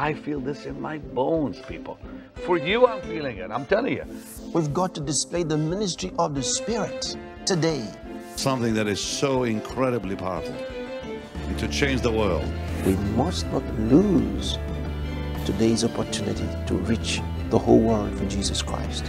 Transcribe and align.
I 0.00 0.14
feel 0.14 0.40
this 0.40 0.64
in 0.64 0.80
my 0.80 0.96
bones, 0.96 1.60
people. 1.68 1.98
For 2.46 2.56
you, 2.56 2.86
I'm 2.86 3.02
feeling 3.02 3.36
it. 3.36 3.50
I'm 3.50 3.66
telling 3.66 3.92
you. 3.92 4.04
We've 4.54 4.72
got 4.72 4.94
to 4.94 5.00
display 5.02 5.42
the 5.42 5.58
ministry 5.58 6.10
of 6.18 6.34
the 6.34 6.42
Spirit 6.42 7.14
today. 7.44 7.86
Something 8.36 8.72
that 8.72 8.86
is 8.86 8.98
so 8.98 9.44
incredibly 9.44 10.16
powerful 10.16 10.54
and 10.54 11.58
to 11.58 11.68
change 11.68 12.00
the 12.00 12.10
world. 12.10 12.50
We 12.86 12.96
must 13.14 13.46
not 13.48 13.62
lose 13.78 14.58
today's 15.44 15.84
opportunity 15.84 16.48
to 16.68 16.74
reach 16.76 17.20
the 17.50 17.58
whole 17.58 17.80
world 17.80 18.16
for 18.16 18.24
Jesus 18.24 18.62
Christ. 18.62 19.04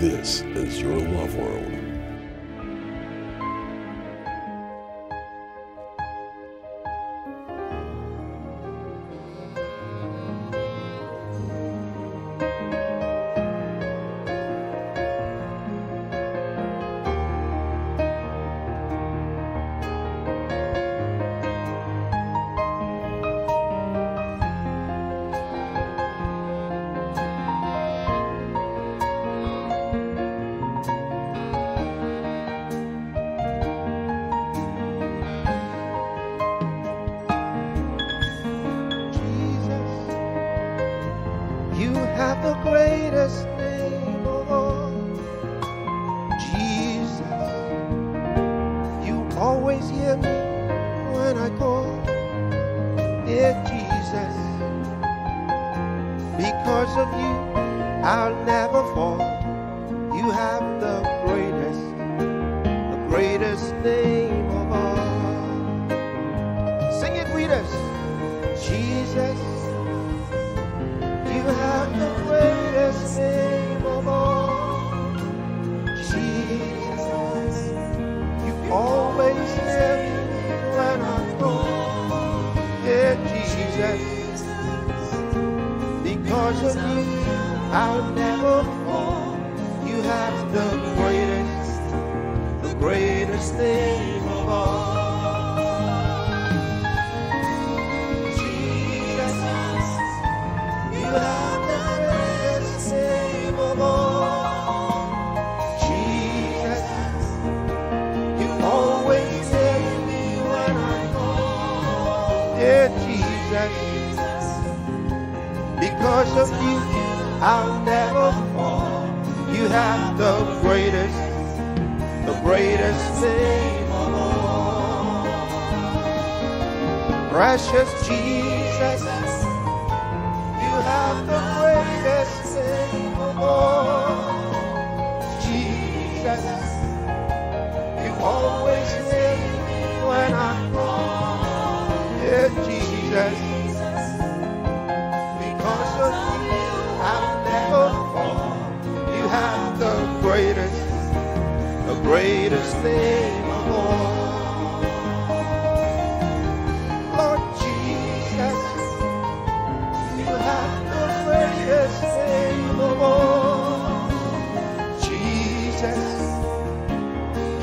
This 0.00 0.40
is 0.40 0.80
your 0.80 0.98
love 0.98 1.36
world. 1.36 1.71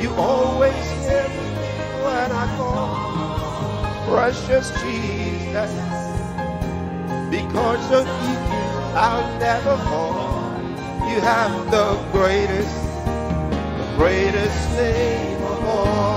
You 0.02 0.14
always 0.16 0.74
hear 1.06 1.28
me 1.30 1.50
when 2.04 2.32
I 2.32 2.46
call. 2.58 3.20
Precious 4.08 4.72
Jesus, 4.82 5.72
because 7.30 7.92
of 7.92 8.08
you, 8.08 8.38
I'll 8.96 9.40
never 9.40 9.78
fall. 9.90 10.42
You 11.10 11.22
have 11.22 11.72
the 11.72 11.98
greatest, 12.12 12.76
the 13.66 13.94
greatest 13.98 14.72
name 14.78 15.44
of 15.44 15.66
all. 15.66 16.09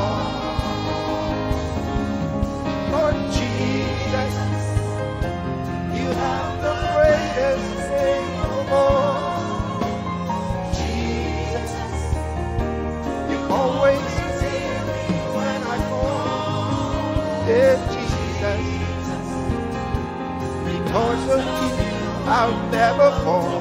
Of 21.31 22.29
I'll 22.29 22.71
never 22.71 23.11
fall. 23.25 23.61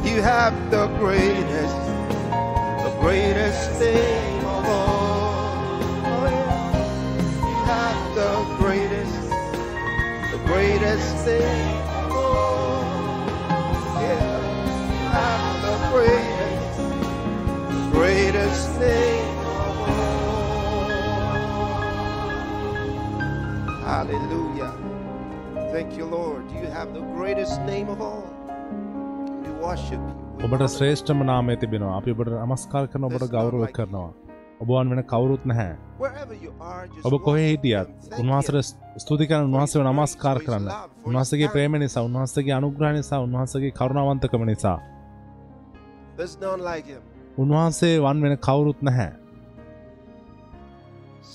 You 0.06 0.22
have 0.22 0.53
the 0.72 0.88
greatest 1.00 1.81
the 2.84 2.97
greatest 3.00 3.79
name 3.79 4.45
of 4.45 4.66
all. 4.66 5.79
You 7.50 7.57
have 7.69 8.16
the 8.16 8.33
greatest, 8.57 9.29
the 10.31 10.41
greatest 10.45 11.25
name 11.25 11.78
of 12.00 12.12
all. 12.12 12.83
Yeah, 14.01 14.39
you 14.91 15.06
have 15.18 15.62
the 15.68 15.75
greatest, 15.91 16.77
the 17.69 17.89
greatest 17.92 18.80
name 18.80 19.11
Hallelujah. 24.01 24.74
Thank 25.71 25.95
you, 25.95 26.06
Lord. 26.07 26.45
You 26.51 26.69
have 26.75 26.89
the 26.94 27.03
greatest 27.15 27.62
name 27.63 27.88
of 27.88 28.00
all. 28.01 28.24
We 29.44 29.51
worship 29.63 30.01
you. 30.01 30.15
ඔබට. 30.45 30.63
ශ්‍රේෂ්ඨම 30.75 31.19
නාමය 31.30 31.56
තිබෙනවා 31.63 31.92
අපි 32.00 32.15
ඔබට 32.15 32.31
නමස්කාර 32.38 32.88
කරන 32.94 33.06
ඔබට 33.09 33.25
ගෞරව 33.36 33.62
කරනවා 33.77 34.09
ඔබවන් 34.63 34.94
වෙන 34.94 35.03
කවුරුත් 35.12 35.45
නැහැ 35.51 35.75
ඔබ 37.07 37.13
කොහේ 37.27 37.45
හිටියත් 37.51 37.77
him. 37.83 37.94
Thank 38.07 38.24
උන්වහන්සට 38.24 38.56
him. 38.56 38.65
ස්තුති 39.03 39.30
කරන 39.31 39.45
උන්වහන්සේව 39.51 39.86
නමස්කාර 39.86 40.38
කරන්න 40.47 40.68
උන්වහසගේ 41.07 41.54
ප්‍රේම 41.56 41.80
නිසා 41.86 42.06
උන්වහසගේ 42.09 42.57
අනුග්‍රහ 42.59 42.92
නිසා 43.00 43.24
උන්වහසගේ 43.27 43.74
කරුණාවන්තකම 43.80 44.50
නිසා. 44.51 44.77
උන්වහන්සේ 47.38 47.95
වන් 48.07 48.18
වෙන 48.25 48.38
කවුරුත් 48.50 48.81
නැහැ 48.89 49.20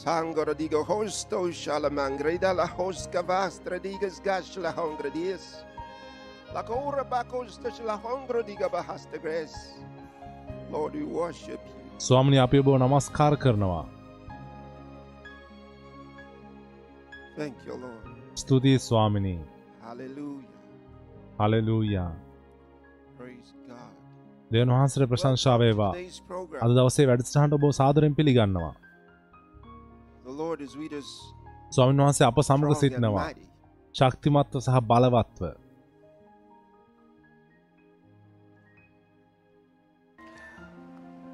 Sangoro 0.06 0.55
digo 0.55 0.81
hosto 0.85 1.38
shalamangre 1.53 2.38
da 2.38 2.53
la 2.53 2.67
hoska 2.67 3.23
vastra 3.23 3.79
digas 3.79 4.20
gash 4.23 4.56
la 4.56 4.70
hongre 4.73 5.11
dies. 5.11 5.44
La 6.55 6.62
cora 6.62 7.03
bacos 7.05 7.58
de 7.58 7.70
la 7.85 7.97
hondro 7.97 8.43
diga 8.43 8.69
bahas 8.69 9.11
de 9.12 9.19
grace. 9.19 9.56
Lord, 10.70 10.94
we 10.94 11.03
worship 11.03 11.61
you. 11.67 11.75
ස්වාමනි 11.99 12.38
අපි 12.38 12.58
ඔබ 12.58 12.69
නමස්කාර 12.79 13.35
කරනවා 13.37 13.85
Thank 17.37 17.56
you, 17.67 17.75
Lord. 17.76 18.06
ස්තුතියි 18.37 18.79
ස්වාමිනී 18.79 19.38
Hallelujah. 19.82 20.55
හලලූයා 21.41 22.08
Praise 23.19 23.53
God. 23.69 23.93
දෙවන් 24.53 24.70
වහන්සට 24.70 25.03
ප්‍රශංශාවේවා 25.12 25.93
Today's 25.93 26.19
program. 26.31 26.61
අද 26.64 26.70
දවසේ 26.79 27.06
වැඩසටහට 27.06 27.53
ඔබ 27.53 27.70
සාදරෙන් 27.73 28.14
පිළිගන්නවා 28.14 28.75
ස්වාමින් 31.70 32.02
වහන්සේ 32.02 32.26
අප 32.26 32.38
and 32.38 32.74
සිටිනවා. 32.74 33.28
ශක්තිමත්ව 33.94 34.60
සහ 34.60 34.80
බලවත්ව 34.90 35.42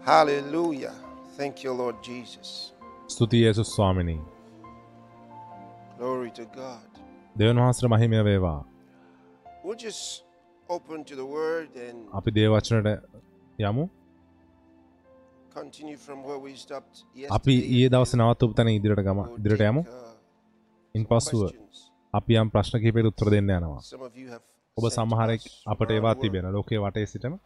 Hallelujah. 0.05 0.95
Thank 1.37 1.65
you, 1.65 1.73
Lord 1.79 1.97
Jesus. 2.03 2.75
ස්තුතියි 3.09 3.43
යේසුස් 3.45 3.69
ස්වාමිනී 3.77 4.21
Glory 5.99 6.31
to 6.31 6.45
God. 6.57 6.91
දෙවන් 7.39 7.59
වහන්සට 7.59 7.85
මහිමය 7.87 8.25
වේවා 8.25 8.65
We'll 9.65 9.81
just 9.87 10.25
open 10.69 11.05
to 11.05 11.15
the 11.15 11.27
word 11.39 11.71
and 11.89 11.99
අපි 12.13 12.31
දේවචනට 12.31 12.89
යමු 13.59 13.85
අපි. 17.31 17.55
ඒ 17.77 17.89
දවස 17.89 18.15
නවත්තුප 18.15 18.57
තැන 18.57 18.69
ඉදිරියට 18.71 19.05
ගම 19.07 19.21
ඉදිරියට 19.39 19.69
යමු 19.69 19.83
uh, 19.83 20.13
ඉන් 20.95 21.05
questions. 21.07 21.77
අපි 22.15 22.33
යම් 22.37 22.51
ප්‍රශ්න 22.51 22.79
කිහිපයට 22.79 23.11
උත්තර 23.11 23.31
දෙන්න 23.31 23.51
යනවා 23.51 24.41
ඔබ 24.77 24.85
සමහරෙක් 24.91 25.43
අපට 25.67 25.91
ඒවා 25.91 26.15
තිබෙන. 26.17 26.47
ලෝකයේ 26.49 26.81
වටේ 26.81 27.07
සිටම 27.07 27.37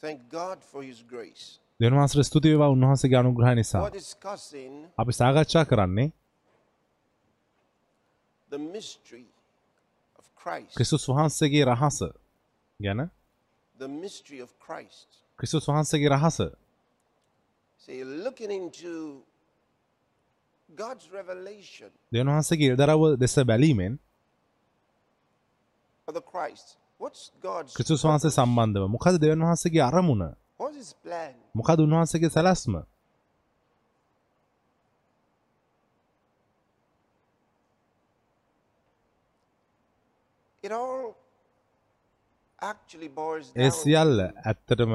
Thank 0.00 0.20
God 0.30 0.58
for 0.62 0.82
His 0.82 1.00
grace. 1.06 1.44
දෙවන් 1.80 1.96
වහන්සට 1.96 2.22
ස්තුති 2.22 2.48
වේවා 2.48 2.70
උන්වහන්සේගේ 2.70 3.18
අනුග්‍රහය 3.18 3.54
නිසා 3.54 3.82
අපි 4.98 5.12
සාකච්ඡා 5.12 5.64
කරන්නේ. 5.64 6.08
ක්‍රිස්තුස් 10.70 11.08
වහන්සේගේ 11.08 11.64
රහස 11.64 11.98
ගැන 12.80 13.00
ක්‍රිස්තුස් 15.42 15.66
වහන්සේගේ 15.66 16.08
රහස. 16.08 16.38
දෙවන් 22.12 22.28
වහන්සේගේ 22.30 22.68
ඉරදරව 22.70 23.02
දෙස 23.18 23.34
බැලීමෙන් 23.42 23.98
ක්‍රිස්තුස් 27.74 28.04
වහන්සේ? 28.04 28.30
සම්බන්ධව? 28.30 28.86
මොකද 28.88 29.18
දෙවන් 29.18 29.42
වහන්සේගේ 29.42 29.82
අරමුණ? 29.82 30.22
මොකද 31.54 31.78
උන්වහන්සේගේ 31.80 32.30
සැලැස්ම? 32.30 32.74
ඒ 43.56 43.70
සියල්ල 43.72 44.20
ඇත්තටම 44.20 44.92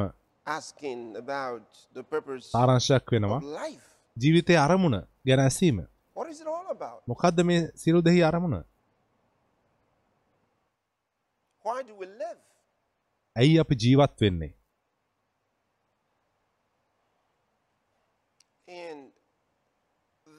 asking 0.48 1.02
about 1.18 1.68
the 1.94 2.04
purpose 2.04 2.46
සාරංශයක් 2.52 3.14
වෙනවා. 3.14 3.40
ජීවිතය 4.18 4.56
අරමුණ 4.58 4.98
ගැන 5.28 5.40
ඇසීම 5.40 5.80
What 6.16 6.30
is 6.34 6.40
it 6.42 6.48
all 6.48 6.68
about? 6.70 7.00
මොකක්ද 7.08 7.40
මේ 7.44 7.58
සිරු 7.76 8.02
දෙහි 8.02 8.22
අරමුණ 8.22 8.56
Why 11.66 11.80
do 11.84 11.94
we 12.02 12.08
live? 12.24 12.40
ඇයි 13.36 13.60
අපි 13.60 13.76
ජීවත් 13.76 14.16
වෙන්නේ 14.22 14.52
And 18.68 19.12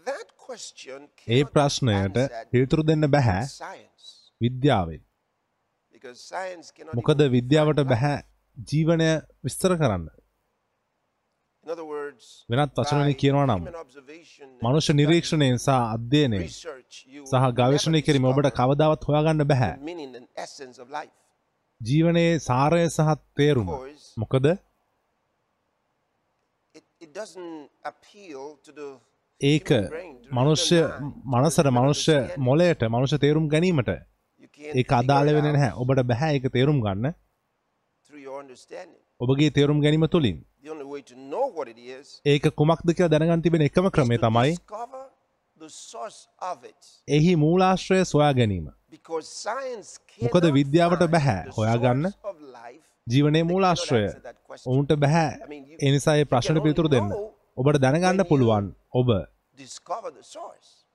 that 0.06 0.28
question 0.46 1.00
ඒ 1.28 1.42
ප්‍රශ්නයට 1.54 2.16
පිළිතුරු 2.52 2.82
දෙන්න 2.90 3.10
බැහැ 3.10 3.44
විද්‍යාවෙන් 4.40 5.02
මොකද 6.98 7.20
විද්‍යාවට. 7.36 7.80
බැහැ 7.92 8.18
ජීවනය 8.58 9.10
විස්තර 9.44 9.72
කරන්න. 9.76 10.08
වෙනත් 12.50 12.78
වචනවලින් 12.78 13.16
කියනවා 13.22 13.46
නම් 13.46 13.62
මනුෂ්‍ය 14.62 14.92
නිරීක්ෂණයෙන් 14.92 15.58
සහ 15.58 15.70
you 17.06 17.26
සහ 17.26 17.44
never 17.58 18.02
කිරීම 18.06 18.24
ඔබට 18.24 18.48
කවදාවත් 18.60 19.04
හොයාගන්න 19.08 19.44
බැහැ. 19.50 19.74
ජීවනයේ 21.80 22.38
සාරය 22.38 22.88
සහ 22.88 23.14
තේරුම 23.36 23.68
මොකද? 24.18 24.46
ඒක 29.40 29.70
මනුෂ්‍ය 30.32 30.78
මනසට 31.32 31.68
මනුෂ්‍ය. 31.70 32.16
මොලයට 32.38 32.82
මනුෂ්‍ය 32.88 33.18
තේරුම් 33.18 33.46
ගැනීමට 33.48 33.90
ඒක 34.74 34.92
අදාළ 34.92 35.34
වෙන 35.36 35.48
නැහැ. 35.52 35.72
ඔබට 35.76 36.02
බැහැ 36.10 36.34
ඒක 36.34 36.52
තේරුම් 36.56 36.80
ගන්න. 36.80 37.14
ඔබගේ 39.20 39.50
තේරුම් 39.50 39.80
ගැනීම 39.80 40.06
තුළින් 40.06 40.44
ඒක 42.26 42.48
කුමක්ද 42.48 42.90
කියලා 42.90 43.08
දැනගන්න 43.08 43.40
තිබෙන 43.40 43.62
එකම 43.62 43.88
ක්‍රමය 43.88 44.16
තමයි. 44.18 44.52
එහි 47.08 47.34
මූලාශ්‍රය 47.34 48.04
සොයා 48.04 48.32
ගැනීම 48.32 48.66
මොකද 50.22 50.44
විද්‍යාවට 50.52 51.02
බැහැ 51.10 51.40
හොයාගන්න. 51.58 52.06
ජීවනයේ 53.06 53.42
මූලාශ්‍රය. 53.42 54.02
ඔවුන්ට 54.66 54.92
බැහැ 54.92 55.28
you- 55.70 55.78
ඒ 56.18 56.24
ප්‍රශ්න 56.24 56.54
පිළිතුරු 56.62 56.88
දෙන්න 56.88 57.12
ඔබට 57.56 57.76
දැනගන්න 57.76 58.22
පුළුවන් 58.24 58.74
ඔබ. 58.92 59.08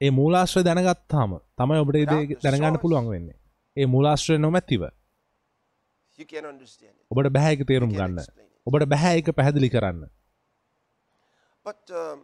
ඒ 0.02 0.10
මූලාශ්‍රය 0.10 0.64
දැනගත්තාම 0.64 1.32
තමයි 1.58 1.78
ඔබට 1.78 1.96
දැනගන්න. 2.44 2.78
පුළුවන් 2.78 3.10
වෙන්නේ 3.10 3.36
ඒ 3.78 3.86
මූලාශ්‍රය 3.86 4.38
නොමැතිව 4.38 4.82
You 4.82 4.88
can 4.88 4.92
understand 4.92 4.92
it. 5.96 6.03
ඔබට 7.12 7.30
බැහැ 7.30 7.56
ඒක 7.56 7.66
තේරුම් 7.68 7.92
ගන්න. 7.92 8.20
ඔබට 8.68 8.86
බැහැ 8.88 9.18
ඒක 9.18 9.34
පැහැදිලි 9.36 9.70
කරන්න. 9.70 10.06
Um, 11.66 12.24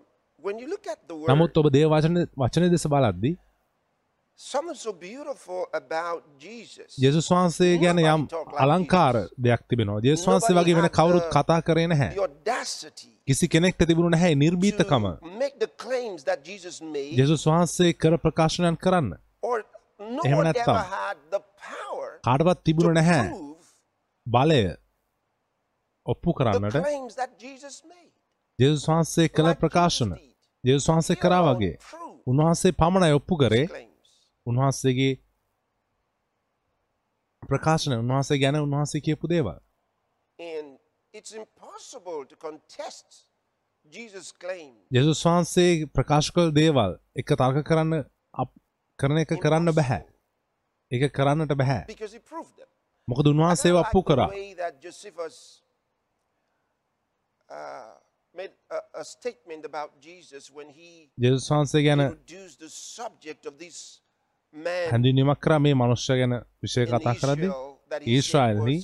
නමුත් 1.29 1.57
ඔබ 1.57 1.69
දේ 1.71 1.85
වචන 1.87 2.17
වචනය 2.35 2.69
දෙස 2.69 2.85
බලද්දී. 2.87 3.35
ජෙසුස් 6.97 7.27
වහන්සේ 7.27 7.73
ගැන 7.77 7.99
යම් 7.99 8.21
අලංකාර 8.57 9.15
දෙයක් 9.37 9.65
තිබෙනවා. 9.67 9.99
ජෙසුස් 10.01 10.27
වහන්සේ 10.27 10.55
වගේ 10.55 10.77
වෙන 10.77 10.89
කවුරුත් 10.89 11.27
කතා 11.29 11.59
කරේ 11.61 11.87
නැහැ. 11.87 12.11
කිසි 13.27 13.47
කෙනෙක්ට 13.47 13.83
තිබුණු 13.83 14.09
නැහැ 14.09 14.35
made, 16.87 17.11
ජෙසුස් 17.15 17.45
වහන්සේ 17.45 17.93
කර 17.95 18.17
ප්‍රකාශනයන් 18.17 18.77
කරන්න. 18.77 19.11
එහෙම 20.21 20.39
power 21.61 22.09
කාටවත් 22.23 22.59
තිබුණ 22.63 22.93
නැහැ 22.93 23.48
බලය 24.27 24.75
ඔප්පු 26.05 26.33
කරන්නට. 26.33 26.75
ජෙසුස් 28.59 28.87
වහන්සේ 28.87 29.29
කළ 29.29 29.53
ප්‍රකාශන. 29.55 30.11
ජෙසුස් 30.63 30.87
වහන්සේ 30.87 31.15
කරා 31.17 31.41
වගේ. 31.47 31.77
උන්වහන්සේ 32.27 32.71
පමණයි 32.73 33.13
ඔප්පු 33.13 33.37
කරේ. 33.37 33.65
උන්වහන්සේගේ 34.45 35.13
ප්‍රකාශන 37.43 37.93
උන්වහන්සේ 37.95 38.37
ගැන 38.37 38.55
උන්වහන්සේ 38.57 39.01
කියපු 39.01 39.27
දේවල්. 39.27 39.57
ජෙසුස් 44.91 45.25
වහන්සේ 45.25 45.85
ප්‍රකාශ 45.89 46.31
කළ 46.31 46.51
දේවල් 46.53 46.97
එක 47.15 47.27
තර්ක 47.33 47.63
කරන්න 47.63 47.93
කරන 48.99 49.17
එක 49.17 49.31
කරන්න 49.37 49.73
බැහැ. 49.73 50.01
ඒක 50.91 51.13
කරන්නට 51.13 51.55
බැහැ 51.55 51.83
මොකද 53.09 53.25
උන්වහන්සේ 53.27 53.71
the 53.71 54.03
කරා. 54.09 54.29
uh, 57.49 57.93
made 58.35 58.53
a, 58.69 58.79
a 59.01 59.03
statement 59.05 59.63
about 59.65 59.91
Jesus 59.99 60.43
when 60.51 60.69
he 60.69 60.89
introduced 61.15 62.59
the 62.59 62.69
subject 62.69 63.45
of 63.45 63.53
this 63.57 63.77
man 64.53 64.89
හැඳින්වීමක් 64.91 65.39
කරා 65.39 65.59
මේ 65.59 65.73
මනුෂ්‍ය 65.73 66.17
ගැන 66.19 66.33
විෂය 66.63 66.85
කතා 66.85 67.13
කරද්දී. 67.21 67.51
ඊශ්‍රායල්හි 68.07 68.77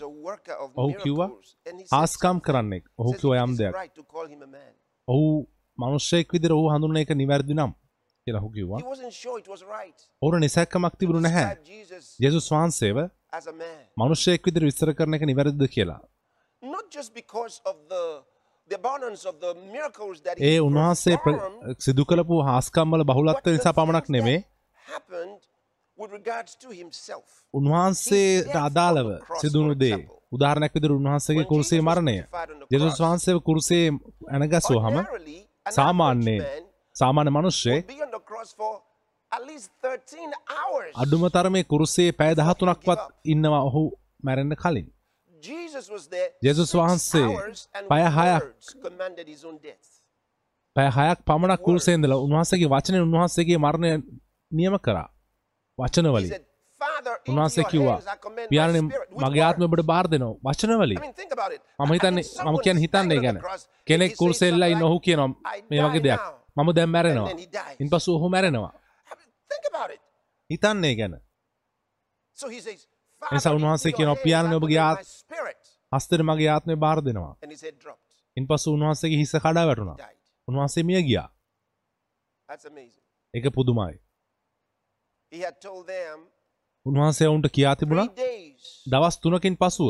ඔහු 0.75 0.91
කිව්වා 1.03 1.29
ආස්කම්. 1.91 2.38
කරන්නෙක් 2.39 2.84
ඔහු 2.98 3.12
කිව්වා 3.13 3.44
යම් 3.44 3.53
දෙයක්. 3.58 3.74
ඔහු 5.08 5.27
මනුෂ්‍යයෙක් 5.77 6.27
විදිහට 6.34 6.51
ඔහු 6.51 6.70
හඳුන්වන 6.74 6.98
එක 6.98 7.12
නිවැරදි 7.22 7.53
නම් 7.53 7.72
කියලා 8.27 8.41
ඔහු 8.41 8.51
කිව්වා. 8.51 8.82
ඔහුට 10.22 10.39
නිසැක්කමක් 10.39 10.94
to 10.94 10.98
තිබුණු 11.00 11.22
නැහැ. 11.22 11.58
ජෙසුස් 12.20 12.48
වහන්සේව. 12.51 12.98
මනුෂ්‍යයෙක් 13.98 14.42
විදිහට 14.46 14.68
විස්තර 14.70 14.94
කරන 14.94 15.13
එක 15.13 15.24
නිවැරදිද 15.24 15.63
කියලා. 15.75 16.01
ඒ 20.39 20.60
උන්වහන්සේ 20.60 21.18
සිදු 21.80 22.06
බහුලත්වය 23.04 23.34
but 23.34 23.44
the 23.44 23.51
නිසා 23.51 23.74
පමණක් 23.74 24.08
නෙමේ. 24.10 24.39
උන්වහන්සේට 27.54 28.56
අදාළව 28.60 29.10
සිදුණු 29.42 29.75
දේ. 29.75 30.00
උදාහරණයක් 30.32 30.74
විදිහට 30.74 30.98
උන්වහන්සේගේ 31.00 31.46
කුරුසේ 31.46 31.82
මරණය. 31.82 32.18
යේසුස් 32.72 33.00
වහන්සේව 33.00 33.38
කුරුසේ 33.42 33.86
Ordinarily, 35.06 35.38
an 35.65 35.74
සාමාන්‍යයෙන් 35.74 36.44
සාමාන්‍ය 36.96 37.30
මිනිස්සෙක් 37.30 37.86
would 39.39 39.48
be 39.48 39.54
on 39.54 39.60
the 39.60 39.60
cross 39.60 39.60
for 39.60 39.60
at 39.60 39.60
least 39.60 39.72
13 39.82 40.32
hours. 40.50 40.94
අඩුම 40.96 41.30
තරමේ 41.30 41.63
කුරුසේ 41.63 42.12
පැය 42.12 42.34
13ක්වත් 42.34 43.00
ඉන්නවා 43.25 43.62
ඔහු 43.62 43.92
මැරෙන්න 44.24 44.56
කලින්. 44.56 44.92
Six 45.44 46.75
වහන්සේ 46.75 47.24
hours 47.24 47.70
and 47.74 47.88
පැය 47.88 48.04
හයක් 48.04 48.44
words 48.44 48.75
commanded 48.82 49.27
his 49.27 49.46
own 49.46 49.58
death. 49.58 49.88
පැය 50.75 50.89
6ක් 50.89 51.20
පමණක් 51.25 51.62
කුරුසේ 51.62 51.94
ඉඳලා 51.94 52.15
උන්වහන්සේගේ 52.15 52.65
වචනේ 52.65 53.00
උන්වහන්සේගේ 53.00 53.58
මරණය 53.58 54.04
නියම 54.51 54.80
කරා. 54.80 55.10
වචනවලින්. 55.80 56.32
උන්වහන්සේ 57.30 57.63
කිව්වා 57.63 58.00
පියාණනි 58.50 58.82
මගේ. 58.82 59.44
ඔබට 59.63 59.84
බාර 59.84 60.08
දෙනවා 60.08 60.36
වචනවලින්. 60.44 61.00
මම 61.80 61.94
හිතන්නේ 61.94 62.24
මම 62.46 62.58
is 62.65 62.82
හිතන්නේ 62.82 63.20
ගැන. 63.20 63.39
කෙනෙක් 63.88 64.10
He 64.10 64.15
says 64.15 64.18
කුරුසෙල්ලා 64.18 64.68
something 64.68 64.77
ඉන්න 64.77 64.84
ඔහු 64.84 64.94
like, 64.94 65.06
කියනවා 65.06 65.30
"I 65.56 65.63
මේ 65.70 65.82
වගේ 65.82 66.04
දෙයක් 66.04 66.20
now." 66.20 66.63
මම 66.63 66.74
දැන් 66.74 66.89
මැරෙනවා 66.89 67.30
dies. 67.34 67.80
ඉන්පසු 67.80 68.15
ඔහු 68.15 68.30
මැරෙනවා 68.30 68.85
හිතන්නේ 70.50 70.95
ගැන 70.95 71.15
එනිසා 73.21 73.53
උන්වහන්සේ 73.53 73.91
I 73.91 74.15
පියාණනි 74.24 74.55
ඔබගේ. 74.55 74.79
හස්තෙන් 75.91 76.25
මගේ 76.25 76.50
ආත්මය 76.50 76.75
බාර 76.75 77.00
දෙනවා 77.01 77.35
dropped. 77.79 78.05
ඉන්පසු 78.38 78.74
උන්වහන්සේගේ 78.74 79.17
හිස 79.17 79.33
කඩා 79.38 79.65
වැටුණා. 79.67 79.97
උන්වහන්සේ 80.47 80.83
මිය 80.83 81.03
ගියා. 81.03 81.29
ඒක 83.33 83.45
පුදුමයි 83.53 83.95
උන්වහන්සේ 86.85 87.27
ඔවුන්ට 87.27 87.47
කියා 87.51 87.75
තිබුණා 87.75 88.07
දවස් 88.88 89.15
තුනකින් 89.19 89.57
පසුව 89.57 89.89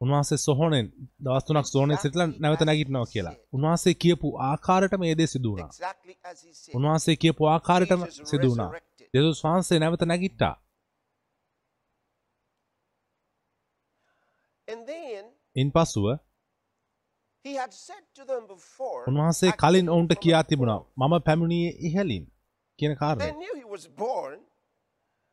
උන්වහන්සේ 0.00 0.38
සොහොනෙන් 0.38 0.86
දවස් 1.20 1.44
තුනක් 1.44 1.66
සෝනේ 1.66 1.96
සිටලා 1.96 2.28
නැවත 2.38 2.62
නැගිටිනවා 2.62 3.06
කියලා. 3.06 3.36
උන්වහන්සේ 3.52 3.94
කියපු 3.94 4.28
ආකාරයට 4.40 4.94
මේ 4.98 5.14
දේ 5.18 5.26
සිදු 5.26 5.50
වුණා. 5.50 5.70
උන්වහන්සේ 6.74 7.16
කියපු 7.16 7.42
ආකාරයටම 7.46 8.02
සිදු 8.24 8.48
වුණා. 8.50 8.70
යේසුස් 9.14 9.44
වහන්සේ 9.44 9.78
නැවත 9.78 10.02
නැගිට්ටා. 10.04 10.54
ඉන්පසුව 15.56 16.06
උන්වහන්සේ 19.08 19.52
කලින් 19.54 19.88
ඔවුන්ට 19.88 20.12
කියා 20.20 20.44
තිබුණා 20.44 20.80
මම 20.98 21.14
පැමිණියේ 21.26 21.72
ඉහලින් 21.80 22.24
කියන 22.78 22.94
කාරණය 22.96 23.30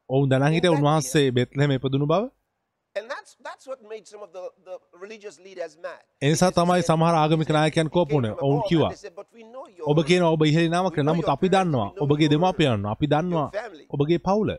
ඔවුන් 0.10 0.30
දැනන් 0.30 0.54
හිටිය 0.54 0.72
උන්වහන්සේ 0.72 1.28
බෙත්ලහෙම 1.32 1.72
ඉපදුණු 1.72 2.08
බව 2.08 2.24
එනිසා 6.22 6.52
තමයි 6.52 6.82
සමහර 6.82 7.16
ආගමික 7.16 7.50
නායකයන් 7.50 7.84
he 7.84 7.90
කෝප 7.90 8.08
came 8.08 8.16
වුණේ. 8.16 8.32
from 8.32 8.44
ඔවුන් 8.44 8.58
above, 8.58 8.70
කිව්වා, 8.70 8.88
and 8.88 8.96
they 8.96 9.02
said, 9.02 9.16
"But 9.16 9.28
we 9.34 9.44
know 9.44 9.66
your- 9.70 9.90
ඔබ 9.92 9.98
කියන 10.06 10.24
ඔබ 10.24 10.42
ඉහළි 10.42 10.70
නාමක 10.70 10.98
නමුත් 11.00 11.30
අපි 11.30 11.48
දන්නවා. 11.50 11.90
ඔබගේ 12.00 12.28
දෙමාපියන් 12.28 12.86
අපි 12.86 13.08
දන්නවා 13.08 13.48
ඔබගේ 13.90 14.18
පවුල. 14.18 14.50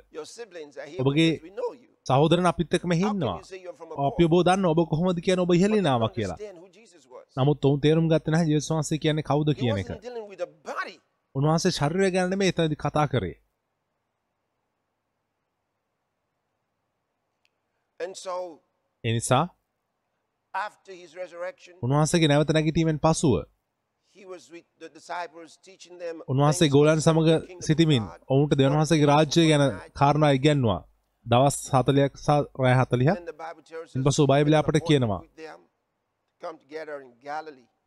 ඔබගේ. 1.01 1.31
සහෝදරන 2.07 2.47
අපිත් 2.47 2.75
එක්කම 2.75 2.93
How 2.93 2.99
can 2.99 3.03
හින්නවා. 3.03 3.39
අපි? 4.09 4.25
ඔබ 4.25 4.45
දන්න 4.45 4.65
ඔබ 4.65 4.81
කොහොමද 4.89 5.21
කියන 5.21 5.39
ඔබ 5.39 5.53
නාම 5.81 6.01
don't 6.01 6.15
කියලා. 6.15 6.39
නමුත් 7.37 7.65
ඔවුන් 7.65 7.81
තේරුම් 7.81 8.07
ගත්තේ 8.09 8.31
නැහැ 8.31 8.47
යේසුස් 8.47 8.71
වහන්සේ 8.71 8.99
කියන්නේ 8.99 9.23
කවුද 9.23 9.49
කියන 9.55 9.79
එක. 9.79 9.91
උන්වහන්සේ 11.35 11.71
ශරීරය 11.71 12.11
ගැන 12.11 12.31
නෙමෙයි 12.31 12.49
එතනදි 12.49 12.77
කතා 12.77 13.07
කරේ 13.07 13.37
And 18.01 18.15
so 18.15 18.35
ඒ 19.05 19.13
නිසා 19.13 19.45
after 20.55 20.93
his 20.95 21.11
resurrection, 21.17 21.75
උන්වහන්සේගේ 21.83 22.29
නැවත 22.29 22.51
නැගිටීමෙන් 22.51 22.99
පසුව 22.99 23.33
උන්වහන්සේ 26.29 26.69
kingdom 26.69 27.19
of 27.19 27.27
සිටිමින්. 27.61 28.05
ඔවුන්ට 28.29 28.55
දෙවන්වහන්සේගේ 28.59 29.07
රාජ්‍යය 29.07 29.47
ගැන 29.51 29.65
කාරණා 29.93 30.31
ඉගැන්වා 30.31 30.81
දවස් 31.27 31.57
40ක් 31.73 32.15
සහ 32.17 32.29
රෑ 32.63 32.75
40ක් 32.77 33.15
Then 33.15 33.25
the 33.25 33.33
Bible 33.35 33.63
tells 33.63 33.85
us 33.85 33.97
ඉන්පසු 33.97 34.23
that 34.23 34.31
බයිබලය 34.33 34.51
the 34.51 34.61
අපට 34.63 34.79
කියනවා. 34.89 35.21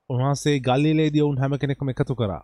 උන්වහන්සේ 0.10 0.58
ගල්ලිලේදී 0.60 1.22
ඔවුන් 1.22 1.38
හැම 1.38 1.58
කෙනෙක්ම 1.58 1.90
එකතු 1.90 2.16
කරා 2.16 2.44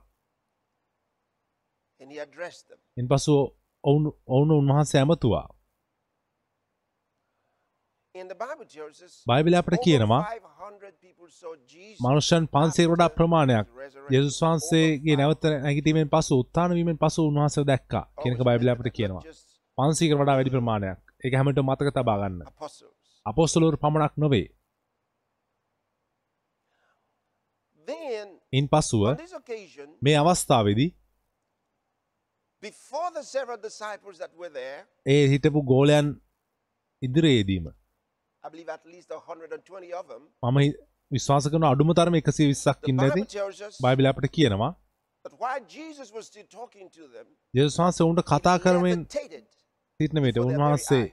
them. 2.00 2.80
ඉන්පසු 2.98 3.34
ඔවුන් 3.84 4.04
ඔවුන් 4.28 4.50
උන්වහන්සේ 4.52 5.00
ඇමතුවා 5.00 5.46
බයිබලය 9.28 9.56
අපට 9.56 9.78
කියනවා 9.80 10.22
500 10.26 10.92
people 10.98 11.30
saw 11.32 11.54
Jesus 11.68 12.00
මනුෂ්‍යයන් 12.00 12.48
500 12.52 12.88
වඩා 12.88 13.10
ප්‍රමාණයක්. 13.12 13.68
යේසුස් 14.10 14.38
වහන්සේගේ 14.42 15.16
නැවත 15.16 15.48
නැගිටීමෙන් 15.56 16.10
පසු 16.10 16.40
උත්ථාන 16.40 16.72
වීමෙන් 16.72 16.98
පසු 16.98 17.28
උන්වහන්සේව 17.30 17.66
දැක්කා 17.66 18.04
කියන 18.20 18.34
එක 18.34 18.44
බයිබලය 18.44 18.74
අපට 18.74 18.92
කියනවා 18.92 19.24
500කට 19.78 20.20
වඩා 20.20 20.38
වැඩි 20.38 20.56
ප්‍රමාණයක් 20.56 21.00
ඒක 21.24 21.34
හැමෝටම 21.34 21.68
මතක 21.68 21.90
තබා 21.94 22.18
ගන්න. 22.20 22.40
අපොස්තලවරු 23.26 23.78
පමණක් 23.78 24.14
නොවේ 24.18 24.46
ඉන් 28.52 28.66
පසුව 28.68 29.04
මේ 30.02 30.16
අවස්ථාවේදී 30.18 30.90
ඒ 35.06 35.24
හිටපු 35.28 35.62
ගෝලයන් 35.64 36.08
ඉදිරියේදීම 37.02 37.68
මම 40.44 40.60
විශ්වාස 41.12 41.46
කරන 41.52 41.66
අඩුම 41.70 41.94
තරම 41.94 42.16
120ක් 42.20 42.76
the 42.76 42.90
ඉන්න 42.90 43.00
ඇති 43.00 43.24
බයිබලය 43.80 44.08
අපට 44.12 44.28
කියනවා 44.32 44.72
වහන්සේ 47.78 48.04
ඔවුන්ට 48.06 48.24
කතා 48.32 48.58
කරමින් 48.60 49.00
levitated 49.00 49.46
සිටින 50.00 50.24
විට 50.24 50.36
before 50.36 50.48
their 50.48 50.58
very 50.58 50.64
උන්වහන්සේ. 50.64 51.06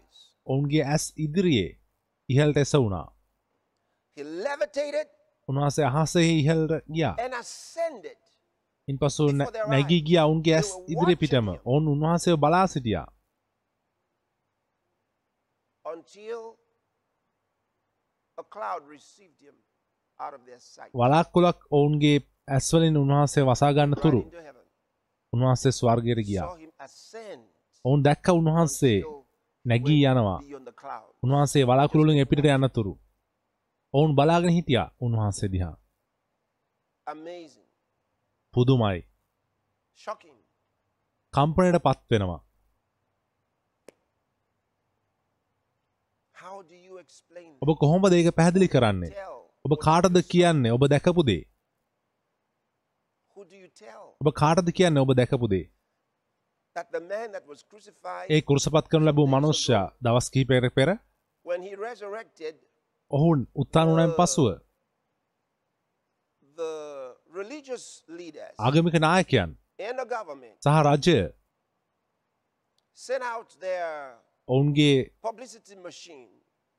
ඔවුන්ගේ 0.46 0.84
ඇස් 0.86 1.04
ඉදිරියේ 1.16 1.70
ඉහළට 2.28 2.56
එස 2.56 2.74
වුණා 2.74 3.06
උන්වහන්සේ 5.48 5.86
අහසේ 5.92 6.26
ඉහළට 6.32 6.72
ගියා 6.90 7.14
before 9.40 9.52
their 9.52 9.68
නැගී. 9.68 10.02
ගියා 10.02 10.26
ඔවුන්ගේ 10.26 10.54
ඇස් 10.54 10.70
ඉදිරි 10.88 11.16
පිටම. 11.16 11.48
ඔවුන් 11.64 11.88
උන්වහන්සේව 11.88 12.36
බලා 12.38 12.66
සිටියා 12.66 13.08
වලාක්කුලක් 20.94 21.58
ඔවුන්ගේ 21.70 22.18
ඇස්වලින් 22.48 22.96
උන්වහන්සේ 22.96 23.44
වසා 23.44 23.72
ගන්න 23.72 23.92
Right 23.92 24.02
තුරු. 24.02 24.20
උන්වහන්සේ 25.32 25.72
ස්වර්ගයට 25.72 26.20
ගියා 26.28 26.48
ඔවුන් 27.84 28.04
දැක්ක 28.04 28.26
උන්වහන්සේ 28.28 28.98
නැගී 29.64 30.02
යනවා. 30.04 30.40
උන්වහන්සේ 31.22 31.64
වලාකුළුලින් 31.66 32.18
එපිට 32.18 32.44
යන්න 32.46 32.68
තුරු 32.70 32.92
ඔවුන් 33.94 34.16
බලාගෙන 34.16 34.50
හිටියා 34.50 34.88
උන්වහන්සේ 35.00 35.48
දිහා. 35.48 35.76
පුදුමයි. 38.54 39.00
කම්පනයට 41.34 41.78
පත් 41.82 42.00
වෙනවා 42.10 42.40
How 46.34 46.42
do 46.42 46.42
you 46.42 46.42
explain 46.42 46.43
ඔබ 47.62 47.70
කොහොමද 47.78 48.12
ඒක 48.12 48.30
පැහැදිලි 48.36 48.68
කරන්නේ? 48.68 49.12
ඔබ 49.64 49.72
කාටද 49.80 50.18
කියන්නේ 50.32 50.72
ඔබ 50.72 50.88
දැකපු 50.88 51.26
දේ? 51.26 51.44
ඔබ 54.20 54.32
කාටද 54.34 54.68
කියන්නේ 54.72 55.02
ඔබ 55.02 55.14
දැකපු 55.14 55.48
දේ? 55.48 55.64
ඒ 58.28 58.40
කුරුසපත් 58.42 58.86
කරනු 58.90 59.04
ලැබූ 59.06 59.26
මනුෂ්‍යයා 59.28 59.86
දවස් 60.02 60.30
කිහිපයකට 60.30 60.74
පෙර 60.74 60.90
ඔහුන් 63.10 63.40
උත්තාන 63.56 63.88
වුණායින් 63.88 64.14
පසුව 64.16 64.46
the 66.56 66.72
religious 67.32 67.84
leaders 68.10 68.54
ආගමික 68.58 68.96
නායකයන් 68.98 69.50
සහ 70.62 70.78
රජය 70.86 71.18
ඔවුන්ගේ 74.48 74.96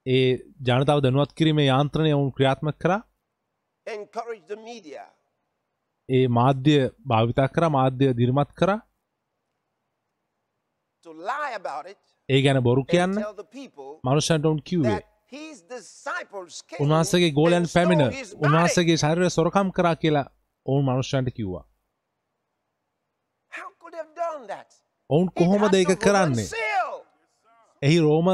ඒ 0.05 0.25
ජනතාව 0.61 0.99
දැනුවත් 1.01 1.31
කිරීමේ 1.33 1.65
යාන්ත්‍රණය 1.65 2.11
ඔවුන් 2.13 2.31
ක්‍රියාත්මක 2.31 2.77
කරා 2.77 3.01
ඒ 6.09 6.27
මාධ්‍ය 6.29 6.77
භාවිතා 7.05 7.47
කරා 7.49 7.71
මාධ්‍ය 7.71 8.13
දිරිමත් 8.13 8.51
කරා 8.53 8.79
ඒ 12.29 12.39
ගැන 12.41 12.61
බොරු 12.61 12.85
කියන්න 12.85 13.19
මනුෂ්‍යන්ට 14.03 14.45
ඔවුන් 14.45 14.63
කිව්වේ 14.63 15.01
උන්වහන්සේගේ 16.79 17.31
ගෝලයන් 17.31 17.67
පැමිණ. 17.67 18.03
උන්වහන්සේගේ 18.39 18.97
ශරීරය 18.97 19.29
සොරකම් 19.31 19.69
කරා 19.71 19.95
කියලා 19.97 20.25
ඔවුන් 20.65 20.85
මනුෂ්‍යයන්ට 20.85 21.31
කිව්වා? 21.31 21.63
ඔවුන් 25.09 25.29
කොහොමද 25.33 25.73
ඒක 25.73 25.93
කරන්නේ. 25.99 26.47
එහි 27.81 27.99
රෝම 27.99 28.29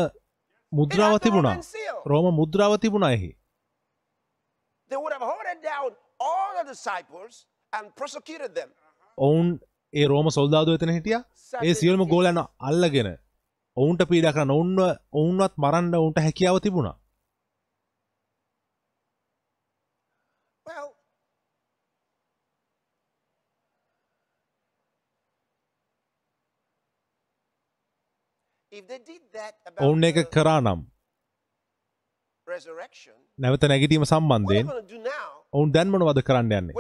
මුද්‍රාව 0.74 1.18
තිබුණා. 1.18 1.58
රෝම 2.06 2.28
මුද්‍රාව 2.36 2.78
තිබුණා 2.78 3.12
එහි. 3.12 3.32
ඔවුන් 9.18 9.60
ඒ 9.94 10.08
රෝම 10.08 10.30
සොල්දාදුව 10.30 10.74
එතන 10.74 10.94
හිටිය. 10.94 11.20
ඒ 11.62 11.74
සියලුම 11.74 12.08
ගෝලයන 12.08 12.40
අල්ලගෙන 12.62 13.12
ඔවුන්ට 13.78 14.02
පීඩ 14.10 14.28
කරන්න 14.32 14.52
ඔවුන්ව 14.52 14.82
ඔවුන්වත් 15.14 15.54
මරන්න 15.58 15.96
ඔවුන්ට 15.96 16.20
හැකියාව 16.20 16.60
තිබුණා 16.60 16.98
Well, 20.66 20.96
if 20.96 21.08
they 21.08 21.18
did 28.22 28.30
that 28.34 28.50
about 28.50 28.61
ඔවුන් 28.72 30.04
එක 30.04 30.16
the 30.16 30.24
කරා 30.26 30.60
නම් 30.62 30.82
resurrection, 32.48 33.16
නැවත 33.40 33.64
නැගිටීම 33.64 34.06
සම්බන්ධයෙන් 34.06 34.68
ඔවුන් 35.54 35.74
දැන්මනවද 35.74 36.20
කරන්න 36.24 36.52
යන්නේ? 36.52 36.76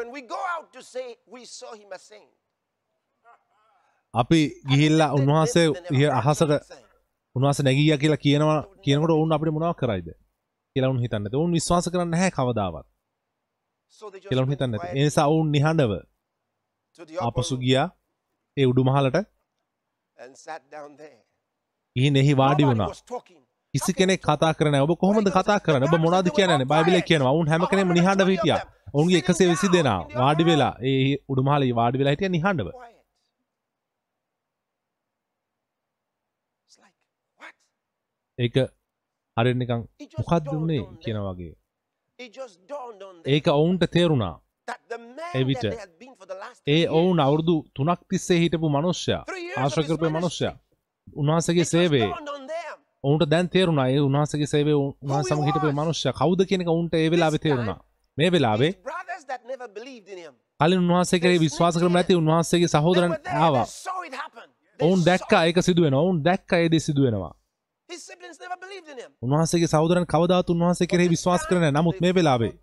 අපි 4.13 4.39
ගිහිල්ලා 4.69 5.09
උන්වහන්සේ 5.13 5.67
අහසට. 6.11 6.51
උන්වහස 7.35 7.59
නැගීය 7.61 7.97
කියලා 7.97 8.23
කියනවා 8.25 8.59
කියනකොට 8.83 9.11
ඔවුන් 9.11 9.31
අපිට 9.31 9.53
මොනව 9.55 9.75
කරයිද 9.75 10.07
කියලා 10.75 10.91
උන් 10.93 11.01
හිතන්න 11.03 11.27
ඔවුන් 11.33 11.57
විශ්වාස 11.57 11.89
කරන්න 11.93 12.09
නැහැ 12.09 12.31
කවදාවත්. 12.31 12.87
So 13.87 14.09
they 14.09 14.19
just 14.19 14.29
කියලා 14.29 14.43
උන් 14.43 14.49
went 14.49 14.55
හිතන්න 14.55 14.79
quiet 14.79 14.95
ඒ 14.95 15.03
නිසා 15.03 15.27
ඔවුන් 15.27 15.51
නිහඬව 15.55 15.91
room 16.99 17.59
ගියා 17.65 17.87
ඒ 18.57 18.65
උඩුමහලට 18.65 19.17
and 20.17 20.35
sat 21.95 22.05
down 22.05 22.13
there. 22.13 22.15
ගිහින් 22.15 22.15
එහි 22.15 22.37
වාඩි 22.37 22.63
වුණා. 22.63 22.93
කිසි 23.73 23.93
කෙනෙක් 23.93 24.21
කතා 24.21 24.53
කරන 24.53 24.75
ඔබ 24.75 24.97
කොහොමද 24.99 25.27
කතා 25.27 25.59
කරන 25.59 25.83
ඔබ 25.83 25.99
මොනාද 25.99 26.25
කියන්නේ? 26.25 26.65
බයිබලේ 26.65 27.01
කියනවා. 27.01 27.31
ඔවුන් 27.31 27.47
හැම 27.47 27.61
කෙනෙම 27.61 27.87
නිහඬව 27.87 28.27
හිටියා. 28.27 28.61
ඔවුන්ගේ 28.93 29.21
120 29.21 29.71
දෙනා 29.73 30.07
වාඩි 30.15 30.43
වෙලා 30.43 30.75
ඒ 30.81 31.17
උඩුමහලේ 31.29 31.75
වාඩි 31.75 31.97
වෙලා 31.97 32.11
හිටියා 32.11 32.29
නිහඬව? 32.29 32.71
ඒක 38.39 38.55
හරියට 39.37 39.57
නිකන් 39.57 39.87
මොකක්ද 40.17 40.47
උනේ. 40.53 40.83
කියන 40.99 41.17
වගේ. 41.17 41.55
ඒක 43.25 43.47
ඔවුන්ට 43.47 43.83
තේරුණා. 43.91 44.41
එවිට 45.35 45.63
ඒ 46.67 46.89
ඔවුන් 46.89 47.19
අවුරුදු 47.19 47.65
තුනක් 47.75 47.99
තිස්සේ 48.09 48.39
හිටපු 48.39 48.65
of 48.65 49.07
ආශ්‍රය 49.57 49.83
කරපු 49.83 50.05
මනුෂ්‍යයා 50.09 50.55
උන්වහන්සේගේ 51.07 51.65
them. 51.65 52.77
ඔවුන්ට 53.03 53.29
දැන් 53.29 53.49
තේරුණා. 53.49 53.87
ඒ 53.87 53.99
උන්වහන්සේගේ 53.99 54.45
සේවය 54.45 54.73
උන්වහන්සේ 54.73 55.35
සමග 55.35 55.45
හිටපු 55.47 55.71
මනුෂ්‍යයා 55.71 56.13
කවුද 56.13 56.45
කියන 56.49 56.61
එක 56.61 56.71
ඔවුන්ට 56.75 56.93
ඒ 56.95 57.09
වෙලාවේ 57.11 57.41
තේරුණා. 57.45 57.79
මේ 58.17 58.31
වෙලාවේ. 58.31 58.71
කලින් 60.59 60.79
උන්වහන්සේ 60.79 61.19
කෙරෙහි 61.19 61.43
විශ්වාස 61.45 61.75
කරමු 61.77 61.95
නැති 61.97 62.19
උන්වහන්සේගේ 62.21 62.71
සහෝදරන් 62.75 63.13
ආවා. 63.43 63.67
ඔවුන් 64.79 65.05
දැක්කා. 65.05 65.43
ඒක 65.45 65.61
සිදු 65.61 65.81
වෙනවා 65.85 66.01
ඔවුන් 66.01 66.23
දැක්කා 66.23 66.59
ඒ 66.59 66.71
දේ 66.71 66.83
සිදු 66.87 67.03
වෙනවා 67.03 67.33
His 67.89 68.03
siblings 68.07 68.37
never 68.39 68.57
believed 68.57 68.89
in 68.93 68.97
him. 69.03 69.11
උන්වහන්සේගේ 69.23 69.67
සහෝදරන් 69.67 70.05
කවදාත් 70.13 70.49
උන්වහන්සේ 70.49 70.91
කෙරෙහි 70.91 71.13
විශ්වාස 71.15 71.47
කරන්නේ 71.47 71.71
නැහැ. 71.71 71.81
නමුත් 71.81 72.01
මේ 72.01 72.13
වෙලාවේ 72.15 72.53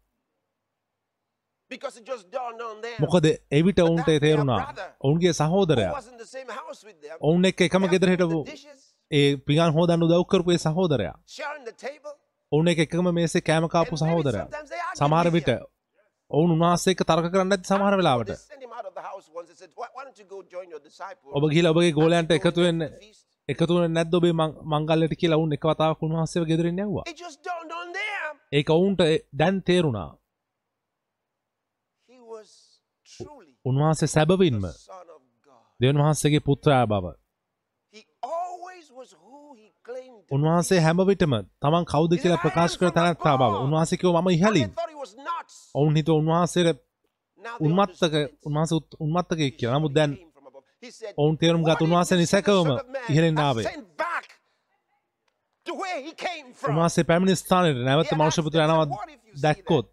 මොකද 3.00 3.26
එවිට 3.52 3.80
ඔවුන්ට 3.80 4.08
තේරුණා 4.18 4.58
ඔවුන්ගේ 5.00 5.32
සහෝදරයා. 5.32 5.92
ඔවුන් 7.22 7.44
එක්ක 7.44 7.60
එකම 7.62 7.84
ගෙදර 7.86 8.08
හිටපු 8.08 8.38
ඒ 9.10 9.36
පිඟන් 9.38 9.72
හොදන්න 9.72 10.02
උදව් 10.02 10.24
කරපු 10.26 10.50
ඒ 10.52 10.58
සහෝදරයා. 10.58 11.14
ඔවුන් 12.52 12.68
එක 12.68 12.78
එකම 12.78 13.10
මේසේ 13.12 13.42
කෑම 13.42 13.68
කාපු 13.68 13.94
And 13.94 14.00
maybe 14.02 14.12
සහෝදරයා 14.12 14.46
සමහර 14.96 15.30
විට. 15.30 15.50
ඔවුන් 16.30 16.50
උන්වහන්සේ 16.50 16.92
එක්ක 16.92 17.02
තර්ක 17.04 17.26
කරන්න 17.32 17.48
නැති 17.48 17.68
සමහර 17.68 17.94
වෙලාවට? 17.96 18.30
ඔබ 21.32 21.42
ගිහිලා 21.50 21.72
ඔබගේ 21.72 21.92
ගෝලයන්ට 21.92 22.28
go 22.28 22.36
එකතු 22.38 22.54
with 22.56 22.66
වෙන්න 22.66 22.78
them 22.80 22.90
to 22.90 23.00
feast?" 23.00 23.24
එකතු 23.48 23.72
වෙන්නේ 23.74 23.94
නැද්ද 23.96 24.14
ඔබේ 24.14 24.32
මං- 24.32 24.56
මංගල්‍යයට 24.72 25.14
කියලා 25.16 25.38
ඔවුන් 25.38 25.52
එක 25.52 25.64
වතාවක් 25.64 26.02
උන්වහන්සේව 26.02 26.44
ගෙදරින් 26.46 26.78
යවුවා. 26.78 27.04
ඒක 28.52 28.68
ඔවුන්ට 28.70 29.00
දැන් 29.34 29.62
තේරුණා 29.62 30.08
උන්වහන්සේ 33.64 34.08
සැබවින්ම. 34.08 34.64
දෙවන් 35.80 35.98
වහන්සේගේ 35.98 36.38
පුත්‍රයා 36.38 36.86
බව. 36.86 37.06
උන්වහන්සේ 40.30 40.80
හැම 40.80 40.98
විටම 41.06 41.32
තමන් 41.62 41.84
කවුද 41.84 42.12
කියලා 42.22 42.42
ප්‍රකාශ 42.44 42.76
කර 42.78 42.90
තැනැත්තා 42.90 43.36
බව. 43.36 43.52
උන්වහන්සේ 43.64 43.98
කිව්ව 43.98 44.16
මම 44.16 44.28
ඉහලින්. 44.28 44.70
ඔවුන් 45.74 45.94
හිතුව 45.96 46.16
උන්වහන්සේට 46.16 46.78
උන්මත්තක 47.60 48.14
උත්- 48.72 48.96
උන්මත්තකයෙක් 49.00 49.54
කියලා. 49.56 49.78
නමුත් 49.78 49.92
දැන් 49.92 50.12
ඔවුන් 51.16 51.36
තේරුම් 51.36 51.62
"What 51.62 51.70
ගත් 51.70 51.78
the 51.78 52.16
නිසැකවම 52.16 52.68
from?" 56.54 56.70
උන්වහන්සේ 56.70 57.04
පැමිණි 57.04 57.34
ස්ථානයට 57.36 57.78
නැවත 57.84 58.06
Yeah, 58.06 58.18
මනුෂ්‍ය 58.18 58.42
පුත්‍රයා 58.42 58.66
that's- 58.66 58.84
යනවා 58.84 58.96
what 58.96 59.08
if 59.08 59.20
you 59.24 59.34
see 59.34 59.42
දැක්කොත් 59.42 59.86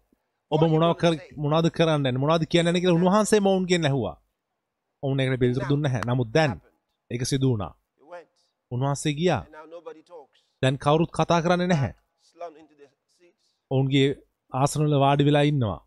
ඔබ 0.50 0.60
මොනව? 0.62 1.04
මොනවද 1.36 1.70
කරන්න 1.70 2.18
මොනවද 2.18 2.46
කියන්න 2.46 2.70
යන්නේ 2.70 2.82
කියලා 2.82 2.98
උන්වහන්සේ 3.00 3.40
මොවුන්ගෙන් 3.40 3.88
ඇහුවා 3.88 4.16
ඔවුන් 5.02 5.20
ඒකට 5.20 5.40
පිළිතුරු 5.40 5.68
දුන්නේ 5.68 5.90
නැහැ 5.90 6.06
නමුත් 6.06 6.30
දැන් 6.32 6.50
happened. 6.50 6.74
ඒක 7.10 7.26
සිදු 7.26 7.50
වුණා 7.50 7.72
He 7.96 8.04
went, 8.04 8.34
උන්වහන්සේ 8.70 9.14
ගියා. 9.20 9.42
දැන් 10.62 10.78
කවුරුත් 10.78 11.10
කතා 11.10 11.42
කරන්නේ 11.42 11.66
නැහැ. 11.66 11.92
ඔවුන්ගේ 13.70 14.08
ආසනවල 14.52 14.98
වාඩි 15.00 15.24
වෙලා 15.24 15.44
ඉන්නවා. 15.44 15.80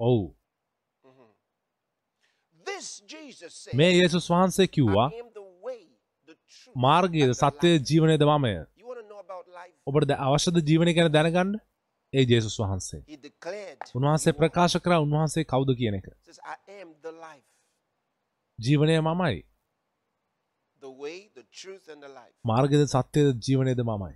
ඔව් 0.00 0.34
said, 3.50 3.74
මේ 3.74 3.92
යේසුස් 3.92 4.30
වහන්සේ 4.30 4.68
කිව්වා 4.68 5.08
මාර්ගයේද 6.76 7.32
සත්‍යය. 7.34 7.74
ජීවනයද 7.80 8.22
මමය 8.22 8.52
You 8.76 8.86
want 8.86 9.00
to 9.00 9.06
know 9.08 9.20
about 9.20 9.46
life? 9.48 9.53
ඔබට 9.86 10.12
අවශ්‍යද 10.18 10.60
ජීවනය 10.68 10.94
ගැන 10.94 11.10
දැනගන්න? 11.12 11.54
ඒ 12.12 12.24
ජේසුස් 12.24 12.56
වහන්සේ. 12.60 13.02
උන්වහන්සේ 13.94 14.32
ප්‍රකාශ 14.32 14.76
කරා 14.78 14.98
උන්වහන්සේ 14.98 15.44
කවුද 15.44 15.74
කියන 15.76 15.94
එක? 15.94 16.06
ජීවනය 18.58 19.00
මමයි. 19.00 19.36
මාර්ගද 22.44 22.84
සත්‍යයද 22.88 23.40
ජීවනයද 23.40 23.80
මමයි 23.82 24.14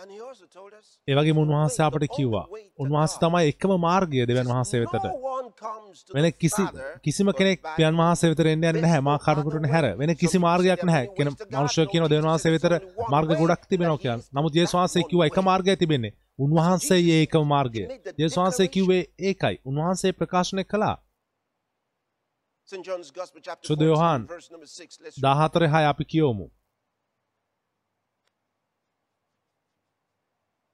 And 0.00 0.10
he 0.10 0.18
also 0.20 0.46
told 0.48 0.72
us, 0.72 0.86
ඒ 1.08 1.14
වගේම 1.14 1.34
the 1.34 1.42
උන්වහන්සේ 1.44 1.82
අපට 1.86 2.04
කිව්වා 2.16 2.42
උන්වහන්සේ. 2.82 3.18
තමයි 3.22 3.40
එකම 3.52 3.72
මාර්ගය 3.84 4.26
දෙවන් 4.30 4.50
වහන්සේ 4.52 4.80
වෙතට 4.82 5.06
වෙන 6.14 6.26
කිසි 6.32 6.64
කිසිම 7.04 7.28
කෙනෙක් 7.32 7.58
පියන්. 7.70 7.94
වහන්සේ 8.00 8.30
වෙතට 8.30 8.42
එන්න 8.44 8.52
යන්නේ 8.52 8.72
නැහැ 8.76 9.00
මා 9.00 9.16
කරුණකට 9.24 9.66
හැර. 9.72 9.86
වෙන 10.00 10.14
කිසි 10.16 10.38
මාර්ගයක් 10.38 10.84
නැහැ 10.88 11.06
කියන 11.16 11.28
No, 11.28 11.90
කියන 11.90 12.04
දෙවන් 12.12 12.28
වහන්සේ 12.30 12.52
වෙතට 12.54 12.86
මාර්ග 13.10 13.30
ගොඩක් 13.40 13.66
තිබෙනවා 13.66 13.98
කියන 13.98 14.22
නමුත් 14.36 14.54
යේසුස් 14.54 14.76
වහන්සේ 14.78 15.02
කිව්වා 15.10 15.26
එක 15.26 15.34
way. 15.34 15.46
මාර්ගය 15.48 15.76
තිබෙන්නේ 15.76 16.12
උන්වහන්සේ 16.38 17.00
ඒ 17.14 17.18
එකම 17.26 17.42
මාර්ගය 17.54 17.82
යේසුස් 18.20 18.38
වහන්සේ 18.38 18.68
කිව්වේ 18.68 19.02
ඒකයි 19.20 19.56
උන්වහන්සේ 19.64 20.12
ප්‍රකාශනය 20.12 20.64
කළා 20.64 20.96
සුදු 22.68 23.84
14, 23.84 23.84
Yohan 23.84 24.20
verse 24.26 24.48
number 24.50 24.68
6. 24.68 25.00
Let's 25.00 25.16
read. 25.16 25.22
14 25.24 25.68
හය 25.68 25.82
අපි 25.84 26.04
කියවමු 26.04 26.46
Jesus 26.46 26.46
said 26.46 26.46
unto 26.46 26.46
him, 26.46 26.56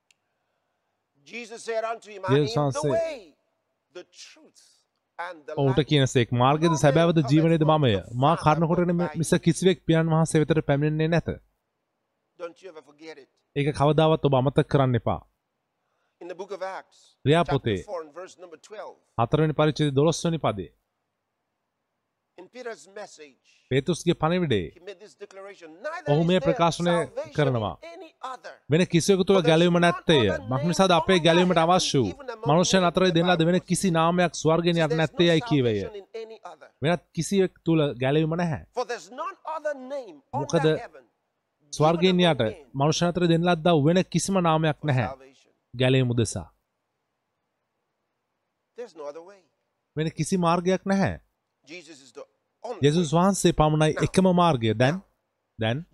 I 0.00 0.02
Jesus 0.02 0.02
am 0.02 0.02
the 0.02 0.02
said- 0.06 0.22
way, 0.54 0.82
the 0.84 1.00
truth, 1.00 1.10
and 1.10 1.13
the 5.46 5.54
ඔවුන්ට 5.56 5.78
life. 5.78 5.88
කියනසෙක් 5.90 6.32
මාර්ගද 6.42 6.72
සැබෑවද 6.84 7.18
ජීවනයද 7.32 7.64
මමය. 7.64 7.92
මා 8.22 8.34
කරුණකොටන 8.36 8.94
මිස 9.20 9.30
කිසිවෙක් 9.46 9.84
පියන් 9.86 10.10
වහන්සේ 10.14 10.40
වෙතට 10.42 10.64
පැමිණෙන්නේ 10.70 11.12
නැත. 11.14 11.28
ඒක 13.56 13.68
කවදාවත් 13.80 14.26
ඔබ 14.28 14.34
අමතක 14.34 14.68
කරන්න 14.72 15.00
එපා. 15.00 15.20
ක්‍රියාපොතේ 16.20 17.76
chapter 17.76 17.92
4 17.92 18.02
and 18.02 18.12
verse 18.14 18.34
number 18.40 18.58
12, 18.58 18.96
හතරවනි 19.20 19.54
පරිච්ඡේදය 19.60 19.92
12 20.00 20.26
වෙනි 20.26 20.38
පදේ 20.38 20.70
පේතුස්ගේ 23.70 24.14
පණිවිඩේ 24.14 24.66
ඔහු 26.08 26.24
මේ 26.24 26.40
ප්‍රකාශනය 26.40 26.94
කරනවා. 27.36 27.76
වෙන 28.70 28.86
කිසිවෙකු 28.86 29.24
තුළ 29.24 29.42
ගැලවීම 29.42 29.78
නැත්තේය 29.80 30.28
මක්නිසාද 30.50 30.90
අපේ 30.90 31.18
ගැලීමට 31.18 31.58
අවශ්‍ය 31.58 31.98
වූ? 31.98 32.12
මනුෂ්‍යයන් 32.46 32.84
අතර 32.84 33.06
දෙන්නද 33.10 33.44
වෙන 33.48 33.60
කිසි 33.62 33.90
නාමයක් 33.90 34.32
ස්වර්ගෙන් 34.34 34.76
යට 34.76 34.80
There's 34.80 34.90
no 34.90 34.96
නැත්තේ 34.96 35.28
යයි 35.28 35.42
කීවය. 35.42 35.74
වෙනත් 36.82 37.02
කිසිවෙක් 37.12 37.54
තුළ 37.64 37.82
ගැලවීම 37.94 38.34
නැහැ. 38.36 38.62
මොකද 40.34 40.62
ස්වර්ගීන්යට 41.72 42.42
මනුෂ්‍යතර 42.74 43.28
දෙන්න 43.28 43.46
ලද්දා 43.46 43.76
වෙන 43.84 44.04
කිසිම 44.06 44.36
නාමයක් 44.40 44.78
නැහැ. 44.84 45.08
salvation. 45.08 45.52
ගැලේමු 45.74 46.14
දෙසා 46.16 46.48
There's 48.78 48.96
no 48.96 49.04
other 49.04 49.22
way. 49.22 49.40
වෙන 49.96 50.10
කිසි 50.10 50.36
මාර්ගයක් 50.36 50.82
නැහැ 50.86 51.14
යෙසුස්. 52.80 53.10
වහන්සේ 53.12 53.52
පමණයි 53.52 53.92
එකම 54.02 54.26
මාර්ගය 54.32 54.74
දැන් 54.74 55.02
දැන්. 55.58 55.84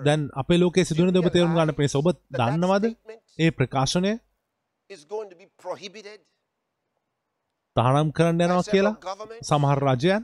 දැන් 0.00 0.30
අපේ 0.34 0.58
ලෝකේ 0.58 0.84
සිදුවන 0.84 1.12
දේ 1.12 1.20
ඔබ 1.20 1.30
තේරුම් 1.30 1.54
ගන්න 1.54 1.74
පිණිස 1.74 1.94
ඔබ 1.94 2.08
දන්නවද 2.32 2.94
ඒ 3.38 3.50
ප්‍රකාශනය 3.52 4.12
තහනම් 7.76 8.08
කරන්න 8.12 8.40
යනවා 8.40 8.64
කියලා 8.64 8.94
සමහර 9.42 9.80
රජයන්. 9.84 10.22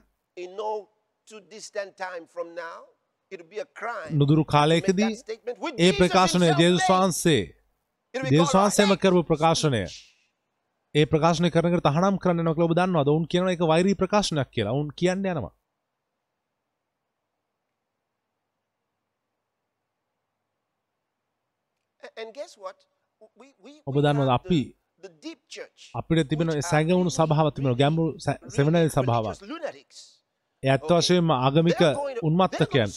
නුදුරු 4.12 4.44
කාලයකදී 4.46 5.12
ඒ 5.79 5.92
ප්‍රකාශනය 5.94 6.48
ජේසුස්. 6.53 6.87
වහන්සේ 6.87 7.42
ජේසුස් 8.14 8.55
වහන්සේම 8.55 8.96
කරපු 8.96 9.22
ප්‍රකාශනය. 9.25 9.85
ඒ 10.94 11.05
ප්‍රකාශනය 11.05 11.48
කරනකට 11.50 11.87
තහනම් 11.87 12.16
කරන්න 12.16 12.40
යනවා 12.42 12.55
කියලා 12.55 12.68
ඔබ 12.68 12.76
දන්නවද 12.76 13.09
ඔවුන් 13.09 13.26
කියනවා 13.26 13.52
ඒක 13.52 13.62
වෛරී 13.62 13.94
ප්‍රකාශනයක් 13.94 14.48
කියලා 14.50 14.72
ඔවුන් 14.72 14.90
කියන්න 14.92 15.24
යනවා 15.24 15.52
ඔබ 23.87 23.96
දන්නවද 23.96 24.31
අපි. 24.31 24.61
අපිට 25.94 26.28
තිබෙන 26.28 26.48
සැඟවුණු 26.62 27.11
really, 27.11 27.16
සභාව 27.18 27.48
තිබෙන 27.50 27.74
ගැඹුරු 27.74 28.18
සැ- 28.18 28.38
really 28.38 28.50
සෙවනැලි. 28.90 28.90
ඒ 30.62 30.68
ඇත්ත 30.68 30.83
වශයෙන්ම 30.90 31.31
ආගමික 31.31 31.81
උන්මත්තකයන්. 32.22 32.88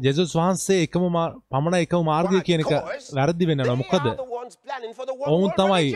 ජෙසුස් 0.00 0.34
වහන්සේ 0.34 0.78
එකම 0.82 1.04
පමණ 1.50 1.78
එකම 1.78 2.04
මාර්ගය? 2.04 2.40
කියන 2.42 2.60
එක 2.60 2.72
වැරදි 3.12 3.46
They 3.46 3.76
මොකද? 3.76 4.06
ඔවුන් 5.26 5.50
තමයි. 5.52 5.94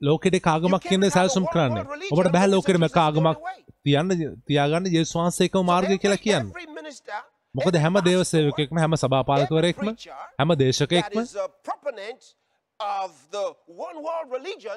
ලෝකෙට 0.00 0.38
කාගමක් 0.40 0.82
කියන 0.82 1.10
සැල්සුම් 1.10 1.46
කරන්නේ. 1.46 1.84
ඔබට 2.10 2.32
බැහැ 2.32 2.50
ලෝකෙටම 2.50 2.88
කාගමක් 2.90 3.38
තියන්න 3.82 4.10
තියාගන්න 4.46 4.90
ජෙසුස් 4.90 5.14
වහන්සේ 5.14 5.46
එකම 5.46 5.64
මාර්ගය 5.64 5.98
කියලා 5.98 6.18
කියන්න. 6.18 6.52
මොකද 7.54 7.76
හැම 7.76 7.96
දේවසේවකෙක්ම 8.02 8.78
හැම 8.78 8.94
සභාපාලකවරයෙක්ම 8.96 9.88
හැම 10.38 10.54
දේශකයෙක්ම 10.56 11.18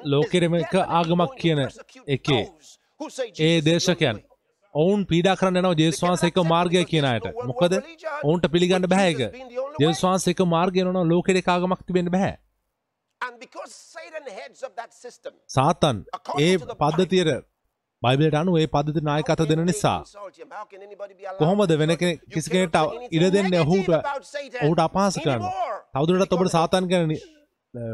ලෝකෙටම 0.06 0.56
එක 0.56 0.74
ආගමක් 0.76 1.36
කියන 1.38 1.60
එකේ 2.08 2.44
ඒ 3.40 3.60
දේශකයන්. 3.62 4.22
ඔවුන් 4.76 5.04
පීඩා 5.06 5.36
කරන්න 5.40 5.58
යනවා 5.60 5.76
ජේසුස් 5.76 6.02
වහන්සේ 6.04 6.30
එක 6.32 6.40
මාර්ගය 6.46 6.82
කියන 6.90 7.06
අයට. 7.06 7.28
මොකද? 7.44 7.76
ඔවුන්ට 8.22 8.48
පිළිගන්න 8.54 8.88
බෑ 8.92 9.12
ඒක. 9.12 9.20
ජේසුස් 9.78 10.02
වහන්සේ 10.04 10.34
එක 10.34 10.42
මාර්ගය 10.46 10.84
නෝ 10.88 11.04
ලෝකෙට 11.06 11.42
කාගමක් 11.44 11.84
තිබෙන්න 11.86 12.10
බෑ. 12.10 12.32
And 13.20 13.38
because 13.38 13.72
Satan 13.92 14.26
heads 14.30 14.62
up 14.62 14.74
that 14.76 14.92
system, 14.94 15.32
සාතන් 15.48 16.02
ඒ 16.38 16.50
පද්ධතියට 16.74 17.32
බයිබලට 18.02 18.36
අනුව 18.42 18.58
ඒ 18.60 18.66
පද්ධති 18.68 19.02
නායකත 19.02 19.44
දෙන 19.48 19.64
නිසා 19.64 20.00
කොහොමද 21.38 21.72
වෙන 21.78 21.96
කෙනෙක් 21.96 22.20
කිසි 22.28 22.50
කෙනෙක්ට 22.50 22.76
ඉඩ 23.10 23.26
දෙන්නේ 23.30 23.64
ඔහුට 23.64 23.90
ඔහුට 24.60 24.80
අපහාස 24.80 25.18
කරන්න. 25.18 25.48
තවදුරටත් 25.94 26.38
ඔබට 26.38 26.52
සාතන් 26.52 26.92
ගැන 26.92 27.16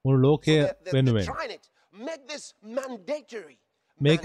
මුළු 0.04 0.18
ලෝකය 0.22 0.56
වෙනුවෙන්. 0.92 1.26
මේක. 4.00 4.24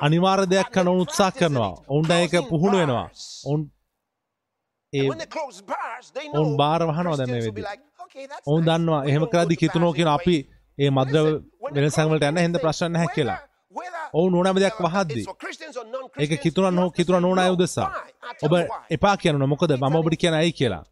අනිවාර්ය 0.00 0.46
දෙයක් 0.46 0.68
they're 0.70 0.88
ඔවුන් 0.88 1.00
උත්සාහ 1.00 1.32
කරනවා. 1.32 1.72
ඔවුන්ට 1.88 2.10
ඒක 2.10 2.34
පුහුණු 2.48 2.76
වෙනවා. 2.78 3.08
ඔවුන් 3.46 3.60
ඒ 4.92 5.08
ඔවුන් 6.34 6.56
බාර 6.56 6.80
වහනවා 6.82 7.16
දැන් 7.18 7.30
මේ 7.30 7.40
Christians 7.40 7.46
will 7.46 7.52
be 7.52 7.62
වෙද්දි 7.62 7.62
like, 7.62 7.82
okay, 8.04 8.26
that's 8.26 8.46
ඔවුන්. 8.46 8.64
දන්නවා 8.64 9.04
එහෙම 9.04 9.22
to 9.26 9.56
කිතුනෝ 9.56 9.92
කියන. 9.92 10.08
අපි 10.08 10.36
ඒ 10.78 10.90
මද්‍රව 10.90 11.26
Listen, 11.26 11.44
when 11.60 11.74
they 11.74 11.82
වෙනසන් 11.82 12.08
වලට 12.10 12.20
close 12.20 12.30
යන්න 12.30 12.38
anything, 12.38 12.62
ප්‍රශ්න 12.64 12.92
නැහැ 12.92 13.14
කියලා 13.14 13.38
whether, 13.74 14.02
ඔවුන් 14.12 14.34
ඕනෑම 14.34 14.56
දෙයක් 14.56 14.80
uh, 14.80 14.84
වහද්දි 14.86 15.22
ඒක 16.18 16.30
you 16.30 16.38
හෝ 16.76 16.84
have 16.84 16.90
to 16.90 16.96
කිතුනන් 16.96 17.16
say 17.16 17.20
නොවන 17.20 17.38
අය 17.38 17.48
no. 17.48 17.54
උදෙසා 17.54 17.88
Why? 17.88 18.10
I'll 18.22 18.46
ඔබ. 18.46 18.52
එපා 18.90 19.16
කියනවා 19.16 19.46
මොකද 19.46 19.72
මම 19.76 19.96
ඔබට 19.96 20.16
කියන 20.22 20.34
ඇයි 20.34 20.52
කියලා. 20.52 20.84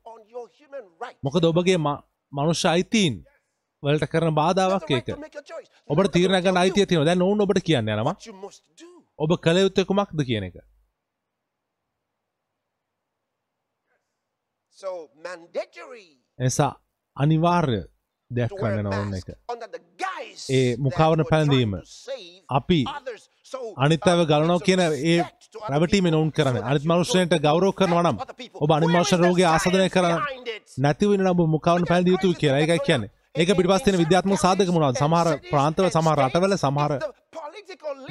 මොකද 1.22 1.44
ඔබගේ 1.44 1.78
මනුෂ්‍ය 2.36 2.68
අයිතීන් 2.68 3.16
වලට 3.82 4.10
කරන 4.12 4.34
බාධාවක් 4.34 4.90
ඒක. 4.90 5.08
ඔබට 5.08 5.28
Nobody 5.90 6.08
තීරණ 6.14 6.34
will 6.34 6.42
ගන්න 6.42 6.44
tell 6.44 6.62
අයිතිය 6.62 6.86
තියෙනවා 6.86 7.08
දැන් 7.08 7.22
ඔවුන් 7.22 7.40
ඔබට 7.40 7.64
කියන්න 7.64 7.88
යනවා. 7.88 8.16
ඔබ 9.18 9.36
කළ 9.40 9.58
යුත්තේ 9.64 9.84
කුමක්ද 9.84 10.24
කියන 10.28 10.48
එක 10.50 10.56
එසා 16.38 16.72
අනිවාර්ය 17.16 17.82
දෙයක් 18.30 18.54
කරන්න 18.60 18.88
mask 18.90 19.14
එක 19.18 19.28
ඒ 20.50 20.76
trying 20.76 21.24
පැළඳීම. 21.30 21.74
අපි 22.50 22.80
others. 23.54 23.74
So, 23.74 23.74
අනිත් 23.76 24.02
අයව 24.04 24.20
ගලනවා 24.26 24.56
it's 24.56 24.62
a 24.62 24.66
කියන 24.66 24.80
ඒ 24.80 25.16
so 25.52 25.60
කරන්නේ. 26.30 26.60
that 26.60 26.70
අනිත් 26.70 26.84
you 26.84 26.92
මනුෂ්‍යයන්ට 26.92 27.30
don't 27.30 27.42
ගෞරව 27.42 27.72
කරනවා 27.72 28.02
affect 28.02 28.12
නම් 28.12 28.18
other 28.20 28.34
people. 28.34 28.60
ඔබ 28.60 28.70
the 29.10 29.16
රෝගී 29.16 29.46
ආසාදනය 29.46 29.88
කරන්න 29.88 30.16
behind 30.16 30.48
it? 30.48 30.78
නැති 30.78 31.04
වෙන 31.06 31.26
ඔබ 31.26 31.40
මුඛාවරණ 31.48 31.86
පැළඳිය 31.86 32.14
යුතුයි 32.16 32.34
කියලා. 32.34 32.60
ඒකයි 32.60 32.80
කියන්නේ. 32.88 33.10
ඒක 33.34 33.48
පිටිපස්සේ 33.48 33.84
තියෙන 33.84 34.00
විද්‍යාත්මක 34.02 34.38
සාධක 34.38 34.68
මොනවද? 34.70 34.96
සමහර 34.96 35.28
ප්‍රාන්තවල 35.52 35.88
සමහර 35.90 36.18
රටවල 36.24 36.56
සමහර 36.56 36.92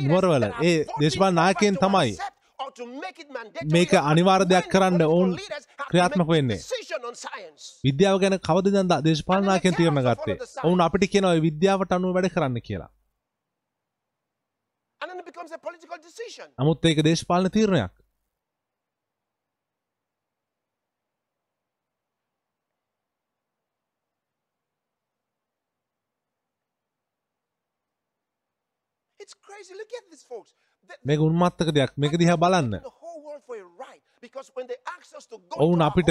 නුවරවල 0.02 0.46
ඒ 0.62 0.74
දේශපාලන 1.02 1.36
නායකයන් 1.36 1.78
තමයි 1.84 2.16
මේක 3.76 3.94
අනිවාර්ය 4.02 4.46
දෙයක් 4.46 4.68
කරන්න 4.74 5.06
ඔවුන් 5.06 5.32
ක්‍රියාත්මක 5.90 6.30
වෙන්නේ. 6.34 6.60
විද්‍යාව 7.88 8.20
ගැන 8.24 8.38
කවදද 8.50 9.00
දේශපාලන 9.08 9.48
නායකයන් 9.52 9.80
තීරණ 9.80 10.04
ගත්තේ? 10.08 10.38
ඔවුන් 10.64 10.86
අපිට 10.88 11.08
කියනවා 11.14 11.40
විද්‍යාවට 11.48 11.96
අනුව 11.98 12.16
වැඩ 12.18 12.34
කරන්න 12.36 12.62
කියලා. 12.68 12.92
නමුත් 16.60 16.86
ඒක 16.86 17.04
දේශපාලන 17.04 17.52
තීරණයක්. 17.52 17.94
මේක 31.06 31.20
උන්මත්තක 31.22 31.70
දෙයක්. 31.72 31.92
මේක 31.98 32.18
දිහා 32.18 32.38
බලන්න. 32.38 32.74
ඔවුන් 35.58 35.82
අපිට 35.82 36.10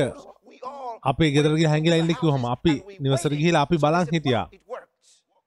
අපේ 1.04 1.30
ගෙදර 1.34 1.56
ගිහලා 1.56 1.72
හැංගිලා 1.74 2.00
ඉන්න 2.02 2.14
කිව්වම 2.14 2.44
අපි 2.46 2.74
නිවසට 3.00 3.34
ගිහිලා 3.34 3.62
අපි 3.66 3.76
බලන් 3.78 4.12
හිටියා. 4.12 4.46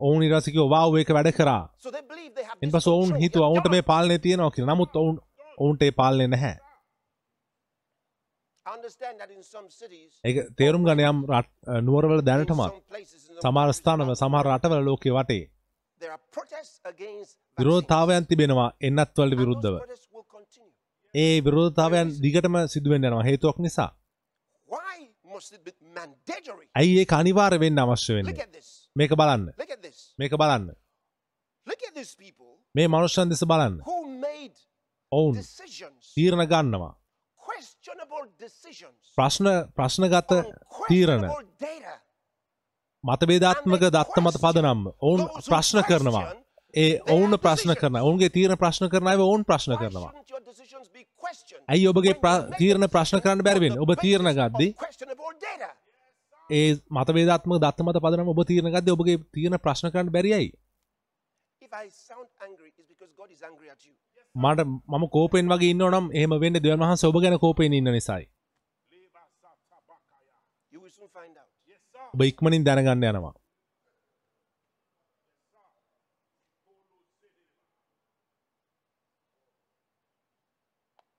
ඔවුන් 0.06 0.24
ඊට 0.24 0.36
පස්සේ 0.36 0.56
කිව්වා 0.56 0.74
වාව් 0.76 1.00
ඒක 1.00 1.14
වැඩ 1.18 1.32
කරා. 1.38 1.64
ඉන්පස්සේ 2.62 2.94
ඔවුන් 2.94 3.16
හිතුවා 3.24 3.50
ඔවුන්ට 3.50 3.72
මේ 3.72 3.84
පාලනය 3.84 4.20
තියෙනවා 4.20 4.52
කියලා. 4.52 4.76
නමුත් 4.76 4.96
ඔවුන් 4.96 5.18
ඔවුන්ට 5.58 5.82
ඒ 5.82 5.92
පාලනය 5.94 6.28
නැහැ. 6.28 6.56
ඒක 10.24 10.38
තේරුම් 10.58 10.86
ගන්න 10.86 11.04
යම් 11.06 11.20
රට 11.32 11.82
නුවරවල 11.82 12.24
දැනටමත් 12.24 12.80
සමහර 13.40 13.74
ස්ථානවල 13.74 14.16
සමහර 14.16 14.50
රටවල 14.52 14.88
ලෝකේ 14.88 15.14
වටේ 15.14 15.44
විරෝධතාවයන් 17.58 18.26
තිබෙනවා 18.28 18.70
එන්නත් 18.82 19.12
වලට 19.18 19.40
විරුද්ධව. 19.42 19.76
ඒ 21.14 21.36
විරෝධතාවයන් 21.44 22.16
දිගටම 22.24 22.58
සිදුවෙන්න 22.68 23.08
යනවා 23.10 23.24
හේතුවක් 23.24 23.60
නිසා. 23.60 23.92
ඇයි 26.76 26.98
ඒක 27.00 27.14
අනිවාර්ය 27.14 27.60
වෙන්න 27.60 27.80
අවශ්‍ය 27.80 28.18
වෙන්නේ? 28.18 28.36
මේක 28.96 29.12
බලන්න. 29.12 29.54
මේක 30.18 30.34
බලන්න. 30.34 30.70
මේ 32.76 32.88
මනුෂ්‍යයන් 32.88 33.30
දෙස 33.30 33.44
බලන්න. 33.44 33.82
ඔවුන් 35.12 35.36
තීරණ 36.16 36.48
ගන්නවා. 36.52 36.94
ප්‍රශ්න 39.18 39.48
ප්‍රශ්නගත 39.76 40.32
තීරණ 40.88 41.28
මතබේදාත්මක 43.04 43.84
දත්ත 43.86 44.18
මත 44.24 44.42
පදනම් 44.44 44.82
ඔවුන් 45.02 45.28
ප්‍රශ්න 45.50 45.84
කරනවා. 45.90 46.28
ඒ 46.74 47.00
ඔවුන් 47.16 47.38
ප්‍රශ්න 47.44 47.76
කරන 47.76 48.02
ඔවුන්ගේ 48.02 48.34
තීරණ 48.38 48.62
ප්‍රශ්න 48.64 48.90
කරන 48.90 49.12
අය 49.12 49.20
ඔවුන් 49.20 49.44
ප්‍රශ්න 49.44 49.76
කරනවා. 49.82 50.12
ඇයි 51.72 51.88
ඔබගේ 51.92 52.16
තීරණ 52.60 52.88
ප්‍රශ්න 52.96 53.20
කරන්න 53.24 53.46
බැරිවෙන් 53.48 53.80
ඔබ 53.84 53.92
තීරණ 54.02 54.32
ගද්දි 54.40 54.68
ඒ 56.50 56.76
මතවේදාත්ම 56.92 57.58
දත්ත 57.58 57.82
මත 57.82 57.98
පදනම 57.98 58.28
ඔබ 58.28 58.44
තීරණ 58.44 58.72
ගද්දි 58.72 58.92
ඔබගේ 58.92 59.18
තීරණ 59.34 59.58
ප්‍රශ්න 59.58 59.90
කරන්න 59.90 60.10
බැරියයි. 60.10 60.54
මට 64.36 64.60
මම 64.88 65.08
කෝපෙන් 65.08 65.48
වගේ 65.48 65.70
ඉන්න 65.70 65.78
නම් 65.78 66.12
එහෙම 66.12 66.40
වෙන්න 66.40 66.54
දෙවන් 66.54 66.80
වහන්ස 66.80 67.04
ඔබ 67.04 67.22
ගැන 67.22 67.38
කෝපෙන් 67.38 67.74
ඉන්න 67.74 67.84
නිසායි. 67.84 68.30
ඔබ 72.14 72.22
ඉක්මනින් 72.22 72.64
දැනගන්න 72.64 73.04
යනවා. 73.04 73.16
Look 73.16 73.36
at 76.76 76.86
this 76.86 76.96
deep 76.96 77.16
church 77.16 77.28
in 77.28 77.36
St. 77.36 77.42
Luke's 77.42 77.54
Gospel, 80.94 80.94
chapter 80.94 81.12
20, 81.12 81.16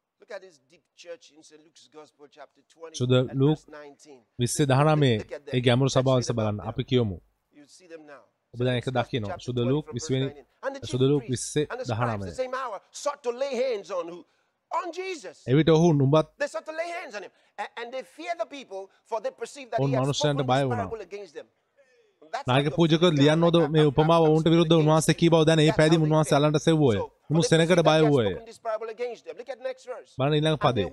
the 0.00 0.02
and 0.02 0.16
Luke- 0.16 0.19
verse 3.38 3.66
19. 3.70 4.26
විස්සේ 4.38 4.66
දහනමේ 4.66 5.16
ඒ 5.54 5.60
ගැමුණු 5.60 5.90
සභාවස 5.90 6.32
බලන්න 6.32 6.60
අපි 6.60 6.84
කියමු. 6.84 7.16
ඔබ 8.54 8.60
දැන් 8.66 8.76
එක 8.80 8.88
දකිනවා. 8.90 9.38
සුද 9.38 9.56
20 9.56 9.70
Luke 9.70 9.84
from 9.86 9.94
verse 9.94 10.08
20 10.08 10.20
19. 10.20 10.46
And 10.62 10.76
the 10.76 10.80
chief 10.80 10.90
සුද 10.90 11.02
Luke 11.10 11.22
priests 11.26 11.52
20 11.54 11.66
and 11.70 11.80
the 11.80 11.84
scribes 11.84 12.10
දහනමය. 12.10 12.26
the 12.26 12.42
same 12.42 12.54
hour 12.54 12.76
sought 12.92 13.20
to 13.22 13.30
lay 13.42 13.52
hands 13.64 13.90
on 13.90 14.04
who? 14.12 14.20
On 14.70 14.86
Jesus. 14.92 15.36
එවිට 15.46 15.68
ඔහු 15.68 15.92
නුඹත් 15.92 16.26
ඔවුන් 19.78 19.90
මනුෂ්‍යයන්ට 20.02 20.42
බය 20.52 20.62
වුණා. 20.64 20.76
parable 20.76 21.02
against 21.08 21.34
them. 21.34 21.46
That's 21.46 22.19
නායක 22.48 22.68
පූජක 22.74 23.02
ලියන්නෝද 23.12 23.56
මේ 23.74 23.86
උපමාව 23.90 24.22
ඔවුන්ට 24.28 24.48
විරුද්ධ 24.52 24.74
උන්වහන්සේ 24.76 25.14
කී 25.14 25.30
බව 25.30 25.42
දැන 25.44 25.60
ඒ. 25.60 25.72
පැහැදිලි 25.72 26.02
උන්වහන්සේ 26.02 26.36
feel. 26.36 26.60
සෙව්වෝය. 26.60 26.98
උණු 27.30 27.42
that 27.42 27.82
බය 27.82 28.00
වූයේ. 28.04 28.34
බලන්න 30.18 30.36
ඊළඟ 30.38 30.58
පදේ. 30.58 30.88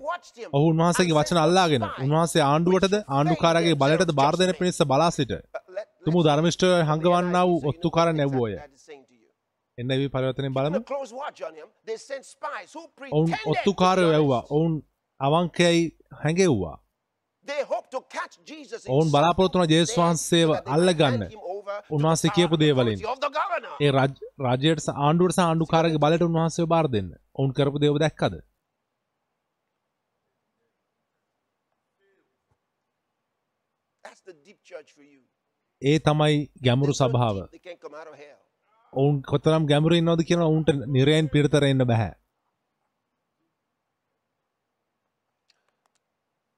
ඔහු 0.53 0.65
උන්වහන්සේගේ 0.73 1.17
වචන 1.19 1.39
අල්ලාගෙන 1.45 1.83
"Spy, 1.83 1.93
උන්වහන්සේ 2.03 2.43
ආණ්ඩුවටද 2.43 2.95
ආණ්ඩුකාරගේ 3.07 3.75
බලයටද 3.75 4.11
බාර 4.13 4.33
දෙන 4.33 4.41
judgment." 4.41 4.59
පිණිස 4.59 4.81
බලා 4.85 5.11
සිට 5.11 5.33
තුමු 6.05 6.19
ධර්මිෂ්ඨ 6.23 6.67
හංගවන්නා 6.89 7.45
වූ 7.47 7.59
what 7.65 8.13
නැව්වෝය. 8.13 8.53
එන්න 9.77 9.91
වී 9.99 10.09
පරිවර්තනයෙන් 10.09 10.53
බලමු. 10.53 10.79
ඔවුන් 13.11 13.31
ඔත්තුකාරයෝ 13.45 14.11
ඇව්වා. 14.11 14.43
ඔවුන් 14.49 14.73
අවංකයයි 15.19 15.81
හැඟෙව්වා. 16.23 16.77
ඔවුන් 18.89 19.11
බලාපොරොත්තු 19.11 19.59
වුණා 19.59 19.71
ජේසුස් 19.73 19.91
something 19.91 20.09
වහන්සේව 20.09 20.47
so 20.47 20.53
that 20.53 20.65
they 20.65 20.73
might 20.73 21.01
අල්ලගන්න. 21.01 21.23
උන්වහන්සේ 21.91 22.31
කියපු 22.31 22.55
දේවලින්. 22.59 22.99
ඒ 23.81 23.91
රාජ්- 23.91 24.21
රාජ්‍යයට 24.39 24.79
සහ 24.79 24.89
ආණ්ඩුවට 24.97 25.35
ආණ්ඩුකාරගේ 25.45 26.03
බලයට 26.03 26.23
උන්වහන්සේව 26.23 26.67
බාර 26.67 26.85
දෙන්න. 26.87 27.09
ඔවුන් 27.35 27.51
කරපු 27.53 27.77
දේව 27.79 27.95
දැක්කද? 27.99 28.33
ඒ 35.81 35.99
තමයි 35.99 36.37
so 36.91 36.93
සභාව. 37.01 37.37
ඔවුන් 38.93 39.15
කොතරම් 39.23 39.63
ගැඹුරු 39.65 39.95
ඉන්නවද 39.95 40.21
කියන 40.23 40.41
ඔවුන්ට 40.41 40.69
නිරයෙන් 40.87 41.29
පිරිතර 41.29 41.63
එන්න 41.63 41.85
බෑ. 41.85 42.09
So 42.09 42.23
yesterday, 46.07 46.56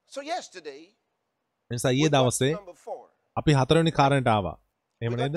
නිසා 1.71 1.91
ඊයේ 1.91 2.09
දවසේ. 2.09 2.53
අපි 3.37 3.51
හතරවෙනි 3.53 3.91
කාරණයට 3.91 4.29
ආවා. 4.29 4.55
එහෙම 5.01 5.15
නේද? 5.15 5.35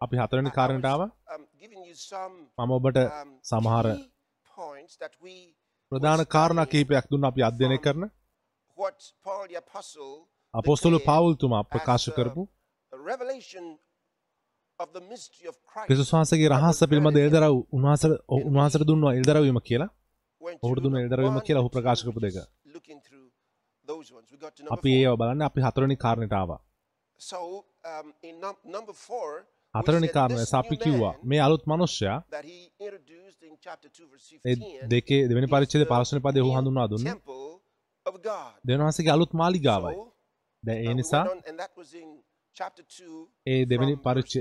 අපි 0.00 0.16
හතරවෙනි 0.16 0.50
was, 0.50 0.56
ආවා. 0.86 1.10
um, 1.30 1.42
මම 2.58 2.70
ඔබට 2.70 2.98
um, 2.98 3.30
සමහර 3.42 3.86
ප්‍රධාන 5.92 6.24
කාරණා 6.26 6.66
කිහිපයක් 6.66 7.06
දුන්න 7.10 7.24
අපි 7.24 7.40
අධ්‍යයනය 7.42 7.78
කරන 7.78 8.04
අපොස්තලු 10.54 10.98
පවුල්තුමා 11.00 11.62
ප්‍රකාශ 11.66 12.08
කරපු. 12.10 12.42
ක්‍රිස්තුස් 15.84 16.10
වහන්සේගේ 16.12 16.50
රහස 16.50 16.78
පිළිබඳ 16.84 17.18
එල්දරව් 17.18 17.54
උන්වහන්සේට 18.40 18.86
දුන්නා 18.86 19.12
එල්දරවීම 19.14 19.60
කියලා. 19.62 19.90
ඔහුට 20.62 20.82
දුන්න 20.84 20.98
එල්දරවීම 20.98 21.38
කියලා 21.46 21.62
ඔහු 21.64 21.70
ප්‍රකාශ 21.70 22.02
කරපු 22.04 22.20
දෙක. 22.20 22.36
අපි. 24.76 24.90
ඒව 24.98 25.16
බලන්න 25.16 25.42
අපි 25.42 25.60
we 25.60 25.66
හතරවෙනි 25.68 25.96
said 25.96 26.02
කාරණය 26.04 26.28
new 30.44 30.76
කිව්වා 30.84 31.12
මේ 31.24 31.38
අලුත් 31.46 31.62
මිනිස්සයා 31.72 32.16
that 32.30 32.44
he 32.44 32.58
introduced 32.86 33.40
in 33.48 33.54
chapter 33.60 33.88
2 33.90 34.08
verse 34.12 34.26
ඒ 34.46 34.54
15 34.56 34.90
දෙකේ 34.92 35.20
දෙවෙනි 35.28 35.46
the 35.46 35.86
පළවෙනි 35.92 36.24
පදේ 36.26 36.42
new 36.42 36.56
හඳුන්වා 36.58 36.88
දුන්නේ. 36.92 37.14
දෙවියන්වහන්සේගේ 38.66 39.12
අලුත් 39.16 39.32
මාලිගාවයි. 39.32 39.94
Uh, 39.96 40.08
ඒ 40.76 40.88
we 40.88 40.94
නිසා 40.94 41.24
went 41.24 41.32
on, 41.32 41.40
and 41.48 41.56
that 41.58 41.72
was 41.76 41.94
in 41.94 42.08
chapter 42.54 42.84
2 42.84 43.26
ඒ 43.46 43.64
දෙවෙනි 43.64 43.94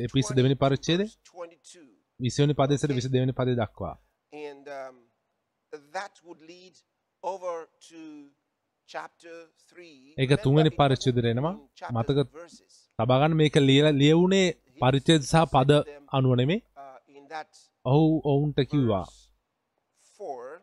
එපිස 0.08 0.26
20 0.26 0.38
දෙවෙනි 0.38 0.56
to 0.56 0.62
පරිච්ඡේදයේ 0.64 1.08
verse 1.08 1.18
22. 1.34 1.88
20 2.20 2.42
වෙනි 2.44 2.54
පදේ 2.54 2.78
සිට 2.78 2.92
22 2.92 3.20
වෙනි 3.20 3.34
පදේ 3.34 3.56
දක්වා. 3.56 3.96
Um, 4.72 4.98
over 7.24 7.56
to 7.90 8.02
chapter 8.92 9.30
3. 9.30 10.14
ඒක 10.20 10.20
Remember, 10.20 10.44
තුන්වෙනි 10.44 10.70
chapter 11.76 11.92
මතක 11.92 12.34
verses. 12.34 12.90
තබා 13.00 13.20
ගන්න 13.20 13.34
මේක 13.34 13.58
ලියලා 13.58 13.90
ලියවුනේ 13.90 14.56
පරිච්ඡේද 14.80 15.22
සහ 15.22 15.46
පද 15.46 15.72
අනුව 16.12 16.36
නෙමෙයි. 16.36 16.56
Uh, 16.56 16.62
ඔහු 17.86 18.22
ඔවුන්ට 18.26 18.60
කිව්වා 18.60 19.00
verse 19.00 19.32
4, 20.20 20.62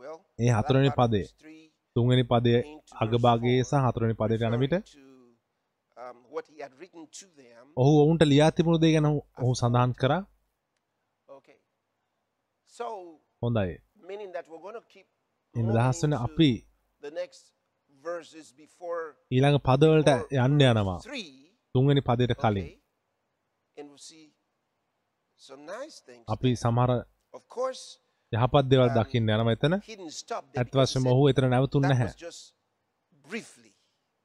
well, 0.00 0.18
ඒ 0.40 0.48
හතරනි 0.48 0.90
පදේ 0.96 1.26
තුන්වැනි 1.94 2.22
පදය 2.22 2.78
අගභාගේ 3.00 3.62
සහ 3.62 3.74
හතරනි 3.74 4.12
පදයට 4.12 4.42
යන 4.42 4.56
විට 4.56 4.72
referring 4.72 4.96
to, 7.10 7.26
um. 7.66 7.72
ඔහු 7.76 8.00
ඔවුන්ට 8.00 8.22
ලියා 8.22 8.50
තිබුණු 8.50 8.78
දේ 8.78 8.92
ගැන 8.92 9.06
ඔහු- 9.06 9.54
සඳහන් 9.54 9.92
කරා 9.92 10.26
හොඳයි 13.42 13.78
meaning 14.08 14.32
that 14.32 14.48
we're 14.48 14.58
going 14.58 14.72
to 14.72 14.82
keep 14.94 15.06
එම 15.54 15.62
moving 15.62 15.76
දහස් 15.76 16.04
වන 16.04 16.10
to 16.10 16.16
අපි 16.16 16.67
ඊළඟ 19.30 19.58
පදවලට 19.60 20.10
යන්න 20.36 20.60
යනවා. 20.62 20.98
තුන්වැනි 21.74 22.02
පදයට 22.02 22.34
කලින්. 22.34 22.68
අපි 26.28 26.54
සමහර 26.56 26.90
යහපත් 28.32 28.64
දේවල් 28.70 28.90
දකින්න 28.90 29.30
යනවා 29.30 29.52
එතන. 29.52 29.74
he 29.80 29.96
didn't 29.96 30.10
stop 30.12 30.44
there 30.44 30.60
at 30.60 30.70
because 30.70 30.90
he 30.90 30.92
වශයෙන්ම 30.92 31.04
said. 31.04 31.12
ඔහු 31.12 31.28
එතන 31.28 31.50
නැවතුන් 31.50 31.82
නැහැ. 31.82 32.10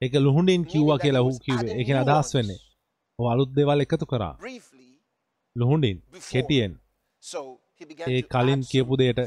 ඒක 0.01 0.13
ලුහුණින් 0.17 0.65
කිව්වා 0.65 0.97
කියලා 0.97 1.23
කිව්වේ. 1.39 1.59
adding 1.62 1.79
ඒකෙන් 1.79 1.97
අදහස්. 1.97 2.36
වෙන්නේ? 2.36 2.62
ඔහු 3.19 3.29
අලුත් 3.29 3.51
දේවල් 3.55 3.79
එකතු 3.79 4.05
කරා. 4.05 4.33
Before. 6.12 6.31
කෙටියෙන්. 6.31 6.79
ඒ 8.07 8.21
කලින් 8.23 8.62
කියපු 8.71 8.97
දෙයට 8.97 9.19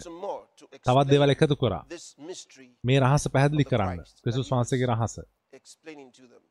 තවත් 0.64 1.07
දේවල් 1.11 1.31
එකතු 1.31 1.55
කරා. 1.55 1.87
මේ 2.85 2.99
රහස 2.99 3.29
පැහැදිලි 3.29 3.64
කරන්න. 3.64 4.01
was 4.01 4.49
වහන්සේගේ 4.53 4.85
රහස. 4.85 5.19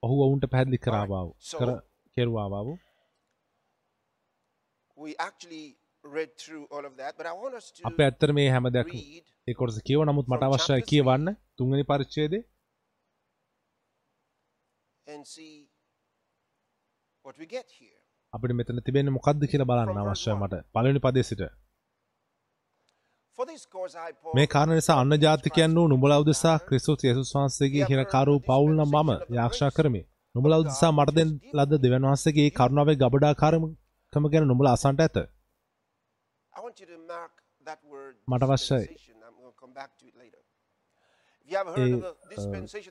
ඔහු 0.03 0.21
ඔවුන්ට 0.21 0.45
පැහැදිලි 0.45 0.77
කරා 0.77 1.01
Alright. 1.01 1.11
බව. 1.11 1.33
So- 1.51 1.59
කර 1.59 1.79
කෙරුවා 2.13 2.47
බව. 2.47 2.77
We 4.97 5.09
actually 5.09 5.65
read 6.13 6.29
through 6.29 6.61
all 6.61 6.85
of 6.85 6.93
that, 6.93 7.13
but 7.17 7.25
I 7.25 7.43
want 7.43 7.55
us 7.55 7.73
to 7.73 7.83
අප 7.85 8.01
ඇත්තර 8.01 8.31
මේ 8.31 8.49
හැම 8.49 8.69
දෙයක් 8.69 8.85
read 8.85 9.23
ඒ 9.47 9.53
කොටස 9.53 9.79
කියව. 9.85 10.03
නමුත් 10.03 10.25
මට 10.29 10.43
අවශ්‍යයි 10.43 10.81
කියවන්න. 10.81 11.29
get 17.45 17.67
here. 17.81 18.01
අපිට 18.33 18.51
මෙතන 18.51 18.79
තිබෙන්නේ 18.79 19.09
මොකක්ද 19.09 19.45
කියලා 19.45 19.65
බලන්න 19.65 19.99
අවශ්‍යයි. 19.99 20.35
මට. 20.35 20.53
පළවෙනි 20.73 20.99
පදේ 20.99 21.21
සිට 21.21 21.41
මේ 23.37 24.47
කාරණ 24.47 24.75
නිසා 24.75 24.97
අන්න 24.97 25.15
ජාතිකයන් 25.17 25.73
වූ 25.77 25.85
නුඹලා 25.87 26.19
උදෙසා 26.19 26.57
ක්‍රිස්තුස් 26.67 27.01
යේසුස් 27.03 27.31
වහන්සේගේ 27.35 27.87
හිරකාරූ 27.89 28.37
පවුල් 28.41 28.71
නම් 28.73 28.93
මම 28.93 29.11
යාක්ෂා 29.37 29.71
කරමි. 29.71 30.01
නුඹලා 30.35 30.59
උදෙසා 30.59 30.91
මට 30.91 31.15
දෙන 31.17 31.31
ලද 31.53 31.71
දෙවන් 31.83 32.05
වහන්සේගේ 32.05 32.49
කරුණාවේ 32.51 32.95
ගබඩාකාරකම 32.95 34.29
ගැන 34.29 34.47
නුඹලා 34.47 34.73
අසන්ට 34.73 35.01
ඇත. 35.01 35.17
මට 38.27 38.43
අවශ්‍යයි. 38.47 38.87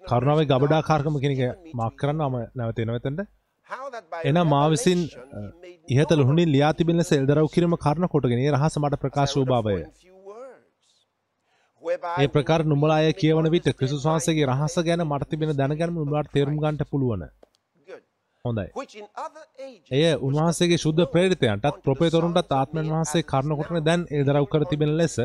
කරුණාවේ 0.09 0.47
ගබඩාකාරකම 0.47 1.17
to 1.17 1.49
මාක් 1.75 1.95
කරන්න 1.97 2.23
මම 2.25 2.37
නැවත 2.55 2.79
එනවා 2.79 3.01
එතනට. 3.01 3.27
how 3.71 3.85
that 3.91 4.07
by 4.11 4.23
එනම් 4.25 4.49
මා 4.49 4.65
විසින් 4.69 5.01
ඉහත 5.89 6.11
ලුහුණින් 6.13 6.49
ලියා 6.49 6.73
තිබෙන 6.73 6.97
ලෙස 6.97 7.13
එල්දරව් 7.13 7.47
කිරීම 7.49 7.77
කාරණ 7.79 8.09
කොටගෙන 8.09 8.43
රහස 8.51 8.77
මට 8.79 9.01
ප්‍රකාශ 9.01 9.35
වූ 9.37 9.47
බවය. 9.53 9.77
in 9.77 9.93
few 9.95 10.17
words, 10.25 10.67
whereby 11.73 11.74
ඒ 11.87 12.27
ප්‍රකාර 12.29 12.61
we 12.61 12.67
නුඹලා 12.67 12.99
අය 12.99 13.09
may 13.09 13.17
කියවන 13.21 13.49
විට 13.55 13.67
understand 13.67 13.79
ක්‍රිස්තුස් 13.79 14.05
by 14.05 14.09
වහන්සේගේ 14.09 14.47
රහස 14.47 14.77
revelation 14.77 14.87
ගැන 14.89 15.03
මට 15.07 15.31
තිබෙන 15.33 15.51
දැනගැනීම 15.61 15.99
නුඹලාට 15.99 16.31
තේරුම් 16.33 16.57
ගන්නට 16.57 16.85
පුළුවන්. 16.91 17.25
Good. 17.89 18.03
හොඳයි. 18.45 18.69
Which 18.75 18.95
in 18.95 19.07
other 19.17 19.45
ages 19.61 19.91
එය 19.91 20.05
was 20.05 20.23
උන්වහන්සේගේ 20.29 20.79
ශුද්ධ 20.85 20.97
known 20.97 21.13
ප්‍රේරිතයන්ටත් 21.15 21.67
unto 21.67 21.73
the 21.73 21.85
ප්‍රොපේතරුන්ටත් 21.87 22.39
sons 22.39 22.47
of 22.47 22.59
ආත්මයන් 22.61 22.81
men 22.81 22.93
වහන්සේ 22.93 23.23
as 23.23 23.29
කරුණ 23.31 23.51
now 23.51 23.61
කොටන 23.61 23.85
දැන් 23.89 24.07
එල්දරව් 24.11 24.47
කර 24.53 24.65
තිබෙන 24.73 24.97
ලෙස 25.01 25.17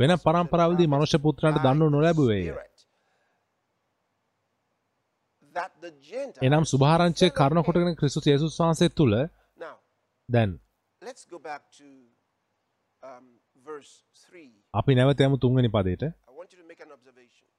වෙන 0.00 0.16
පරම්පරාවලදී 0.26 0.92
මනුෂ්‍ය 0.94 1.18
පුත්‍රයන්ට 1.26 1.62
දන්නු 1.66 1.88
නොලැබුවේය. 1.90 2.44
that 5.54 5.72
the 5.80 5.92
Gentiles 6.02 6.44
එනම් 6.46 6.64
සුභාරංචය 6.64 7.28
කරුණ 7.32 7.64
කොටගෙන 7.66 7.98
ක්‍රිස්තුස් 8.00 8.26
යේසුස් 8.26 8.58
වහන්සේ 8.60 8.90
තුළ 8.98 9.16
Now, 9.58 9.76
දැන් 10.28 10.50
let's 11.02 11.24
go 11.26 11.38
back 11.40 11.62
to 11.72 11.86
um, 13.02 13.26
verse 13.64 13.92
3. 14.24 14.59
අපි 14.74 14.94
නැවත 14.94 15.20
යමු 15.20 15.36
තුන්වෙනි 15.38 15.68
පදයට. 15.68 16.04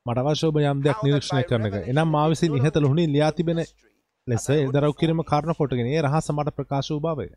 මට 0.06 0.19
අවශ්‍ය 0.21 0.45
ඔබ 0.47 0.58
යම් 0.62 0.84
දෙයක් 0.84 1.00
නිරීක්ෂණය 1.04 1.43
කරන 1.43 1.67
එක. 1.69 1.76
එනම් 1.86 2.10
මා 2.10 2.28
විසින් 2.32 2.56
ඉහත 2.58 2.78
ලුහුණින් 2.78 3.12
ලියා 3.15 3.32
තිබෙන 3.34 3.60
ලෙස 4.28 4.45
එල්දරව් 4.50 4.93
කිරීම 4.95 5.24
කරුණ 5.24 5.58
කොටගෙන 5.60 5.88
ඒ 5.88 6.02
රහස 6.02 6.30
මට 6.32 6.56
ප්‍රකාශ 6.58 6.89
වූ 6.93 7.02
බවය. 7.08 7.28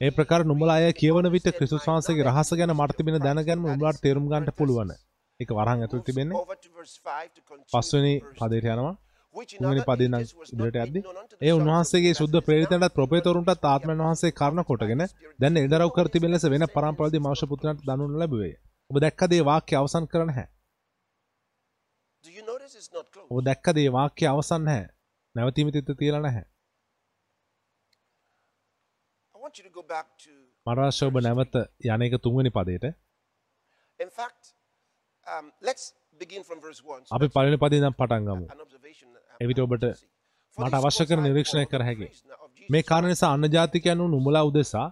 ඒ 0.00 0.10
ප්‍රකාර 0.10 0.40
නුඹලා 0.44 0.76
අය 0.80 0.92
කියවන 0.92 1.30
විට 1.30 1.48
ක්‍රිස්තුස් 1.56 1.88
වහන්සේගේ 1.88 2.28
රහස 2.28 2.52
ගැන 2.60 2.74
මට 2.74 2.98
තිබෙන 2.98 3.18
දැනගැන්ම 3.20 3.66
is 3.68 4.00
තේරුම් 4.00 4.28
ගන්නට 4.30 4.56
පුළුවන්. 4.60 4.92
ඒක 5.40 5.50
වරහන් 5.52 5.82
ඇතුළේ 5.82 6.08
තිබෙන්නේ 6.10 6.38
over 6.38 6.58
to 6.58 6.70
verse 6.76 6.96
5 7.06 7.28
to 7.30 7.40
continue 7.42 7.72
පස්වෙනි 7.74 8.14
පදයට 8.38 8.66
3, 8.66 8.76
යනවා. 8.76 8.94
Which 9.38 9.52
in 9.54 9.60
තුන්වෙනි 9.60 9.80
other 9.80 9.86
පදේ 9.90 10.08
නම් 10.10 10.18
ages 10.18 10.32
was 10.40 10.50
not 10.50 10.58
ඉදිරියට 10.58 10.78
made 10.78 10.90
යද්දී 10.90 11.02
known 11.06 11.18
unto 11.22 11.34
the 11.36 11.46
ඒ 11.46 11.54
උන්වහන්සේගේ 11.58 12.12
now 12.12 12.88
ප්‍රොපේතරුන්ටත් 12.98 13.62
the 13.62 13.68
ආත්මයන් 13.72 14.02
වහන්සේ 14.04 14.32
කරුණ 14.40 14.62
කොටගෙන 14.70 15.04
දැන් 15.42 15.60
එල්දරව් 15.62 15.90
කර 15.96 16.08
තිබෙන 16.14 16.34
ලෙස 16.34 16.46
වෙන 16.54 16.64
same 16.64 16.74
පරම්පරාවලදී 16.76 17.22
මනුෂ්‍ය 17.26 17.46
පුත්‍රයන්ට 17.52 17.86
දනු 17.88 18.04
නොලැබුවේ. 18.12 18.54
ඔබ 18.90 18.96
දැක්කද 19.04 19.32
මේ 19.36 19.46
වාක්‍ය 19.50 19.78
අවසන් 19.80 20.04
කර 20.12 20.22
නැහැ. 20.30 20.46
Do 22.24 22.30
you 22.36 22.44
notice 22.50 22.74
it's 22.80 22.92
not 22.98 23.06
close? 23.14 23.28
ඔබ 23.32 23.40
දැක්කද 23.48 23.76
මේ 23.80 23.94
වාක්‍ය 23.98 24.28
අවසන් 24.32 24.62
නැහැ. 24.68 24.86
නැවතීම 25.34 25.72
තිත 25.76 25.90
තියලා 26.02 26.22
නැහැ. 26.26 26.44
I 29.34 29.38
want 29.42 29.58
you 29.58 29.64
to 29.68 29.74
go 29.78 29.84
back 29.94 30.06
to, 30.24 30.32
මට 30.66 30.86
අවශ්‍ය 30.86 31.10
ඔබ 31.10 31.20
නැවත 31.28 31.60
යන 31.94 32.06
එක 32.08 32.22
තුන්වෙනි 32.26 32.54
පදයට. 32.58 32.86
in 33.98 34.10
fact, 34.10 34.54
um, 35.26 35.52
let's 35.60 35.84
begin 36.18 36.42
from 36.44 36.60
verse 36.60 36.80
1. 36.84 37.06
So 37.06 37.16
අපි 37.16 37.28
පළවෙනි 37.36 37.58
පදේ 37.62 37.78
ඉඳන් 37.80 37.96
පටන් 38.00 38.26
ගමු. 38.28 38.46
An 39.36 39.42
observation 39.42 39.42
that 39.42 39.42
I- 39.42 39.44
එවිට 39.44 39.58
I 39.58 39.62
want 39.62 39.72
ඔබට 39.72 39.82
you 39.82 39.90
to 39.90 39.96
see. 39.96 40.08
For 40.58 40.64
මට 40.64 40.72
this 40.72 40.80
අවශ්‍ය 40.80 40.98
cause 40.98 41.08
කරන 41.10 41.20
I, 41.20 41.28
නිරීක්ෂණය 41.28 41.62
Paul, 41.62 41.70
කර 41.72 41.78
the 41.78 41.86
හැකි. 41.88 42.06
prisoner 42.06 42.36
of 42.36 42.50
Jesus 42.52 42.70
මේ 42.70 42.82
කාරණ 42.82 43.06
Christ, 43.06 43.22
නිසා 43.22 43.32
අන්න 43.32 43.44
ජාතිකයන් 43.56 43.98
වූ 43.98 44.08
නුඹලා 44.08 44.42
උදෙසා 44.42 44.86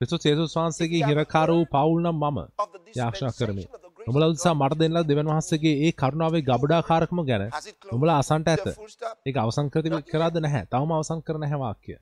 ක්‍රිස්තුස් 0.00 0.24
යේසුස් 0.26 0.54
වහන්සේගේ 0.56 1.00
හිරකාර 1.08 1.48
වූ 1.50 1.64
පවුල් 1.74 2.00
නම් 2.02 2.16
මම 2.22 2.38
of 2.58 2.68
the 2.72 2.80
යාක්ෂා 3.00 3.30
කරමි. 3.38 3.62
dispensation 3.62 3.74
of 3.74 3.82
the 3.82 3.90
grace 3.90 4.06
නුඹලා 4.08 4.26
of 4.26 4.32
උදෙසා 4.32 4.52
God. 4.52 4.62
මට 4.62 4.78
දෙන්න 4.80 4.94
ලද 4.94 5.06
දෙවන් 5.10 5.28
වහන්සේගේ 5.32 5.72
ඒ 5.86 5.92
කරුණාවේ 5.92 6.42
ගබඩාකාරකම 6.50 7.18
ගැන 7.30 7.44
Has 7.50 7.66
it 7.66 7.76
closed? 7.76 7.92
නුඹලා 7.92 8.18
අසන්ට 8.18 8.48
ඇත. 8.48 8.64
The 8.64 8.72
full 8.72 8.88
stop? 8.88 9.16
ඒක 9.26 9.36
අවසන් 9.36 9.66
කර 9.70 9.82
තිබෙ 9.82 10.00
කරාද 10.10 10.36
නැහැ. 10.46 10.62
තවම 10.72 10.90
අවසන් 10.98 11.20
කර 11.22 11.38
නැහැ 11.38 11.58
වාක්‍ය. 11.58 11.94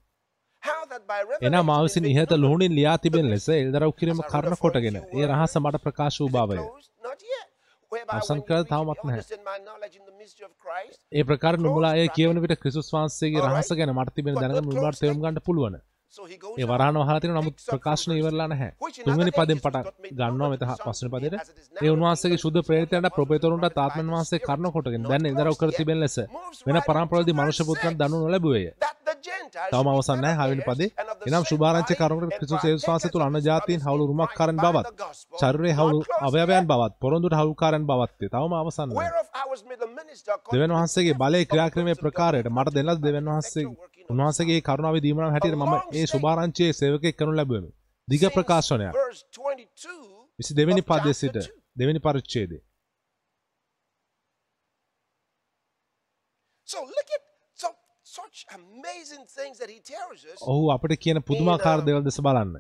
How 0.62 0.80
that 0.86 1.02
by 1.06 1.20
එනම් 1.46 1.54
මා 1.54 1.76
revelation 1.76 1.84
විසින් 1.84 2.04
it 2.04 2.10
ඉහත 2.10 2.18
made 2.18 2.30
known 2.30 2.42
ලුහුණින් 2.44 2.72
ලියා 2.78 2.96
තිබෙන 3.04 3.26
ලෙස 3.26 3.46
mystery. 3.46 3.60
එල්දරව් 3.64 3.92
කිරීම 4.00 4.18
As 4.18 4.24
I 4.24 4.30
කරුණ 4.32 4.48
wrote 4.48 4.58
for 4.58 4.70
කොටගෙන 4.70 4.96
you 4.96 5.20
ඒ 5.20 5.26
රහස 5.30 5.54
මට 5.62 5.76
ප්‍රකාශ 5.84 6.18
වූ 6.20 6.28
Is 6.28 6.32
it 6.32 6.36
බවය. 6.36 6.58
Read, 7.92 8.66
තවමත් 8.66 9.00
නැහැ. 9.04 9.24
ඒ 11.12 11.24
ප්‍රකාර 11.24 11.54
නුඹලා 11.58 11.94
ඒ 11.96 12.08
කියවන 12.16 12.42
විට 12.44 12.58
ක්‍රිස්තුස් 12.58 12.92
වහන්සේගේ. 12.94 13.46
රහස 13.46 13.72
ගැන 13.78 13.94
මට 13.94 14.14
තිබෙන 14.14 14.34
not 14.36 14.60
නුඹලාට 14.62 15.00
තේරුම්. 15.00 15.20
ගන්න 15.20 15.42
පුළුවන්. 15.44 15.80
ඒ 16.58 16.66
වරහන 16.66 16.96
වහලා 16.98 17.20
තියෙන 17.20 17.36
නමුත් 17.36 17.62
ප්‍රකාශන 17.66 18.12
ඉවරලා 18.12 18.48
නැහැ. 18.48 18.70
තුන්වෙනි 18.98 19.32
ages 19.34 19.60
පටන් 19.60 19.86
ගන්නවා 20.12 20.30
known 20.32 20.50
මෙත 20.50 20.64
unto 20.64 20.66
the 20.66 20.76
sons 20.78 20.98
පස්වෙනි 20.98 21.12
පදයට. 21.14 21.36
ඒ 21.76 21.92
උන්වහන්සේගේ 21.94 22.40
ශුද්ධ 22.44 22.60
ප්‍රේරිතයන්ට 22.68 23.14
ප්‍රොපේතරුන්ට 23.16 23.68
the 23.68 23.82
ආත්මයන් 23.84 24.12
වහන්සේ. 24.14 24.40
කරුණ 24.40 24.72
කොටගෙන 24.74 25.08
දැන් 25.08 25.30
එල්දරව් 25.30 25.56
කර 25.56 25.72
තිබෙන. 25.72 26.00
ලෙස 26.00 26.16
වෙන 26.66 26.80
පරම්පරාවලදී 26.88 27.38
මනුෂ්‍ය 27.40 27.64
පුත්‍රයන්. 27.64 27.96
දනු 27.96 28.16
නොලැබුවේය. 28.18 28.66
තවම 29.22 29.88
අවසන් 29.88 30.22
නැහැ 30.24 30.38
partakers 30.42 30.62
පදේ. 30.68 30.88
එනම් 31.28 31.44
සුභාරංචි 31.44 31.94
කරුණකට 31.94 32.36
ක්‍රිස්තුස් 32.36 32.64
යේසුස් 32.64 32.86
වහන්සේ 32.86 33.12
of 33.12 33.24
අන්න 33.24 33.38
ජාතීන් 33.42 33.80
රුමක්කාරන් 34.10 34.56
Christ 34.56 34.64
by 34.64 34.70
බවත් 34.72 35.74
හවුළු 35.74 36.00
closed 36.02 36.26
අවයවයන්. 36.28 36.64
බවත් 36.66 36.92
පොරොන්දුට 37.00 37.34
හවුල්කාරන් 37.34 37.84
බවත්ය. 37.84 38.26
තවම 38.28 38.54
අවසන් 38.54 38.88
නැහැ. 38.90 39.10
දෙවන් 40.52 40.72
වහන්සේගේ 40.72 41.16
බලය 41.16 41.42
ක්‍රියාක්‍රමයේ 41.46 41.96
ප්‍රකාරයට 41.96 42.50
මට 42.50 42.74
දෙන්න 42.76 42.88
ලද 42.88 43.00
දෙවන් 43.02 43.30
වහන්සේ 43.30 43.66
උන්වහන්සේගේ 44.10 44.60
කරුණාවේ 44.62 45.04
දීමනම් 45.06 45.32
හැටියට 45.34 45.58
මම 45.58 45.74
ඒ 45.92 46.06
සුභාරංචියේ 46.06 46.72
සේවකයෙක් 46.74 47.16
කරනු 47.18 47.32
ලැබුවෙමි. 47.34 47.70
දිග 48.08 48.22
ප්‍රකාශනයක්. 48.30 48.92
verse 48.94 49.22
22 49.32 50.12
විසි 50.38 50.52
දෙවැනි 50.54 50.82
of 50.82 50.88
පදය 50.88 51.14
සිට. 51.14 51.36
දෙවැනි 51.76 52.00
පරිච්ඡේදය. 52.00 52.58
So 56.68 56.80
look 56.80 57.08
at 57.10 57.22
ඔහු 60.46 60.64
අපට 60.74 60.92
කියන 61.04 61.18
පුදුමාකාර 61.22 61.78
uh, 61.78 61.86
දේවල් 61.86 62.04
දෙස 62.04 62.18
බලන්න. 62.20 62.54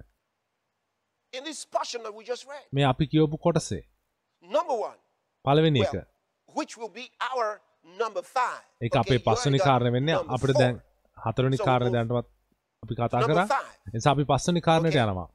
මේ 2.72 2.84
අපි 2.84 3.04
කියවපු 3.06 3.36
කොටසේ 3.38 3.82
පළවෙනි 5.44 5.80
එක. 5.80 5.92
well, 5.92 6.06
which 6.48 6.72
will 6.78 6.92
be 6.92 7.04
our 7.30 7.46
number 7.98 8.22
five. 8.36 8.62
ඒක 8.82 8.96
අපේ 8.96 9.18
got 9.58 9.66
කාරණය 9.68 9.90
වෙන්නේ 9.92 10.14
අපිට. 10.36 10.58
දැන් 10.58 10.76
කාරණය 11.62 11.88
we'll- 11.88 11.96
දැනටමත් 11.96 12.28
අපි 12.82 12.94
කතා 12.94 13.08
කරා. 13.08 13.46
නිසා 13.94 14.12
අපි 14.12 14.24
පස්වෙනි 14.24 14.60
කාරණයට. 14.60 14.94
යනවා. 15.06 15.28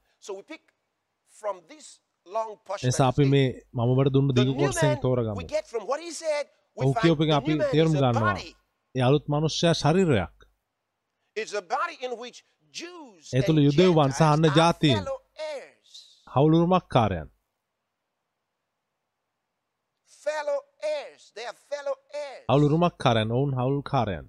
That 2.81 3.07
අපි 3.07 3.25
මේ 3.25 3.47
stated. 3.47 3.65
මම 3.73 3.91
ඔබට 3.93 4.13
දුන්නු 4.13 4.31
දිග 4.33 4.47
කොටසෙන් 4.61 4.95
තෝරගමු. 5.01 5.35
ඔහු 6.77 6.93
කියපු 7.03 7.21
එක 7.23 7.31
අපි 7.31 7.51
තේරුම් 7.73 7.93
ගන්නවා. 7.93 8.35
ඒ 8.95 9.03
අලුත් 9.03 9.25
මනුෂ්‍යයා 9.27 9.73
ශරීරයක්. 9.73 10.35
ඒ 13.33 13.41
තුළ 13.41 13.59
යුදෙව්වන් 13.59 14.11
සහ 14.11 14.21
are 14.35 14.49
ජාතීන්. 14.57 15.03
හවුලුරුමක්කාරයන්. 16.27 17.27
fellow 20.27 20.59
heirs. 20.77 21.31
They 21.31 21.45
are 21.45 21.59
fellow 21.69 21.95
heirs. 22.13 22.45
හවුලුරුමක් 22.49 22.95
කාරයන් 22.97 23.31
ඔවුන් 23.31 23.51
හවුල් 23.53 23.81
කාරයන් 23.83 24.25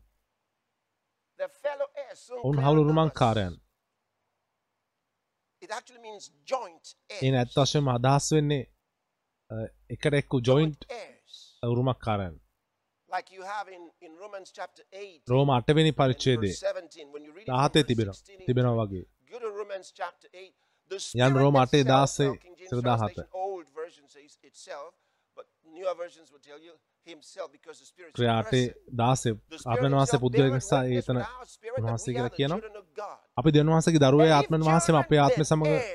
They're 1.39 1.57
fellow 1.63 1.89
heirs. 1.95 2.19
Soon 2.27 2.39
ඔවුන් 2.39 2.57
clear 2.57 2.67
හවුලුරුමං 2.67 2.97
numbers. 2.97 3.19
කාරයන් 3.21 3.55
It 5.63 5.71
actually 5.71 6.03
means 6.03 6.25
joint 6.53 6.85
heirs. 7.11 7.23
ඒ 7.23 7.37
ඇත් 7.37 7.51
වශයෙන්ම 7.57 7.89
අදහස් 7.89 8.27
වෙන්නේ 8.33 8.65
එකට 9.91 10.15
එක්කු 10.15 10.37
joint 10.41 10.83
heirs. 10.91 11.35
Like 13.11 13.29
you 13.33 13.43
have 13.43 13.67
in, 13.69 13.83
in 14.03 14.13
Romans 14.23 14.49
chapter 14.53 14.83
8. 14.93 15.23
රෝම 15.29 15.51
අටවෙනි 15.51 15.91
and 15.91 15.99
පරිච්චේදේ 16.01 16.49
verse 16.49 16.65
17. 16.73 17.13
When 17.15 17.23
you 17.27 17.33
read 17.33 17.43
it 17.43 17.47
from 17.47 17.55
දාහතේ 17.55 17.81
verse 17.81 17.89
තිබෙනවා 17.91 18.15
16, 18.15 18.47
තිබෙනවා 18.49 18.75
වගේ 18.81 19.05
Go 19.33 19.39
to 19.39 19.51
Romans 19.61 19.89
chapter 20.01 20.29
8. 20.35 20.53
The 20.91 20.99
යන් 21.27 21.39
රෝම 21.43 21.57
අටේ 21.63 21.81
itself, 21.81 21.93
දාසේ 21.93 22.27
now 22.27 22.37
King 22.45 22.57
James 22.59 22.71
සිර 22.71 22.81
translation, 22.81 23.25
දාහත 23.25 23.45
old 23.45 23.67
version 23.81 24.05
says 24.15 24.35
itself, 24.51 24.91
but 25.37 25.47
newer 25.77 25.95
versions 26.03 26.29
will 26.33 26.45
tell 26.51 26.61
you 26.67 26.75
himself 27.07 27.49
because 27.57 27.77
the 27.83 27.89
Spirit 27.93 28.13
ක්‍රියාටේ 28.19 28.61
person. 28.65 28.97
දාසේ 29.01 29.33
The 29.33 29.59
Spirit 29.59 29.71
ආත්මන් 29.71 29.97
වහන්සේ 29.99 30.21
beareth 30.25 30.57
නිසා 30.59 30.83
ඒතන 30.97 31.21
we 31.21 32.15
කියලා 32.17 32.33
කියනවා. 32.37 32.61
අපි 33.41 33.51
දෙවන්වහන්සේගේ 33.57 34.03
දරුවේ 34.05 34.27
And 34.27 34.35
if 34.35 34.39
ආත්මන් 34.41 34.67
වහන්සේම 34.69 34.97
අපේ 35.03 35.21
ආත්මය 35.27 35.45
heirs. 35.71 35.89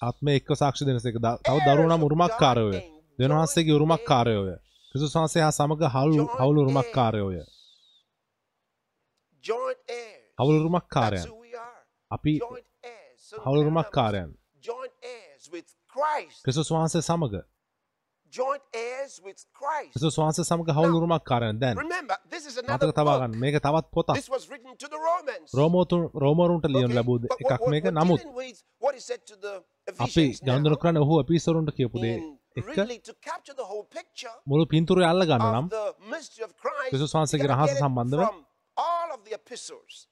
ආත්මය 0.00 0.30
එක්ක 0.38 0.50
සාක්ෂි 0.62 0.88
දෙනසේක 0.88 1.16
තව 1.26 1.56
දරුවනම් 1.68 2.02
උරුමක් 2.08 2.34
කාරයෝය 2.42 2.80
දෙවන්වහන්සේගේ 3.18 3.74
උරුමක් 3.78 4.02
කාරයෝය 4.10 4.56
ක්‍රිස්තුස් 4.90 5.14
වහන්සේ 5.16 5.42
හා 5.42 5.50
සමග 5.52 5.82
හවුල් 5.88 6.12
හවුල් 6.34 6.56
උරුමක් 6.58 6.88
කාරයෝය 6.92 7.36
Joint 9.44 9.80
heirs. 9.88 10.24
හවුල් 10.38 10.56
උරුමක් 10.60 10.76
That's 10.76 10.94
කාරයන්. 10.94 11.26
අපි 12.10 12.32
Joint 12.38 12.66
heirs. 12.84 13.20
So 13.20 13.36
හවුල් 13.36 13.44
clear 13.44 13.62
උරුමක් 13.62 13.76
numbers. 13.76 13.94
කාරයන් 13.94 14.30
Joint 14.64 14.94
heirs 15.04 15.44
with 15.52 15.68
Christ. 15.94 16.38
ක්‍රිස්තුස් 16.44 16.70
වහන්සේ 16.70 17.02
Christ. 19.52 19.92
ක්‍රිස්තුස් 19.94 20.16
වහන්සේ 20.18 20.44
සමග 20.44 20.68
හවුල් 20.70 20.92
උරුමක් 20.98 21.24
කාරයන් 21.24 21.56
දැන් 21.58 21.76
මතක 21.76 22.90
තබා 22.92 23.04
book. 23.06 23.22
ගන්න 23.22 23.38
මේක 23.38 23.56
තවත් 23.58 23.86
පොතක්. 23.94 24.10
රෝමෝතුන් 25.54 26.02
රෝමරුන්ට 26.16 26.66
ලියනු 26.66 26.84
Okay? 26.84 26.96
ලැබූ 26.96 27.18
But 27.18 27.30
what- 27.30 27.52
එකක් 27.52 27.62
මේක 27.68 27.84
නමුත් 27.92 28.20
අපි 29.98 30.24
ගන්දන 30.42 30.76
කරන්න 30.76 30.96
ඔහු 30.98 31.14
අපිසරුන්ට 31.22 31.70
කියපු 31.72 31.98
දේ 31.98 32.16
in 32.16 32.39
එක 32.56 32.64
මුළු 34.46 34.64
පින්තුරය 34.66 35.04
අල්ල 35.04 35.22
ගන්න 35.24 35.46
නම් 35.54 35.66
ක්‍රිස්තුස් 36.84 37.14
වහන්සේගේ 37.14 37.48
රහස 37.48 37.72
සම්බන්ධව. 37.76 38.22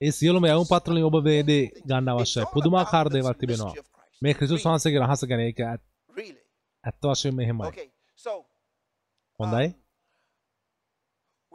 ඒ 0.01 0.13
සියලුම 0.13 0.45
යවුම් 0.47 0.67
පත්‍රලින් 0.67 1.05
ඔබ 1.05 1.17
වේදේ 1.25 1.65
ගන්න 1.85 2.09
අවශ්‍යයි. 2.09 2.47
පුදුමාකාර 2.55 3.07
දේවල් 3.09 3.35
තිබෙනවා. 3.35 3.75
මේ 4.23 4.35
ක්‍රිස්තුස් 4.35 4.65
වහන්සේගේ 4.65 5.01
රහස 5.01 5.23
ගැන 5.27 5.43
ඒක. 5.43 5.61
ඇත්ත 6.85 7.03
වශයෙන්ම 7.05 7.41
එහෙමයි. 7.41 7.91
හොඳයි. 9.41 9.67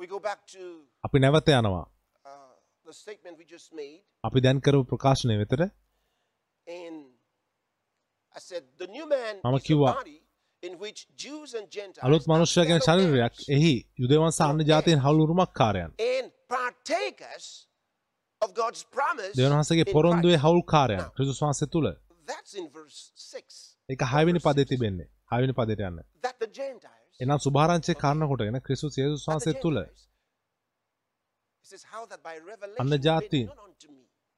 to 0.08 0.20
අපි 1.04 1.18
නැවත 1.20 1.48
යනවා. 1.50 1.86
uh, 2.26 2.54
අපි 4.24 4.40
දැන් 4.42 4.60
කරපු 4.62 4.84
ප්‍රකාශනය 4.86 5.36
වෙතට 5.40 5.64
මම 9.44 9.60
කිව්වා, 9.60 9.94
body 10.64 10.68
in 10.68 10.80
which 10.80 11.08
Jews 11.16 11.54
and 11.54 11.68
Gentiles 11.70 12.04
අලුත් 12.04 12.22
are 12.22 12.32
මනුෂ්‍යය 12.32 12.66
ගැන 12.66 12.82
fellow 12.82 13.06
ශරීරයක්. 13.06 13.34
එහි 13.50 13.74
යුදවන්ස 14.00 14.40
අන්න 14.42 14.60
ජාතියෙන් 14.64 15.00
හවුල් 15.00 15.20
උරුමක් 15.26 15.52
කාරයන් 15.54 15.92
in 16.00 16.26
පොරොන්දුවේ. 19.88 20.38
හවුල් 20.38 20.64
කාරයන් 20.66 21.04
ක්‍රිස්තුස් 21.16 21.40
වහන්සේ 21.42 21.68
තුළ 21.68 21.88
That's 22.28 22.54
in 22.54 22.66
verse 22.70 23.00
6. 23.16 23.60
ඒක 23.90 24.02
හයවෙනි 24.06 24.40
පදේ 24.40 24.66
තිබෙන්නේ. 24.66 25.08
හයවෙනි 25.32 25.54
පදයට 25.54 25.82
යන්න. 25.82 26.00
එනම් 27.20 27.40
සුභාරංචය 27.40 27.94
කාරණ 27.96 28.28
කොටගෙන 28.28 28.62
ක්‍රිස්තුස් 28.62 28.98
යේසුස් 28.98 29.28
වහන්සේ 29.28 29.56
තුළ 29.64 29.80
අන්න 32.80 32.94
ජාතීන්. 33.02 33.48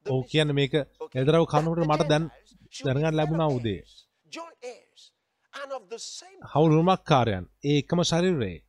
ඔහු 0.06 0.20
කියන්න 0.24 0.50
මේක. 0.54 0.74
එදරව 1.14 1.44
the 1.52 1.86
මට 1.90 2.08
දැන් 2.08 2.24
දැනගන්න 2.84 3.16
ලැබුණා 3.16 3.48
උදේ 3.48 3.80
heirs, 5.56 5.64
joint 5.64 5.72
heirs, 5.72 5.72
and 5.72 5.72
of 5.72 5.88
the 5.88 5.98
same 5.98 6.40
හවුල් 6.54 6.72
උරුමක් 6.72 7.04
කාරයන් 7.04 7.48
ඒ 7.64 7.78
එකම 7.78 8.02
ශරීරයේ 8.02 8.62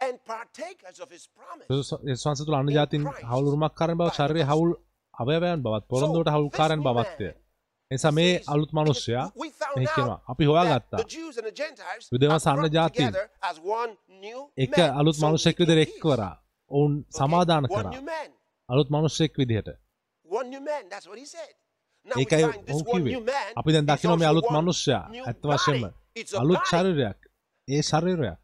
and 0.00 0.18
partakers 0.24 1.00
of 1.00 1.10
his 1.10 1.28
promise. 1.28 1.66
ස්වන්ස 2.16 2.44
තුළ 2.46 2.54
අන්න 2.54 2.68
ජාතින් 2.68 3.04
කාරණ 3.74 3.98
බව 3.98 4.10
ශරය 4.10 4.42
හවුල් 4.42 4.74
අවයවයන් 5.14 5.62
බවත් 5.62 5.84
පොරොන්දුවට 5.88 6.28
හවුල් 6.28 6.50
කාරන් 6.50 6.82
බවත්ය 6.82 7.44
එනිසා 7.90 8.12
මේ 8.12 8.40
අලුත් 8.46 8.72
මනුෂ්‍යයා 8.72 9.30
We 9.36 9.50
found 9.50 9.76
මේ 9.76 9.84
out 9.84 9.94
කියනවා 9.94 10.20
අපි 10.28 10.44
හොයා 10.44 10.64
ගත්තා 10.64 10.98
අන්න 12.46 12.58
brought 12.58 12.72
ජාතීන් 12.72 13.14
එක. 14.56 14.78
අලුත් 14.78 15.16
මනුෂ්‍යෙක් 15.18 15.58
විදිහට. 15.58 15.96
එක්වරා 15.96 16.42
ඔවුන් 16.70 17.04
One 17.10 17.68
කරා. 17.68 17.92
අලුත් 18.68 18.90
මනුෂ්‍යෙක් 18.90 19.38
විදිහට 19.38 19.68
One 20.28 20.50
new 20.50 20.60
man. 20.60 20.88
That's 20.88 21.06
what 21.06 21.18
he 21.18 21.26
said. 21.26 21.63
ඒකයි 22.06 22.44
ඔහු 22.70 22.84
කිවේ 22.84 23.16
අපි 23.56 23.72
දැන් 23.72 23.86
is 23.86 23.90
දකිනවා 23.90 24.16
මේ 24.16 24.28
also 24.28 24.48
අලුත් 24.48 24.48
මනුෂ්‍යයා 24.54 25.04
ඇත්ත 25.26 25.42
වශයෙන්ම. 25.44 25.84
අලුත්. 26.40 26.62
ශරීරයක්. 26.70 27.20
ඒ 27.68 27.82
ශරීරයක්. 27.82 28.40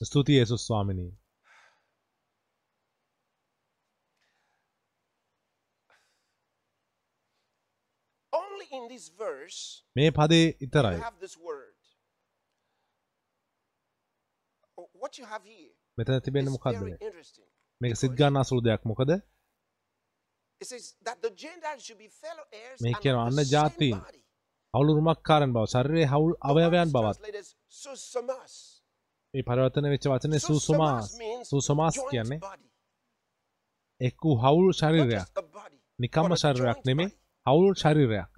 ස්තුතියි 0.00 0.38
යේසුස් 0.38 0.66
ස්වාමිනී. 0.66 1.12
මේ 9.96 10.10
පදේ 10.10 10.46
ඉතරයි 10.60 10.98
මෙතන 15.98 16.20
තිබෙන්න 16.24 16.46
is 16.46 16.52
මොකක්ද. 16.54 16.80
මේක 17.80 17.96
සිත් 17.96 18.12
ගන්න 18.12 18.36
අසුළු 18.36 18.62
දෙයක් 18.62 18.84
මොකද 18.84 19.10
It 19.10 19.20
says 19.20 19.20
that 19.20 19.20
the 19.20 19.20
Gentiles 19.20 19.30
should 19.30 19.40
be 20.02 20.51
fellow 20.51 20.51
heirs 20.51 20.51
මේ 22.80 22.94
of 22.94 23.20
අන්න 23.20 23.38
ජාතීන්. 23.46 23.98
හවුල් 24.74 24.88
උරුමක් 24.92 25.20
කාරන් 25.22 25.50
බව 25.52 25.64
ශරීරයේ 25.66 26.08
හවුල් 26.08 26.34
අවයවයන් 26.42 26.90
බවත්. 26.90 27.18
මේ 29.34 29.44
පරිවර්තන 29.44 29.86
වෙච්ච 29.86 30.06
වචනේ 30.06 30.40
සූසුමාස් 30.40 31.06
සූසමාස් 31.44 31.96
කියන්නේ 32.02 32.40
body, 32.40 32.68
එක් 34.00 34.16
වූ 34.24 34.36
හවුල් 34.36 34.68
ශරීරයක් 34.72 35.28
නිකම්ම 35.98 36.32
ශරීරයක් 36.36 36.80
නෙමේ. 36.84 37.10
හවුල් 37.46 37.74
ශරීරයක්. 37.74 38.30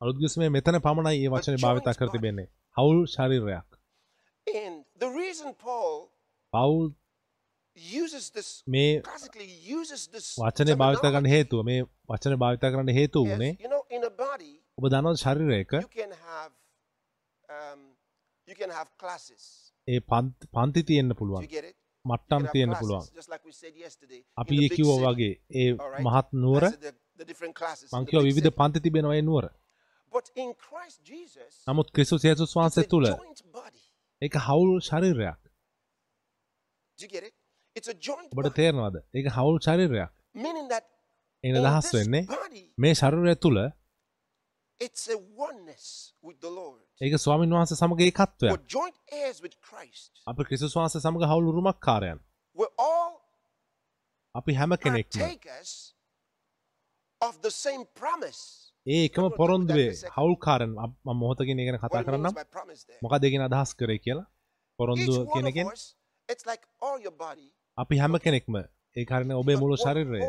අලුත් 0.00 0.16
ගිස්මේ 0.16 0.50
මෙතන 0.50 0.76
පමණයි 0.80 1.18
ඒ 1.18 1.30
වචනේ 1.30 1.62
භාවිතා 1.62 1.94
කර. 1.94 2.08
තිබෙන්නේ 2.08 2.48
හවුල් 2.76 3.00
ශරීරයක් 3.06 3.68
පවුල් 6.52 6.86
මේ 8.68 9.00
classically 9.00 9.78
uses 9.80 10.08
this 10.08 10.38
වචනේ 10.38 10.74
භාවිතා 10.74 11.10
කරන්න 11.10 11.26
හේතුව 11.26 11.62
මේ 11.62 11.80
වචනේ 12.08 12.36
භාවිතා 12.36 12.70
කරන්න 12.70 12.88
a 14.04 14.10
body, 14.10 14.52
ඔබ 14.78 14.88
දන්නවද 14.88 15.14
ශරීරයක 15.14 15.70
um. 17.48 17.80
ඒ 19.88 19.98
පන්ති- 19.98 20.48
පන්ති 20.52 20.82
තියෙන්න 20.82 21.08
Do 21.08 21.14
පුළුවන් 21.14 21.44
මට්ටම් 22.04 22.28
can 22.28 22.40
have 22.40 22.52
තියෙන්න 22.52 22.70
classes, 22.70 22.80
පුළුවන්. 22.80 23.04
අපි 24.36 24.54
in 24.54 24.60
the 24.60 24.66
ඒ 24.66 24.68
big 24.68 24.76
කිව්වා 24.76 24.96
city. 24.96 25.06
වගේ 25.06 25.32
ඒ. 25.54 25.72
මහත් 26.02 26.28
නුවර 26.32 26.64
I 26.64 26.70
said 26.70 26.80
the, 26.80 26.92
the 27.16 27.24
different 27.24 27.54
classes. 27.54 27.92
in 27.92 27.98
මං 27.98 28.04
the 28.04 28.10
කිව්වා 28.10 28.22
big 28.22 28.34
විවිධ 28.34 28.44
city. 28.44 28.56
පන්ති 28.56 28.80
තිබෙනවා 28.80 29.14
ඒ 29.14 29.20
නුවර 29.20 29.44
නමුත් 31.68 31.88
ක්‍රිස්තුස් 31.90 32.24
යේසුස් 32.24 32.48
it's 32.48 32.56
වහන්සේ 32.56 32.84
body. 33.52 33.82
ඒක 34.22 34.34
හවුල් 34.36 34.80
ශරීරයක් 34.80 35.40
ඔබට. 37.88 38.54
තේරෙනවද 38.60 38.96
ඒක 39.14 39.26
හවුල් 39.36 39.58
that 40.70 40.84
එන 41.44 41.54
දහස් 41.66 41.92
වෙන්නේ 41.94 42.22
මේ 42.78 42.94
ශරීරය 42.94 43.34
තුල 43.36 43.58
it's 44.80 45.04
a 45.08 45.18
oneness 45.46 46.14
with 46.22 46.38
the 46.40 46.50
Lord. 46.50 46.80
ඒක 47.00 47.14
ස්වාමින් 47.18 47.50
වහන්සේ 47.50 47.76
with 49.42 49.56
Christ. 49.60 50.10
අපි 50.26 50.42
ක්‍රිස්තුස් 50.44 50.76
වහන්සේ 50.76 51.00
සමග 51.00 51.22
හවුල් 51.32 51.44
උරුමක් 51.52 51.78
කාරයන් 51.80 52.18
අපි 54.34 54.52
හැම 54.54 54.76
කෙනෙක්ම 54.76 55.20
partakers 55.20 55.94
of 57.20 57.40
the 57.46 57.50
same 57.50 57.84
promise. 58.00 58.42
ඒ 58.86 59.04
එකම 59.08 59.24
පොරොන්දුවේ 59.40 59.92
හවුල් 60.16 60.36
කාරන් 60.46 60.70
මම 60.74 61.16
මොහොතකින් 61.22 61.58
ඒ 61.60 61.66
ගැන 61.68 61.78
කතා 61.84 62.02
කරන්නම්. 62.06 62.34
මොකක්ද 63.04 63.24
ඒකෙන් 63.24 63.42
අදහස් 63.48 63.70
කරේ 63.80 63.98
කියලා 64.04 64.26
පොරොන්දුව 64.78 65.16
us, 65.72 65.84
it's 66.28 66.44
like 66.50 66.62
all 66.84 66.98
your 67.06 67.16
body. 67.26 67.48
අපි 67.80 67.98
හැම 67.98 68.16
කෙනෙක්ම 68.16 68.56
ඒ 68.96 69.04
කාරණේ 69.04 69.34
ඔබේ 69.34 69.56
මුළු 69.56 69.76
ශරීරය. 69.76 70.20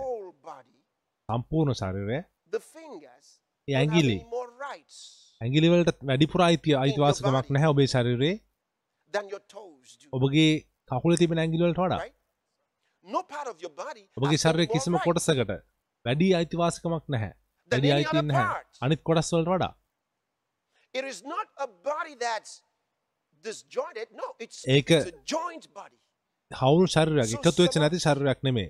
සම්පූර්ණ 1.29 1.73
ශරීරය. 1.73 2.17
ඒ 2.17 3.71
don't 3.71 3.75
have 3.75 3.79
ඇඟිලි 3.79 4.17
any 4.19 4.29
more 4.29 4.49
rights 4.61 4.97
ඇඟිලි 5.41 5.67
වලට 5.69 6.03
වැඩිපුර 6.03 6.41
අයිතිය 6.41 6.75
අයිතිවාසිකමක් 6.75 7.51
නැහැ 7.51 7.67
ඔබේ 7.67 7.87
do. 10.03 10.09
ඔබගේ 10.13 10.49
කකුලේ 10.87 11.15
තිබෙන 11.15 11.39
ඇඟිලි 11.39 11.63
වලට 11.63 11.79
වඩා. 11.79 11.99
ඔබගේ 14.17 14.37
more 14.37 14.65
කිසිම 14.73 14.93
කොටසකට 15.05 15.51
වැඩි 16.05 16.33
අයිතිවාසිකමක් 16.33 17.03
නැහැ. 17.09 17.31
වැඩි 17.71 17.87
other 17.91 18.25
නැහැ. 18.25 18.43
අනිත් 18.81 19.01
කොටස්වලට 19.03 19.47
වඩා. 19.47 19.73
ඒක- 24.67 24.91
හවුල් 26.51 26.87
ශරීරයක් 26.87 27.33
එකතු 27.37 27.63
වෙච්ච 27.63 27.75
නැති 27.77 27.99
ශරීරයක් 28.05 28.39
නෙමේ 28.43 28.69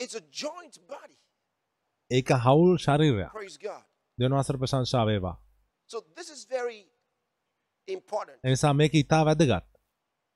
It's 0.00 0.14
a 0.14 0.24
joint 0.42 0.76
body. 0.88 1.16
ඒක 2.10 2.28
හවුල් 2.46 2.76
ශරීරයක් 2.78 3.32
Praise 3.32 3.58
God. 3.58 3.84
දෙවනවාසර 4.18 4.56
ප්‍රශංසාවේවා 4.56 5.34
So 5.90 5.98
this 6.16 6.28
is 6.30 6.40
very 6.48 6.80
important. 7.88 8.38
එනිසා 8.44 8.72
මේක 8.72 8.94
ඉතා 8.94 9.22
වැදගත් 9.24 9.66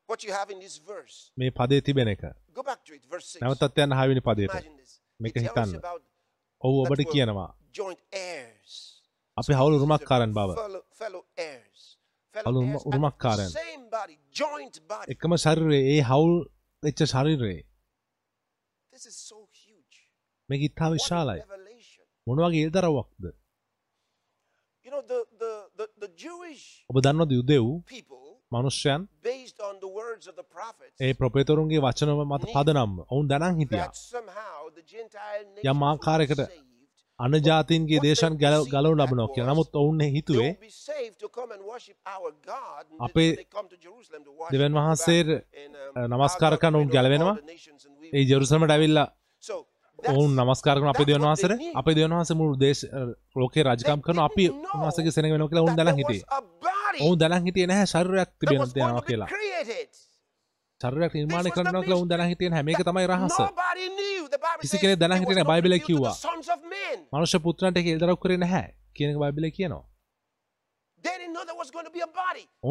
What 0.09 0.24
you 0.24 0.33
have 0.33 0.51
in 0.51 0.59
this 0.61 0.76
verse. 0.85 1.16
මේ 1.37 1.51
පදේ 1.51 1.80
තිබෙන 1.80 2.09
එක 2.09 2.24
Go 2.53 2.62
back 2.62 2.80
to 2.85 2.95
it, 2.95 3.05
verse 3.09 3.26
6. 3.33 3.43
නැවතත් 3.43 3.83
යන්න 3.85 3.99
හවිනි 3.99 4.22
පදයට 4.28 4.55
Imagine 4.55 4.76
this. 4.76 4.93
මේක 5.20 5.35
හිතන්න. 5.37 5.80
that 5.80 6.03
ඔබට 6.61 7.05
කියනවා 7.12 7.49
joint 7.72 8.01
heirs. 8.12 8.72
අපි 9.37 9.53
හවුල් 9.55 9.74
උරුමක්කාරන් 9.78 10.33
බව 10.35 10.51
fellow 11.01 11.22
heirs. 11.37 11.72
And 12.35 12.57
උරුමක්කාරයන්. 12.89 13.51
එකම 15.09 15.33
ශරීරයේ 15.37 15.83
ඒ 15.93 16.01
හවුල් 16.03 16.33
වෙච්ච 16.83 17.01
ශරීරයේ. 17.05 17.62
මේක 20.49 20.62
ඉතා 20.68 20.91
විශාලයි. 20.91 21.43
මොනවගේ 22.26 22.64
ඒදරවක්ද 22.64 23.24
ඔබ 26.91 26.97
දන්නවද 26.99 27.33
යුදෙව් 27.33 27.66
මනුෂ්‍යයන් 28.53 29.03
ඒ 31.01 31.12
ප්‍රපේතරුන්ගේ 31.14 31.85
වචන 31.87 32.11
මත 32.24 32.45
පදනම් 32.55 32.93
ඔවුන් 33.05 33.26
දැනන් 33.30 33.61
හිටියා 33.61 33.91
යම් 35.64 35.83
ආකාරයකට. 35.83 36.41
අනජාතීන්ගේ 37.23 38.01
දේශන් 38.01 38.35
ගැල 38.37 38.64
ගලව 38.66 38.95
ලබනවා 38.97 39.33
කිය 39.35 39.45
නමුත් 39.45 39.70
ඔවුන් 39.75 39.99
They 39.99 40.11
හිතුවේ 40.11 40.51
අපේ 43.01 43.31
දෙවන් 44.51 44.73
God. 44.73 44.79
වහන්සේට 44.79 45.29
And, 45.29 45.75
um, 45.97 46.11
නමස්කාර 46.11 46.53
our 46.53 46.59
God 46.59 46.62
කරන 46.62 46.75
උන් 46.75 46.81
creator 46.81 46.89
of 46.89 46.95
ගැලවෙනවා. 46.95 47.37
ඒ 48.12 48.25
ජෙරුසලමට 48.25 48.70
ඇවිල්ලා 48.70 49.09
ඔවුන් 49.99 50.31
නමස්කාර 50.37 50.77
කරන 50.77 50.89
අපේ 50.89 51.07
දෙවන් 51.07 51.25
need. 51.25 51.57
අපේ 51.75 51.95
දෙවන් 51.95 52.12
වහන්සේ 52.12 52.37
මුළු 52.37 52.55
දේශ 52.57 52.83
ලෝකේ 53.37 53.64
රජකම් 53.64 54.01
කරන 54.01 54.18
අපි 54.20 54.45
උන්වහන්සේගේ 54.75 55.12
සෙනඟ 55.12 55.35
වෙනවා 55.35 55.49
කියලා 55.49 55.64
ඔවුන් 55.64 55.77
a 56.29 56.41
body 56.61 56.99
ඔවුන් 57.01 57.18
දැනන් 57.18 57.45
හිටියේ 57.47 57.70
නැහැ 57.70 57.87
ශරීරයක් 57.87 58.31
තිබෙන 58.41 58.61
දෙනවා 58.75 59.03
කියලා. 59.03 59.29
ශරීරයක් 60.81 61.12
නිර්මාණය 61.14 61.51
කරනවා 61.51 61.83
කියලා 61.83 61.99
ඔවුන් 61.99 62.11
දැනන් 62.11 62.31
හිටියේ 62.31 62.53
නැහැ. 62.53 62.66
මේක 62.68 62.83
තමයි 62.83 63.07
රහස 63.07 64.02
කිසි 64.61 64.78
revealed 64.78 64.99
to 64.99 65.35
the 65.35 65.78
කිව්වා. 65.87 66.14
මනුෂ්‍ය 67.12 67.39
පුත්‍රන්ට 67.39 67.78
එල්දරව් 67.78 68.16
කරේ 68.16 68.39
නැහැ 68.39 68.68
කියන 68.95 69.11
එක 69.12 69.18
බයිබලයේ 69.22 69.53
කියනවා. 69.59 69.85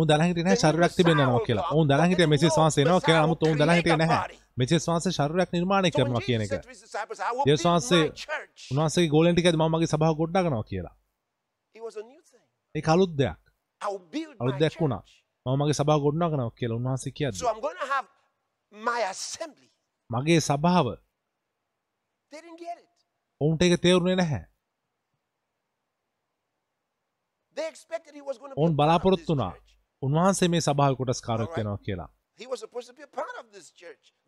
දැනන් 0.07 0.25
හිටියේ 0.27 0.45
නැහැ 0.47 0.61
ශරීරයක් 0.63 0.93
තිබෙනවා 0.97 1.41
කියලා. 1.47 1.67
ඔවුන් 1.73 1.87
දැනන් 1.89 2.09
හිටියේ 2.11 2.31
මෙසිස් 2.33 2.57
වහන්සේ 2.57 2.83
එනවා 2.85 3.01
කියලා. 3.01 3.25
නමුත් 3.25 3.43
ඔවුන් 3.43 3.57
දැනන් 3.59 3.75
හිටියේ 3.75 3.99
නැහැ. 4.03 4.39
මෙසිස් 4.57 4.87
වහන්සේ 4.87 5.13
ශරීරයක් 5.17 5.49
නිර්මාණය 5.57 5.91
කරනවා 5.91 6.23
කියන 6.27 6.41
එක. 6.45 6.51
build 7.45 7.61
වහන්සේ. 7.65 8.03
උන්වහන්සේගේ 8.71 9.11
ගෝලෙන් 9.15 9.35
ටිකද 9.35 9.55
මම 9.55 9.69
මගේ 9.75 9.91
සභාව 9.93 10.15
ගොඩනගනවා 10.21 10.63
කියලා. 10.63 10.95
ඒක 12.75 12.87
අලුත් 12.95 13.13
දෙයක්. 13.17 13.39
අලුත් 14.39 14.57
දෙයක් 14.59 14.75
වුණා. 14.81 15.03
මම 15.45 15.57
මගේ 15.61 15.77
සභාව 15.79 16.01
ගොඩනගනවා 16.07 16.51
කියලා 16.59 16.81
උන්වහන්සේ 16.81 17.15
කියද්දි. 17.17 17.39
මගේ 20.09 20.39
සභාව 20.41 20.87
They 20.87 20.87
didn't 20.87 20.87
get 20.87 20.97
it. 20.97 20.99
ඔවුන්ට 23.41 23.61
ඒක 23.61 23.81
තේරුනේ 23.81 24.15
නැහැ 24.15 24.43
ඔවුන් 28.55 28.75
බලාපොරොත්තු 28.75 29.33
වුණා. 29.33 29.53
උන්වහන්සේ 30.01 30.47
මේ 30.47 30.61
සභාව 30.61 30.95
කොටස්කාරයක් 30.95 31.41
Alright. 31.41 31.57
වෙනවා 31.57 31.77
කියලා 31.85 32.09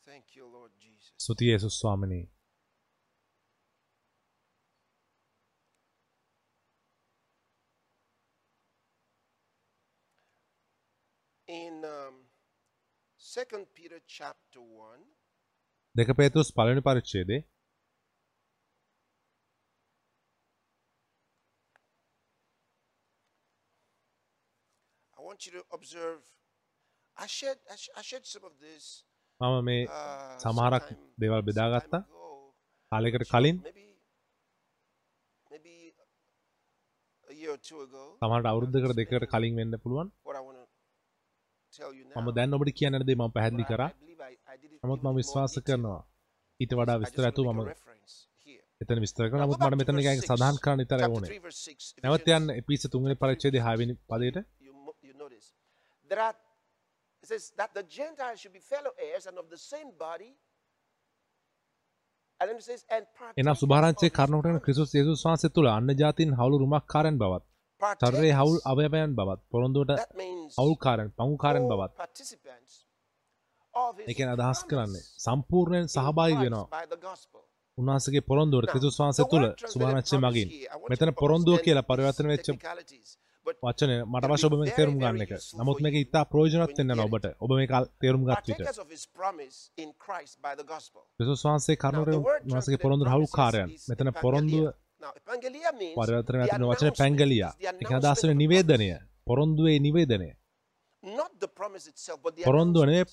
thank 0.05 0.35
you 0.35 0.45
Lord 0.47 0.71
Jesus. 0.79 1.13
සුති 1.19 1.45
යේසුස් 1.45 1.79
ස්වාමිනී 1.79 2.23
in 11.47 11.83
um, 11.85 12.15
second 12.17 12.23
Peter 12.23 12.23
chapter 13.05 13.21
1 13.21 13.24
දෙක 15.95 16.09
පේතුස් 16.19 16.49
පළවෙනි 16.57 16.81
පරිච්ඡේදේ. 16.87 17.37
I 25.17 25.21
want 25.21 25.45
you 25.45 25.51
to 25.53 25.63
observe 25.71 26.19
I 27.17 27.27
shared 27.27 27.59
I, 27.71 27.75
sh- 27.75 27.93
I 27.97 28.01
shared 28.01 28.25
some 28.25 28.45
of 28.45 28.55
this 28.59 28.85
මම 29.39 29.61
මේ 29.67 29.77
uh, 29.87 30.37
සමහරක් 30.43 30.85
දේවල් 31.21 31.41
බෙදාගත්තා. 31.49 31.99
කාලයකට 32.91 33.25
කලින් 33.31 33.57
maybe 33.65 33.85
maybe 35.51 35.75
a 37.27 37.33
year 37.33 37.51
or 37.51 37.59
two 37.69 37.79
ago. 37.87 38.03
සමහරට 38.21 38.47
අවුරුද්දකට 38.51 38.95
දෙකකට 39.01 39.27
කලින් 39.33 39.53
වෙන්න 39.61 39.73
පුළුවන් 39.83 40.07
what 40.27 40.35
I 40.35 40.43
want 40.47 40.57
to 40.57 40.63
tell 40.63 40.63
you 40.63 40.63
now 40.63 41.64
මම 42.15 42.27
දැන් 42.33 42.53
ඔබට 42.53 42.71
කියන්න 42.73 42.99
දේ 43.01 43.15
මම 43.15 43.31
පැහැදිලි 43.31 43.65
කරා 43.65 43.91
නමුත් 44.83 45.01
මම 45.01 45.15
විශ්වාස. 45.15 45.53
කරනවා 45.61 46.01
ඊට 46.59 46.73
වඩා 46.73 46.97
විස්තර 46.97 47.25
to 47.31 47.41
මම. 47.45 47.59
එතන 48.81 48.99
විස්තර 48.99 49.25
කරන 49.25 49.39
Now, 49.39 49.47
නමුත් 49.47 49.59
මට 49.61 49.77
මෙතන 49.81 49.99
six, 49.99 50.25
සඳහන් 50.27 50.57
කරන්න 50.59 50.81
chapter 50.83 51.09
ඕනේ 51.09 51.29
3, 51.29 51.39
verse 51.39 51.61
6. 51.67 51.93
නැවත 52.03 52.27
යන්න 52.29 52.55
එපිස 52.55 52.87
තුන්වෙනි 52.87 53.15
පරිච්ඡේදයේ 53.15 53.63
6 53.63 53.79
වෙනි 53.81 53.93
පදයට 54.09 54.37
that 57.57 57.71
the 57.73 57.85
Gentiles 57.89 58.37
should 58.39 58.53
be 58.53 58.63
fellow 58.65 58.93
heirs 58.99 59.25
and 59.25 59.37
of 59.37 59.47
the 59.49 59.61
same 59.65 59.89
body. 59.99 60.31
එනම් 62.39 62.59
කරුණකට 64.11 64.47
promise. 64.47 64.59
ක්‍රිස්තුස් 64.65 64.91
යේසුස් 64.93 65.25
වහන්සේ 65.25 65.49
තුළ 65.49 65.69
අන්‍ය 65.69 65.93
ජාතීන් 65.95 66.31
හවුල් 66.39 66.57
රුමක්කාරයන් 66.61 67.17
බවත් 67.17 67.54
ශරීරයේ 67.93 68.35
හවුල් 68.35 68.57
අවයවයන් 68.65 69.11
බවත් 69.17 69.41
පොරොන්දුවට 69.51 69.91
හවුල්කාරයන් 70.57 71.09
පමුකාරයන් 71.17 71.65
බවත් 71.71 71.93
කියන්නේ 74.09 74.35
අදහස් 74.37 74.61
කරන්නේ 74.65 75.03
සම්පූර්ණයෙන් 75.19 75.87
සහභාගී 75.87 76.39
වෙනවා. 76.43 76.67
උන්වහන්සේගේ 77.77 78.23
පොරොන්දුවට 78.23 78.73
the 78.73 78.97
වහන්සේ 78.99 79.27
තුළ 79.31 79.47
promise 79.71 80.17
මගින් 80.19 80.49
මෙතන 80.89 81.11
පොරොන්දුව 81.15 81.57
කියලා 81.59 81.87
පරිවර්තන 81.89 82.27
වෙච්ච 82.31 82.47
වචනය 83.45 83.95
මට 84.03 84.25
අවශ්‍ය 84.27 84.47
ඔබ 84.47 84.55
මේක 84.59 84.71
තේරුම් 84.77 84.95
ගන්න 85.01 85.23
එක. 85.25 85.33
නමුත් 85.55 85.81
මේක 85.83 85.95
ඉතා 85.97 86.23
ප්‍රයෝජනවත් 86.25 86.79
වෙන්න 86.79 87.03
ඔබට. 87.05 87.27
ඔබ 87.39 87.51
මේක 87.51 87.71
තේරුම් 88.01 88.23
ගත් 88.23 88.45
විට. 88.49 88.61
ක්‍රිස්තුස් 91.17 91.45
වහන්සේ 91.45 91.77
translated 91.77 92.77
පොරොන්දුව 92.77 93.07
promises 93.07 93.13
හවුල්කාරයන්. 93.13 93.69
මෙතන 93.89 94.11
පොරොන්දුව 94.17 94.65
වෙන 96.53 96.63
වචනේ 96.63 96.93
පැංගලියා. 96.99 97.51
the 97.59 97.71
ඒක 97.81 97.91
අදහස් 97.91 98.25
වෙන 98.25 98.37
announcement. 98.37 98.37
Of 98.37 98.37
the 98.37 98.39
නිවේදනය. 98.39 98.89
පොරොන්දුවේ 99.25 99.79
නිවේදනය. 99.79 100.29
the 101.39 101.49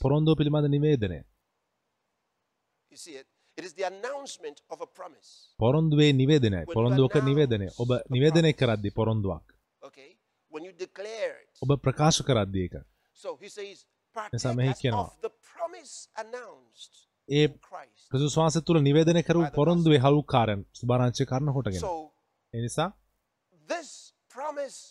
පොරොන්දුව 0.00 0.36
පිළිබඳ 0.36 0.66
නිවේදනය. 0.66 1.18
පොරොන්දුවේ 5.58 6.12
නිවේදනය 6.12 6.64
පොරොන්දුවක 6.74 7.16
නිවේදනය 7.22 7.68
ඔබ 7.78 7.90
නිවේදනය 8.10 8.52
කරද්දි 8.52 8.90
පොරොන්දුවක්. 8.90 9.46
ඔබ 11.62 11.70
ප්‍රකාශ 11.80 12.22
කරද්දි 12.22 12.64
එක 12.64 12.74
promise. 15.52 15.96
Announced 16.14 16.92
A 17.28 17.46
in 18.12 18.20
Christ. 18.20 18.32
ප්‍රසුස් 18.32 18.36
වහන්සේ 18.36 18.60
තුළ 18.60 18.80
නිවේදනය 18.80 19.22
කරු 19.22 19.44
පොරොන්දුවේ 19.54 19.98
හලුකාරයන් 19.98 20.64
සුභාරංචි 20.72 21.24
කරන 21.24 21.48
හොටගෙන 21.48 21.82
එනිසා 22.54 22.92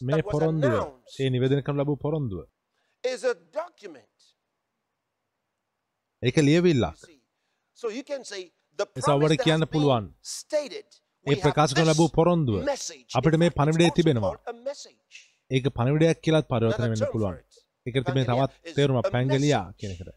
මේ 0.02 0.22
පොරොන්දුව 0.22 0.74
ඒ 1.20 1.30
නිවේදන 1.30 1.62
කරන 1.62 1.78
ලැබූ 1.78 1.96
පොරොන්දුව. 1.96 2.46
ඒක 6.24 6.38
ලියවිල්ලක් 6.38 6.96
See, 6.96 7.22
so 7.76 7.90
you 7.90 8.04
can 8.04 8.24
say 8.24 8.52
the 8.80 8.86
එසා 8.86 9.06
promise 9.06 9.28
ඔබට 9.28 9.38
that 9.38 9.46
කියන්න 9.46 9.62
පුළුවන්. 9.66 10.14
ඒ 11.26 11.36
ප්‍රකාශ 11.36 11.74
කරන 11.74 11.86
ලැබූ 11.86 12.10
පොරොන්දුව. 12.10 12.56
අපිට 13.16 13.36
මේ 13.36 13.50
also 13.50 13.90
තිබෙනවා. 13.90 14.34
ඒක 15.52 15.64
පණවිඩයක් 15.64 16.22
කියලත් 16.22 16.48
පරිවර්තන 16.48 16.82
වෙන්න 16.82 17.12
පුළුවන්. 17.12 17.38
එකට 17.86 18.06
Pangelia 18.06 18.26
තවත් 18.26 18.76
තේරුම 18.76 19.02
පැංගලියා 19.12 19.66
message. 19.68 19.78
කියන 19.80 19.92
එකට 19.92 20.10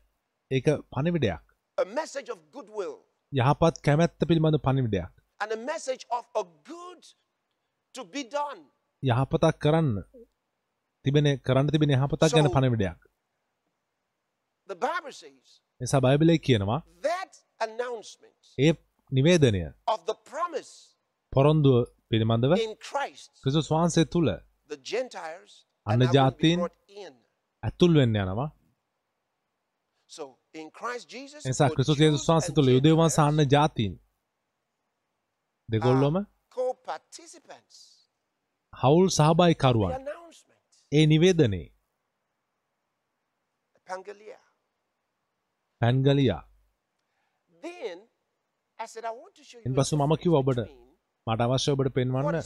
ඒක 0.50 0.64
පණවිඩයක් 0.90 1.53
A 1.78 1.84
message 1.84 2.28
of 2.30 2.38
goodwill 2.52 2.96
යහපත් 3.32 3.80
කැමැත්ත 3.86 4.26
පිළිබඳ 4.30 4.58
පණවිඩයක් 4.66 5.12
and 5.40 5.52
a 5.52 5.60
message 5.70 6.04
of 6.10 6.24
a 6.34 6.44
good 6.64 7.02
to 7.94 8.02
be 8.14 8.22
done. 8.30 8.60
යහපතක් 9.02 9.58
කරන්න 9.64 9.90
තිබෙන 11.04 11.26
කරන්න 11.48 11.72
තිබෙන 11.74 11.94
යහපතක් 11.96 12.30
ගැන 12.36 12.50
පණවිඩයක් 12.56 13.00
නිසා 15.80 16.00
බයිබලේ 16.00 16.38
කියනවා 16.46 16.80
ඒ 18.58 18.72
නිවේදනය 19.12 19.62
of 19.86 20.00
the 20.10 20.16
promise 20.32 20.72
පොරොන්දුව 21.32 21.76
පිළිබඳව 22.10 22.52
ක්‍රිස්තුස් 22.86 23.68
වහන්සේ 23.70 24.04
තුළ 24.06 24.30
අන්න 25.86 26.02
ජාතීන්. 26.16 26.60
ඇතුල් 27.62 27.92
වෙන්න 28.00 28.16
යනවා 28.22 28.48
Both 30.54 31.74
ක්‍රිස්තුස් 31.74 31.98
යේසුස් 31.98 32.26
වහන්සේ 32.28 32.54
තුළ 32.56 32.68
යුදෙවන් 32.68 33.10
සාන්න 33.10 33.38
ජාතීන්. 33.46 33.94
දෙගොල්ලොම. 35.68 36.16
හවුල් 38.72 39.08
සහභායිකරුවන්. 39.10 39.92
ඒ 40.92 41.04
නිවේදනේ. 41.06 41.66
පැන්ගලියා. 45.80 46.42
A 48.78 48.84
පසු 49.76 49.94
මම 49.96 50.12
කිව්වා 50.16 50.40
ඔබට. 50.40 50.60
මට 51.26 51.40
අවශ්‍ය 51.42 51.70
ඔබට 51.72 51.94
පෙන්වන්න 51.94 52.40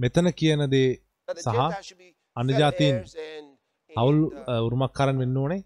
මෙතන 0.00 0.26
කියන 0.32 0.62
දේ 0.70 0.88
සහ 1.28 1.46
Gentiles 1.46 1.86
should 1.86 1.98
be 1.98 2.08
අන්‍ය 2.36 2.48
fellow 2.48 2.60
ජාතීන් 2.60 2.94
heirs 2.94 3.14
and, 3.16 3.48
හවුල් 3.90 4.18
uh, 4.44 4.66
උරුමක්කාරන් 4.66 5.20
වෙන්න 5.22 5.36
ඕනේ 5.36 5.60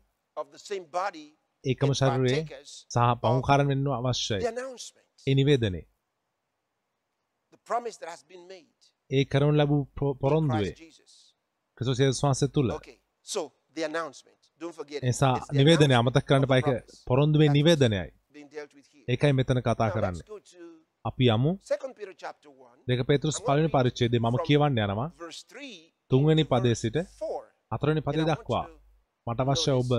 ශරීරයේ 1.94 2.42
partakers 2.42 2.72
සහ 2.90 2.98
of 3.06 3.18
පවුකාරන් 3.22 3.66
වෙන්න 3.68 3.88
අවශ්‍යයි. 3.98 4.40
ඒ 5.26 5.34
නිවේදනේ 5.34 5.84
ඒ 9.10 9.24
කරනු 9.24 9.52
ලැබූ 9.52 9.82
පොරොන්දුවේ. 10.22 10.74
ක්‍රිස්තුස් 11.78 11.98
යේසුස් 12.00 12.22
වහන්සේ 12.24 12.48
it. 14.90 15.02
එසා 15.02 15.34
නිවේදනය 15.52 15.94
අමතක් 15.94 16.26
කරන්න 16.28 16.46
promise 16.46 16.68
පොරොන්දුවේ 17.06 17.48
නිවේදනයයි. 17.48 18.10
ඒකයි 19.08 19.32
මෙතන 19.32 19.60
කතා 19.60 19.90
කරන්න. 19.90 20.16
අපි 21.04 21.24
යමු. 21.28 21.50
2 21.68 21.94
Peter 21.94 22.14
chapter 22.14 22.50
1, 22.50 22.84
දෙක 22.88 23.00
පේතුරුස් 23.06 23.38
පලනි 23.40 23.68
පරිච්චේදේ 23.68 24.20
මම 24.20 24.36
කියවන්න 24.46 24.78
යනවා. 24.80 25.08
verse 25.18 25.42
3 25.48 25.72
තුන්වෙනි 26.10 26.44
පදේ 26.44 26.74
සිට 26.74 26.96
4. 26.96 27.42
හතරවෙනි 27.72 28.00
And 28.00 28.06
පදේ 28.08 28.24
දක්වා 28.24 28.66
මට 29.26 29.40
අවශ්‍ය 29.42 29.72
ඔබ. 29.72 29.92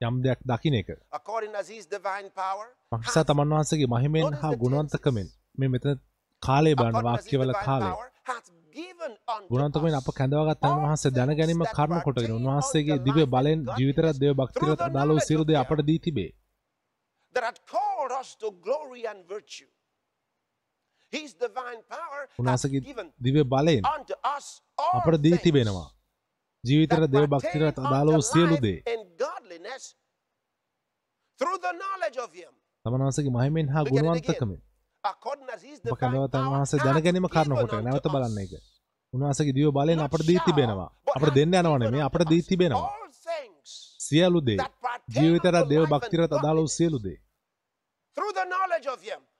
යම් 0.00 0.14
දෙයක් 0.22 0.40
දකින 0.44 0.74
එක 0.74 0.90
මක්සා 2.92 3.24
තමන් 3.24 3.52
වහන්සේගේ 3.52 3.88
මහිමෙන් 3.88 4.36
හා 4.42 4.52
ගුණවන්තකමෙන් 4.56 5.28
මේ 5.58 5.68
මෙතන 5.68 5.98
කාලේ 6.42 6.76
his 6.76 7.00
වාක්‍යවල 7.04 7.52
කාලේ 7.60 7.94
ගුණන්තකෙන් 9.50 9.94
අප 9.94 10.08
කැඳවාගත් 10.12 10.60
තම 10.62 10.78
වහන්සේ 10.84 11.12
දැන 11.12 11.32
ගැනීම 11.32 11.64
කරුණ 11.70 12.02
කොටගෙන 12.02 12.36
උන්වහන්සේගේ 12.36 12.98
දිව්‍ය 13.00 13.24
බලෙන් 13.26 13.66
ජීවිතරත් 13.72 14.20
දේව 14.22 14.34
භක්තිරත් 14.36 14.86
සියලු 15.20 15.44
දේ 15.44 15.58
අපට 15.58 15.82
දී 15.82 15.98
තිබේ. 15.98 16.30
given 22.80 23.08
දිව්‍ය 23.18 23.42
බලයෙන් 23.46 23.84
අපට 24.90 25.20
දී 25.20 25.38
තිබෙනවා. 25.38 25.88
ජීවිතර 26.68 27.02
දේව 27.14 27.26
භක්තිරත් 27.34 27.76
අදාළ 27.82 28.10
සියලු 28.30 28.56
දේ 28.64 28.78
and 28.86 29.04
godliness 29.24 29.84
through 31.40 31.58
the 31.66 31.72
knowledge 31.80 32.18
of 32.24 32.30
him. 32.32 32.52
තමන් 32.84 33.00
වහන්සේගේ 33.02 33.34
මහිමෙන් 33.36 33.68
හා. 33.74 33.84
ගුණවන්තකමෙන් 33.92 34.60
power 35.04 36.48
වහන්සේ 36.52 36.82
දැන 36.84 37.00
ගැනීම 37.06 37.28
hath 37.28 37.34
කරුණ 37.34 37.50
given 37.50 37.60
කොට 37.60 37.72
unto 37.72 37.84
නැවත. 37.86 38.06
බලන්න 38.14 38.40
එක. 38.44 38.52
උන්වහන්සේගේ 39.12 39.54
දිව්‍ය 39.58 39.70
බලයෙන් 39.72 40.02
අපට 40.06 40.26
දී 40.28 40.40
තිබෙනවා. 40.46 40.90
අපට 41.16 41.30
දෙන්න 41.38 41.54
යනවා 41.54 41.78
given 41.78 41.80
නෙමෙයි 41.84 42.02
unto 42.02 42.08
අපට 42.08 42.28
දී 42.32 42.42
තිබෙනවා. 42.50 42.90
සියලු 44.08 44.40
දේ 44.48 44.60
ජීවිතර 45.16 45.54
දේව 45.72 45.84
භක්තිරත් 45.94 46.32
අදාළ. 46.32 46.66
සියලු 46.78 47.00
දේ 47.06 47.18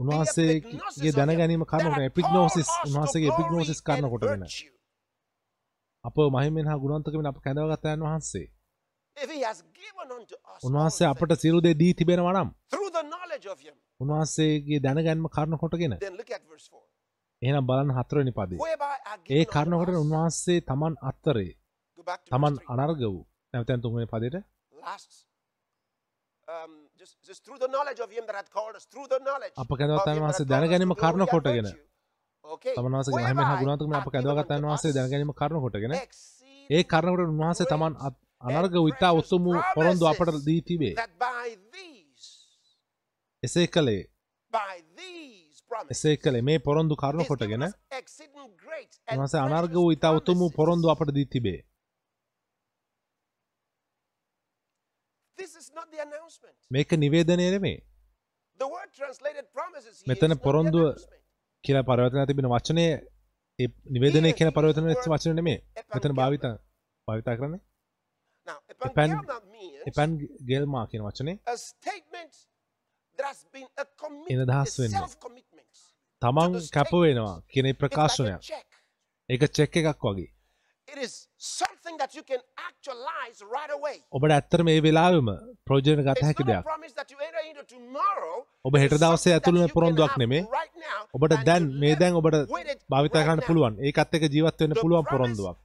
උන්වහන්සේගේ 0.00 0.78
epignosis 0.96 1.10
of 1.10 1.14
දැන 1.18 1.30
him 1.30 1.38
ගැනීම 1.40 1.62
that 1.62 1.70
කරුණ 1.70 1.94
had 1.94 1.94
කොට 1.94 2.10
එපිග්නෝසිස් 2.10 2.68
උන්වහන්සේගේ 2.86 3.30
එපිග්නෝසිස් 3.34 3.80
කොටගෙන 4.12 4.42
virtue. 4.42 4.77
අප 6.08 6.16
මහිමෙන් 6.36 6.70
හා 6.70 6.78
ගුණවන්තකමෙන් 6.82 7.30
අප 7.30 7.38
කැඳවගත් 7.44 7.86
යන 7.94 8.04
වහන්සේ 8.06 8.46
උන්වහන්සේ 10.66 11.06
අපට 11.12 11.32
සියලු 11.42 11.60
දේ 11.66 11.74
දී 11.80 11.92
තිබෙනවා 12.00 12.34
නම් 12.36 12.50
through 12.72 12.90
the 12.96 13.04
knowledge 13.12 13.46
of 13.52 13.58
him, 13.66 13.74
උන්වහන්සේගේ 14.00 14.80
දැනගැන්ම 14.86 15.26
කරුණ 15.34 15.58
කොටගෙන 15.62 15.96
then 16.04 16.16
look 16.20 16.30
at 16.36 16.42
verse 16.52 16.68
4. 16.68 16.82
එහෙනම් 17.42 17.64
බලන්න 17.70 17.94
හතරවෙනි 17.98 18.32
පදේ 18.38 18.58
ඒ 19.30 19.40
given 19.40 19.50
කරුණ 19.54 19.72
unto 19.72 19.80
කොටගෙන 19.80 19.98
us. 19.98 20.04
උන්වහන්සේ 20.04 20.58
තමන් 20.68 20.94
අත්තරේ 21.10 21.50
තමන් 22.32 22.54
verse 22.54 22.60
3. 22.60 22.74
අනර්ග 22.74 23.02
වූ 23.04 23.24
නැවතැන් 23.54 23.84
the 29.12 29.20
knowledge 29.24 29.54
අප 29.62 29.72
that 29.74 30.24
වහන්සේ 30.24 30.50
දැනගැනීම 30.52 30.94
කරුණ 31.02 31.26
කොටගෙන 31.34 31.68
virtue. 32.48 32.54
Okay. 32.54 32.74
තමන් 32.74 32.92
වහන්සේගේ 32.92 33.24
මහිමෙන් 33.24 33.44
හා 33.44 33.54
Whereby 33.54 33.62
ගුණවන්තකමෙන් 33.62 33.94
are 33.94 34.00
අප 34.00 34.06
given 34.06 34.14
කැඳවගත් 34.16 34.50
යන 34.50 34.58
unto 34.58 34.68
වහන්සේ 34.68 34.92
දැනගැනීම 34.92 35.32
කරුණ 35.32 35.62
කොටගෙන 35.64 35.94
ඒ 36.70 36.82
කරුණ 36.84 37.14
කොට 37.14 37.24
උන්වහන්සේ 37.26 37.66
තමන් 37.66 37.94
අනර්ග 38.42 38.74
වූ 38.74 38.88
ඉතා 38.88 39.12
උතුම් 39.12 39.42
වූ 39.44 39.58
පොරොන්දු 39.74 40.04
අපට 40.06 40.38
දී 40.46 40.60
තිබේ 40.62 40.94
එසේ 43.42 43.66
කළේ 43.66 44.02
එසේ 45.90 46.16
කළේ 46.16 46.42
මේ 46.42 46.58
පොරොන්දු 46.60 46.94
given 46.96 47.26
කොටගෙන 47.26 47.68
උන්වහන්සේ 49.08 49.40
අනර්ග 49.40 49.74
වූ 49.74 49.90
ඉතා 49.92 50.12
උතුම්. 50.12 50.40
පොරොන්දු 50.50 50.90
අපට 50.90 51.10
දී 51.14 51.26
තිබේ. 51.26 51.60
මේක 56.70 56.90
නිවේදනය 56.94 57.46
නෙමේ 57.50 57.78
මෙතන 60.06 60.32
පොරොන්දුව. 60.38 60.86
කියලා 61.64 61.86
පරවතන 61.90 62.28
තිබෙන 62.30 62.50
වචනය 62.54 62.84
නිවේදනය 63.94 64.32
කියන 64.38 64.50
පරවතන 64.56 64.90
වචන 65.06 65.38
නෙමේ 65.40 65.58
මෙතන 65.94 66.18
භාවිත 66.20 66.44
භාවිතා 67.08 67.38
කරන්නේ 67.38 67.62
means 69.48 69.88
එපැන් 69.88 70.18
ගෙල්මා 70.50 70.84
කියන 70.90 71.02
වචනේ 71.08 71.36
a 71.46 71.56
statement 71.64 72.32
that 73.18 73.26
has 73.26 73.40
been 73.52 73.68
a 73.76 73.84
එන 73.84 73.88
commitment, 74.02 74.40
අදහස් 74.48 74.78
a 74.78 74.82
වෙන්නේ. 74.82 75.06
තමන් 76.22 76.52
කැප 76.76 76.92
වෙනවා 76.94 77.36
කියන 77.52 77.66
ප්‍රකාශනයක්. 77.82 78.42
ඒක 79.28 79.42
චෙක් 79.56 79.76
එකක් 79.80 80.04
වගේ. 80.04 80.30
ඔබට 84.16 84.32
ඇත්තර 84.36 84.60
මේ 84.68 84.82
වෙලාවෙම 84.86 85.28
ප්‍රෝජන 85.66 86.02
ගත 86.06 86.22
හැකි 86.28 86.44
දෙයක්. 86.50 86.64
ඔබ 88.64 88.78
හෙට 88.82 88.94
දවසේ 88.94 89.04
something 89.04 89.24
that 89.24 89.36
ඇතුළේ 89.36 89.62
you 89.62 89.68
can 89.68 89.76
පොරොන්දුවක් 89.76 90.14
නෙමේ. 90.22 90.42
ඔබට 91.14 91.34
දැන් 91.44 91.64
මේ 91.82 91.94
දැන් 91.96 92.14
ඔබට 92.20 92.36
භාවිතා 92.90 93.22
කරන්න. 93.24 93.46
පුළුවන් 93.48 93.74
ඒකත් 93.80 94.14
එක 94.14 94.24
ජීවත් 94.34 94.60
වෙන්න 94.60 94.78
පුළුවන් 94.82 95.06
පොරොන්දුවක්. 95.12 95.56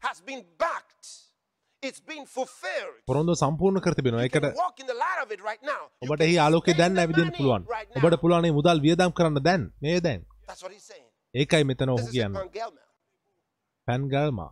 පොරොන්දුව 3.08 3.36
සම්පූර්ණ 3.36 3.84
කර 3.86 3.94
තිබෙනවා 3.94 4.24
ඒකට 4.24 4.46
ඔබට 6.04 6.22
එහි 6.22 6.38
spend 6.38 6.78
දැන් 6.78 7.00
ඇවිදින්න 7.00 7.36
පුළුවන්. 7.38 7.68
ඔබට 7.98 8.20
පුළුවන් 8.22 8.42
මේ 8.42 8.58
මුදල් 8.60 8.84
වියදම් 8.88 9.12
කරන්න 9.12 9.44
දැන් 9.44 9.70
මේ 9.82 10.00
දැන්. 10.00 10.26
ඒකයි 11.36 11.64
මෙතන 11.64 11.90
ඔහු 11.90 12.08
කියන්න 12.08 12.36
evangelma. 12.36 12.82
පැන්ගල්මා 13.88 14.52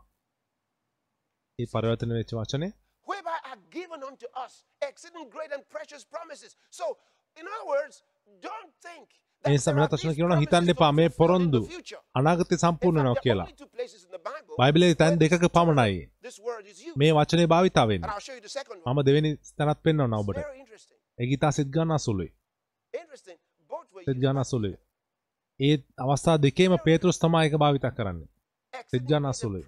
ඒ 1.60 1.66
පරිවර්තන 1.66 2.14
වෙච්ච 2.14 2.34
වචනේ 2.34 2.72
whereby 3.08 3.38
are 3.44 3.60
given 3.72 4.02
unto 4.04 4.28
us 4.46 4.54
exceeding 4.82 5.28
great 5.30 5.52
and 5.52 5.64
precious 5.70 6.04
promises. 6.06 6.52
So, 6.70 6.86
in 7.38 7.46
other 7.48 7.68
words, 7.68 7.96
don't 8.42 8.72
think 8.82 9.06
ඒ 9.46 9.52
නිසා 9.52 9.74
වෙනත් 9.76 9.94
වචන 9.94 10.16
කියනවා 10.16 10.40
හිතන්න 10.40 10.70
එපා 10.70 10.92
මේ 10.92 11.10
පොරොන්දු 11.12 11.62
අනාගතය 12.16 12.58
සම්පූර්ණ 12.58 13.00
වෙනවා 13.00 13.24
කියලා. 13.24 13.48
බයිබලයේ 14.58 14.96
තැන් 14.96 15.20
දෙකක 15.20 15.46
පමණයි 15.50 16.02
මේ 16.96 17.12
වචනේ 17.14 17.48
භාවිතා 17.48 17.86
වෙන්නේ. 17.88 18.12
මම 18.86 19.00
දෙවෙනි 19.08 19.32
තැනත් 19.58 19.80
පෙන්වනවා 19.84 20.20
ඔබට. 20.20 20.40
ඒක 21.20 21.32
ඉතා 21.32 21.52
සිත් 21.52 21.70
ගන්න 21.70 21.92
අසුළුයි. 21.92 22.32
සිත් 24.06 24.18
ගන්න 24.18 24.38
අසුළුයි. 24.38 24.78
ඒ 25.60 25.76
අවස්ථා 26.00 26.38
දෙකේම 26.40 26.74
පේතෘස් 26.86 27.18
තමයි 27.20 27.44
ඒක 27.46 27.56
භාවිතා 27.58 27.92
කරන්නේ. 27.92 28.30
සිත් 28.90 29.04
ගන්න 29.04 29.26
අසුළුයි. 29.26 29.66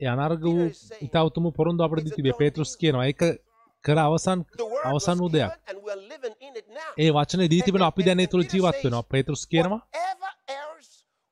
ඒ 0.00 0.08
අනර්ග 0.08 0.44
වූ 0.46 0.68
ඉතා 1.00 1.24
උතුම් 1.24 1.44
පොරොන්දු 1.52 1.84
අපිට 1.84 2.04
දී 2.04 2.16
තිබේ 2.16 2.38
පේතෘස් 2.38 2.70
කියනවා. 2.76 3.06
ඒක 3.06 3.22
කර 3.84 3.98
අවසන් 4.00 4.40
අවසන් 4.84 5.18
වූ 5.18 5.30
දෙයක්. 5.30 5.52
ඒ 6.98 7.10
වචනේ 7.10 7.48
දී 7.52 7.62
තිබෙන 7.64 7.82
අපි 7.82 8.06
දැන් 8.06 8.20
ඒ 8.20 8.30
තුල 8.32 8.44
ජීවත් 8.44 8.78
වෙනවා. 8.84 9.02
පේතෘස් 9.04 9.42
කියනවා. 9.46 9.80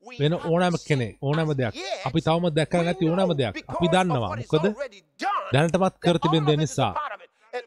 වෙන 0.07 0.35
ඕනෑම 0.41 0.77
කෙනෙක් 0.89 1.13
ඕනෑම 1.23 1.51
දෙයක්. 1.61 1.75
අපි 2.07 2.21
තවම 2.27 2.47
දැක 2.57 2.73
නැති 2.79 3.11
ඕනෑම 3.11 3.33
දෙයක්. 3.41 3.55
අපි 3.73 3.87
දන්නවා. 3.95 4.33
මොකද? 4.41 4.65
දැනටමත් 5.53 5.97
කර 6.05 6.17
තිබෙන 6.23 6.45
දේ 6.49 6.57
නිසා. 6.57 6.93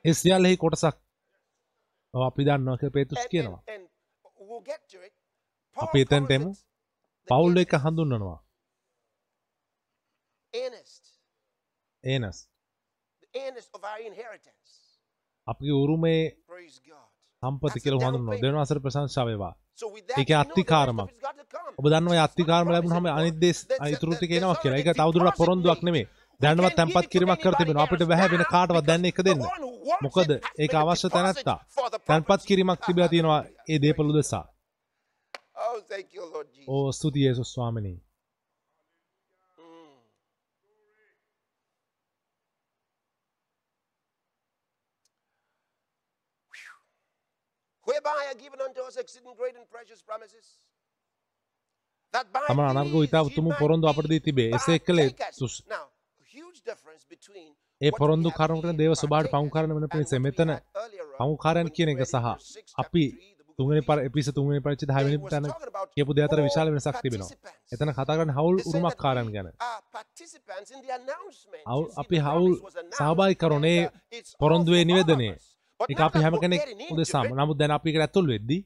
ඒ 0.07 0.13
සියල්ලෙහි 0.13 0.57
කොටසක් 0.57 0.95
අපි 2.13 2.41
දන්නවා 2.47 2.77
කියලා 2.77 2.95
පේතුස් 2.97 3.23
කියනවා. 3.31 3.61
අපි 5.77 5.97
එතනට 6.03 6.31
එමු 6.37 6.49
පවුල් 7.27 7.55
එක 7.57 7.73
හඳුන්වනවා. 7.83 8.39
ඒනස් 12.03 12.37
අපගේ 15.47 15.75
උරුමේ 15.83 16.21
සම්පති 17.43 17.83
කියලා 17.83 18.03
හඳුන්වනවා 18.03 18.41
දෙවන 18.41 18.57
අසර 18.57 18.79
ප්‍රශංසා 18.79 19.25
වේවා 19.25 19.53
ඒක 20.17 20.29
අත්තිකාරමක් 20.33 21.09
ඔබ 21.79 21.85
දන්නවා 21.85 22.23
අත්තිකාරම 22.23 22.69
ලැබුණාම 22.69 23.07
අනිත් 23.11 23.37
දේ 23.41 23.53
ඉතුරු 23.93 24.13
ටික 24.15 24.31
එනවා 24.31 24.55
කියලා. 24.55 24.79
ඒක 24.79 24.89
තවදුරටත් 24.93 25.39
පොරොන්දුවක් 25.41 25.81
නෙමෙයි. 25.87 26.05
දැනවත් 26.39 26.75
තැම්පත් 26.77 27.07
කිරීමක් 27.13 27.41
කර 27.43 27.55
තිබෙනවා. 27.57 27.85
අපිට 27.85 28.03
බෑ 28.05 28.29
වෙන 28.31 28.45
කාටවත් 28.45 28.87
දැන් 28.87 29.05
එක 29.05 29.19
දෙන්න. 29.27 29.43
මොකද 30.01 30.29
ඒක 30.57 30.73
අවශ්‍ය 30.73 31.09
තැනත්තා. 31.09 31.57
තැන්පත් 32.07 32.41
කිරීමක් 32.49 32.79
තිබලා 32.85 33.11
තියෙනවා 33.13 33.41
ඒ 33.71 33.79
දේපල 33.79 34.09
උදෙසා. 34.13 34.45
Oh. 35.57 35.77
ඕ 36.67 36.91
ස්තුතියි 36.91 37.25
යේසුස් 37.25 37.53
ස්වාමිනී. 37.53 37.97
Whereby 39.87 40.01
are 47.87 47.89
given 47.89 47.89
unto 47.89 47.89
us 47.89 47.89
exceeding 47.89 47.89
great 47.89 47.89
and 47.89 47.89
precious 47.89 47.89
promises. 47.89 47.89
That 47.89 47.89
by 47.89 47.92
තමන් 52.13 52.67
අනර්ග 52.71 52.95
ඉතා 53.07 53.23
උතුම් 53.29 53.47
පොරොන්දු 53.61 53.85
අපට 53.91 54.07
දී 54.11 54.21
තිබේ. 54.27 54.49
එසේ 54.57 54.79
කළේ 54.87 55.09
තුස් 55.39 55.55
ඒ 57.81 57.91
පොරොන්දු 57.99 58.29
කරුණු 58.37 58.61
කරන 58.61 58.69
here, 58.69 58.79
දේව 58.81 58.93
පමුණු 59.33 59.53
කරන 59.55 59.71
වෙන 59.77 59.87
පිණිස 59.93 60.13
මෙතන 60.25 60.51
when 61.19 61.67
කියන 61.75 61.89
එක 61.93 62.01
සහ 62.05 62.15
Hebrews 62.15 62.51
6 62.57 62.83
අපි 62.83 63.03
chapter 63.05 63.17
3, 63.17 63.37
the 63.39 63.45
book 63.45 63.53
of 63.53 63.57
තුන්වෙනි 63.57 63.81
පර 63.87 63.97
6 64.75 65.05
වෙනි 65.05 65.17
it 65.17 65.23
was 65.23 65.31
තැන 65.33 65.45
කියපු 65.95 66.11
දේ 66.17 66.25
අතර 66.27 66.39
විශාල 66.47 66.67
වෙනසක් 66.75 66.97
තිබෙනවා. 67.05 67.29
එතන 67.73 67.89
කතා 67.97 68.15
කරන්නේ 68.17 68.35
හවුල් 68.39 68.55
උරුමකාරයන් 68.69 69.25
we 69.27 69.33
ගැන. 69.35 69.47
see, 70.15 70.39
අපි 72.03 72.17
හවුල් 72.27 72.53
it's 74.11 74.31
all 74.31 74.41
පොරොන්දුවේ 74.41 74.83
for 74.83 75.52
now 75.79 76.05
අපි 76.07 76.19
හැම 76.19 76.35
කෙනෙක් 76.39 76.61
උදෙසාම. 76.91 77.25
නමුත් 77.33 77.57
දැන් 77.57 77.71
අපි 77.71 77.89
ඇතුල් 78.01 78.27
වෙද්දී. 78.27 78.61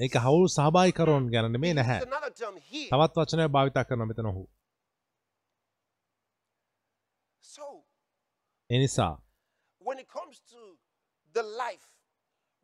ඒක 0.00 0.14
හවුල් 0.24 0.46
සහභාගීකරණ 0.48 1.26
ගැන 1.30 1.46
He 1.52 1.74
නැහැ. 1.74 2.00
තවත් 2.90 3.14
වචනයක් 3.16 3.50
භාවිතා 3.56 3.84
කරනවා 3.84 4.06
මෙතන 4.06 4.26
ඔහු. 4.26 4.44
So, 7.44 7.66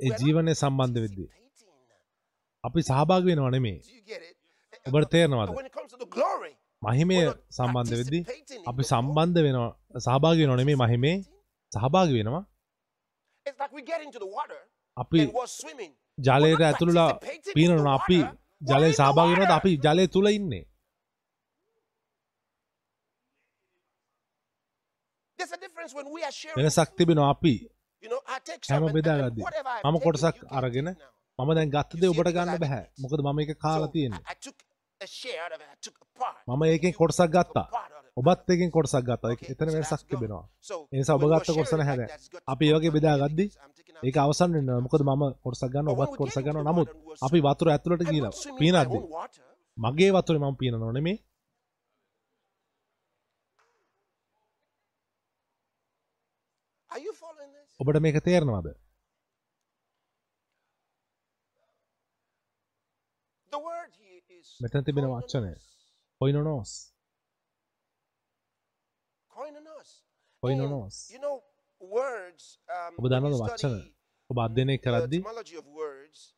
ඒ 0.01 0.11
ජීවනය 0.20 0.53
සම්බන්ධ 0.55 1.01
වෙද්දී. 1.05 1.28
අපි 2.64 2.80
සහභාගී 2.82 3.30
වෙනවා 3.30 3.51
නෙමෙයි. 3.51 3.78
Do 3.80 3.93
you 3.93 4.05
get 4.05 4.22
it? 4.22 4.36
ඔබට 4.86 5.11
තේරෙනවද? 5.11 5.51
මහිමය 6.82 7.16
සම්බන්ධ 7.56 7.92
වෙද්දී 8.00 8.22
අපි. 8.70 8.82
සම්බන්ධ 8.84 9.38
වෙනවා 9.46 9.70
සහභාගී 10.04 10.42
වෙනවා 10.42 10.58
නෙමෙයි 10.60 10.78
මහිමේ 10.82 11.16
සහභාගී 11.72 12.18
වෙනවා. 12.18 12.42
අපි. 14.96 15.20
ජලයට 16.18 16.62
ඇතුළලා 16.68 17.10
පීනනවා 17.56 17.94
අපි 18.00 18.18
ජලය 18.62 18.90
සහභාගී 19.00 19.36
වෙනවද 19.38 19.52
අපි 19.58 19.70
ජලය 19.84 20.04
තුල 20.14 20.26
ඉන්නේ. 20.30 20.64
වෙනසක් 26.56 26.90
තිබෙනවා 26.98 27.30
අපි 27.30 27.54
හැම 28.02 28.60
some 28.70 28.86
and- 28.86 28.94
බෙදා 28.96 29.14
and 29.16 29.24
ගද්දී. 29.26 29.44
whatever 29.46 29.72
I've 29.76 29.86
මම 29.88 29.98
කොටසක් 30.04 30.36
අරගෙන. 30.58 30.88
මම 31.38 31.50
දැන් 31.56 31.70
ගත්ත 31.74 31.90
You 31.92 32.00
දේ 32.00 32.08
see, 32.08 32.20
ඔබට 32.20 32.30
ගන්න 32.36 32.54
I 32.54 32.58
බෑ. 32.58 32.80
did 32.80 32.88
it. 32.88 33.02
මොකද 33.02 33.20
මම 33.26 33.40
So, 33.48 33.54
කාලා 33.64 33.88
තියෙන්නේ. 33.94 34.20
මම 36.49 36.62
ඒකෙන් 36.64 36.94
කොටසක් 36.94 37.30
ගත්තා. 37.30 37.66
ඔබත් 38.16 38.51
එකෙන් 38.51 38.70
කොටසක් 38.70 39.05
ගත්තා. 39.09 39.30
එතන 39.53 39.70
වෙනසක් 39.74 40.03
තිබෙනවා. 40.11 40.44
ඒ 40.92 40.99
නිසා 40.99 41.16
ඔබ 41.16 41.24
ගත්ත 41.24 41.49
කොටස 41.55 41.72
නැහැ 41.72 41.96
දැන්. 41.99 42.11
අපි 42.46 42.66
වගේ 42.74 42.94
බෙදා 42.96 43.16
ගද්දී 43.22 43.49
ඒක 44.03 44.16
අවසන් 44.16 44.51
වෙනවා. 44.57 44.80
මොකද 44.80 45.03
මම 45.03 45.24
කොටසක් 45.44 45.70
ගන්නවා 45.74 45.96
ඔබත් 45.96 46.16
කොටසක් 46.20 46.44
ගන්නවා. 46.44 46.66
නමුත් 46.68 46.88
අපි 47.26 47.38
වතුර 47.46 47.68
ඇතුළට 47.70 48.05
ගිහලා 48.11 48.34
පීනද්දී 48.59 49.03
මගේ 49.76 50.11
වතුරේ 50.14 50.42
මම 50.42 50.57
පීනනව 50.61 50.82
this? 57.55 57.76
ඔබට 57.80 58.01
මේක 58.01 58.18
තේරෙනවද? 58.20 58.68
The 63.53 63.61
word 63.61 63.92
here 63.96 64.22
is 64.30 64.47
මෙතන 64.61 64.84
තිබෙන 64.84 65.06
වචනය. 65.06 65.52
කොයිනොනෝස්. 66.20 66.70
කොයිනොනෝස්. 70.42 70.96
ඔබ 72.98 73.04
you 73.04 73.38
වචන? 73.42 73.74
ඔබ 74.30 74.38
අධ්‍යයනය 74.38 74.74
the 74.74 74.80
කරද්දී 74.84 75.20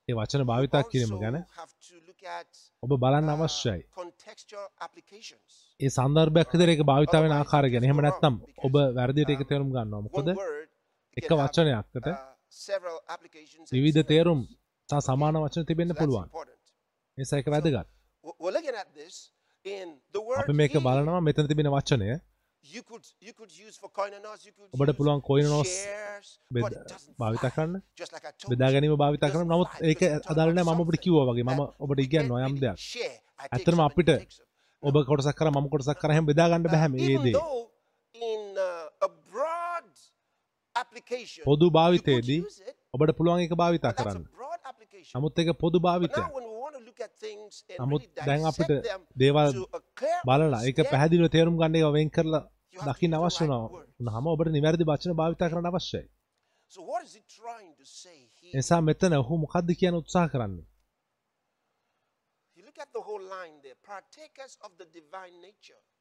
ඒ 0.09 0.15
වචන 0.19 0.43
භාවිතා 0.51 0.83
කිරීම 0.91 1.15
ගැන 1.23 1.37
ඔබ 2.83 2.91
බලන්න 3.03 3.31
අවශ්‍යයි. 3.35 3.81
ඒ 5.81 5.91
සන්දර්භයක් 5.97 6.49
විදිහට 6.53 6.73
ඒක 6.75 6.83
භාවිතා 6.91 7.23
වෙන 7.25 7.35
ආකාරය 7.39 7.69
ගැන. 7.73 7.85
එහෙම 7.87 8.01
නැත්නම් 8.07 8.35
ඔබ 8.67 8.75
වැරදියට 8.99 9.33
ඒක 9.35 9.43
තේරුම් 9.51 9.71
ගන්නවා. 9.75 10.03
මොකද 10.07 10.29
එක 11.17 11.31
and 11.33 11.79
විවිධ 13.75 14.03
තේරුම් 14.13 14.41
සමාන 15.09 15.35
වචන 15.45 15.65
තිබෙන්න 15.71 15.97
පුළුවන්. 16.01 16.29
important. 16.29 16.61
ඒ 17.19 17.21
නිසා 17.23 17.39
ඒක 17.41 17.51
වැදගත්. 17.55 17.89
W- 18.25 18.37
We're 18.41 18.53
looking 18.53 18.77
at 18.77 18.89
this 18.95 19.15
in 19.65 19.87
the 20.15 20.23
word 20.23 20.43
අපි 20.43 20.55
මේක 20.55 20.75
බලනවා 20.79 21.21
මෙතන 21.29 21.49
තිබෙන 21.51 21.69
වචනය 21.75 22.09
ඔබට 24.75 24.91
පුළුවන් 24.99 25.21
it 26.75 26.89
doesn't 26.91 27.17
භාවිතා. 27.19 27.51
කරන්න. 27.57 27.77
බෙදා 28.53 28.71
ගැනීම 28.75 28.97
භාවිතා 28.97 29.31
කරන 29.33 29.41
doesn't 29.41 29.53
නමුත් 29.53 29.71
fly 29.75 29.89
ඒක 29.91 30.03
about 30.03 30.27
මම 30.69 30.83
ඔබට 30.85 31.01
කිව්වා 31.05 31.25
වගේ 31.31 31.45
මම 31.45 31.57
that 31.57 31.83
ඔබට 31.85 31.99
we 31.99 32.07
can't 32.07 32.25
ඉගන්නවා 32.25 32.41
යම් 32.41 32.47
really 32.47 32.61
දෙයක්. 32.61 32.79
and 33.47 33.85
අපිට. 33.87 34.11
ඔබ 34.83 34.95
කොටසක් 35.11 35.37
කරා 35.39 35.53
මම 35.57 35.69
කොටසක් 35.73 35.99
කරා 36.03 36.15
එහෙම 36.15 36.27
බෙදා 36.27 36.49
ගන්න 36.51 36.63
බෑ 36.67 36.89
මේ 36.95 37.01
Even 37.07 37.25
දේ. 37.25 37.33
though 37.33 37.59
in 38.15 38.43
uh, 38.59 39.07
a 39.07 39.11
broad 39.31 39.89
application, 40.77 41.43
පොදු 41.45 41.67
භාවිතයේදී 41.71 42.41
ඔබට 42.95 43.17
පුළුවන් 43.19 43.41
ඒක 43.47 43.55
භාවිතා 43.63 43.93
කරන්න. 43.99 44.25
නමුත් 45.15 45.39
ඒක 45.41 45.51
පොදු 45.59 45.79
But 45.81 45.89
නමුත් 47.81 48.03
දැන් 48.19 48.43
අපිට 48.45 48.71
දේවල් 49.17 49.49
බලලා 50.27 50.61
understanding, 50.77 50.91
පැහැදිලිව 50.93 51.29
තේරුම් 51.29 51.57
ගන්න 51.57 51.77
ඒවා 51.77 51.95
වෙන් 51.97 52.11
කරලා 52.11 52.43
දකින්න 52.87 53.15
අවශ්‍ය 53.15 53.45
words. 53.45 53.95
වුණාම 53.97 54.27
ඔබට 54.27 54.53
නිවැරදි 54.53 54.85
වචන 54.85 55.17
භාවිතා 55.17 55.51
කරන්න 55.51 55.71
අවශ්‍යයි. 55.71 56.07
එනිසා 58.55 58.81
මෙතන 58.81 59.13
ඔහු 59.15 59.35
මොකද්ද 59.45 59.69
කියන 59.81 59.95
උත්සාහ 59.95 60.29
කරන්නේ? 60.29 60.67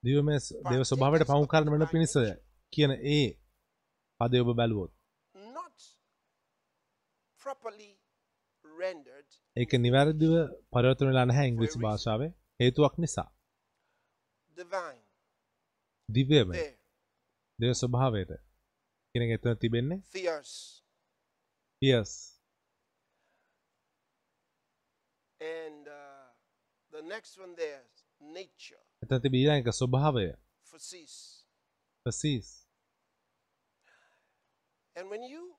දිවමය 0.04 0.38
දේව 0.70 0.84
ස්වභාවයට 0.84 1.28
පවු 1.28 1.45
කරන 1.47 1.68
වෙන 1.74 1.88
පිණිස 1.88 2.16
කියන 2.74 2.91
ඒ 3.10 3.28
පදය 4.20 4.38
ඔබ 4.43 4.50
බැලුවොත් 4.56 4.91
properly 7.41 7.97
rendered. 8.64 9.18
ඒක 9.60 9.72
නිවැරදිව 9.86 10.34
පරිවර්තන 10.74 11.10
වෙලා 11.10 11.26
නැහැ 11.30 11.47
ඉංග්‍රීසි 11.51 11.84
භාෂාවේ. 11.86 12.32
හේතුවක් 12.60 12.95
නිසා. 13.03 13.30
දිව්‍යමය. 16.10 16.55
දේව 17.60 17.74
ස්වභාවයට. 17.82 18.32
කියන 19.12 19.24
එක 19.26 19.32
එතන 19.38 19.57
තිබෙන්නේ. 19.57 20.01
Theos. 20.14 20.51
පියස් 21.82 22.14
And 25.41 25.88
uh, 25.88 26.28
the 26.91 27.01
next 27.01 27.39
one 27.39 27.55
there, 27.55 27.84
nature, 28.20 28.84
එත 29.01 29.22
තිබීලා 29.24 29.60
එක 29.62 29.72
ස්වභාවය. 29.72 30.26
Physis. 30.70 31.16
ප්‍රසීස් 32.05 32.49
And 34.95 35.10
when 35.10 35.24
you 35.24 35.55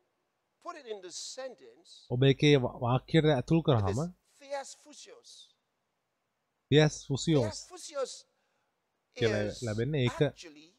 ඔබ 2.11 2.23
එකේ 2.23 2.57
වාක්‍යයට 2.63 3.31
ඇතුල් 3.35 3.63
කරහම. 3.63 3.99
පියස් 6.71 6.95
ෆුසියෝස් 7.07 8.13
කියලා 9.17 9.45
ලැබෙන්නේ 9.63 10.03
ඒක 10.07 10.19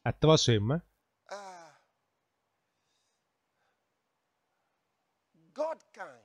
ඇත්ත 0.06 0.22
වශයෙන්ම 0.24 0.70
uh, 0.70 0.80
God 5.56 5.80
kind. 5.92 6.24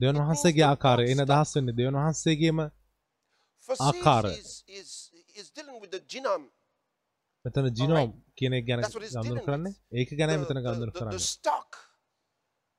දෙවන් 0.00 0.22
වහන්සේගේ 0.22 0.66
ආකාරය 0.68 1.04
එන 1.12 1.24
දහස් 1.30 1.50
වෙන්නේ 1.56 1.76
දෙවන් 1.78 2.00
වහන්සේගේම 2.00 2.58
ආකාර. 2.62 4.24
Physis 4.26 4.50
is, 4.70 4.90
is, 5.12 5.30
is 5.34 5.46
dealing 5.56 5.78
with 5.82 5.90
the 5.90 6.02
genome. 6.08 6.46
මෙතන 7.44 7.66
ජිනෝම් 7.78 8.10
කියන 8.36 8.52
එක 8.54 8.66
ගැන 8.68 8.84
dealing 8.86 9.40
කරන්නේ. 9.46 9.74
ඒක 9.92 10.10
ගැන 10.18 10.38
මෙතන 10.40 10.62
the 10.64 10.92
කරන්න 10.92 11.18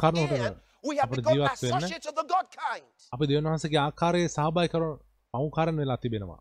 have 0.99 1.11
අපට 1.11 1.17
become 1.17 1.37
ජීවත් 1.37 1.63
වෙන්න 1.63 1.77
associates 1.77 2.09
of 2.11 2.15
the 2.15 2.27
God 2.35 2.47
kind. 2.57 2.89
අපි 3.15 3.25
දෙවන් 3.27 3.47
වහන්සේගේ 3.49 3.81
ආකාරයේ 3.85 4.29
සහභායිකරුවන් 4.29 4.99
පවුකාරන් 5.35 5.77
වෙලා 5.83 5.99
තිබෙනවා 6.05 6.41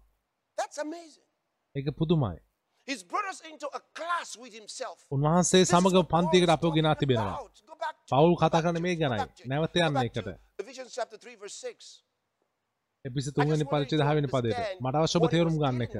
That's 0.57 0.77
amazing. 0.87 1.27
ඒක 1.75 1.87
පුදුමයි 1.99 2.39
He's 2.87 3.03
brought 3.11 3.27
us 3.33 3.39
into 3.51 3.67
a 3.79 3.81
class 3.99 4.29
with 4.43 4.53
himself. 4.53 4.97
උන්වහන්සේ 5.11 5.61
පන්තියකට 6.13 6.49
is 6.49 6.55
අපව 6.55 6.71
ගෙනා 6.77 6.95
තිබෙනවා 6.95 7.37
පවුල් 8.11 8.35
කතා 8.41 8.63
කරන 8.65 8.81
මේ 8.87 8.95
ගැනයි 8.95 9.47
නැවත 9.51 9.75
යන්න 9.87 10.01
එකට 10.07 10.23
to 10.23 10.33
Ephesians 10.59 10.91
chapter 10.97 11.17
3 11.19 11.37
verse 11.43 11.57
6. 11.67 12.03
එපිසි 13.05 13.29
I 13.29 13.33
තුන්වෙනි 13.33 13.59
just 13.59 13.71
wanted 13.71 13.87
පරිච්ඡේද 13.87 13.99
you 13.99 13.99
to 13.99 14.09
10 14.09 14.15
වෙනි 14.17 14.27
පදයට 14.27 14.59
මට 14.81 14.95
අවශ්‍ය 14.97 15.17
ඔබ 15.17 15.23
what 15.23 15.31
he 15.31 15.37
තේරුම් 15.37 15.55
ගන්න 15.61 15.81
එක. 15.85 15.93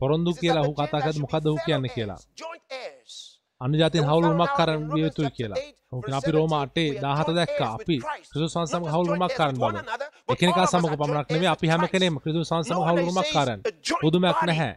පොරොන්දු 0.00 0.30
කියලා 0.34 0.54
that 0.56 0.68
ඔහු 0.68 0.74
the 0.74 0.80
කතා 0.80 0.98
Gentiles 0.98 1.04
කරද්දී 1.04 1.14
should 1.14 1.24
මොකද්ද 1.24 1.44
be 1.44 1.50
ඔහු 1.50 1.60
කියන්නේ 1.66 1.90
කියලා 1.96 2.16
heirs, 2.16 2.26
joint 2.42 2.64
heirs. 2.70 3.14
අන්න 3.60 3.74
ජාතින් 3.74 4.00
And 4.00 4.06
we 4.06 4.10
හවුල් 4.10 4.24
found 4.24 4.32
රුමක් 4.32 4.50
out 4.50 4.56
කරන් 4.58 4.74
in 4.74 4.88
විය 4.94 5.02
යුතුයි 5.06 5.30
කියලා 5.30 5.58
8, 5.58 5.74
ඔහු 5.92 6.00
කියන 6.02 6.10
verse 6.10 6.20
අපි 6.20 6.30
රෝම 6.36 6.50
17, 6.50 6.58
8 6.58 6.90
we 6.90 7.06
are 7.06 7.16
17 7.16 7.26
joint 7.26 7.36
දැක්කා 7.38 7.68
අපි 7.78 7.96
Christ. 7.98 8.30
ක්‍රිස්තුස් 8.32 8.52
වහන්සේ 8.56 8.72
Not 8.72 8.72
සමග 8.72 8.84
just 8.84 8.94
හවුල් 8.94 9.06
joint 9.06 9.14
රුමක් 9.14 9.30
heirs 9.30 9.38
කරන් 9.38 9.54
with 9.54 9.66
one 9.68 9.76
බව 9.76 10.32
එකිනෙකා 10.34 10.64
සමග 10.72 10.92
පමණක් 11.00 11.26
with 11.28 11.46
අපි 11.54 11.66
හැම 11.72 11.80
Christ. 11.80 11.92
කෙනෙක්ම 11.94 12.16
ක්‍රිස්තුස් 12.24 12.48
වහන්සේ 12.52 12.70
සමග 12.70 12.76
Nowadays 12.76 12.90
හවුල් 12.90 13.06
රුමක් 13.08 13.18
says 13.22 13.34
කරන් 13.36 13.58
a 13.60 13.72
joint 13.88 14.02
පුදුමයක්. 14.04 14.38
නැහැ 14.50 14.72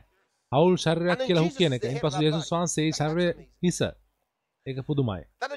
හවුල් 0.52 0.76
ශරීරයක් 0.86 1.20
කියලා 1.28 1.44
ඔහු 1.44 1.50
Jesus 1.50 1.60
කියන 1.60 1.72
එක 1.74 1.84
of 1.84 2.14
that 2.14 2.22
යේසුස්. 2.26 2.48
වහන්සේ 2.54 2.88
ශරීරයේ. 3.00 3.34
හිස 3.66 3.80
ඒක 4.66 4.78
පුදුමයි 4.86 5.24
That 5.42 5.52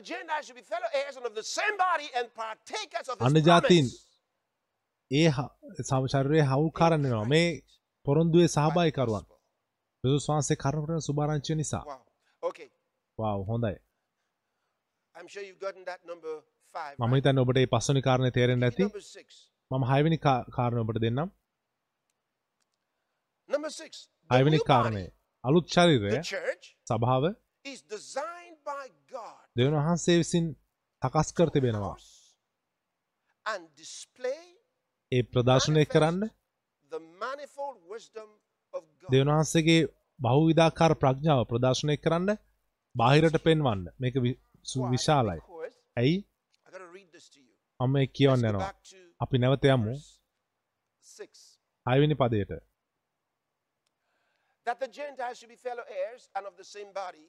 ඒ 5.11 5.29
හ- 5.29 5.53
සම 5.83 6.07
ශරීරයේ 6.07 6.41
හවුල් 6.41 6.71
කරන් 6.71 7.03
වෙනවා. 7.03 7.25
මේ 7.25 7.61
පොරොන්දුවේ 8.07 8.47
සහභායිකරුවන් 8.47 9.23
ක්‍රිස්තුස් 10.05 10.31
වහන්සේ 10.31 10.57
කරුණ 10.57 10.87
කරන 10.87 10.99
සුභාරංචිය 10.99 11.57
නිසා. 11.57 11.85
වව් 13.19 13.45
හොඳයි. 13.45 13.77
මම? 17.01 17.15
හිතන්නේ 17.15 17.41
ඔබට 17.41 17.57
මේ 17.57 17.67
පස්වෙනි 17.67 18.01
කාරණේ 18.01 18.31
තේරෙන්න 18.31 18.65
ඇති. 18.65 18.83
මම 19.71 19.85
හයවෙනි 19.85 20.17
කා- 20.17 20.45
කාරණය 20.51 20.81
ඔබට 20.81 20.99
දෙන්නම්. 20.99 21.29
හයවෙනි 24.31 24.59
කාරණය 24.67 25.05
අලුත් 25.45 25.67
church, 25.67 26.23
සභාව 26.89 27.25
දෙවන 29.57 29.75
වහන්සේ 29.77 30.17
විසින් 30.17 30.45
සකස් 31.03 31.33
කර 31.33 31.49
තිබෙනවා 31.49 31.97
ඒ 35.13 35.23
ප්‍රදර්ශනය 35.33 35.83
කරන්න 35.93 36.21
the 36.91 37.01
manifold 37.23 37.79
wisdom 37.93 38.29
of 38.75 38.83
God. 39.01 39.11
දෙවන 39.13 39.31
වහන්සේගේ 39.33 39.79
බහුවිධාකාර 40.21 40.93
ප්‍රඥාව 41.03 41.43
ප්‍රදර්ශනය 41.53 41.97
කරන්න 42.05 42.31
බාහිරට 42.95 43.39
පෙන්වන්න 43.47 43.83
මේක? 43.99 44.15
විශාලයි 44.93 45.41
ඇයි 45.97 46.17
I 46.67 46.71
gotta 46.75 46.91
read 46.97 47.09
this 47.17 47.27
to 47.35 47.41
you. 47.41 47.53
මම 47.81 47.93
මේ 47.93 48.03
Let's 48.03 48.17
කියවන්න 48.17 48.49
යනවා 48.51 48.73
අපි 49.21 49.37
නැවත 49.39 49.65
යමු. 49.75 49.95
හයවෙනි 51.87 52.15
පදයට 52.15 52.53
That 54.67 54.79
the 54.79 54.91
Gentiles 55.01 55.37
should 55.39 55.53
be 55.57 55.61
fellow 55.69 55.87
heirs 55.99 56.23
and 56.37 56.47
of 56.47 56.55
the 56.57 56.69
same 56.75 56.91
body 56.95 57.27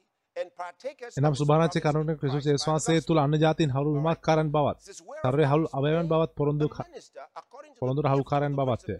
එනම් 1.16 1.26
of 1.26 1.32
his 1.32 1.38
සුභාරංචි 1.38 1.80
promise 1.80 1.92
කරුණට 1.92 2.10
in 2.10 2.16
ක්‍රිස්තුස් 2.16 2.42
Christ 2.42 2.46
යේසුස් 2.46 2.64
by 2.64 2.70
the 2.70 2.72
වහන්සේ 2.72 2.94
gospel. 2.94 3.06
තුල 3.06 3.18
අන්න 3.18 3.34
ජාතීන් 3.34 3.70
හවුල් 3.70 3.94
විමක්කාරන් 3.96 4.48
බවත් 4.50 4.78
It 4.78 4.84
says, 4.84 5.00
"Whereof 5.00 5.22
ශරීරයේ 5.22 5.46
හවුල් 5.46 5.66
art 5.72 6.08
බවත් 6.08 6.32
පොරොන්දු 6.34 6.64
of 6.64 8.12
හවුල්කාරයන් 8.12 8.54
බවත්ය. 8.56 8.94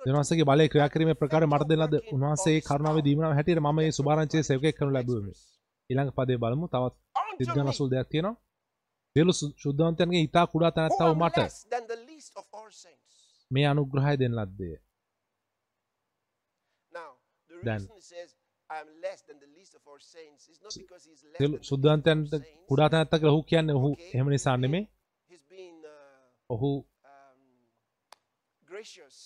දෙවනසගේ 0.00 0.42
බලය 0.42 0.68
ක්‍රියා 0.68 0.88
කිරීමේ 0.88 1.12
ප්‍රකාරය 1.12 1.46
මට 1.46 1.68
දෙන 1.68 1.78
ලද 1.78 1.94
උන්වහන්සේ 2.12 2.60
කරුණාවේ 2.60 3.02
දීමනාව 3.02 3.32
හැටියට 3.32 3.58
මම 3.58 3.74
මේ 3.74 3.92
සුභාරංචියේ 3.92 4.42
සේවකයෙක් 4.42 4.76
කරනු 4.76 4.92
ලැබුවෙමි. 4.92 5.32
ඊළඟ 5.90 6.10
පදේ 6.10 6.36
බලමු 6.36 6.66
තවත් 6.68 6.94
සිද්ධාන 7.38 7.68
අසුල් 7.68 7.90
දෙයක් 7.90 8.08
තියෙනවා. 8.08 8.36
සු- 9.32 9.54
සුද්ධවන්තයන්ගේ 9.62 10.20
ඊතා 10.20 10.46
කුඩා 10.46 10.70
තැනැත්තා 10.70 11.08
වූ 11.08 11.14
මට. 11.14 11.38
මේ 13.50 13.66
අනුග්‍රහය 13.66 14.14
දෙන 14.18 14.34
ලද්දේ. 14.34 14.76
Now, 16.92 17.10
the 18.78 18.92
Then- 18.92 18.96
reason 18.96 18.96
he 18.96 18.96
says, 18.96 18.96
I 18.96 18.96
am 18.96 19.00
less 19.00 19.20
than 19.22 19.38
the 19.38 19.50
least 19.56 19.74
of 19.74 19.82
all 19.86 20.00
saints 20.00 20.48
is 20.48 20.58
not 20.62 20.72
because 20.76 21.02
he's 21.04 21.22
less 21.24 21.38
සියලු 21.38 21.48
than 21.48 21.52
the 21.52 21.58
least 21.58 21.64
of 21.64 21.68
සුද්ධවන්තයන්ට 21.70 22.32
all 22.32 22.40
saints. 22.40 22.66
කුඩා 22.68 22.88
තැනැත්තා 22.88 23.18
කියලා 23.18 23.32
ඔහු 23.32 23.42
කියන්නේ 23.44 23.74
ඔහු 23.74 23.90
Okay, 23.92 24.10
එහෙම 24.14 24.28
නිසා 24.30 24.56
නෙමෙයි. 24.56 24.84
He's 25.30 25.44
been 25.50 25.76
uh, 25.86 26.50
ඔහු 26.50 26.70
um, 26.76 27.40
gracious 28.68 29.16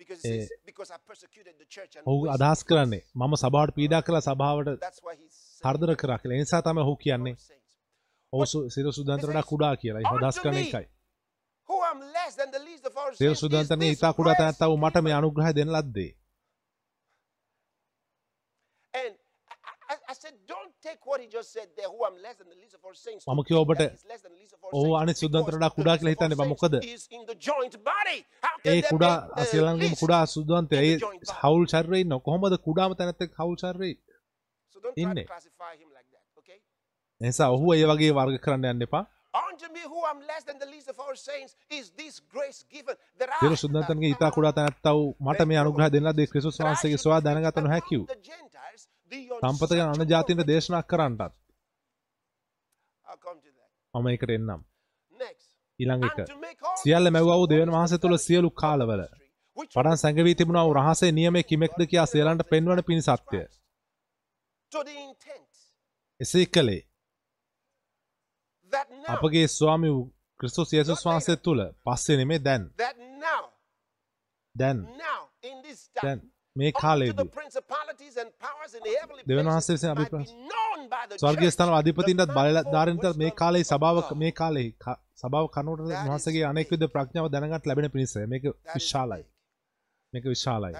because, 0.00 0.20
Eh, 0.24 0.32
he 0.32 0.40
says, 0.40 0.50
because 0.66 0.90
I 0.90 0.98
persecuted 1.06 1.54
the 1.58 1.68
church 1.76 1.96
and 1.96 2.04
ඔහු 2.06 2.18
wasted 2.22 2.34
අදහස් 2.36 2.58
fruits." 2.58 2.68
කරන්නේ 2.70 3.00
මම 3.20 3.34
සභාවට 3.44 3.74
පීඩා 3.78 4.00
කළා 4.00 4.20
සභාවට 4.20 4.68
That's 4.78 5.00
why 5.02 5.14
he's 5.16 5.34
saying 5.36 5.62
කරදර 5.64 5.90
කරා 5.96 6.16
කියලා. 6.22 6.34
ඒ 6.34 6.40
නිසා 6.40 6.60
තමයි 6.62 6.82
ඔහු 6.82 6.94
කියන්නේ 6.96 7.32
all 7.32 7.42
saints. 7.48 7.72
ඔහු 8.32 8.44
සු- 8.52 8.68
සියලු 8.74 8.92
සුද්ධවන්තයන්ට 8.92 9.30
වඩා 9.30 9.42
කුඩා 9.52 9.74
කියලා. 9.82 10.00
ඒ 10.00 10.08
අදහස් 10.16 10.38
කරන 10.44 10.56
එකයි. 10.56 10.84
Who 11.68 11.76
am 11.84 11.98
less 12.12 12.32
than 12.36 12.50
the 12.50 12.62
least 12.68 12.84
of 12.86 12.94
all 12.96 13.10
සියලු 13.12 13.34
saints. 13.34 13.38
is 13.38 13.40
සුද්ධවන්තයන්ගේ 13.40 13.88
this 13.88 13.98
ඊතා 13.98 14.12
කුඩා 14.12 14.32
grace 14.32 14.38
තැනැත්තා 14.40 14.68
වූ 14.70 14.78
මට 14.84 14.96
මේ 14.96 15.10
given. 15.10 15.18
අනුග්‍රහය 15.18 15.52
දෙන 15.54 15.70
ලද්දේ. 15.76 16.10
බා 26.34 26.44
මොකද? 26.44 26.74
saints 26.74 26.86
is 26.86 27.08
in 27.10 27.26
the 27.26 27.36
joint 27.40 27.76
body. 27.84 28.18
How 28.42 28.54
can 28.58 28.72
ඒ 28.72 28.82
කුඩා 28.82 29.12
least? 29.82 30.00
කුඩා 30.00 30.24
සුද්ධන්තය 30.26 30.76
ඒ. 30.82 30.94
හවුල් 31.42 31.66
ශරීරයේ 31.66 32.00
ඉන්න 32.00 32.18
කොහොමද 32.20 32.58
කුඩාම 32.60 32.94
තැනැත්තෙක් 32.94 33.30
හවුල් 33.34 33.56
try 33.56 33.92
ඉන්නේ. 34.96 35.26
එනිසා 37.20 37.50
ඔහු 37.50 37.74
ඒ 37.74 37.86
වගේ 37.86 38.12
වර්ග 38.12 38.36
කරන්න 38.40 38.66
යන්න 38.66 38.82
එපා. 38.82 39.04
සියලු 43.40 43.56
සුද්ධන්තන්ගේ 43.56 44.08
ඊතා 44.08 44.30
කුඩා 44.30 44.52
තැනැත්තා 44.52 44.94
වූ 44.94 45.16
මට 45.20 45.46
මේ 45.46 45.58
අනුග්‍රහය 45.58 45.90
දෙන 45.92 46.08
ලද්දේ 46.08 46.26
ක්‍රිස්තුස් 46.26 46.60
වහන්සේගේ 46.60 46.98
සොයා 46.98 47.20
දැනගත 47.24 47.58
නොහැකි 47.58 47.96
වූ 49.10 49.16
the 49.16 49.26
Gentiles 49.26 49.38
the 49.38 49.56
සම්පත 49.56 49.70
ගැන 49.70 49.88
අන 49.88 50.08
ජාතින්ට 50.08 50.46
දේශනා 50.46 50.82
කරන්නටත්. 50.82 51.34
මම 53.94 54.06
එකට 54.06 54.30
එන්නම්. 54.30 54.64
And 55.78 56.04
එක. 56.04 56.18
සියල්ල 56.82 57.10
මැව්වා 57.10 57.36
දෙවන් 57.46 57.70
to 57.70 57.98
තුළ 57.98 58.16
සියලු 58.16 58.50
කාලවල 58.50 59.02
පටන් 59.56 59.96
සැඟවී 59.96 60.34
තිබුණා 60.34 60.64
වූ 60.64 60.74
රහසේ 60.74 61.12
නියමය 61.12 61.42
කිමෙක්ද 61.42 61.86
කියා 61.86 62.06
සියලන්ට 62.06 62.50
පෙන්වන 62.50 62.82
the 64.84 64.90
intent 64.90 65.48
එසේ 66.20 66.46
කළේ. 66.46 66.88
අපගේ 69.08 69.48
ස්වාමි 69.48 69.88
වූ 69.88 70.14
ක්‍රිස්තුස් 70.40 70.72
යේසුස් 70.72 71.06
වහන්සේ 71.06 71.36
තුළ 71.36 71.74
පස්සේ 71.84 72.16
නෙමේ 72.16 72.44
දැන්. 72.44 72.74
දැන්. 74.54 74.86
දැන් 76.02 76.32
මේ 76.58 76.72
heavenly 78.96 79.22
දෙවන් 79.28 79.46
වහන්සේ 79.48 79.74
විසින් 79.76 79.90
the 79.92 81.18
ස්වර්ගීය 81.20 81.50
ස්ථාන 81.54 81.72
අධිපතින්ටත් 81.78 82.32
බලධාරීන්ටත් 82.36 83.18
මේ 83.22 83.32
කාලේ 83.40 83.64
සභාව. 83.64 83.98
මේ 84.22 84.32
කාලේ 84.32 84.68
සභාව 85.22 85.46
කනුවට 85.56 85.82
වහන්සේගේ 86.02 86.44
අනෙක් 86.52 86.70
විද 86.72 86.84
ප්‍රඥාව 86.94 87.26
දැනගත් 87.34 87.68
ලැබෙන 87.68 87.90
පිණිස 87.94 88.14
මේක 88.32 88.44
විශාලයි. 88.74 89.24
මේක 90.12 90.24
විශාලයි. 90.26 90.72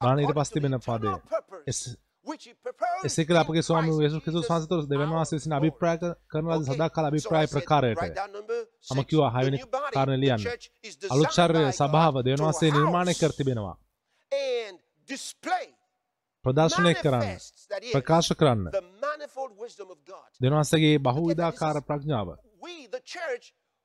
බලන්න 0.00 0.20
ඊට 0.20 0.36
පස්සේ 0.36 0.54
තිබෙන 0.54 0.78
eternal 0.78 1.18
Lord. 5.50 5.58
අභිප්‍රාය 5.58 5.98
ක- 5.98 6.16
කරන 6.28 6.46
ලද 6.46 6.62
Okay. 6.62 6.74
සදාකාල 6.74 7.04
So 7.04 7.08
I 7.08 7.10
අභිප්‍රාය 7.10 7.46
said, 7.46 7.54
ප්‍රකාරයට 7.54 7.98
write 7.98 8.14
down 8.14 8.32
number 8.32 8.58
මම 8.90 8.96
six. 8.96 9.06
කිව්වා 9.06 9.30
හයවෙනි 9.30 9.58
the 9.58 10.16
ලියන්න. 10.16 10.44
අලුත් 11.10 11.30
by 11.30 11.72
සභාව 11.72 12.14
දෙවන් 12.22 12.42
වහන්සේ 12.42 12.70
නිර්මාණය 12.70 13.14
කර 13.14 13.32
තිබෙනවා 13.32 13.76
ප්‍රදර්ශනය 16.44 16.92
කරන්න 16.94 17.38
ප්‍රකාශ 17.92 18.32
කරන්න 18.34 18.64
වහන්සේගේ 20.52 20.98
බහුවිධාකාර 20.98 21.76
ප්‍රඥාව 21.82 22.28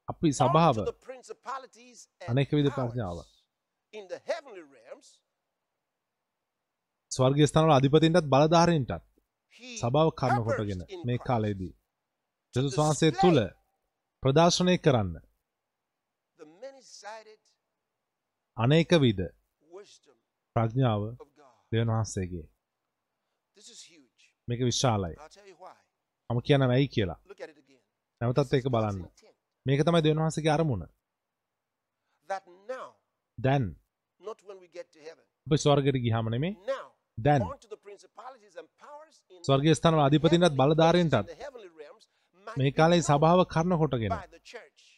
අපි 0.08 0.30
සභාව 0.34 0.78
unto 0.78 0.86
the 0.86 1.00
principalities 1.06 2.08
and 2.22 2.30
අනෙක 2.30 2.50
විධ 2.52 2.70
powers 2.70 2.92
ප්‍රඥාව. 2.92 3.18
ස්වර්ගීය 7.16 7.48
ස්ථානවල 7.48 7.74
අධිපතින්ටත් 7.74 8.32
බලධාරීන්ටත් 8.32 9.04
සභාව 9.76 10.10
purposed 10.12 10.46
කොටගෙන 10.48 10.82
මේ 11.04 11.20
කාලයේදී 11.20 11.74
යේසුස් 12.54 12.78
වහන්සේ 12.78 13.12
තුළ 13.14 13.42
ප්‍රදර්ශනය 14.24 14.76
කරන්න 14.80 15.16
the 16.40 16.48
many-sided 16.56 17.42
අනේක 18.58 18.92
විද 18.98 19.22
wisdom 19.72 20.18
ප්‍රඥාව. 20.56 21.02
දෙවන් 21.72 21.90
වහන්සේගේ. 21.90 22.46
මේක 24.48 24.62
විශාලයි. 24.62 25.16
මම 26.30 26.40
කියන 26.42 26.62
ඇයි 26.66 26.88
කියලා. 26.88 27.20
නැවතත් 28.22 28.54
ඒක 28.54 28.68
බලන්න. 28.70 29.00
මේක 29.66 29.82
තමයි 29.82 30.02
දෙවන් 30.02 30.22
වහන්සේගේ 30.22 30.54
අරමුණ 30.54 30.84
දැන් 33.38 33.66
අපි 35.48 35.58
ස්වර්ගයට 35.58 35.98
ගියාම 36.00 36.30
නෙමේ 36.30 36.54
දැන් 37.18 37.42
ස්වර්ගීය 39.44 39.76
heavenly 39.76 40.20
places, 40.20 40.56
බලධාරීන්ටත් 40.60 41.28
මේ 42.48 42.72
කාලේ 42.72 43.02
සභාව 43.02 43.40
කර්ණ 43.54 43.78
කොටගෙන. 43.82 44.14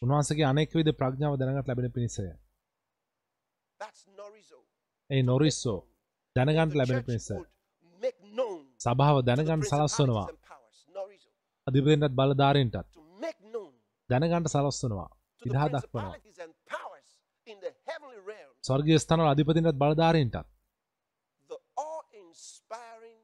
උන්වහන්සේගේ 0.02 0.46
අනෙක් 0.52 0.70
විද 0.74 0.88
ප්‍රඥාව 1.00 1.34
දැනගත් 1.38 1.68
ලැබෙන 1.68 1.92
පිණිසය. 1.92 2.24
ඒ 5.10 5.22
නොරිස්සෝ 5.22 5.80
දැනගන්ට 6.36 6.74
ලැබෙන 6.74 7.00
පිණිස 7.06 7.28
සභාව 8.80 9.16
දැනගන්න 9.28 9.62
සලස්වනවා. 9.70 10.28
අධිපතින්ටත් 11.66 12.14
බලධාරීන්ටත් 12.18 12.88
දැනගන්ට 14.10 14.48
සලස්වනවා 14.54 15.10
විදහා 15.42 15.68
දක්වනවා 15.74 16.16
ස්වර්ගීය 18.64 18.98
ස්ථානවල 18.98 19.28
අධිපතින්ටත් 19.32 19.80
බලධාරීන්ටත් 19.82 20.48
the 21.48 21.58
awe-inspiring, 21.78 23.20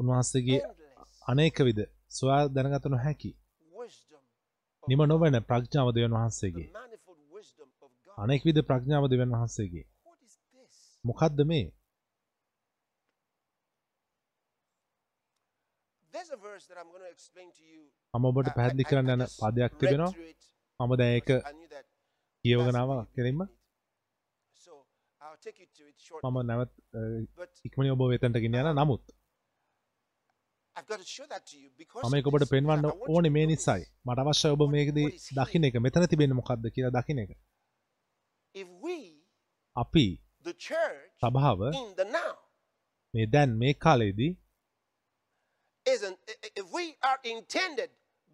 උන්වහන්සේගේ 0.00 0.58
endless 0.60 1.22
අනේක 1.26 1.58
විද 1.60 1.80
සොයා 2.10 2.42
දැනගත 2.48 2.86
නොහැකි 2.86 3.30
නිම. 4.84 5.00
නොවන 5.02 5.36
ප්‍රඥාව 5.42 5.88
දෙවන් 5.96 6.14
වහන්සේගේ 6.18 6.68
manifold 6.72 7.20
wisdom 7.36 7.68
of 7.80 7.90
God. 7.90 8.14
අනෙක් 8.18 8.42
විද 8.44 8.58
ප්‍රඥාව 8.68 9.04
දෙවන් 9.12 9.30
වහන්සේගේ? 9.34 9.84
මොකක්ද 11.04 11.38
මේ. 11.44 11.66
මම 18.14 18.24
ඔබට 18.24 18.48
පැහැදිලි 18.56 18.84
කරන්න 18.88 19.12
යන 19.14 19.24
පදයක් 19.32 19.72
තිබෙනවා 19.80 20.12
මම 20.80 20.92
දැන් 20.96 21.12
ඒක 21.12 21.26
because 21.26 21.44
I 21.44 21.52
knew 21.52 21.68
that 21.68 21.86
කියවගෙන 22.44 22.66
that's 22.66 22.80
ආවා 22.80 22.96
where 22.96 23.06
you 23.06 23.14
කෙලින්ම. 23.16 23.40
මම 26.24 26.36
නැවත් 26.48 26.72
ඉක්මනින් 27.66 27.92
ඔබ 27.92 28.02
වෙතන්ට 28.10 28.42
ගෙන 28.42 28.58
යන 28.62 28.70
නමුත් 28.72 29.04
I've 29.06 29.12
got 29.12 29.12
to 29.12 29.12
show 29.12 29.12
that 29.12 29.12
to 29.12 29.14
you 29.14 29.14
because 30.56 30.65
මම 32.04 32.14
ඒක 32.14 32.26
ඔබට. 32.26 32.48
පෙන්වන්න 32.50 32.84
ඕනේ 33.08 33.30
මේ. 33.30 33.46
නිසයි 33.46 33.84
මට 34.06 34.18
අවශ්‍ය 34.22 34.48
ඔබ 34.48 34.62
මේකදී 34.70 35.08
දකින්න 35.38 35.64
එක 35.64 35.76
මෙතන 35.80 36.06
තිබෙන්නේ 36.06 36.38
මොකක්ද 36.40 36.64
කියලා 36.74 36.92
දකින්න 36.92 37.18
එක 37.18 37.30
අපි 39.76 40.06
සභාව 41.20 41.60
මේ 43.14 43.26
දැන් 43.26 43.50
මේ 43.58 43.74
කාලේදී 43.76 44.32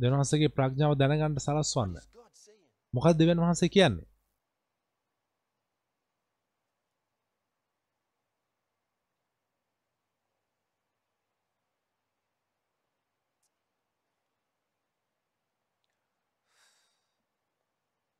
දෙවන් 0.00 0.18
වහන්සේගේ 0.18 0.48
ප්‍රඥාව 0.48 0.92
දැනගන්න 0.96 1.38
සලස්වන්න? 1.38 1.96
මොකක්ද 2.94 3.18
දෙවන් 3.18 3.42
වහන්සේ 3.42 3.68
කියන්නේ? 3.68 4.06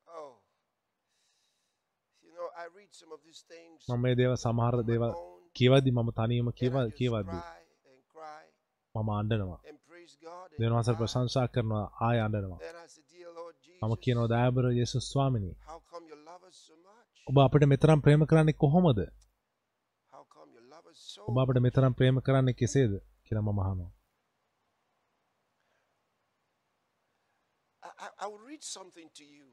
Oh. 0.09 0.33
මම 3.89 4.01
මේ 4.01 4.15
දේව 4.15 4.35
සමහර 4.37 4.75
own, 4.81 5.03
කියවද්දි 5.57 5.91
මම 5.91 6.11
තනියම 6.13 6.49
and 6.49 6.57
කියව 6.59 6.75
කියවද්දි. 6.93 7.39
මම 8.95 9.09
අඬනවා 9.11 9.61
වහන්සේ 10.71 10.95
cry. 10.95 11.01
ප්‍රශංසා 11.01 11.47
කරනවා 11.49 11.85
ආය 12.01 12.19
Lord 13.33 13.57
මම 13.83 13.95
කියනවා 13.97 14.29
දයාබර 14.29 14.65
යේසුස් 14.71 15.05
ස්වාමිනී? 15.13 15.55
ඔබ 17.27 17.37
අපිට 17.39 17.65
මෙතරම් 17.65 18.01
ප්‍රේම 18.01 18.23
කරන්නේ 18.27 18.53
කොහොමද 18.55 18.99
ඔබ 21.29 21.37
අපිට 21.39 21.61
මෙතරම් 21.61 21.93
ප්‍රේම 21.95 22.17
කරන්නේ 22.21 22.55
කෙසේද 22.55 22.93
කියලා 23.25 23.43
මම 23.43 23.61
අහනවා. 23.61 23.91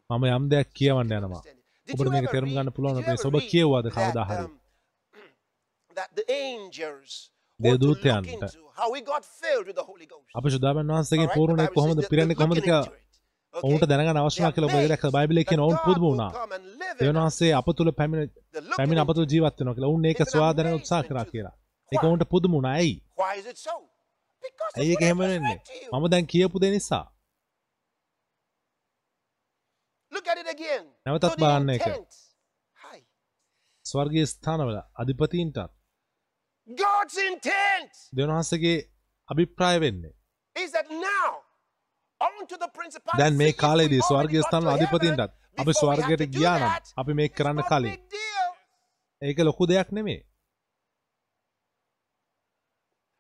මම 0.10 0.24
යම් 0.30 0.46
දෙයක් 0.50 0.70
කියවන්න 0.72 1.14
යනවා 1.14 1.44
ඔබට 1.88 2.10
මේක 2.10 2.28
තේරුම් 2.32 2.52
ගන්න 2.52 2.72
පුළුවන් 2.72 3.00
ever 3.02 3.26
ඔබ 3.26 3.38
කියවුවාද 3.44 3.88
කවදා 3.90 4.26
හරි? 4.26 4.46
That 7.64 7.80
the 7.80 7.80
angels 7.80 7.82
දෙව් 7.82 7.82
want 7.82 7.82
to 7.82 7.88
look 7.88 8.04
දූතයන්ට 8.04 8.28
into 8.28 8.64
how 8.74 8.88
we 8.94 9.00
got 9.04 9.24
filled 9.42 9.66
with 9.68 9.78
the 9.78 9.88
Holy 9.90 10.06
Ghost. 10.06 10.28
අපි 10.36 10.50
සුදාමන් 10.50 10.92
වහන්සේගේ 10.92 11.24
Alright? 11.24 11.38
පූර්ණේ 11.38 11.56
The 11.58 11.70
Bible 11.70 11.76
කොහොමද 11.76 12.02
පිරෙන්නේ. 12.10 12.36
Okay? 12.84 13.02
ඔවුන්ට 13.54 13.86
දැනගන්න 13.86 14.20
අවශ්‍ය 14.20 14.38
They 14.38 14.44
වුණා 14.44 14.50
are 14.50 14.56
කියලා 14.56 14.70
ඔබ 14.70 14.76
amazed 14.76 14.92
දැක්ක 14.92 15.06
බයිබලයේ 15.18 15.46
කියන 15.50 15.60
that 15.60 15.68
ඔවුන් 15.68 15.78
will 15.78 15.86
වුණා 16.06 16.30
come 16.32 16.56
and 16.56 16.66
live 16.82 16.98
in 16.98 17.02
දෙවන 17.02 17.18
us. 17.18 17.24
වහන්සේ 17.24 17.52
අප 17.54 17.68
තුල 17.78 17.92
පැමිණ 17.92 18.30
පැමිණ 18.78 19.04
අප 19.04 19.12
තුල 19.16 19.26
into 19.26 19.32
ජීවත් 19.34 19.56
වෙනවා 19.60 19.76
කියලා 19.76 19.92
ඔවුන් 19.92 20.06
ඒක 20.06 20.22
උත්සාහ 20.80 21.02
amazement 21.02 21.10
කරා 21.10 21.26
කියලා 21.34 21.54
Why? 22.02 22.10
ඔවුන්ට 22.10 22.30
පුදුම 22.30 22.52
වුණා 22.52 22.74
ඇයි 22.74 22.96
ඇයි 24.78 24.90
ඒක 24.90 25.00
what 25.00 25.02
I 25.02 25.06
එහෙම 25.06 25.18
just 25.18 25.32
වෙන්නේ 25.32 25.56
read 25.56 25.66
to 25.66 25.74
you. 25.76 26.00
මම 26.00 26.10
දැන් 26.10 26.28
කියපු 26.28 26.58
දේ 26.60 26.72
නිසා. 26.72 27.06
නැවතත් 31.06 31.36
බලන්න 31.38 31.70
එක. 31.76 31.86
ස්වර්ගීය 33.86 34.26
ස්ථානවල 34.26 34.78
අධිපතීන්ටත් 35.02 35.60
God's 36.68 37.18
intent 37.30 37.94
දෙවන 38.14 38.32
වහන්සේගේ 38.32 38.76
අභිප්‍රාය 39.30 39.80
වෙන්නේ 39.80 40.14
is 40.56 40.72
that 40.72 40.90
now 40.90 41.30
unto 42.22 42.56
the 42.58 42.70
principalities. 42.78 43.20
දැන් 43.22 43.36
මේ 43.36 43.54
කාලේදී 43.64 44.02
ස්වර්ගීය 44.10 44.44
heaven 44.44 44.70
අධිපතීන්ටත් 44.76 45.34
අපි 45.58 45.74
ස්වර්ගයට 45.82 46.24
ගියා 46.36 46.58
නම් 46.60 46.72
අපි 46.98 47.14
මේක 47.14 47.36
කරන්න 47.40 47.64
කලින්. 47.72 47.98
ඒක 49.22 49.38
ලොකු 49.40 49.68
දෙයක් 49.68 49.92
නෙමෙයි 49.92 50.22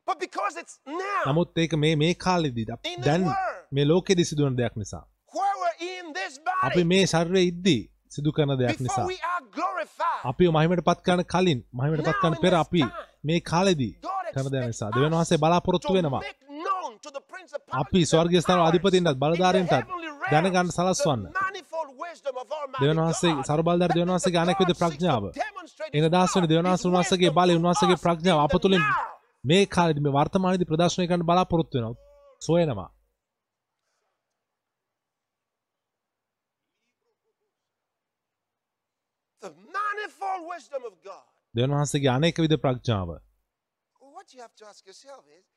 But 0.07 0.19
because 0.19 0.55
it's 0.61 0.75
now, 0.85 1.21
නමුත් 1.27 1.57
ඒක 1.57 1.73
මේ 1.83 1.95
මේ 1.95 2.13
කාලෙදී 2.25 2.65
දැන්. 3.05 3.23
මේ 3.71 3.85
ලෝකෙදි 3.85 4.25
සිදුවන 4.25 4.57
දෙයක් 4.57 4.75
නිසා. 4.75 5.05
අපි 6.63 6.83
මේ 6.83 7.05
ශර්වය 7.05 7.41
ඉද්දී 7.51 7.81
සිදු 8.09 8.31
කරන 8.31 8.57
දෙයක් 8.59 8.79
නිසා. 8.85 9.07
අපි 10.31 10.51
මහිමට 10.55 10.83
පත් 10.89 10.99
කරන 11.07 11.23
කලින් 11.33 11.59
මහිමට 11.73 12.05
පත් 12.07 12.19
කරන 12.21 12.35
පෙර 12.43 12.53
අපි 12.55 12.83
මේ 13.23 13.39
කාලෙදී 13.41 13.93
කරන 14.33 14.49
දෙයක් 14.53 14.65
නිසා 14.71 14.89
දෙවියන් 14.95 15.13
වහන්සේ 15.15 15.41
බලාපොරොත්තු 15.43 15.93
වෙනවා. 15.95 16.21
අපි 17.81 18.01
and 18.03 18.09
ස්වර්ගීය 18.11 18.41
ස්ථාන 18.43 18.61
powers 18.61 18.67
අධිපතින්ටත් 18.67 19.19
බලධාරීන්ටත් 19.23 19.73
දැනගන්න 20.31 20.71
සලස්වන්න. 20.77 21.21
That 21.33 21.53
දෙවියන් 22.81 22.99
means 23.01 24.11
වහන්සේගේ 24.11 24.41
that 24.41 24.43
අනෙක් 24.43 24.59
විද 24.61 24.73
ප්‍රඥාව. 24.81 25.23
එන 25.97 26.05
දෙවියන් 26.51 26.69
His 26.69 26.69
වහන්සේ 26.69 26.89
උන්වහන්සේගේ 26.89 27.35
wisdom 27.37 27.37
බලය 27.37 27.53
us 27.59 28.01
ප්‍රඥාව 28.05 28.39
අප 28.45 28.55
තුළින්. 28.63 28.83
මේ 29.43 29.63
කාලෙදි 29.75 30.03
මේ 30.05 30.15
වර්තමානයේදී 30.17 30.69
ප්‍රදර්ශනය 30.71 31.07
කරන්න 31.09 31.27
බලාපොරොත්තු 31.29 31.77
වෙනවා. 31.77 31.95
සොයනවා. 32.41 32.89
The 39.41 39.51
manifold 39.75 40.41
wisdom 40.51 40.83
of 40.89 40.93
God. 41.03 41.32
දෙවියන් 41.55 41.75
වහන්සේගේ 41.75 42.09
අනෙක් 42.09 42.37
විද 42.39 42.53
ප්‍රඥාව. 42.57 43.09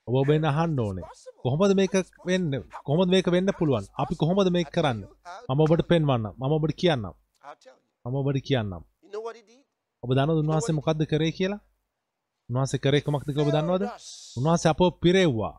ඔබ 0.08 0.14
ඔබෙන් 0.14 0.44
අහන්න 0.44 0.80
ඕනේ. 0.80 1.04
කොහොමද 1.42 1.72
මේක 1.74 1.94
වෙන්න? 2.26 2.52
කොහොමද 2.86 3.10
මේක 3.10 3.26
වෙන්න 3.26 3.48
පුළුවන්? 3.58 3.86
අපි 3.94 4.14
කොහොමද 4.16 4.50
මේක 4.50 4.68
කරන්නේ? 4.70 5.08
මම 5.48 5.60
ඔබට 5.60 5.82
පෙන්වන්නම්. 5.90 6.34
මම 6.38 6.52
ඔබට 6.52 6.76
කියන්නම්. 6.80 7.14
මම 8.04 8.14
ඔබට 8.14 8.40
කියන්නම්. 8.40 8.82
ඔබ 10.02 10.10
දන්නවද 10.14 10.38
උන්වහන්සේ 10.44 10.76
මොකද්ද 10.78 11.02
කරේ 11.06 11.32
කියලා? 11.32 11.60
උන්වහන්සේ 12.48 12.78
කරේ 12.78 13.00
කොමක්ද 13.00 13.26
කියලා 13.26 13.46
ඔබ 13.46 13.54
දන්නවද? 13.54 13.84
උන්වහන්සේ 14.36 14.70
අපව 14.70 14.90
පිරෙව්වා. 15.02 15.54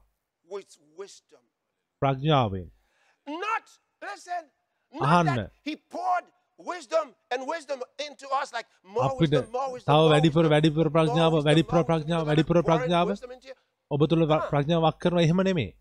ප්‍රඥාවෙන්. 2.01 2.69
අහන්න. 4.93 5.49
That 6.57 6.65
He 6.65 6.73
poured 6.73 6.77
wisdom 6.77 7.13
and 7.31 7.47
wisdom 7.47 7.81
into 8.07 8.27
us 8.41 8.53
like 8.53 8.65
more 8.83 9.03
අපිට 9.03 9.19
wisdom, 9.19 9.51
more 9.51 9.73
wisdom, 9.73 9.93
තව 9.93 10.09
වැඩිපුර 10.09 10.43
wisdom, 10.43 10.49
වැඩිපුර 10.49 10.89
ප්‍රඥාව 10.89 11.33
වැඩිපුර 11.43 11.83
ප්‍රඥාව 11.83 12.25
වැඩිපුර 12.25 12.63
ප්‍රඥාව. 12.63 13.07
ඔබ 13.91 14.09
තුළ 14.09 14.25
ප්‍රඥාව 14.25 14.83
වක් 14.83 14.99
කරනවා 14.99 15.21
එහෙම 15.21 15.37
නෙමේ. 15.37 15.73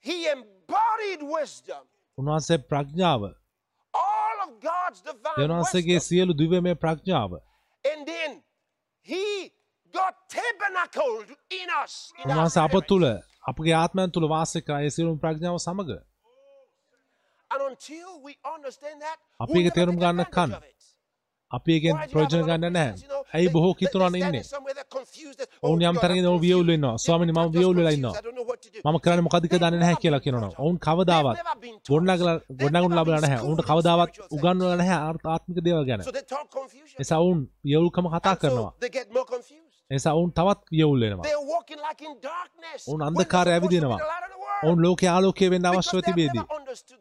He 0.00 0.26
embodied 0.26 1.22
wisdom. 1.22 1.86
උන්වහන්සේ 2.18 2.58
ප්‍රඥාව 2.58 3.22
All 3.94 4.38
of 4.48 4.60
God's 4.60 5.02
divine 5.02 5.36
දෙවන්වහන්සේගේ 5.36 5.94
wisdom. 5.94 6.08
සියලු 6.08 6.32
දිව්‍යමය 6.32 6.74
ප්‍රඥාව 6.74 7.40
And 7.92 8.06
then 8.06 8.42
he 9.02 9.52
got 9.92 10.14
tabernacled 10.28 11.36
in 11.50 11.68
us. 11.84 12.12
In 12.24 12.30
our 12.30 12.36
උන්වහන්සේ 12.38 12.60
අප. 12.60 12.86
තුළ 12.88 13.04
අපගේ 13.48 13.72
ආත්මයන් 13.72 14.10
තුළ 14.10 14.28
ඒ 14.28 14.90
සියලුම 14.90 15.18
ප්‍රඥාව 15.18 15.58
සමග 15.58 15.90
And 15.90 15.92
until 15.92 15.92
we 15.92 15.92
understand 15.92 17.43
that, 17.43 17.43
අපි 19.40 19.52
never 19.54 19.70
තේරුම් 19.70 19.96
ගන්න 19.96 20.20
it. 20.20 20.84
අපි 21.50 21.74
lot 22.14 22.34
of 22.34 22.46
ගන්න 22.46 22.72
නැහැ. 22.72 22.94
ඇයි 23.34 23.48
බොහෝ 23.48 23.70
they- 23.70 23.78
කිතුරන් 23.78 24.12
they 24.12 24.22
ඉන්නේ? 24.22 24.42
that, 24.42 25.48
ඔවුන් 25.62 25.78
"Oh 25.78 25.90
යම් 25.90 25.96
I'm 25.96 26.26
ඔවුන් 26.26 26.40
වියවුල් 26.40 26.64
confused. 26.64 26.70
වෙනවා. 26.70 26.90
Yeah, 26.90 27.04
ස්වාමීනි, 27.04 27.32
මම 27.32 27.42
just 27.42 27.56
වියවුල් 27.56 27.76
වෙලා 27.76 27.90
confused. 27.90 27.98
ඉන්නවා. 27.98 28.14
I 28.14 28.24
don't 28.26 28.36
know 28.38 28.46
what 28.50 28.60
to 28.62 28.68
do." 28.74 28.78
මම 28.84 28.98
කරන්නේ 28.98 29.24
මොකද්ද 29.26 29.44
කියලා 29.46 29.70
දන්නේ 29.70 29.80
නැහැ 29.80 29.96
කියලා 30.02 30.18
කියනවා. 30.18 30.50
ඔවුන් 30.58 30.76
කවදාවත් 30.78 31.36
ගොඩනගලා 31.90 32.34
ගොඩනගුණු 32.60 32.96
ලබලා 33.00 33.20
නැහැ. 33.20 33.40
ඔවුන්ට 33.46 33.62
කවදාවත් 33.70 34.10
උගන්වලා 34.36 34.76
නැහැ 34.76 34.98
ආත්මික 35.34 35.58
දේවල් 35.64 35.84
ගැන. 35.88 36.00
එසා 37.00 37.18
ඔවුන් 37.18 37.38
වියවුල්කම 37.64 38.06
කතා 38.14 38.34
කරනවා. 38.36 38.72
එසා 39.90 40.14
ඔවුන් 40.14 40.30
තවත් 40.32 40.60
වියවුල් 40.72 41.00
වෙනවා. 41.00 41.24
ඔවුන් 42.88 43.02
අන්ධකාරය 43.02 43.50
ඇවිදිනවා. 43.50 43.98
ඔවුන් 44.64 44.78
ලෝකයේ 44.82 45.10
ආලෝකය 45.10 45.50
වෙන්න 45.50 45.66
අවශ්‍යව 45.66 46.00
තිබේදී. 46.00 46.44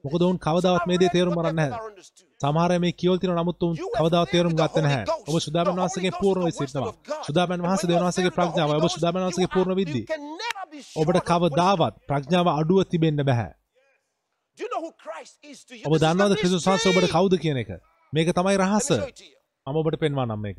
Never 0.03 0.11
understood 0.11 0.11
මොකද 0.11 0.19
this. 0.19 0.27
ඔවුන් 0.27 0.37
කවදාවත් 0.45 0.81
Some 0.83 0.87
මේ 0.89 0.93
have 0.93 1.01
දේ 1.03 1.07
read, 1.07 1.15
තේරුම් 1.15 1.33
but 1.33 1.43
ගන්න 1.43 1.47
they've 1.47 1.59
නැහැ. 1.59 1.71
never 1.73 1.89
understood. 1.91 2.27
සමහර 2.43 2.71
අය 2.75 2.79
මේ 2.83 2.91
කියවල 2.99 3.17
තියෙනවා 3.23 3.43
නමුත් 3.43 3.63
උන් 3.63 3.73
You 3.79 3.89
have 3.89 4.01
කවදාවත් 4.03 4.27
lived 4.27 4.33
තේරුම් 4.35 4.51
with 4.53 4.59
the 4.61 4.67
ගත්තේ 4.67 4.81
නැහැ. 4.85 5.03
Holy 5.03 5.11
Ghost. 5.11 5.27
ඔබ 5.29 5.35
සුදාබන් 5.45 5.63
The 5.63 5.71
Holy 5.73 5.81
වහන්සේගේ 5.83 6.11
Ghost 6.11 6.21
පූර්ණ 6.23 6.43
is 6.43 6.45
වෙ 6.45 6.51
the 6.53 6.63
wisdom 6.63 6.83
සිටිනවා. 6.83 6.93
of 6.93 7.07
God. 7.11 7.23
සුදාබන් 7.27 7.53
And 7.53 7.61
වහන්සේ 7.63 7.83
when 7.83 7.89
you 7.89 7.93
දෙවියන් 7.93 8.05
වහන්සේගේ 8.07 8.29
are 8.29 8.35
filled 8.37 8.47
with 8.47 8.55
the 8.55 8.61
ප්‍රඥාව. 8.61 8.69
Holy 8.69 8.79
ඔබ 8.79 8.85
Ghost, 8.85 8.95
සුදාබන් 8.97 9.19
you 9.19 9.25
වහන්සේගේ 9.27 9.47
are- 9.49 9.55
පූර්ණ 9.55 9.71
you 9.73 9.79
විද්දී. 9.81 10.03
can 10.11 10.23
never 10.43 10.63
be 10.73 10.79
short 10.81 10.99
ඔබට 11.01 11.15
of 11.15 11.23
wisdom. 11.23 11.29
කවදාවත් 11.31 11.93
ප්‍රඥාව 12.09 12.47
අඩුව 12.59 12.79
තිබෙන්න 12.93 13.23
බෑ. 13.29 13.47
Do 14.57 14.61
you 14.63 14.69
know 14.73 14.81
who 14.85 14.91
Christ 15.05 15.35
is 15.51 15.59
to 15.65 15.73
you? 15.75 15.83
ඔබ 15.87 15.91
This 15.93 15.97
is 15.97 16.01
the 16.01 16.07
දන්නවද 16.07 16.33
ක්‍රිස්තුස් 16.41 16.65
වහන්සේ 16.67 16.89
ඔබට 16.91 17.01
mystery. 17.01 17.13
කවුද 17.15 17.33
කියන 17.43 17.57
එක? 17.63 17.71
මේක 18.13 18.27
තමයි 18.37 18.53
Let 18.53 18.61
රහස. 18.61 18.89
me 18.89 18.97
show 18.97 19.07
it 19.07 19.15
to 19.15 19.25
you. 19.25 19.37
මම 19.67 19.75
ඔබට 19.81 19.95
පෙන්වන්නම් 20.03 20.39
මේක. 20.41 20.57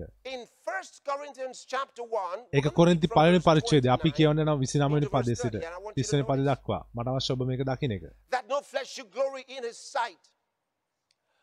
In 0.84 0.90
1 0.90 1.04
Corinthians 1.10 1.58
chapter 1.66 2.02
1, 2.02 2.40
ඒක 2.52 2.66
කොරින්ති 2.78 3.08
පළවෙනි 3.08 3.38
පරිච්ඡේදය. 3.38 3.88
අපි 3.88 4.10
කියවන්නේ 4.16 4.44
නම් 4.44 4.58
29 4.64 4.94
වෙනි 4.94 5.08
පදයේ 5.14 5.36
සිට 5.42 5.54
30 5.54 6.10
වෙනි 6.12 6.24
පදය 6.30 6.44
දක්වා. 6.48 6.80
මට 6.96 7.08
අවශ්‍ය 7.12 7.30
ඔබ 7.34 7.44
මේක 7.50 7.62
දකින්න 7.70 7.94
එක. 7.96 8.02
that 8.30 8.44
no 8.48 8.58
flesh 8.70 8.90
should 8.94 9.10
glory 9.10 9.44
in 9.48 9.62
his 9.68 9.78
sight. 9.94 10.24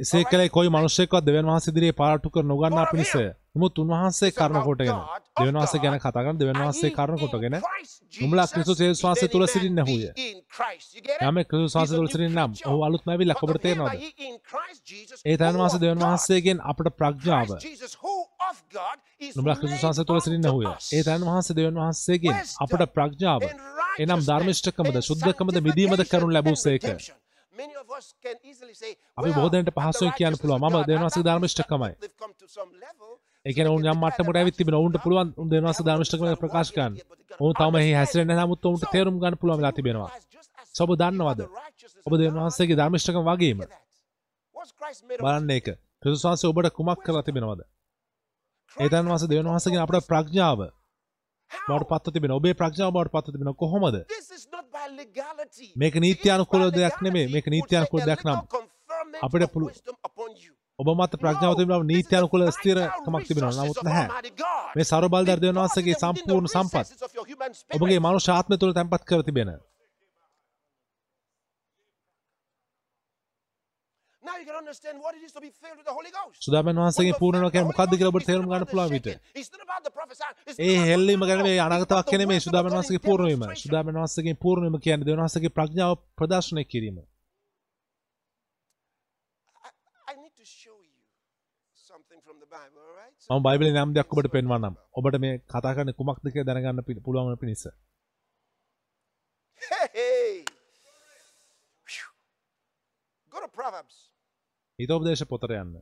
එසේ 0.02 0.24
කළේ 0.24 0.50
කොයි 0.50 0.70
මිනිසෙක්වත් 0.70 1.26
දෙවියන් 1.26 1.46
වහන්සේ 1.46 1.72
ඉදිරියේ 1.72 1.96
පාරටු 1.96 2.30
කර 2.30 2.44
නොගන්නා 2.46 2.86
පිණිස. 2.92 3.12
නමුත් 3.54 3.76
උන්වහන්සේ 3.78 4.32
කරුණ 4.32 4.64
කොටගෙන 4.64 5.00
දෙවියන් 5.38 5.58
වහන්සේ 5.58 5.82
ගැන 5.84 6.00
කතා 6.00 6.24
කරන 6.26 6.40
දෙවියන් 6.40 6.60
වහන්සේ 6.60 6.92
කරුණ 6.92 7.22
කොටගෙන 7.24 7.58
නුඹලා 8.14 8.48
ක්‍රිස්තුස් 8.48 8.80
යේසුස් 8.80 9.04
වහන්සේ 9.04 9.30
තුල 9.30 9.46
සිටින්නහුය. 9.46 10.04
යමෙක් 11.22 11.48
ක්‍රිස්තුස් 11.50 11.76
වහන්සේ 11.76 11.98
තුල 11.98 12.10
සිටින්න 12.10 12.36
නම් 12.36 12.52
ඔහු 12.66 12.84
අලුත්ම 12.84 13.10
ඇවිල්ලා 13.10 13.38
ඔබට 13.42 13.62
තේරෙනවද? 13.62 14.02
ඒ 15.26 15.38
තැන 15.38 15.56
වහන්සේ 15.56 15.82
දෙවියන් 15.82 16.04
වහන්සේගෙන් 16.04 16.60
අපට 16.66 16.88
ප්‍රඥාව 16.98 17.50
නුඹලා 19.36 19.58
ක්‍රිස්තුස් 19.58 19.84
වහන්සේ 19.84 20.06
තුල 20.06 20.22
සිටින්නහුය. 20.22 20.68
ඒ 20.92 21.04
තැන 21.04 21.22
වහන්සේ 21.24 21.58
දෙවියන් 21.58 21.78
වහන්සේගෙන් 21.78 22.38
අපට 22.60 22.88
ප්‍රඥාව 22.96 23.42
එනම් 24.00 24.22
ධර්මිෂ්ඨකමද 24.24 25.04
සුද්ධකමද 25.04 25.58
මිදීමද 25.62 26.04
කරනු 26.08 26.32
ලැබූසේක. 26.32 26.90
අපි 29.18 29.32
බොහෝ 29.32 29.52
දෙනෙකුට 29.52 29.78
පහසුවෙන් 29.78 30.14
කියන්න 30.14 30.38
වහන්සේගේ 31.04 31.28
ධර්මිෂ්ඨකමයි. 31.28 31.92
ඒ 33.46 33.54
කියන්නේ 33.54 33.74
ඔවුන් 33.74 33.86
යම් 33.86 34.00
මට්ටමකට 34.00 34.38
ඇවිත් 34.38 34.56
තිබෙන 34.56 34.76
ඔවුන්ට 34.76 34.98
පුළුවන් 35.04 35.30
උන් 35.36 35.48
දෙවියන් 35.50 35.68
වහන්සේ 35.68 35.86
ධර්මිෂ්ඨකම 35.88 36.26
ප්‍රකාශ 36.38 36.72
කරන්න. 36.72 36.94
ඔවුන් 37.40 37.54
තවම 37.54 37.76
එහි 37.76 37.94
හැසිරෙන්නේ 37.94 38.36
නැහැ 38.36 38.48
නමුත් 38.48 38.66
ඔවුන්ට 38.66 38.86
තේරුම් 38.92 39.16
ගන්න 39.18 39.38
පුළුවන් 39.38 39.62
වෙලා 39.62 39.74
තිබෙනවා. 39.74 40.10
ඔබ 40.80 40.92
දන්නවද? 40.96 41.42
ඔබ 42.06 42.14
දෙවියන් 42.14 42.38
වහන්සේගේ 42.38 42.78
ධර්මිෂ්ඨකම 42.78 43.24
වගේම 43.30 43.64
බලන්න 45.18 45.50
ඒක. 45.52 45.68
ක්‍රිස්තුස් 46.02 46.26
වහන්සේ 46.26 46.50
ඔබට 46.50 46.74
කුමක් 46.74 47.00
කරලා 47.06 47.24
තිබෙනවද? 47.24 47.62
ඒ 48.78 48.90
තැන් 48.90 49.06
වහන්සේ 49.06 49.30
දෙවියන් 49.30 49.50
වහන්සේගෙන් 49.50 49.82
අපට 49.82 50.08
ප්‍රඥාව 50.08 50.60
බවට 51.70 51.88
පත්ව 51.90 52.12
තිබෙන. 52.14 52.32
ඔබේ 52.32 52.54
ප්‍රඥාව 52.54 52.92
බවට 52.94 53.12
පත්ව 53.12 53.32
තිබෙන 53.32 53.54
කොහොමද? 53.54 53.96
මේක 55.76 55.96
නීත්‍යානුකූල 55.96 56.72
දෙයක් 56.72 57.02
නෙමෙයි. 57.02 57.28
මේක 57.28 57.48
නීත්‍යානුකූල 57.48 58.02
දෙයක් 58.02 58.22
නම් 58.26 58.40
අපිට 59.22 59.44
පුළු- 59.54 59.72
ඔබ 60.80 60.88
මත 60.98 61.12
ප්‍රඥාව 61.16 61.54
තිබෙනවා 61.58 61.84
නීත්‍යානුකූල 61.84 62.42
ස්ථිරකමක් 62.52 63.28
තිබෙනවා. 63.28 63.52
නමුත් 63.58 63.78
නැහැ. 63.84 64.08
මේ 64.76 64.84
ਸਰව 64.84 65.08
බලධාරී 65.10 65.42
දෙවියන් 65.42 65.58
වහන්සේගේ 65.58 65.96
සම්පූර්ණ 66.02 66.48
සම්පත් 66.48 66.88
ඔබගේ 67.76 68.00
මනුෂ්‍ය 68.00 68.32
ආත්මය 68.32 68.58
තුළ 68.58 68.74
තැන්පත් 68.74 69.04
කර 69.04 69.22
තිබෙන. 69.22 69.50
Now 69.50 69.50
you 69.50 69.50
can 69.50 69.50
understand 69.50 69.50
what 69.52 69.60
it 71.78 71.80
is 71.82 71.98
to 71.98 71.98
be 71.98 72.10
filled 72.12 72.58
with 72.58 72.60
the 72.98 73.00
Holy 73.72 74.00
Ghost. 74.00 74.11
සුදාමන් 76.40 76.80
වහන්සේගේ 76.80 77.16
පූර්ණව 77.22 77.50
කියන්නේ 77.52 77.70
මොකක්ද 77.70 77.94
කියලා 77.94 78.12
ඔබට 78.14 78.28
තේරුම් 78.30 78.48
ගන්න 78.52 78.66
පුළුවන් 78.72 78.92
විට. 78.96 79.08
ඒ 80.62 80.76
හෙල්ලීම 80.90 81.22
ගැන 81.30 81.42
මේ 81.44 81.60
අනාගත 81.68 81.92
වාක්‍ය 81.92 82.18
නෙමෙයි 82.22 82.42
සුදාමන් 82.48 82.70
වහන්සේගේ 82.76 83.06
පූර්ණවීම. 83.08 83.42
සුදාමන් 83.64 83.98
වහන්සේගේ 83.98 84.36
පූර්ණවීම 84.44 84.78
කියන්නේ 84.86 85.08
දෙවියන් 85.08 85.24
වහන්සේගේ 85.24 85.56
ප්‍රඥාව 85.58 85.94
ප්‍රදර්ශනය 86.18 86.64
කිරීම. 86.66 86.98
මම 93.30 93.44
බයිබලේ 93.48 93.74
නම් 93.76 93.94
දෙයක් 93.96 94.14
ඔබට 94.14 94.32
පෙන්වන්නම්. 94.36 94.76
ඔබට 94.94 95.18
මේ 95.20 95.34
කතා 95.48 95.74
කරන්නේ 95.76 95.98
කුමක්ද 96.00 96.26
කියලා 96.28 96.48
දැනගන්න 96.50 96.84
පි- 96.84 97.02
පුළුවන් 97.06 97.30
වෙන 97.30 97.38
පිණිස. 97.38 97.64
Go 103.32 103.40
to 103.40 103.48
Proverbs. 103.50 104.11
හිතෝපදේශ 104.82 105.26
පොතට 105.32 105.52
යන්න. 105.62 105.74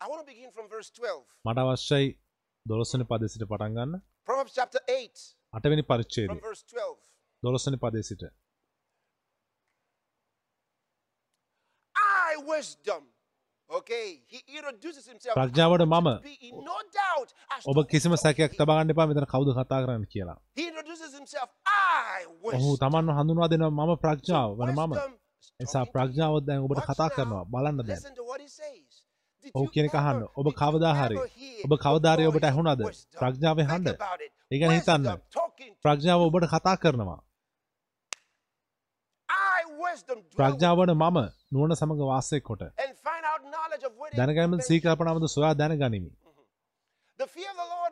I 0.00 0.08
want 0.08 0.20
to 0.20 0.26
begin 0.26 0.50
from 0.50 0.66
verse 0.68 0.90
12. 0.98 1.24
මට 1.44 1.58
අවශ්‍යයි 1.58 2.06
12 2.66 2.92
වෙනි 2.94 3.06
පදේ 3.10 3.28
සිට 3.32 3.44
පටන් 3.50 3.74
ගන්න. 3.78 3.96
Proverbs 4.28 4.54
chapter 4.58 4.80
8, 4.88 5.24
8 5.58 5.72
වෙනි 5.72 5.84
පරිච්ඡේදය. 5.90 6.28
from 6.32 6.40
verse 6.48 6.62
12. 6.74 6.96
12 7.42 7.66
වෙනි 7.66 7.80
පදේ 7.84 8.02
සිට. 8.10 8.22
I 12.30 12.36
wisdom. 12.52 13.02
Okay, 13.02 13.08
he 13.08 13.08
introduces 13.08 13.08
himself. 13.08 13.59
ප්‍රඥාවට 15.36 15.84
මම 15.84 16.08
ඔබ 17.66 17.78
කිසිම 17.86 18.16
සැකයක් 18.16 18.50
is. 18.50 18.58
තබා 18.58 18.76
ගන්න 18.76 18.90
එපා 18.90 19.06
මෙතන 19.06 19.26
කවුද 19.26 19.48
කතා 19.54 19.80
කරන්නේ 19.82 20.10
කියලා. 20.12 20.38
ඔහු. 22.50 22.68
තමන්ව 22.76 23.10
හඳුන්වා 23.18 23.48
දෙනවා 23.48 23.86
මම 23.86 23.92
ප්‍රඥාව 23.96 24.50
වන 24.58 24.70
මම. 24.72 24.92
එසා 25.60 25.72
talking 25.74 25.86
to 25.86 25.92
ප්‍රඥාව 25.92 26.34
දැන් 26.46 26.60
ඔබට 26.60 26.82
කතා. 26.84 27.08
කරනවා. 27.10 27.44
බලන්න 27.46 27.78
දැන්. 27.82 28.02
ඔහු 29.54 29.66
කියන 29.68 29.88
අහන්න. 29.94 30.22
ඔබ 30.36 30.46
කවදාහරි 30.54 31.16
ඔබ 31.64 31.72
කවදාරි 31.78 32.22
the 32.22 32.28
ඔබට 32.28 32.44
ඇහුණාද? 32.44 32.80
ප්‍රඥාවේ 33.16 33.64
හඬ 33.64 33.88
about 33.90 34.20
it. 34.20 34.32
ඒ 34.50 34.58
ගැන 34.58 34.72
හිතන්න. 34.72 35.04
ප්‍රඥාව 35.84 36.20
ඔබට 36.22 36.46
කතා 36.48 36.76
කරනවා 36.76 37.20
I 39.28 39.62
wisdom 39.78 40.18
dwell 40.18 40.26
with 40.26 40.36
ප්‍රඥාව 40.36 40.76
වන 40.78 40.92
මම 40.94 41.18
නුවණ 41.52 41.76
සමග 41.76 42.00
වාසය 42.04 42.40
කොට 42.40 42.62
දැනගැනීම. 44.12 44.60
සීකල්පනාවද 44.62 45.24
සොයා 45.28 45.54
දැනගනිමි 45.54 46.10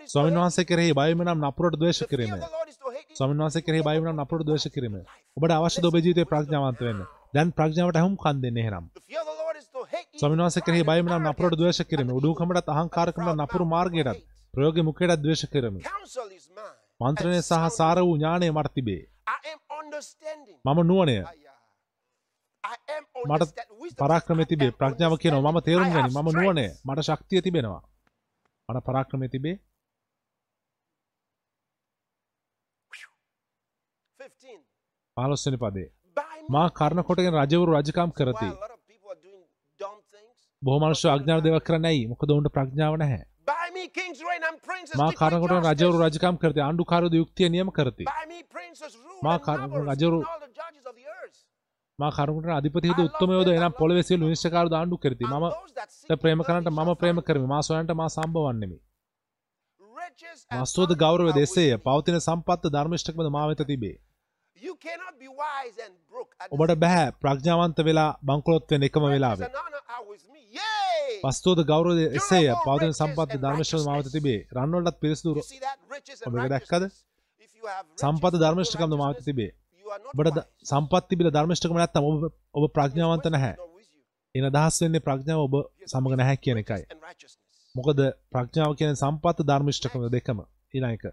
ස්වාමීන් 0.08 0.38
වහන්සේ 0.40 0.64
කෙරෙහි 0.64 0.92
බයවීම 0.92 1.22
නම් 1.24 1.44
නපුරට 1.44 1.76
ද්වේෂ 1.80 2.00
කිරීම. 2.10 2.32
ස්වාමීන් 3.16 3.42
වහන්සේ 3.42 3.64
කෙරෙහි 3.66 3.82
බයවීම 3.82 4.08
නම් 4.08 4.22
නපුරට 4.22 4.46
ද්වේෂ 4.48 4.66
කිරීම 4.74 4.94
ඔබට 5.36 5.52
අවශ්‍යද 5.52 5.88
ඔබේ 5.90 6.02
ජීවිතේ 6.04 6.30
ප්‍රඥාවන්ත 6.32 6.80
වෙන්න 6.80 7.02
දැන් 7.34 7.52
ප්‍රඥාවට 7.52 8.00
අහුම් 8.02 8.14
කන් 8.16 8.40
දෙන්න 8.44 8.60
එහෙනම්. 8.62 8.84
ස්වාමීන් 10.14 10.42
වහන්සේ 10.42 10.66
කෙරෙහි 10.66 10.88
බයවීම 10.90 11.08
නම් 11.10 11.28
නපුරට. 11.30 11.58
ද්වේෂ 11.60 11.80
කිරීම 11.90 12.14
උඩුකමටත් 12.18 12.72
අහංකාරකමට 12.74 13.36
නපුරු 13.36 13.64
මාර්ගයටත් 13.66 14.24
ප්‍රයෝග 14.54 14.78
මුඛයටත් 14.88 15.22
ද්වේෂ 15.24 15.44
කිරීම. 15.52 15.76
මන්ත්‍රණය 17.00 17.40
සහ 17.40 17.68
සාර 17.72 17.98
වූ 18.00 18.16
ඥානය 18.16 18.48
මට 18.50 18.74
තිබේ. 18.74 19.02
මම 20.64 20.78
නුවණය 20.84 21.18
මට 23.28 23.42
පරාක්‍රමය 24.00 24.44
තිබේ 24.46 24.70
ප්‍රඥාව 24.72 25.14
කියනවා 25.18 25.52
මම. 25.52 25.60
තේරුම් 25.62 25.88
ගනි 25.88 26.02
මම 26.06 26.28
strength. 26.28 26.76
මට 26.86 27.00
ශක්තිය 27.08 27.40
තිබෙනවා 27.42 27.82
මට 28.68 28.84
පරාක්‍රමය 28.86 29.26
තිබේ 29.28 29.56
15. 34.20 34.60
පහළොස්වනි 35.16 35.58
පදේ. 35.58 35.88
මා 36.50 36.68
කර්ණ 36.70 37.02
කොටගෙන 37.04 37.34
රජවරු 37.36 37.70
රජකම් 37.74 38.10
කරති 38.12 38.34
While 38.40 38.52
a 38.52 38.60
lot 38.60 38.70
of 38.70 38.80
people 38.86 39.10
are 39.10 39.20
doing 39.22 39.42
dumb 39.80 39.98
things. 40.12 40.36
බොහෝ 40.62 40.80
මනුෂ්‍ය 40.82 41.08
අඥාන 41.08 41.42
දේවල් 41.44 41.60
කරන්නේ 41.62 41.90
ඇයි 41.90 42.06
මොකද 42.12 42.30
උන්ට 42.32 42.50
ප්‍රඥාව 42.54 42.94
නැහැ 42.96 43.22
මා 45.00 45.10
කොටගෙන 45.12 45.64
රජවරු. 45.66 45.96
රජකම් 46.04 46.36
කරති 46.42 46.60
ආණ්ඩුකාරයෝ 46.60 47.18
යුක්තිය 47.22 47.48
නියම 47.48 47.68
කරති 47.72 48.04
මා 49.24 49.36
රජවරු- 49.90 50.22
and 50.22 50.26
all 50.26 50.40
the 50.40 50.52
judges 50.52 50.84
of 50.86 50.94
the 50.94 51.06
earth. 51.10 51.38
මා 51.98 52.10
කොටගෙන 52.32 52.56
අධිපතිහිද 52.56 53.00
උත්තමයෝද 53.04 53.48
එනම් 53.52 53.72
පොළවේ 53.78 54.04
සියලු 54.08 54.26
විනිශ්චයකාරයෝද 54.28 54.74
ආණ්ඩු 54.78 54.98
කරති 55.04 55.30
ද 56.10 56.18
ප්‍රේම 56.22 56.44
shall 56.48 56.68
මම 56.70 56.90
ප්‍රේම 57.00 57.18
කරමි. 57.20 57.46
මා 57.54 57.62
සොයන්ට 57.68 57.92
මා 58.00 58.08
සම්බවන්නෙමි 58.08 58.78
honor 60.62 60.92
ගෞරව 60.96 61.32
me. 61.32 61.72
පවතින 61.86 62.20
සම්පත්ත 62.20 62.70
ධර්මිෂ්ඨකමද 62.76 63.30
මා 63.36 63.46
වෙත 63.50 63.62
තිබේ. 63.66 63.96
ඔබට 66.52 66.74
බැහැ. 66.84 67.12
ප්‍රඥාවන්ත 67.22 67.84
වෙලා 67.88 68.10
බංකොලොත් 68.22 68.70
වෙන 68.70 68.88
එකම 68.88 69.04
වෙලාවේ! 69.14 69.52
වස්තුවද 71.24 71.60
ගෞරව 71.72 71.90
එසේය 72.18 72.48
පවතින 72.66 72.92
සම්පත්ත 72.94 73.38
ධර්මිෂ්ඨකම 73.44 73.86
මා 73.90 74.00
වෙත 74.00 74.10
තිබේ. 74.16 74.40
රන්වලටත් 74.56 75.00
පිරිසිදු 75.02 75.30
You 75.32 75.48
see 75.52 75.60
that? 75.60 75.78
Riches 75.94 76.18
and 76.22 76.34
ඔබ 76.34 76.50
දැක්කද? 76.54 76.84
සම්පත 78.02 78.24
and 78.26 78.34
no 78.34 78.44
ධර්මිෂ්ඨකමද 78.44 78.94
මා 78.94 79.08
වෙත 79.08 79.18
righteousness, 79.18 79.30
තිබේ 79.30 79.50
ඔබට 80.12 80.28
ද- 80.28 80.36
wise. 80.36 80.70
සම්පත් 80.70 81.04
තිබිලා 81.08 81.34
ධර්මිෂ්ඨකම 81.36 81.78
නැත්තම් 81.78 82.04
ඔබ 82.04 82.16
ඔබ 82.54 82.64
ප්‍රඥාවන්ත 82.72 83.26
නැහැ. 83.28 83.54
එන 84.34 84.44
අදහස් 84.50 84.76
වෙන්නේ 84.82 85.00
ප්‍රඥාව 85.00 85.40
ඔබ 85.40 85.54
සමග 85.86 86.12
නැහැ 86.14 86.36
කියන 86.38 86.58
එකයි. 86.58 86.82
මොකද 87.74 87.98
ප්‍රඥාව 88.32 88.72
කියන 88.78 88.94
සම්පත් 88.96 89.38
ධර්මිෂ්ඨකම 89.44 90.02
දෙකම 90.08 90.38
ඊළඟ 90.74 90.94
එක 90.94 91.04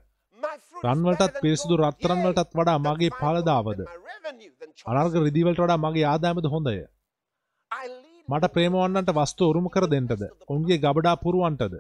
රන්වලටත් 0.84 1.40
පිරිසිදු. 1.42 1.74
රත්තරන් 1.78 2.20
වලටත් 2.26 2.52
වඩා 2.54 2.78
මගේ 2.80 3.12
choice. 4.76 4.90
අනර්ග 4.92 5.16
රිදී 5.24 5.46
වලට 5.48 5.62
වඩා 5.62 5.78
මගේ 5.78 6.06
ආදායමද 6.06 6.48
හොඳය 6.48 6.76
මට 8.30 8.46
ප්‍රේමවන්නන්ට 8.54 9.12
වස්තු 9.14 9.50
උරුම 9.52 9.68
කර 9.70 9.86
දෙන්නටද 9.88 10.24
ඔවුන්ගේ 10.50 10.78
ගබඩා 10.78 11.16
පුරුවන්ටද. 11.16 11.74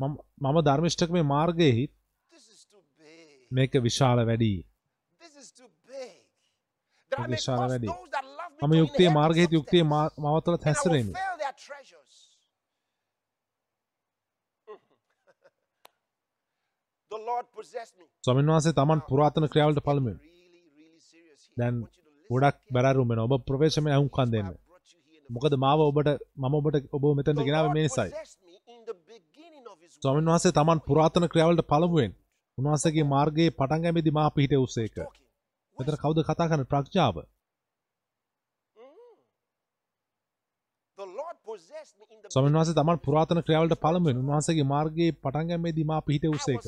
මම 0.00 0.14
මම 0.40 0.58
ධර්මිෂ්ඨකමේ 0.60 1.24
මාර්ගයෙහි 1.24 1.84
This 2.30 2.46
is 2.48 2.60
too 2.66 2.82
big. 2.98 3.38
මේක 3.54 3.72
විශාල 3.80 4.18
වැඩි 4.22 4.52
විශාල 7.12 7.60
වැඩි. 7.64 7.88
මම 8.60 8.72
යුක්තිය 8.74 9.08
substance. 9.08 9.14
යුක්තිය 9.52 9.82
possessed 17.52 17.94
me. 17.96 18.04
ස්වාමීන් 18.24 18.48
වහන්සේ 18.48 18.72
තමන් 18.72 19.00
පුරාතන 19.08 19.44
ක්‍රියාවලට 19.48 19.84
here. 20.06 20.18
දැන් 21.56 21.74
ගොඩක් 22.30 22.56
වෙන 23.10 23.20
ඔබ 23.20 23.32
ප්‍රවේශමය 23.44 23.90
That's 23.90 24.10
why 24.12 24.26
දෙන්න 24.32 24.48
මොකද 25.30 25.54
මාව 25.58 25.80
ඔබට 25.82 26.08
මම 26.36 26.54
ඔබට 26.54 26.76
ඔබ 26.92 27.02
The 27.10 27.38
ගෙනාවේ 27.42 27.72
මේ 27.72 27.84
නිසයි 27.84 27.94
ස්වාමීන්. 27.96 28.12
වහන්සේ 30.26 30.52
තමන් 30.52 30.84
පුරාතන 30.88 31.24
ක්‍රියාවලට 31.28 31.66
පළමුවෙන් 31.66 32.12
උන්වහන්සේගේ 32.58 33.04
මාර්ගයේ 33.04 33.50
පටන් 33.50 33.84
ගැනීමේදී 33.84 34.16
මා 34.18 34.30
පිහිට 34.30 34.52
උසේක 34.58 34.94
Talking. 34.94 35.28
මෙතන 35.78 35.96
කවුද 36.02 36.18
කතා 36.22 36.48
කරන්නේ 36.48 36.70
ප්‍රඥාව 36.72 37.16
ස්වාමීන් 42.30 42.56
වහන්සේ 42.56 42.76
තමන් 42.78 43.00
පුරාතන 43.06 43.40
ක්‍රියාවලට 43.46 43.82
පළමුවෙන් 43.84 44.20
උන්වහන්සේගේ 44.22 44.66
මාර්ගයේ 44.74 45.12
පටන් 45.14 45.48
ගැනීමේදී 45.48 45.86
මා 45.90 46.00
පිහිට 46.02 46.26
that? 46.30 46.66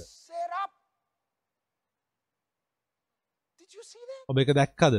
ඔබ 4.28 4.38
ඒක 4.38 4.50
දැක්කද 4.58 4.94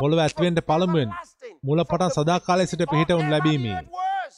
පොළොව 0.00 0.20
from 0.20 0.60
පළමුවෙන් 0.62 1.08
everlasting, 1.08 1.56
මුල 1.62 1.78
from 1.78 1.90
පටන් 1.90 2.10
the 2.10 2.16
සදාකාලය 2.16 2.64
සිට 2.66 2.80
beginning 2.80 2.92
පිහිට 2.92 3.10
of 3.10 3.18
උන් 3.18 3.24
ever 3.24 3.32
ලැබීමේ. 3.34 3.72
the 3.72 3.80
earth 3.80 3.92
was. 3.92 4.34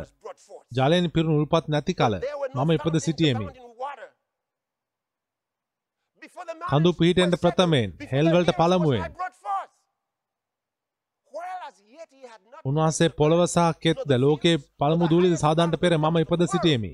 ජලයෙන් 0.78 1.06
පිරුණු 1.16 1.38
උල්පත් 1.42 1.66
නැති 1.68 1.94
කල 2.02 2.14
මම 2.56 2.70
ඉපද 2.78 2.96
සිටියෙමි 3.06 3.48
කඳු 6.72 6.90
පිහිටෙන්ට 7.00 7.36
ප්‍රථමයෙන්, 7.44 7.90
before 7.92 8.12
හෙල් 8.14 8.26
the 8.26 8.34
වලට 8.34 8.50
earth 8.50 8.60
was 8.60 8.60
පළමුවෙන්. 8.60 9.02
උන්වහන්සේ 12.68 13.06
created 13.06 13.14
the 13.14 13.18
පොළව 13.20 13.40
earth, 13.42 13.52
සහ 13.54 13.58
nor 13.58 13.74
කෙත්ද 13.84 14.00
the 14.12 14.18
ලෝකයේ 14.24 14.56
fields, 14.56 14.68
nor 14.68 14.78
පළමු 14.82 15.06
the 15.06 15.12
දූලිද 15.14 15.32
highest 15.32 15.44
සාදාන්ට 15.46 15.74
mountain 15.74 15.82
පෙර 15.84 15.92
of 15.94 16.02
මම 16.02 16.14
the 16.16 16.22
ඉපද 16.26 16.32
world. 16.32 16.52
සිටියෙමි 16.54 16.94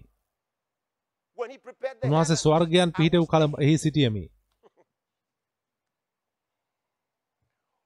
When 1.37 1.49
he 1.51 1.57
prepared 1.67 1.97
the 1.99 2.07
උන්වහන්සේ 2.07 2.35
heavens, 2.35 2.43
ස්වර්ගයන් 2.45 2.89
I 2.89 2.95
පිහිට 2.97 3.15
වූ 3.15 3.25
was 3.25 3.31
කල 3.33 3.43
there. 3.45 3.63
එහි 3.65 3.75
සිටියමි 3.83 4.23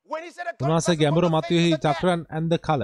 When 0.10 0.22
he 0.26 0.32
said 0.38 0.48
a 0.48 0.54
උන්වහන්සේ 0.64 0.94
compass 0.94 1.00
ගැඹුරු 1.02 1.28
upon 1.28 1.42
the 1.42 1.48
face 1.48 1.52
මතුයෙහි 1.52 1.72
of 1.74 1.80
the 1.80 1.88
deep, 1.88 1.98
චක්‍රයන් 1.98 2.22
ඇන්ද 2.38 2.54
කල 2.68 2.82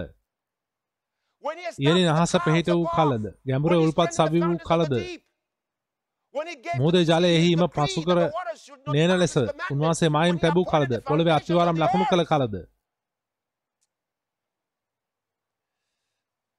when 1.44 1.58
he 1.62 1.66
ඉහලින් 1.86 2.08
established 2.08 2.22
අහස 2.22 2.32
the 2.36 2.40
පිහිට 2.46 2.66
clouds 2.66 2.80
වූ 2.80 2.88
above, 2.88 2.96
කලද 2.98 3.26
ගැඹුර 3.50 3.72
when 3.72 3.80
he 3.80 3.86
උල්පත් 3.88 4.00
strengthened 4.00 4.30
සවි 4.30 4.40
the 4.40 4.46
වූ 4.48 4.58
fountains 4.58 4.64
of 4.64 4.68
කලද 4.70 4.94
the 4.94 5.02
deep, 5.08 5.22
when 6.36 6.48
he 6.52 6.56
gave 6.66 6.78
මුහුදේ 6.80 7.02
to 7.02 7.06
the 7.06 7.12
ජලය 7.12 7.30
seas 7.30 7.40
එහිම 7.40 7.60
the 7.60 7.68
decree 7.68 7.88
පසු 7.88 8.00
that 8.02 8.08
කර 8.10 8.20
the 8.20 8.30
waters 8.38 8.60
should 8.66 8.82
not 8.86 8.94
නේන 8.96 9.10
pass 9.12 9.20
ලෙස 9.24 9.34
his 9.34 9.42
commandments, 9.42 9.72
උන්වහන්සේ 9.74 10.06
when 10.06 10.14
මායිම් 10.16 10.36
he 10.36 10.42
තැබූ 10.44 10.64
appointed 10.64 10.90
කලද 10.90 10.94
the 10.96 11.02
පොළවේ 11.10 11.32
foundations 11.32 11.44
of 11.44 11.44
අතිවාරම් 11.44 11.76
the 11.76 11.84
ලකුණු 11.84 12.06
කළ 12.12 12.24
earth. 12.24 12.32
කලද 12.34 12.56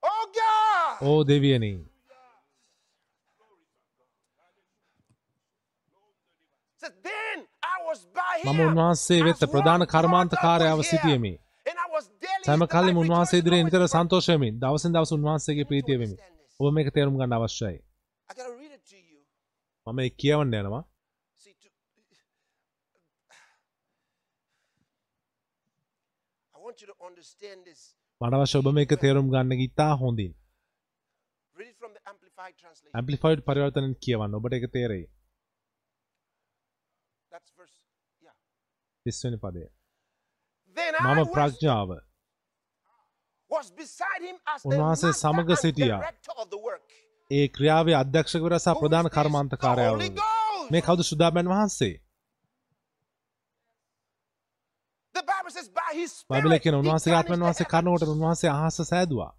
Oh 0.02 0.24
God! 0.38 0.93
ඕ 1.04 1.20
දෙවියනි 1.24 1.72
මම 8.44 8.60
උන්වහන්සේ 8.60 9.20
වෙත 9.24 9.40
ප්‍රධාන 9.52 9.82
up 10.66 10.78
with 10.78 10.88
සිටියෙමි 10.90 11.32
සෑම 12.46 12.62
කල්ලිම 12.66 12.96
උන්වහන්සේ 12.98 13.38
ඉදිරියේ 13.40 13.64
නිතර 13.66 13.78
before- 13.78 13.92
සන්තෝෂයමින් 13.94 14.54
දවසින් 14.60 14.92
දවස 14.94 15.12
උන්වහන්සේගේ 15.12 15.64
ප්‍රීතිය 15.64 15.98
වෙමි 15.98 16.16
ඔබ 16.60 16.66
මේක 16.72 16.88
තේරුම් 16.94 17.16
ගන්න 17.18 17.36
අවශ්‍යයි. 17.38 17.78
මම 19.86 19.98
ඒ 20.00 20.10
කියවන්න 20.18 20.54
යනවා. 20.60 20.82
මට 28.20 28.34
අවශ්‍ය 28.36 28.56
ඔබ 28.58 28.68
මේක 28.72 28.92
තේරුම් 29.00 29.26
ගන්න 29.30 29.52
ඉතා 29.66 29.92
හොඳින් 29.96 30.32
ඇම්පලිෆයිඩ් 32.94 33.40
පරිවර්තනෙන් 33.46 33.94
කියවන්න. 34.04 34.36
ඔබට 34.38 34.56
එක 34.58 34.66
තේරෙයි. 34.72 35.06
තිස්වනි 39.06 39.38
පදය. 39.38 39.64
මම 40.76 41.24
ප්‍රඥාව. 41.34 41.90
උන්වහන්සේ 44.66 45.12
සමග 45.14 45.56
සිටියා. 45.56 46.00
ඒ 47.30 47.46
ක්‍රියාවේ 47.48 47.96
අධ්‍යක්ෂකවර 47.96 48.58
සහ 48.58 48.80
ප්‍රධාන 48.80 49.08
කර්මාන්ත 49.08 49.52
කාරයාව 49.56 50.00
මේ 50.70 50.82
කවුද 50.82 51.00
සුදාබැන් 51.02 51.48
වහන්සේ? 51.48 51.94
බයිබලයේ 56.30 56.60
කියන 56.60 56.76
උන්වහන්සේ 56.80 57.14
ආත්මන් 57.14 57.46
වහන්සේ 57.46 57.70
කරුණාවට 57.72 58.12
උන්වහන්සේ 58.14 58.50
අහස 58.52 58.78
සෑදුවා. 58.82 59.32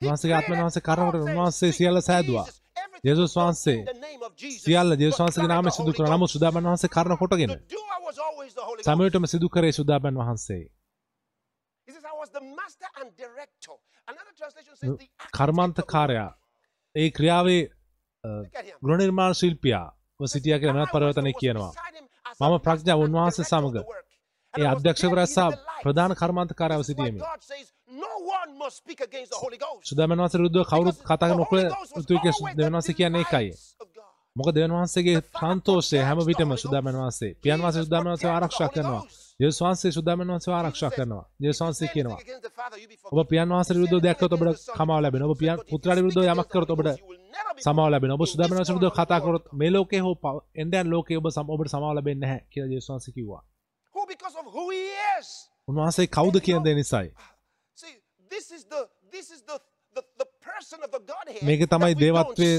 වහන්සගේ 0.00 0.34
ආත්ම 0.34 0.52
වහන්සේ 0.54 0.82
කරනකොට 0.82 1.16
උන්වහන්සේ 1.18 1.72
සියල්ල 1.72 2.00
සෑදවා. 2.00 2.46
යේසුස් 3.04 3.32
වහන්සේ 3.34 3.78
සියල්ල 4.56 4.90
යේසුස් 4.94 5.20
වහන්සේගේ 5.20 5.48
නාමයෙන් 5.48 5.72
සිදු 5.72 5.92
කරා. 5.92 6.10
නමුත් 6.12 6.30
සුදාබන් 6.30 6.64
වහන්සේ 6.64 6.90
කරන 6.90 7.16
කොටගෙන 7.16 7.52
සමයටම 8.80 9.24
සිදු 9.26 9.48
කරේ 9.48 9.72
සුදාබන් 9.72 10.20
වහන්සේ. 10.20 10.64
කර්මාන්තකාරයා 15.32 16.30
ඒ 16.94 17.10
ක්‍රියාවේ 17.10 17.62
uh, 18.24 18.42
ගෘහ 18.82 18.98
නිර්මාණ 18.98 19.34
ශිල්පියා 19.34 19.86
සිටිය 20.26 20.54
කියලා 20.54 20.76
වෙනත් 20.76 20.92
පරිවර්තනයක් 20.92 21.38
කියනවා. 21.40 21.72
මම 22.40 22.54
ප්‍රඥාව 22.60 23.00
උන්වහන්සේ 23.00 23.44
සමග 23.44 23.76
ඒ 24.54 24.66
අධ්‍යක්ෂකවරයා 24.66 25.28
සහ 25.28 25.38
ප්‍රධාන 25.82 26.12
කර්මාන්තකාරයව 26.14 26.82
සිටීමේ 26.82 27.26
සුදමන් 29.82 30.12
වන්ස 30.14 30.34
රුද්ධ 30.36 30.64
කවුරුත් 30.64 30.98
කතා 31.02 31.28
නොකළ 31.32 31.62
යුතුයි 31.96 32.20
කියලා 32.20 32.56
දෙවන් 32.56 32.74
වහන්සේ 32.74 32.94
කියන්නේ 32.94 33.22
ඒකයි. 33.24 33.48
මොකද 34.36 34.54
දෙවන් 34.54 34.72
වහන්සේගේ 34.72 35.20
සන්තෝෂය 35.32 35.98
හැම 36.00 36.18
විටම 36.22 36.52
සුදමන් 36.56 36.96
වහන්සේ 36.96 37.32
පියන් 37.42 37.58
වහන්සේ 37.58 37.82
සුදමන් 37.84 38.08
වහන්සේව 38.08 38.32
ආරක්ෂා 38.32 38.68
කරනවා. 38.68 39.02
යේසුස් 39.40 39.60
වහන්සේ 39.60 39.92
සුදමන් 39.92 40.28
වහන්සේව 40.28 40.54
ආරක්ෂා 40.54 40.90
කරනවා. 40.90 41.24
යේසුස් 41.40 41.62
වහන්සේ 41.62 41.88
කියනවා 41.94 42.18
ඔබ 43.12 43.18
පියන් 43.28 43.48
වහන්සේ 43.50 43.76
විරුද්ධව 43.76 44.00
දැක්කොත් 44.00 44.32
ඔබට 44.32 44.66
කමාව 44.76 45.00
ලැබෙනවා. 45.04 45.30
ඔබ 45.30 45.40
පියන් 45.42 45.56
පුත්‍රයාට 45.70 46.00
විරුද්ධව 46.00 46.24
යමක් 46.26 46.48
කරොත් 46.52 46.70
ඔබට 46.70 46.88
සමාව 47.60 47.88
ලැබෙනවා. 47.88 48.18
ඔබ 48.18 48.26
සුදමන් 48.26 48.52
වහන්සේ 48.52 48.74
විරුද්ධව 48.74 48.94
කතා 48.98 49.20
කරොත් 49.20 49.44
මේ 49.54 49.70
ලෝකේ 49.70 50.00
හෝ 50.00 50.14
එන්දයන් 50.56 50.86
ලෝකේ 50.90 51.18
ඔබ 51.18 51.26
ඔබට 51.26 51.72
සමාව 51.74 51.92
ලැබෙන්නේ 51.92 52.24
නැහැ 52.24 52.40
කියලා 52.50 52.72
යේසුස් 52.72 52.90
වහන්සේ 52.90 53.12
කිව්වා. 53.12 53.42
උන්වහන්සේ 55.68 56.06
කවුද 56.08 56.36
කියන 56.40 56.62
දේ 56.64 56.74
නිසායි. 56.74 57.10
මේක 61.42 61.60
තමයි 61.66 61.94
දේවත්වය 61.96 62.50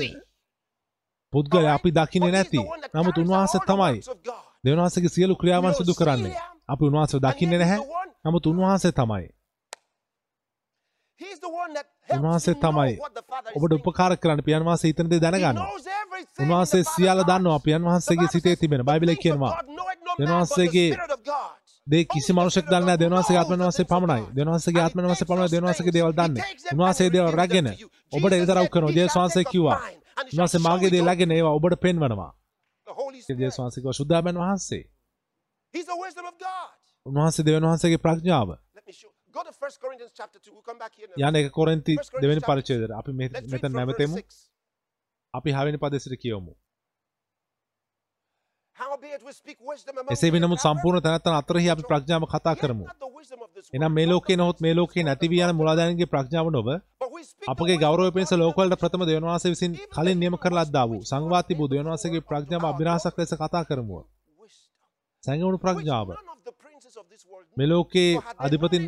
පුද්ගල 1.33 1.65
අපි 1.67 1.89
දකින 1.91 2.25
නැති. 2.27 2.61
නමුත් 2.95 3.17
උන්වහස 3.17 3.53
තමයි 3.67 3.97
දෙවනාසගේ 4.63 5.09
සියලු 5.09 5.35
ක්‍රියාවන් 5.35 5.73
සිදු 5.73 5.93
කරන්නේ. 5.93 6.35
අපි 6.69 6.83
උන්වහස 6.85 7.13
දකින්න 7.17 7.53
නැහැ. 7.53 7.79
නමුත් 8.25 8.45
උන්වහන්සේ 8.45 8.93
තමයි. 8.93 9.27
උන්වහන්සේ 12.09 12.55
තමයි 12.55 12.93
ඔබට 13.55 13.73
උපකාර 13.79 14.13
කරන්න. 14.17 14.41
පියන් 14.41 14.65
වහන්සේ 14.65 14.89
හිතන 14.91 15.09
දේ 15.11 15.21
දැනගන්න 15.21 15.59
උන්වහන්සේ 16.39 16.83
සියල්ල 16.85 17.21
දන්නවා. 17.23 17.59
පියන් 17.59 17.83
වහන්සේගේ 17.83 18.29
සිතේ 18.33 18.55
තිබෙන. 18.55 18.81
බයිබලයේ 18.83 19.21
කියනවා. 19.23 19.55
දෙවනාසගේ 20.19 20.89
දේ 21.89 22.03
කිසි 22.05 22.33
මනුෂෙක් 22.33 22.65
දන්න 22.65 22.99
දෙවනවාසේ 22.99 23.37
ආත්මන 23.37 23.61
වහන්සේ 23.61 23.85
පමණයි. 23.85 24.25
දෙවනවාසේගේ 24.35 24.83
ආත්මන 24.83 25.05
වහන්සේ 25.05 25.27
පමණයි 25.27 25.51
දෙවනවාසේගේ 25.51 25.93
දේවල් 25.93 26.13
දන්නේ. 26.13 26.43
උන්වහන්සේ 26.73 27.09
දේවල් 27.09 27.31
රැගෙන 27.33 27.67
ඔබට 28.11 28.33
එතරව් 28.35 28.67
කරනවා. 28.69 28.91
ජේසුස් 28.91 29.17
වහන්සේ 29.17 29.45
කිව්වා. 29.45 29.79
උන්වහන්සේ 30.31 30.61
මාගේ 30.61 30.91
දේ 30.91 31.01
ලැගෙන 31.01 31.31
ඒවා 31.31 31.53
ඔබට 31.53 31.79
පෙන්වනවා. 31.81 32.31
ජේසුස් 33.37 33.59
වහන්සේ 33.59 33.81
කිව්වා 33.81 33.93
සුද්ධාබන් 33.93 34.37
වහන්සේ. 34.37 34.83
උන්වහන්සේ 37.05 37.45
දෙවන 37.45 37.65
වහන්සේගේ 37.65 37.99
ප්‍රඥාව. 37.99 38.49
යන්නේ 41.19 41.49
කොරින්ති 41.51 41.93
දෙවෙනි 42.21 42.41
පරිච්ඡේදයට. 42.41 42.93
අපි 42.93 43.11
මෙතන 43.51 43.71
නැවතෙමු. 43.73 44.15
අපි 45.33 45.49
6 45.51 45.65
වෙනි 45.65 45.79
පදෙසට 45.79 46.15
කියවමු. 46.17 46.53
එසේ 50.09 50.31
වෙනමුත් 50.31 50.61
සම්පූර්ණ 50.61 51.03
තැනැත්තන් 51.03 51.35
අතරහි 51.35 51.69
අපි 51.69 51.83
ප්‍රඥාව 51.83 52.23
කතා 52.25 52.55
කරමු. 52.55 52.85
එනම් 53.73 53.91
මේ 53.91 54.07
ලෝකේ 54.07 54.37
නොහොත් 54.37 54.59
මේ 54.59 54.73
ලෝකේ 54.73 55.03
නැතිවී 55.03 55.41
යන 55.43 55.55
මුලාදානගේ 55.55 56.07
ප්‍රඥාව 56.07 56.47
නොව 56.49 56.69
අපගේ 57.47 57.77
ගෞරවය 57.77 58.11
පිණිස 58.11 58.31
ලෝකවලට 58.33 58.79
ප්‍රථම 58.81 59.03
දෙවන 59.05 59.25
වහන්සේ 59.25 59.51
විසින් 59.51 59.73
කලින් 59.89 60.19
නියම 60.19 60.35
කරලා 60.37 60.63
අද්දා 60.63 60.85
වූ 60.85 61.01
සංවාති 61.03 61.53
බුදු 61.55 61.71
දෙවන 61.71 61.89
වහන්සේගේ 61.89 62.23
ප්‍රඥාව 62.23 62.63
අභිරහසක් 62.65 63.15
ලෙස 63.17 63.33
කතා 63.35 63.63
කරමු. 63.65 63.97
සංගමුණු 65.23 65.59
ප්‍රඥාව. 65.59 66.07
මේ 67.57 67.67
ලෝකේ 67.67 68.11
අධිපතින් 68.37 68.83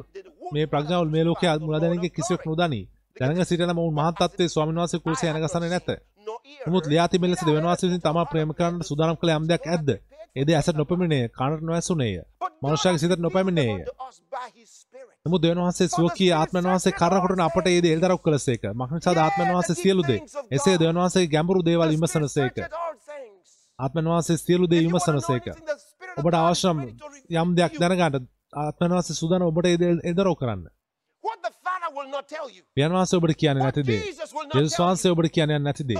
මේ 0.53 0.65
ප්‍රඥාව 0.68 1.03
මේ 1.07 1.23
ලෝකයේ 1.23 1.59
මුලාදානගේ 1.59 2.11
කිසිවක් 2.11 2.43
නොදනි. 2.45 2.81
දැනග 3.18 3.43
සිටින 3.43 3.76
මොවුන් 3.76 3.93
මහත් 3.93 4.15
තත්ත්වයේ 4.19 4.49
ස්වාමීන් 4.49 4.77
වහන්සේ 4.77 4.99
කුලසේ 4.99 5.30
යනගසන්නේ 5.31 5.69
නැත. 5.69 5.89
මුත් 6.68 6.85
ලියාතිබ 6.85 7.23
ලෙස 7.26 7.43
දෙවනවාසිසි 7.43 7.99
තම 7.99 8.19
ප්‍රේම 8.27 8.53
කරන්නට 8.53 8.85
සුදානම් 8.85 9.18
කළ 9.18 9.34
යම්දයක් 9.34 9.63
ඇද 9.68 9.89
එද 10.35 10.49
ඇසට 10.51 10.76
නොපමිණේ 10.76 11.23
කාණට 11.30 11.63
නොවැසුනේය 11.63 12.15
මනුෂ්‍යක 12.61 12.97
සිතට 12.97 13.19
නොපැමිණේය. 13.19 13.85
නමු 15.26 15.38
දෙවන්හන්සේ 15.38 15.88
සුවකී 15.89 16.31
ආත්මන් 16.34 16.65
වහන්සේ 16.65 16.93
කරකොට 16.93 17.41
අපට 17.41 17.68
ඒද 17.68 17.85
එල්දරක් 17.88 18.22
කළසේක 18.22 18.63
මක්නිසා 18.73 19.15
ආත්මන් 19.19 19.49
වහන්සේ 19.49 19.76
සියලුදේ 19.76 20.19
එසේ 20.51 20.76
දෙවන්වහන්සේ 20.77 21.26
ගැඹුරු 21.27 21.61
දේවල් 21.61 21.93
විමසනසේක 21.93 22.61
ආත්මන් 23.80 24.07
වහන්සේ 24.07 24.38
සියලුදේ 24.39 24.81
විමසනසේක 24.81 25.49
ඔබට 26.18 26.38
අවශ්‍යම් 26.39 26.80
යම් 27.35 27.49
දෙයක් 27.57 27.80
දැනගන්නට 27.80 28.30
ආත්මන් 28.55 28.91
වහන්සේ 28.91 29.15
සුදාන 29.15 29.43
ඔබට 29.43 29.68
ඒද 29.68 29.84
එල්දරෝ 30.03 30.35
කරන්න. 30.35 30.63
යන් 32.77 32.91
වහන්ස 32.91 33.13
ඔබට 33.13 33.35
කියන 33.35 33.57
නැති 33.57 33.84
දේ. 33.84 34.01
ජෙසුස් 34.53 34.80
වහන්සේ 34.80 35.11
ඔබට 35.11 35.31
කියන්නේ 35.31 35.59
නැති 35.59 35.84
දේ. 35.84 35.99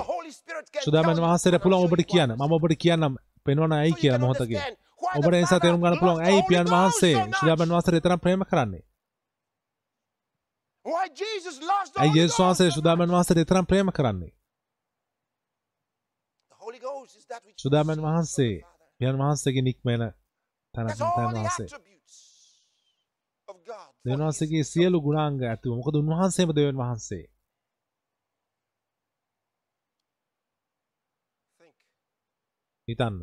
සුදාමන් 0.80 1.18
වහන්සේට 1.18 1.61
පුළුවන් 1.63 1.85
ඔබට 1.85 2.05
කියන්න. 2.05 2.35
මම 2.35 2.51
ඔබට 2.51 2.77
කියන්නම් 2.77 3.18
පෙන්වන 3.43 3.73
ඇයි 3.73 3.93
කියලා 3.95 4.19
මොහොතකින්. 4.19 4.61
ඔබට 5.11 5.34
ඒ 5.34 5.41
නිසා 5.41 5.59
තේරුම් 5.59 5.81
ගන්න 5.81 5.99
පුළුවන් 5.99 6.23
ඇයි 6.23 6.47
පියන් 6.49 6.68
වහන්සේ 6.68 7.15
සුදාමන් 7.34 7.69
වහන්සේට 7.69 7.99
එතරම් 7.99 8.19
ප්‍රේම 8.19 8.43
කරන්නේ. 8.45 8.84
ඇයි 11.97 12.13
ජෙසුස් 12.15 12.39
වහන්සේ 12.39 12.72
සුදාමන් 12.72 13.09
වහන්සේට 13.09 13.39
එතරම් 13.39 13.65
ප්‍රේම 13.65 13.91
කරන්නේ. 13.91 14.31
සුදාමන් 17.57 18.01
වහන්සේ 18.01 18.53
පියන් 18.99 19.15
වහන්සේගේ 19.18 19.63
නික්මන 19.63 20.03
තනකින් 20.73 21.09
තන 21.09 21.34
වහන්සේ. 21.35 21.90
දෙවන්වහන්සේගේ 24.06 24.64
සියලු 24.64 24.98
ගුණාංග 25.02 25.38
ඇතුව 25.44 25.73
මොකද 25.76 25.95
උන්වහන්සේම 25.95 26.49
දෙවන් 26.52 26.78
වහන්සේ. 26.78 27.26
හිතන්න. 32.88 33.19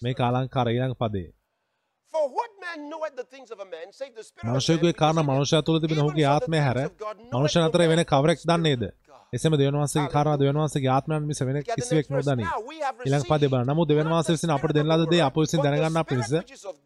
මේ 0.00 0.14
කාලංකාර 0.14 0.68
ඊළඟ 0.68 0.96
පදේ. 0.96 1.30
මනුෂයකුගේ 4.44 4.94
කාරණ 4.94 5.24
මනුෂ්‍ය 5.24 5.62
තුළ 5.62 5.80
තිබෙන 5.80 5.98
ඔහුගේ 5.98 6.26
ආත්මය 6.26 6.58
හැර 6.58 6.78
මනුෂ්‍ය 7.32 7.58
අතර 7.60 7.82
වෙන 7.84 8.04
කවරෙක් 8.06 8.40
දන්නේද? 8.44 8.82
එසම 9.32 9.54
දෙවන්වාසේ 9.58 10.02
කාරා 10.14 10.34
දෙවන්වාසගේ 10.40 10.88
ආත්මයන් 10.94 11.22
මිස 11.28 11.38
වෙන 11.40 11.58
කිසිවෙක් 11.68 12.08
නොදනී. 12.14 12.48
ඊළඟ 13.04 13.24
පදේ 13.28 13.48
බලන්න. 13.52 13.70
නමුත් 13.70 13.88
දෙවන්වාස 13.90 14.26
විසින් 14.28 14.50
අපට 14.56 14.74
දෙන 14.76 14.90
ලද 14.90 15.06
දේ 15.12 15.22
අප 15.26 15.36
විසින් 15.36 15.62
දැනගන්නා 15.64 16.02
පිණිස 16.10 16.32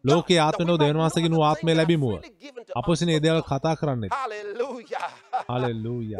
ලෝකයේ 0.09 0.39
ආත්මනෝ 0.43 0.77
දෙවන්වාසගේ 0.83 1.31
නු 1.33 1.41
ආත්මය 1.47 1.75
ලැබීමුව. 1.75 2.13
අප 2.79 2.87
විසින් 2.91 3.11
මේ 3.11 3.19
දේවල් 3.25 3.43
කතා 3.49 3.73
කරන්නේ. 3.79 4.11
හalleluya. 4.13 5.03
හalleluya. 5.49 6.17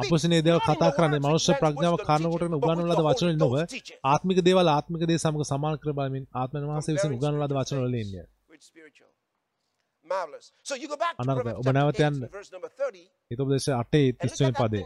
අප 0.00 0.10
විසින් 0.12 0.30
මේ 0.30 0.42
දේවල් 0.46 0.62
කතා 0.66 0.90
කරන්නේ 0.96 1.22
මනුෂ්‍ය 1.26 1.52
ප්‍රඥාව 1.62 1.96
කාරණා 2.02 2.32
කොටගෙන 2.32 2.58
උගන්වන 2.58 2.84
ලද 2.90 3.00
වචන 3.08 3.38
නොව 3.44 3.54
ආත්මික 4.06 4.38
දේවල් 4.48 4.72
ආත්මික 4.74 5.06
දේ 5.10 5.20
සමග 5.20 5.46
සමාන 5.52 5.78
කර 5.80 5.94
බලමින් 5.98 6.26
ආත්මනවාස 6.34 6.90
විසින් 6.90 7.14
උගන්වන 7.16 7.40
ලද 7.42 7.52
වචන 7.58 7.78
වලින් 7.84 8.02
ඉන්නේ. 8.04 8.26
ඔබ 11.60 11.68
නැවතයන් 11.70 12.14
හිතබ 13.30 13.48
දෙස 13.52 13.68
අටේ 13.74 14.08
තිස්වෙන් 14.14 14.54
පදේ. 14.54 14.84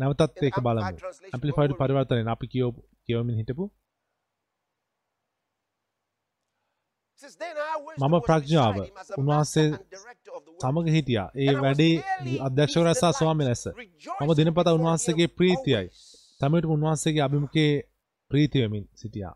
නැවතත් 0.00 0.42
ඒක 0.42 0.60
බලමු 0.60 0.84
ඇපලිෆයිඩ් 1.32 1.72
පරිවර්තනය 1.80 2.22
අපි 2.28 2.46
කියෝ 2.52 2.70
කියවමින් 3.06 3.36
හිටපු. 3.40 3.64
මම 7.98 8.14
ප්‍රඥාව 8.20 8.76
උන්වහන්සේ 9.18 9.68
සමග 10.60 10.86
හිටියා. 10.88 11.28
ඒ 11.34 11.52
වැඩේ 11.62 11.94
අධ්‍යක්ෂවරසා 12.40 13.12
ස්වාමි 13.12 13.44
ලැස 13.44 13.64
මම 14.20 14.30
දිනපතා 14.38 14.76
උන්වහන්සේගේ 14.78 15.28
ප්‍රීතියයි. 15.30 15.88
තමට 16.40 16.66
උන්වහන්සේගේ 16.66 17.22
අභිමුකේ 17.22 17.72
ප්‍රීතියමින් 18.30 18.84
සිටියා. 18.94 19.34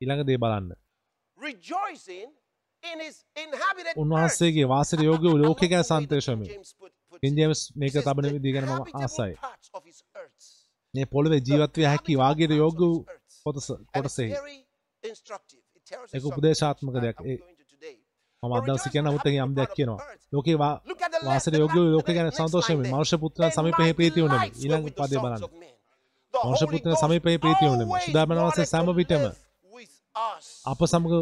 ඉළඟ 0.00 0.24
දේ 0.26 0.38
බලන්න. 0.38 0.70
උන්වහන්සේගේ 3.96 4.66
වාසර 4.66 5.00
යෝග 5.02 5.24
ලෝකක 5.36 5.62
සන්තේශමය 5.82 6.48
ඉන්දියමස් 7.22 7.60
මේක 7.74 7.94
තබන 7.98 8.26
විදිගන 8.34 8.66
මම 8.66 8.82
ආසයි. 8.96 9.34
මේ 10.94 11.06
පොළවේ 11.06 11.40
ජීවත්වය 11.40 11.82
හැකි 11.84 12.14
වාගේට 12.16 12.54
යෝග 12.54 12.80
පොතස 13.44 13.66
කොටසේ 13.92 14.30
එක 16.12 16.22
උපදේශාත්මක 16.24 16.96
දෙයක්. 16.96 17.18
මම 18.42 18.52
අදවස 18.52 18.84
කියන 18.88 19.04
නමුත් 19.04 19.26
යම් 19.26 19.54
දෙයක් 19.54 19.70
කියනවා. 19.72 20.00
ලෝකේ 20.32 20.56
වාසර 20.58 21.54
යෝග 21.54 21.74
ලෝක 21.88 22.08
ගැන 22.08 22.32
සන්තෝෂමයි 22.32 22.76
මනුෂ්‍ය 22.84 23.16
පුත්‍රයන් 23.18 23.52
සමීපයේ 23.52 23.94
ප්‍රීතිය 23.94 24.26
උනමි. 24.26 24.48
ඊළඟ 24.56 24.90
පදේ 24.92 25.20
බලන්න. 25.20 25.42
මනුෂ්‍ය 26.34 26.66
පුත්‍රයන් 26.66 26.96
සමීපයේ 26.96 27.38
ප්‍රීතිය 27.38 27.70
උනමි. 27.70 28.02
සුදාබනවසේ 28.02 28.66
සෑම 28.66 28.92
විටම 28.92 29.24
අප 30.66 30.84
සමග 30.84 31.12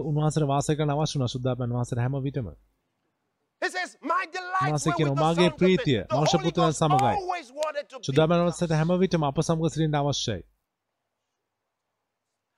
සිටින්න 9.70 9.94
අවශ්‍යයි. 9.94 10.43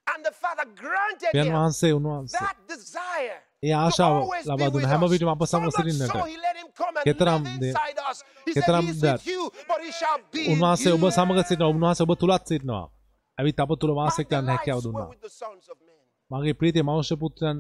And 0.07 0.25
the 0.25 0.33
Father 0.33 0.67
granted 0.83 1.33
පියන් 1.33 1.47
him 1.47 1.53
වහන්සේ 1.53 1.91
උන්වහන්සේ 1.93 2.39
that 2.39 2.57
desire. 2.69 3.39
ඒ 3.63 3.69
to 3.69 3.77
ආශාව 3.77 4.15
always 4.15 4.47
ලබා 4.47 4.57
be 4.57 4.65
දුන්න 4.65 4.75
with 4.75 4.85
හැම. 4.85 5.05
විටම 5.09 5.29
අප 5.29 5.43
සමග 5.45 5.65
much 5.65 5.77
සිටින්නට. 5.77 6.13
so 6.13 6.25
he 6.25 6.37
let 6.37 6.57
him 6.57 6.69
come 6.79 6.95
and 6.97 7.05
කෙතරම් 7.05 7.43
live 7.45 7.61
දේ- 7.61 7.69
inside 7.69 7.99
us. 8.11 8.19
He 8.47 8.53
said, 8.53 8.65
කෙතරම් 8.65 8.85
in 8.89 8.97
උන්වහන්සේ 10.53 10.91
ඔබ. 10.93 11.05
සමග 11.11 11.39
සිටිනවා 11.43 11.69
උන්වහන්සේ 11.69 12.03
ඔබ 12.03 12.13
තුලත් 12.19 12.47
සිටිනවා. 12.47 12.91
ඇවිත් 13.39 13.61
අප 13.61 13.71
තුල 13.81 13.91
වාසය 13.95 14.25
කරන්න 14.25 14.49
හැකියාව 14.49 14.81
දුන්නා. 14.83 15.09
මගේ 16.31 16.55
ප්‍රීතිය 16.55 16.83
මනුෂ්‍ය 16.83 17.17
පුත්‍රයන් 17.17 17.59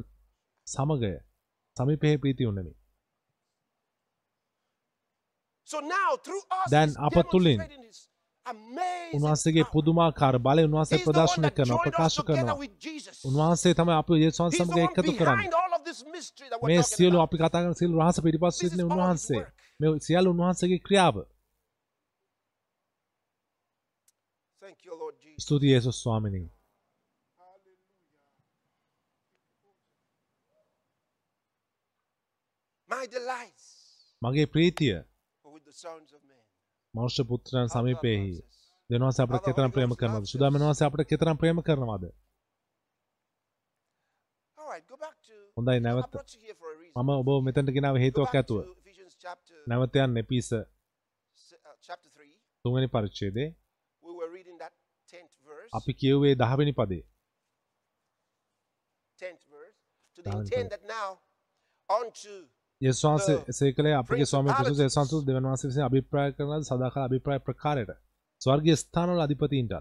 සමගය. 0.67 1.13
now 5.83 6.17
through 6.17 6.45
us, 6.51 6.71
දැන් 6.71 6.91
අප 6.99 7.17
තුළින් 7.31 7.61
උන්වහන්සේගේ. 9.15 9.65
පුදුමාකාර 9.73 10.37
that 10.91 11.57
කරනවා 11.57 11.77
joined 11.77 11.79
us 11.79 11.85
ප්‍රකාශ 11.87 12.19
කරනවා. 12.29 12.57
උන්වහන්සේ 13.25 13.75
තමයි 13.75 13.95
අපි 14.01 14.13
the 14.15 14.51
සමග 14.51 14.77
එකතු 14.79 15.13
කරන්නේ. 15.13 15.51
මේ 16.63 16.83
සියලු. 16.85 17.17
අපි 17.21 17.37
කතා 17.39 17.63
කරන 17.63 17.75
සියලු 17.75 17.95
රහස 18.01 18.19
පිටිපස්ස 18.25 18.59
සිටින 18.59 18.85
උන්වහන්සේ. 18.87 19.43
මේ 19.81 19.91
සියලු 20.01 20.29
උන්වහන්සේගේ 20.31 20.81
ක්‍රියාව. 20.87 21.17
ස්තුතියි 25.39 25.73
යේසුස් 25.73 25.97
ස්වාමිනී. 26.03 26.47
මගේ 34.23 34.45
ප්‍රීතිය. 34.47 34.97
මනුෂ්‍ය 36.95 37.23
පුත්‍රයන් 37.25 37.69
සමීපයෙහි. 37.69 38.43
දෙනවාස 38.91 39.19
අපට 39.21 39.45
කෙතරම් 39.47 39.73
ප්‍රේම 39.73 39.93
කරනවද? 40.01 40.27
සුදාමන 40.33 40.61
වහන්සේ 40.61 40.87
අපට 40.89 41.05
කෙතරම් 41.11 41.37
ප්‍රේම 41.37 41.63
කරනවද? 41.63 42.05
හොඳයි, 45.57 45.81
නැවත. 45.81 46.15
මම 46.97 47.11
ඔබ 47.11 47.29
මෙතනට 47.47 47.75
ගෙනාව 47.77 47.97
හේතුවක් 47.97 48.35
ඇතුව. 48.35 48.63
to 48.63 48.73
Ephesians 48.81 49.15
chapter, 49.19 49.57
නැවත 49.67 49.97
යන්න 49.97 50.17
එපිස 50.17 50.53
uh, 50.53 50.65
chapter 51.81 52.11
3. 52.11 52.31
තුන්වෙනි 52.65 52.89
පරිච්ඡේදයේ 52.89 53.49
We 54.05 54.13
were 54.13 54.31
reading 54.31 54.57
that 54.59 54.75
10th 55.13 55.35
verse. 55.43 55.71
අපි 55.73 55.93
කියුවේ 55.95 56.35
10 56.37 56.59
වෙනි 56.59 56.73
පදේ. 56.73 57.03
10th 59.19 59.45
verse. 59.51 59.79
To 60.17 60.23
the 60.23 60.31
intent 60.39 60.71
that 60.71 60.85
now 60.89 61.09
unto 61.89 62.35
යේසුස් 62.85 63.05
වහන්සේ 63.05 63.37
එසේ 63.49 63.71
කළේ 63.73 63.95
අපගේ 63.95 64.27
ස්වාමී 64.27 64.53
principalities. 64.53 64.97
ඒසන්තුස් 64.97 65.23
දෙවන් 65.27 65.47
වහන්සේ 65.49 65.69
විසින් 65.71 65.85
අභිප්‍රාය 65.85 66.31
කරන 66.33 66.65
සදාකාල 66.65 67.05
අභිප්‍රාය 67.05 67.41
ප්‍රකාරයට 67.41 67.93
ස්වර්ගීය 68.41 68.77
ස්ථානවල 68.77 69.21
අධිපතීන්ටත් 69.21 69.75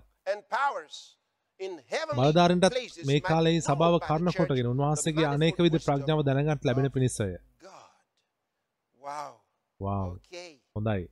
බලධාරීන්ටත් 2.11 2.77
මේ 3.05 3.19
කාලයේ 3.21 3.61
සභාව 3.61 3.95
කර්ණ 4.01 4.35
කොටගෙන 4.37 4.69
උන්වහන්සේගේ 4.69 5.27
අනේක 5.27 5.57
wisdom 5.57 5.83
ප්‍රඥාව 5.87 6.21
දැනගන්නට 6.21 6.65
ලැබෙන 6.65 6.85
of 6.85 6.93
පිණිසය. 6.93 7.27
වාව්. 9.79 10.11
හොඳයි. 10.75 11.03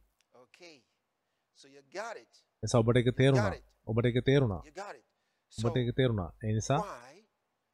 එසා 2.64 2.80
ඔබට 2.80 2.98
ඒක 2.98 3.12
තේරුණා. 3.16 3.54
ඔබට 3.88 4.06
ඒක 4.06 4.20
තේරුණා. 4.26 4.62
ඔබට 5.54 5.78
ඒක 5.78 5.96
තේරුණා. 5.96 6.30
ඒ 6.44 6.54
නිසා? 6.54 6.80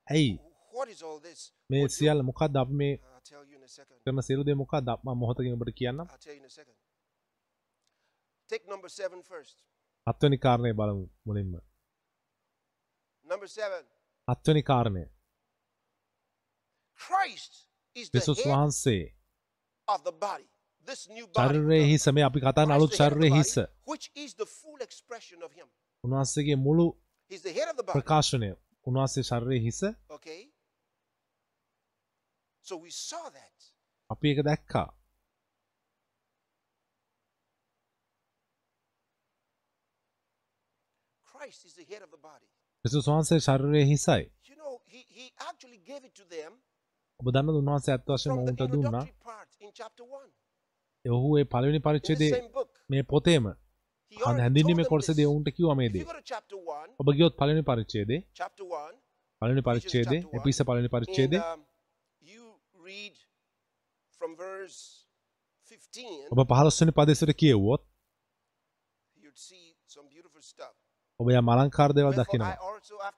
ඇයි? 0.07 0.34
මේ 1.69 1.85
සියල්ල 1.89 2.22
මොකක්ද 2.23 2.56
අපි 2.56 2.73
මේ 2.73 2.94
කරන 4.06 4.22
සියලු 4.22 4.44
දේ 4.45 4.56
මොකක්ද 4.56 4.89
මම 5.03 5.18
මොහොතකින් 5.22 5.53
ඔබට 5.53 5.72
කියන්නම්. 5.76 6.07
Take 8.49 8.65
number 8.68 8.89
seven 8.89 9.23
first. 9.23 9.57
හත්වෙනි 10.07 10.38
කාරණය 10.38 10.73
බලමු 10.73 11.06
මුලින්ම. 11.26 11.53
Number 13.26 13.48
seven. 13.49 13.84
හත්වෙනි 14.27 14.64
කාරණය. 14.64 15.03
Christ 16.99 17.53
is 17.95 18.10
the 18.10 18.19
head 18.19 18.45
වහන්සේ 18.45 19.03
of 19.88 20.03
the 20.03 20.11
body. 20.11 20.48
This 20.88 21.10
new 21.10 21.27
body. 21.27 21.48
ශරීරයේ 21.48 21.85
හිස 21.91 22.07
මේ 22.07 22.23
අපි 22.23 22.39
කතා 22.39 22.53
කරන 22.57 22.72
අලුත් 22.72 22.91
ශරීරයේ 22.99 23.34
හිස. 23.38 23.53
which 23.85 24.07
is 24.15 24.35
the 24.35 24.48
full 24.60 24.80
expression 24.88 25.44
of 25.44 25.52
him. 25.60 25.68
උන්වහන්සේගේ 26.03 26.56
මුළු. 26.68 26.88
ප්‍රකාශනය. 27.95 28.49
උන්වහන්සේ 28.88 29.22
ශරීරයේ 29.30 29.60
හිස 29.60 29.81
Okay. 30.10 30.41
So 32.69 32.76
we 32.77 32.91
saw 32.91 33.26
that. 33.30 33.56
අපි 34.09 34.29
ඒක 34.29 34.39
දැක්කා. 34.43 34.88
Christ 41.27 41.65
is 41.65 41.73
the 41.75 41.85
head 41.91 42.01
of 42.01 42.11
the 42.11 42.21
body. 42.21 42.47
ක්‍රිස්තුස් 42.85 43.09
වහන්සේ 43.09 43.39
ශරීරයේ 43.39 43.85
හිසයි. 43.91 44.23
You 44.49 44.55
know, 44.55 44.73
he, 44.85 45.01
he 45.17 45.25
actually 45.49 45.79
gave 45.91 46.03
it 46.09 46.13
to 46.15 46.25
them 46.35 46.51
ඔබ 47.19 47.31
දන්නවද 47.34 47.61
උන්වහන්සේ 47.61 47.93
ඇත්ත 47.93 48.09
වශයෙන්ම 48.09 48.43
උන්ට 48.43 48.65
දුන්නා. 48.73 49.03
introductory 49.03 49.29
part 49.29 49.49
in 49.59 49.71
chapter 49.73 50.05
1. 50.17 50.27
ඔහු 51.05 51.29
ඒ 51.39 51.45
පළවෙනි 51.53 51.79
පරිච්ඡේදයේ. 51.79 52.41
මේ 52.89 53.03
පොතේම 53.13 53.45
හැඳින්වීමේ 54.13 54.85
කොටසේදී. 54.91 55.25
ඔවුන්ට 55.25 55.49
කිව්වා 55.57 55.75
මේ 55.75 55.89
දේ. 55.89 55.99
you 55.99 56.05
go 56.05 56.17
to 56.19 56.25
chapter 56.34 56.57
1, 56.57 56.95
ඔබ 56.99 57.07
ගියොත් 57.19 57.38
පළවෙනි 57.39 57.63
1, 58.65 58.99
පළවෙනි 59.41 59.63
one. 60.21 60.38
එපිස 60.39 60.61
පළවෙනි 60.67 60.89
and 60.89 60.95
පරිච්ඡේදයේ 60.95 61.41
um, 61.47 61.65
you 62.21 62.43
read 62.89 63.13
from 63.13 63.15
verse 63.15 63.23
15, 63.23 63.26
ඔබ 66.31 66.39
15 66.48 66.81
වෙනි 66.81 66.94
පදේශයට 66.94 67.34
කියවුවොත් 67.35 67.81
you'd 69.18 69.39
see 69.39 69.64
some 69.88 70.07
beautiful 70.07 70.41
stuff. 70.44 70.73
ඔබ 71.19 71.27
යම් 71.31 71.49
අලංකාර 71.49 71.91
දේවල් 71.98 72.14
දකිනවා. 72.14 72.56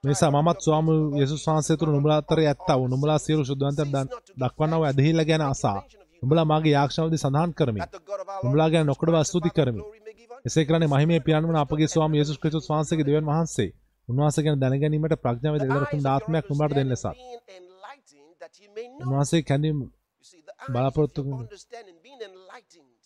නිසා 0.04 0.30
of 0.52 0.64
ස්වාමී 0.64 0.96
the 0.96 1.02
Lord 1.02 1.18
යේසුස් 1.20 1.40
Jesus 1.40 1.48
වහන්සේ 1.48 1.76
තුළ 1.76 1.92
God 2.60 2.90
නුඹලා 2.92 3.18
සියලු 3.18 3.42
cease 3.42 3.50
ශුද්ධවන්තයන් 3.50 3.90
not 3.92 4.10
to 4.10 4.20
give 4.26 4.40
දක්වන්නා 4.42 4.78
වූ 4.78 4.86
thanks 4.86 4.98
ඇදහිල්ල 4.98 5.24
ගැන 5.24 5.44
අසා. 5.44 5.78
නුඹලා 6.22 6.44
මාගේ 6.44 6.72
යාක්ෂණවලදී 6.72 7.22
සඳහන් 7.24 7.52
කරමි. 7.54 7.80
නුඹලා 8.44 8.68
ගැන 8.72 8.86
නොකඩවා 8.86 9.24
ස්තුති 9.24 9.50
කරමි. 9.50 9.82
එසේ 10.46 10.64
කරන්නේ 10.64 10.88
මහිමේ 10.88 11.20
පියාණන් 11.20 11.50
වන 11.50 11.60
අපගේ 11.64 11.88
ස්වාමී 11.88 12.20
යේසුස් 12.20 12.38
ක්‍රිස්තුස් 12.38 12.70
වහන්සේගේ 12.70 13.06
දෙවියන් 13.06 13.26
වහන්සේ 13.26 13.70
උන්වහන්සේ 14.08 14.44
ගැන 14.44 14.60
දැනගැනීමට 14.60 15.16
ප්‍රඥාව 15.24 15.56
your 15.60 16.06
ආත්මයක් 16.06 16.44
නුඹට 16.50 16.76
දෙන්න 16.76 16.88
ලෙසත්. 16.88 17.06
උන්වහන්සේ 19.02 19.42
කැඳීම් 19.42 19.78
බලාපොරොත්තු. 20.68 21.20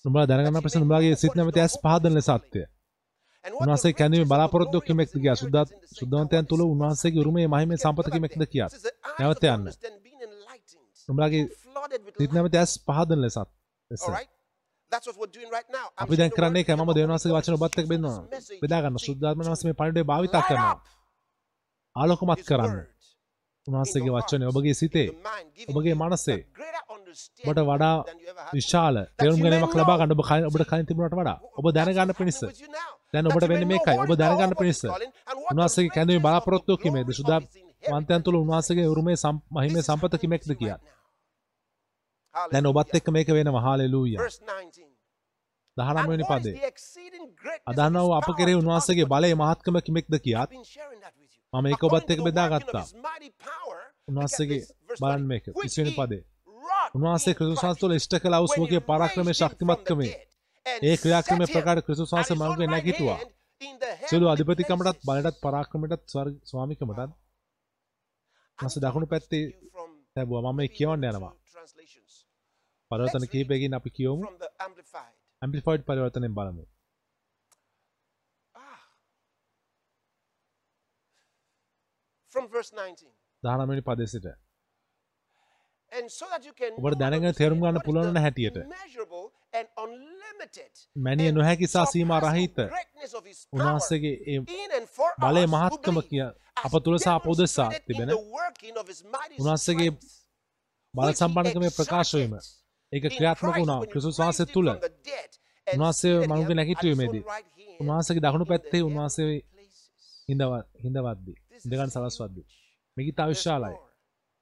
නුඹලා 0.04 0.26
දැනගන්න 0.26 0.62
පස්සේ 0.62 0.80
නුඹලාගේ 0.80 1.16
සිත් 1.16 1.34
නැමැති 1.36 1.60
ඇස් 1.60 1.74
පහදන 1.84 2.16
what 2.18 2.64
උන්වහන්සේ 3.44 3.92
කැඳීමේ 3.92 4.28
බලාපොරොත්තු 4.28 4.80
කිමෙක්ද 4.80 5.14
කියා 5.14 5.36
inheritance 5.36 5.40
සුද්ධ 5.40 5.56
in 5.56 5.64
the 5.64 5.64
saints. 5.70 5.98
සුද්ධවන්තයන් 5.98 6.46
තුළ 6.50 6.62
උන්වහන්සේගේ 6.64 7.20
උරුමයේ 7.24 7.48
මහිමේ 7.48 7.78
සම්පත 7.78 8.06
කිමෙක්ද 8.14 8.44
eyes 8.46 8.70
නැවත 9.18 9.44
යන්න. 9.46 9.66
නුඹලාගේ 11.08 11.42
සිත්. 12.18 12.32
නැමැති 12.32 12.58
ඇස් 12.58 12.72
පහදන 12.86 13.20
ලෙසත්. 13.24 13.38
අපි 15.98 16.14
දැන් 16.16 16.32
කරන්නේ 16.32 16.64
with 16.64 16.76
මම 16.76 16.90
God 16.96 17.34
වචන 17.36 17.54
ඔබත් 17.58 17.78
එක්ක 17.78 17.88
බෙදනවා. 17.88 18.18
බෙදා 18.62 18.80
ගන්න 18.82 19.04
සුද්ධාත්ම 19.06 19.40
වහන්සේ 19.42 19.68
මේ 19.68 19.78
පණිවිඩය 19.78 20.08
භාවිතා 20.10 20.42
කරනවා. 20.48 20.76
ආලෝකමත් 21.96 22.42
කරන්න. 22.50 22.76
උන්වහන්සේගේ 23.66 24.12
වචනේ 24.14 24.48
ඔබගේ 24.48 24.74
සිතේ 24.74 25.08
ඔබගේ 25.70 25.94
මනසේ 25.94 26.40
ඔබට 27.42 27.60
වඩා 27.62 27.96
විශාල. 28.52 28.96
තේරුම් 29.16 29.40
ගැනීමක් 29.40 29.74
ලබා 29.74 29.96
ගන්න 29.98 30.14
ඔබ 30.14 30.22
කලින් 30.22 30.46
ඔබට 30.46 30.64
කලින් 30.64 30.86
තිබුණාට 30.86 31.16
වඩා. 31.16 31.36
ඔබ 31.58 31.66
දැනගන්න 31.70 32.14
පිණිස. 32.14 32.40
දැන් 33.12 33.26
ඔබට 33.26 33.46
වෙන්නේ 33.46 33.70
මේකයි. 33.72 33.96
ඔබ 33.98 34.12
දැනගන්න 34.16 34.56
පිණිස. 34.56 34.80
උන්වහන්සේගේ 35.50 35.94
කැඳවීම 35.96 36.22
බලාපොරොත්තුව 36.22 36.76
කිමේද? 36.78 37.08
සුදා 37.12 37.40
වන්තයන් 37.84 38.22
තුළ 38.22 38.36
උන්වහන්සේගේ 38.36 38.86
උරුමේ 38.86 39.16
මහිමේ 39.52 39.82
සම්පත 39.82 40.20
කිමෙක්ද 40.20 40.50
කියා. 40.54 40.78
දැන් 42.34 42.66
ඔබත් 42.66 42.94
එක්ක 42.94 43.08
මේක 43.10 43.28
වෙනවා. 43.30 43.62
හාලෙලූයා 43.62 44.28
19 45.76 46.08
වෙනි 46.08 46.24
පදේ. 46.24 46.56
අදන්නා 47.66 48.02
වූ 48.02 48.14
අප 48.14 48.28
කෙරෙහි 48.36 48.56
උන්වහන්සේගේ 48.56 49.06
බලය 49.06 49.34
මහත්කම 49.36 49.80
කිමෙක්ද 49.80 50.14
කියාත්? 50.20 50.50
මම 51.52 51.66
ඒක 51.66 51.82
ඔබත් 51.84 52.10
එක්ක 52.10 52.22
බෙදා 52.22 52.48
ගත්තා. 52.52 52.86
උන්වහන්සේගේ 54.08 54.62
බලන්න 55.00 55.26
මේක. 55.26 55.44
20 55.56 55.78
වෙනි 55.78 55.94
පදේ 55.98 56.22
උන්වහන්සේ 56.94 57.34
ක්‍රිස්තුස් 57.36 57.62
වහන්සේ 57.62 57.80
තුළ 57.80 57.94
ඉෂ්ට 57.98 58.14
කළ 58.22 58.36
වූ 58.40 58.50
සුවගේ 58.50 58.80
පරාක්‍රමයේ 58.90 59.38
ශක්තිමත්කමේ 59.38 60.12
ඒ 60.66 60.96
ක්‍රියාක්‍රමයේ 61.02 61.52
ප්‍රකාර 61.54 61.78
ක්‍රිස්තුස් 61.86 62.12
වහන්සේ 62.14 62.36
මඟුවේ 62.40 62.68
නැගිටුවා. 62.68 63.18
සියලු 64.08 64.26
අධිපතිකමටත් 64.32 65.00
බලයටත් 65.08 65.40
පරාක්‍රමයටත් 65.44 66.04
ස්වාමිකමටත් 66.50 67.10
මාස 68.58 68.76
දකුණු 68.84 69.06
පැත්තේ 69.12 69.42
තැබුවා. 70.14 70.52
මම 70.52 70.62
කියවන්න 70.76 71.08
යනවා. 71.10 71.34
පරිවර්තන 72.90 73.26
කිහිපයකින් 73.32 73.74
අපි 73.78 73.90
කියවමු. 73.98 74.24
ඇම්ප්ලිෆයිඩ් 75.42 75.82
පරිවර්තනයෙන් 75.88 76.34
බලමු. 76.38 76.64
From 82.32 82.46
verse 82.48 82.72
19 82.74 83.12
දහනමනි 83.42 83.82
පදෙසිට 83.82 84.26
And 84.26 84.32
so 84.32 84.32
that 84.32 85.82
you 85.82 85.83
can 85.83 85.83
ඔබට 86.78 86.98
දැනගෙන 86.98 87.34
තේරුම් 87.34 87.58
ගන්න 87.60 87.74
what 87.74 87.82
is 87.82 87.86
පුළුවන් 87.86 88.14
the 88.14 88.20
හැටියට. 88.20 88.56
මැනිය 90.96 91.30
නොහැකි 91.32 91.66
සහ 91.66 91.84
සීමා 91.92 92.20
රහිත 92.20 92.58
උන්වහන්සේගේ 93.52 94.14
ඒ 94.26 94.40
බලය 95.22 95.44
මහත්කම 95.46 95.98
කිය 96.08 96.24
අප 96.58 96.74
තුළ 96.84 96.98
in 96.98 97.70
තිබෙන 97.86 98.10
strength, 98.10 100.02
බල 100.94 101.08
සම්පන්නකමේ 101.12 101.72
ප්‍රකාශවීම 101.78 102.34
ඒක 102.92 103.04
ක්‍රියාත්මක 103.08 103.56
වුණා 103.58 103.80
raised 103.84 104.18
වහන්සේ 104.20 104.46
තුළ 104.54 104.70
උන්වහන්සේ 105.66 106.14
මනුගේ 106.28 106.58
hand 106.58 107.20
උන්වහන්සේගේ 107.80 108.24
දකුණු 108.24 108.46
පැත්තේ 108.50 108.82
උන්වහන්සේ 108.88 109.30
places. 109.30 109.80
හිඳව 110.28 110.52
හිඳවද්දි 110.84 111.32
ඉඳගන්න 111.64 111.90
සලස්වද්දි 111.90 112.42
huge. 112.42 112.54
මෙගිතා 112.96 113.26
There's 113.26 113.38
විශාලයි 113.38 113.72
more. 113.72 113.90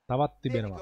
තවත් 0.09 0.33
තිබෙනවා 0.43 0.81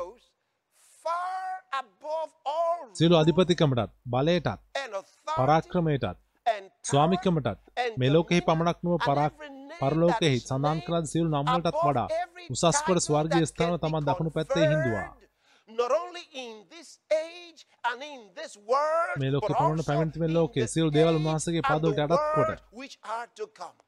සියලු 2.99 3.15
rule 3.15 3.21
අධිපතිකමටත් 3.23 3.93
බලයටත් 4.15 4.49
and 4.83 4.93
authority 5.01 5.37
පරාක්‍රමයටත් 5.39 6.05
and 6.07 6.65
power 6.67 6.89
ස්වාමිකමටත් 6.91 7.59
and 7.85 7.93
මේ 8.01 8.11
ලෝකෙහි 8.15 8.41
dominion 8.41 8.59
පමණක් 8.59 8.79
නොව 8.87 8.95
and 8.97 9.05
පරාක් 9.09 9.33
every 9.35 9.51
name 9.51 9.79
පරලෝකෙහි 9.83 10.37
that 10.37 10.43
is 10.43 10.49
සඳහන් 10.49 10.67
named 10.67 10.85
කළ 10.89 11.07
සියලු 11.13 11.29
නම්වලටත් 11.35 11.69
above 11.73 11.89
වඩා 11.89 12.07
every 12.25 12.47
උසස් 12.55 12.63
කොට 12.63 12.79
title 12.87 13.01
ස්වර්ගීය 13.07 13.45
that 13.45 13.53
ස්ථාන 13.53 13.71
can 13.71 13.81
be 13.81 13.87
තමන් 13.87 14.05
දකුණු 14.09 14.31
පැත්තේ 14.37 14.67
හිඳුවා 14.73 15.07
conferred, 15.07 15.29
Not 15.69 15.93
only 16.01 16.23
in 16.45 16.55
this 16.75 16.89
age 17.17 17.61
and 17.91 18.03
in 18.13 18.21
this 18.39 18.53
world, 18.71 19.13
මේ 19.23 19.31
ලෝකෙ 19.35 19.47
but 19.49 19.57
පමණ 19.59 19.79
also 19.79 19.87
පැවැත්ම 19.91 20.23
in 20.29 20.35
ලෝකයේ 20.39 20.67
the 20.67 20.73
සියලු 20.75 20.91
දේවල් 20.97 21.15
age 21.15 21.21
උන්වහන්සේගේ 21.21 21.63
and 21.63 21.69
පාදවලට 21.71 21.97
the 21.97 22.05
යටත් 22.05 22.35
කොට. 22.35 22.49
world 22.51 22.61
which 22.83 22.97
are 23.17 23.29
to 23.41 23.47
come. 23.61 23.79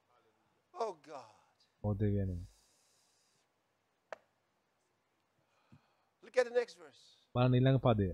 Oh 0.75 0.93
God. 1.11 1.29
මොදේ 1.85 2.11
ගැන 2.17 2.33
Look 6.23 6.37
at 6.39 6.47
the 6.51 6.55
next 6.61 6.79
verse. 6.79 7.03
බලන්න 7.35 7.55
ඊළඟ 7.57 7.81
පදය. 7.81 8.09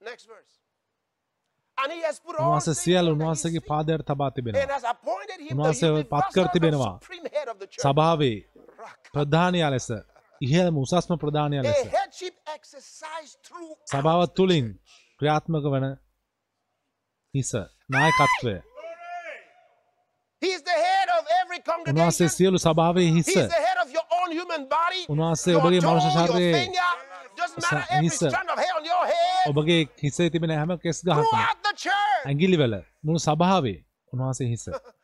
His 0.00 0.26
උන්වහන්සේගේ 3.14 3.60
feet 3.60 3.68
පාදයට 3.70 4.02
තබා 4.10 4.26
and 4.26 4.34
තිබෙනවා 4.36 4.70
has 4.70 4.84
appointed 4.84 5.40
him 5.40 5.48
the 5.48 5.54
උන්වහන්සේ 5.54 5.90
පත් 6.12 6.26
කර 6.34 6.38
universal 6.38 6.44
and 6.44 6.52
තිබෙනවා. 6.54 6.94
සභාවේ. 7.84 8.38
ප්‍රධානයා 9.14 9.70
ලෙස 9.74 9.88
ඉහළම 10.40 10.76
උසස්ම 10.84 11.12
ප්‍රධානයා 11.24 11.62
ලෙස. 11.64 11.80
සභාව 13.92 14.20
තුළින් 14.36 14.66
ක්‍රියාත්මක 15.20 15.64
වන 15.74 15.86
හිස 17.34 17.50
නායකත්වය. 17.94 18.54
Congregation. 21.64 22.30
සියලු 22.36 22.58
සභාවේ 22.58 23.08
හිස 23.16 23.28
උන්වහන්සේ 25.08 25.54
ඔබගේ 25.54 25.80
මනුෂ්‍ය 25.80 26.10
ශරීරයේ 26.10 26.52
finger. 26.54 26.92
Doesn't 27.36 27.62
matter 27.64 27.80
ස- 27.80 27.90
every 27.90 28.06
හිස. 28.06 28.16
strand 28.16 28.50
of 28.50 28.58
hair 28.58 28.74
on 28.78 28.84
your 28.84 29.04
head. 29.06 29.44
ඔබගේ 29.48 29.78
හිසේ 30.02 30.30
තිබෙන 30.30 30.52
හැම 30.52 30.72
කෙස් 30.78 30.98
church. 31.78 32.26
ඇගිලිවල 32.26 32.74
මුළු 33.04 33.18
සභාවේ 33.18 33.78
උන්වහන්සේ 34.12 34.48
හිස. 34.48 34.64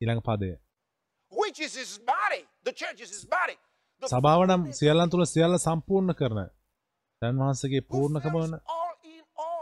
ඊළඟ 0.00 0.22
පදය 0.22 0.50
Which 1.32 1.58
is 1.60 1.74
his 1.74 1.92
body. 2.06 2.42
The 2.64 2.72
church 2.72 3.00
is 3.00 3.10
his 3.10 3.24
body. 3.26 3.56
The 4.02 4.08
සභාව 4.08 4.42
නම් 4.46 4.62
සියල්ලන් 4.72 5.10
තුළ 5.12 5.24
සියල්ල 5.24 5.56
සම්පූර්ණ 5.58 6.14
කරන 6.14 6.40
දැන් 7.22 7.42
වහන්සේගේ 7.42 7.80
who 7.80 7.88
පූර්ණකම 7.90 8.36
වන. 8.36 8.54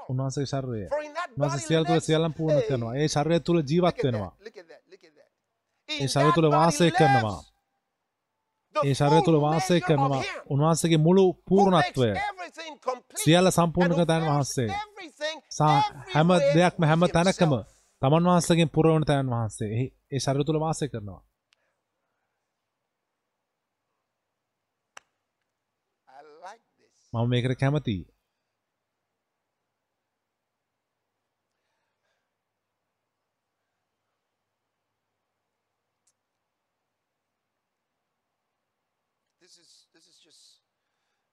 උන්වහන්සේ 0.08 0.46
that 0.46 1.30
උන්වහන්සේ 1.36 1.66
සියල්ල 1.66 1.84
තුළ 1.84 2.00
සියල්ලන් 2.00 2.34
පූර්ණ 2.34 2.62
කරනවා 2.62 2.94
ඒ 2.96 3.08
ශර්ය 3.08 3.40
තුළ 3.40 3.60
ජීවත් 3.62 3.98
වෙනවා. 4.04 4.32
ඒ 5.88 6.08
ශරීරය 6.08 6.32
තුළ 6.32 6.50
වාසය 6.50 6.90
කරනවා. 6.90 7.38
ඒ 8.74 8.94
ශර්ය 8.94 9.20
තුළ 9.22 9.40
වාසය 9.40 9.80
කරනවා 9.80 10.22
උන්වහන්සේගේ 10.50 10.98
මුළු 10.98 11.24
පූර්ණත්වය 11.48 12.10
සියල්ල 13.16 13.50
සම්පූර්ණ 13.50 13.96
කර 13.96 14.06
තැන් 14.06 14.24
වහන්සේ 14.24 14.68
හැම 16.14 16.28
දෙයක්ම 16.54 16.82
හැම 16.84 17.02
තැනකම. 17.08 17.52
තමන් 18.02 18.28
වහන්සේගෙන් 18.28 18.70
පුරවන 18.70 19.04
තැන් 19.04 19.26
වහන්සේ 19.28 19.70
ඒ 20.12 20.20
ශරීර 20.20 20.44
තුළ 20.46 20.60
වාසය 20.60 20.86
කරනවා. 20.88 21.20
මම 27.12 27.28
මේකට 27.28 27.56
කැමතියි 27.56 28.04
This 39.40 39.56
is 39.56 39.86
this 39.88 40.04
is 40.04 40.16
just 40.18 40.42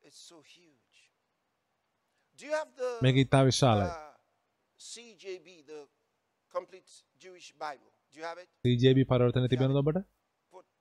it's 0.03 0.21
so 0.21 0.37
huge. 0.47 0.97
Do 2.29 2.34
you 2.34 2.34
have 2.34 2.34
the 2.34 2.34
මේක 3.01 3.17
ඉතා 3.25 3.43
විශාලයි 3.43 3.93
CJB, 4.79 5.47
the 5.65 5.87
complete 6.49 6.91
Jewish 7.17 7.53
Bible? 7.53 7.91
Do 8.11 8.19
you 8.19 8.25
have 8.25 8.37
it? 8.37 8.49
CJB 8.63 9.05
පරවර්තන 9.05 9.47
තිබෙනද 9.47 9.75
ඔබට 9.75 9.99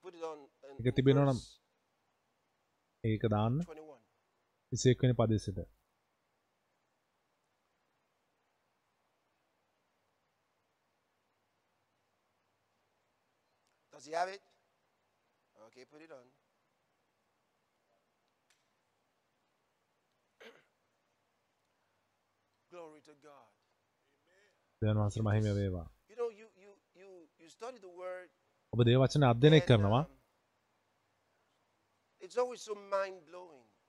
Put 0.03 0.15
it 0.15 0.24
on. 0.24 0.39
ඒක 0.78 0.95
තිබෙනවා 0.99 1.32
නම් 1.32 1.41
ඒක 3.05 3.23
දාන්න 3.35 3.57
21. 3.62 3.97
විසේක්වනි 4.73 5.15
පදෙසට 5.20 5.59
Does 13.93 14.07
he 14.07 14.12
have 14.12 14.28
it? 14.28 14.43
Okay, 15.66 15.85
put 15.91 16.03
it 16.03 16.11
on. 16.12 16.27
Glory 22.70 23.01
to 23.01 23.03
God. 23.03 23.03
දෙවන් 24.82 24.99
වහන්සර 24.99 25.23
මහිම 25.23 25.47
වේවා 25.53 25.86
You 26.11 26.16
know, 26.16 26.28
you 26.31 26.47
you 26.57 26.73
you 26.95 27.09
you 27.41 27.49
study 27.49 27.78
the 27.78 27.93
word. 27.97 28.28
ඔබ 28.73 28.78
දේ 28.85 28.97
වචන 28.97 29.23
අධ්‍යනය 29.24 29.61
කරනවා 29.61 30.01
um. 30.01 30.11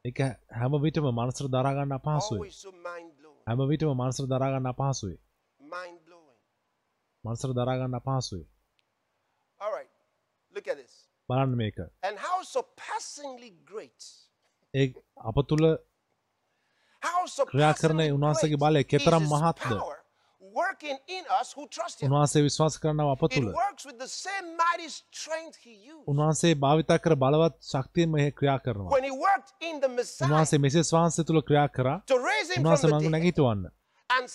එක 0.05 0.19
හැම 0.51 0.73
විටම 0.81 1.05
මනසර 1.11 1.47
දරාගන්න 1.49 1.93
අපහසුයි. 1.93 2.49
හැම 3.47 3.59
විටම 3.71 3.91
මනසර 3.95 4.25
දරාගන්න 4.27 4.67
අපහසුයි. 4.73 5.17
මනසර 7.23 7.51
දරාගන්න 7.53 7.97
අපහසුයි. 7.99 8.45
බලන්න 11.29 11.55
මේක. 11.55 11.77
ඒ 14.73 14.87
අප 15.23 15.37
තුළ 15.49 15.65
ක්‍රියා 17.45 17.73
කරන 17.75 18.01
උන්වහන්සේගේ 18.07 18.59
බලය 18.59 18.83
කෙතරම් 18.85 19.23
මහත්ද. 19.25 19.71
උන්වහන්සේ 22.05 22.43
විශ්වාස 22.43 22.75
කරනව 22.79 23.07
අප 23.07 23.23
තුළ. 23.27 23.49
උන්වහන්සේ 26.07 26.53
භාවිතා 26.57 26.99
කර 26.99 27.15
බලවත් 27.15 27.55
ශක්තියෙන් 27.63 28.09
මෙහි 28.09 28.31
ක්‍රියා 28.31 28.59
කරනවා. 28.59 28.91
උන්වහන්සේ 30.23 30.59
මෙසේස් 30.59 30.93
වහන්සේ 30.93 31.25
තුළ 31.25 31.41
ක්‍රියා 31.41 31.67
කරා. 31.69 31.97
උන්වහන්සේ 32.57 32.91
මඟ 32.91 33.11
නැගිටවන්න. 33.11 33.65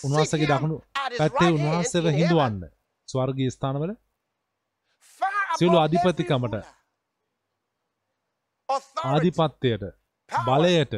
උන්වහන්සේගේ 0.03 0.49
දකුණු 0.49 0.77
පැත්තේ 1.17 1.49
උන්වහන්සේව 1.49 2.05
හිඳුවන්න. 2.11 2.61
ස්වර්ගීය 3.07 3.51
ස්ථානවල. 3.51 3.95
සියලු 5.57 5.77
අධිපතිකමට, 5.79 6.55
ආධිපත්‍යයට. 9.05 9.83
බලයට. 10.29 10.93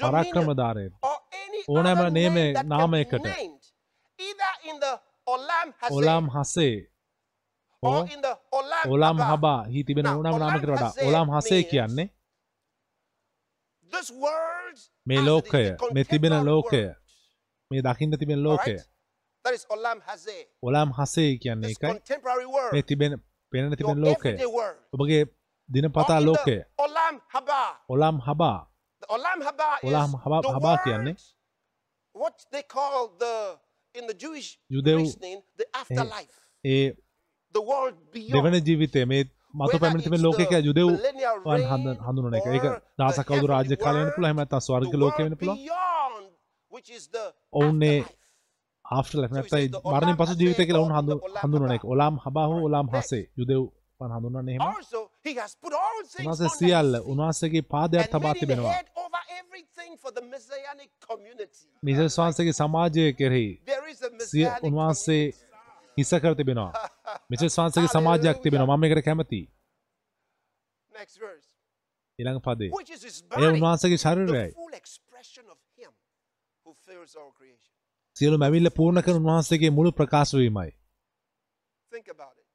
පරාක්‍රමධාරයට 0.00 1.07
ඕනෑම 1.68 1.98
නේම 2.12 2.34
නාමයකට. 2.64 3.24
ඔලාම් 5.90 6.30
හසේ 6.30 6.86
ඔලාම්. 8.86 9.16
හබා 9.22 9.64
හි 9.64 9.82
තිබෙන 9.82 10.06
ඕනම 10.06 10.38
නාමකට 10.38 10.70
වඩා 10.70 10.92
ඔලාම් 11.06 11.30
හසේ 11.36 11.62
කියන්නේ 11.62 12.10
මේ 15.06 15.20
ලෝකය 15.20 15.64
මේ 15.94 16.04
තිබෙන 16.04 16.32
ලෝකය 16.44 16.82
මේ 17.70 17.80
දකින්න 17.80 18.16
තිබෙන 18.16 18.42
ලෝකය. 18.42 18.76
ඔලාම් 20.62 20.92
හසේ 20.92 21.36
කියන්නේ 21.36 21.70
එකයි. 21.70 21.92
මේ 22.72 22.82
තිබෙන 22.82 23.12
පෙනෙන 23.52 23.74
තිබෙන 23.74 23.98
ලෝකය. 23.98 24.32
ඔබගේ 24.94 25.24
දිනපතා 25.68 26.18
ලෝකය. 26.18 26.62
ඔලාම් 27.88 28.20
හබා 28.20 28.68
Haba- 29.88 30.42
the 30.42 30.48
Haba 30.48 30.68
world, 30.68 30.84
කියන්නේ 30.84 31.14
what 32.18 32.36
they 32.52 32.64
call 32.68 32.96
the 33.18 33.34
in 33.94 34.04
the 34.06 34.16
Jewish 34.16 34.48
reasoning 34.70 35.38
the 35.56 35.66
afterlife. 35.74 36.36
A 36.64 36.78
The 37.54 37.62
world 37.62 37.96
beyond. 38.12 38.34
දෙවන 38.36 38.54
ජීවිතය. 38.68 39.04
මේ 39.04 39.24
මතු 39.54 39.62
Whether 39.62 39.80
පැමිණි 39.80 40.04
තිබෙන 40.04 40.18
it's 40.18 40.26
ලෝකයක 40.26 40.50
the 40.50 40.60
යුදෙව් 40.60 40.88
වන් 41.46 41.64
reign 41.66 41.98
හඳුනන 42.06 42.34
එක. 42.34 42.46
ඒක 42.48 42.66
දහසක් 42.98 43.28
අවුරුදු 43.30 43.50
රාජ්‍ය 43.52 43.64
heavenly 43.64 43.84
කාලය 43.84 43.98
වෙන්න 43.98 44.06
world, 44.06 44.14
පුළුවන්. 44.16 44.28
එහෙම 44.28 44.38
නැත්නම් 44.40 44.60
ස්වර්ග 44.60 44.94
world 44.94 45.24
වෙන්න 45.24 45.38
පුළුවන්. 45.40 45.58
ඔවුන්නේ 47.52 47.98
afterlife. 47.98 48.16
ආෆ්ටලක් 48.84 49.32
නැත්තයි 49.32 49.66
මරණින් 49.86 50.16
පසු 50.16 50.34
ජීවිත 50.40 50.60
කියලා 50.68 50.84
හඳු 50.96 51.20
හඳුනන 51.42 51.76
එක. 51.76 51.84
ඔලාම් 51.86 52.14
හබාහෝ 52.24 52.60
ඔලාම් 52.68 52.86
හසේ. 52.94 53.24
යුදෙව් 53.36 53.62
වන් 54.00 54.12
හඳුන්නන්නේ 54.16 54.56
එහෙම 54.56 55.07
Under 55.24 56.48
සියල්ල 56.50 56.92
උන්වහන්සේගේ 57.04 57.62
පාදයක් 57.64 58.06
තබා 58.08 58.34
තිබෙනවා. 58.34 58.78
මිසස් 61.82 62.18
වහන්සේගේ 62.18 62.54
සමාජය 62.54 63.12
කෙරෙහි 63.14 63.48
උන්වහන්සේ. 64.62 65.22
හිස 65.96 66.10
කර 66.14 66.34
තිබෙනවා 66.34 66.72
මිසස් 67.30 67.56
වහන්සේගේ 67.58 67.90
සමාජයක් 67.90 68.42
තිබෙනවා 68.42 68.76
මම 68.76 68.84
එකට 68.86 69.04
කැමති 69.04 69.40
Next 70.92 71.16
verse. 71.18 71.48
ඊළඟ 72.18 72.40
පදේ 72.40 72.70
එය 73.38 73.46
උන්වහන්සේගේ 73.48 73.98
ශරීරයයි. 73.98 74.52
සියලු 78.16 78.36
මැවිල්ල 78.38 78.70
පූර්ණ 78.78 79.02
කරන 79.02 79.18
උන්වහන්සේගේ 79.20 79.70
මුළු 79.70 79.90
ප්‍රකාශ 79.92 80.34
වීමයි 80.34 80.70
Think 81.92 82.06
about 82.08 82.36
it. 82.40 82.46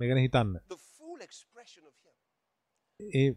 මේ 0.00 0.08
ගැන 0.08 0.22
හිතන්න 0.26 0.54
The 0.68 0.80
full 0.92 1.20
expression 1.20 1.82
of 1.86 1.94
him. 1.96 2.14
ඒ 3.12 3.28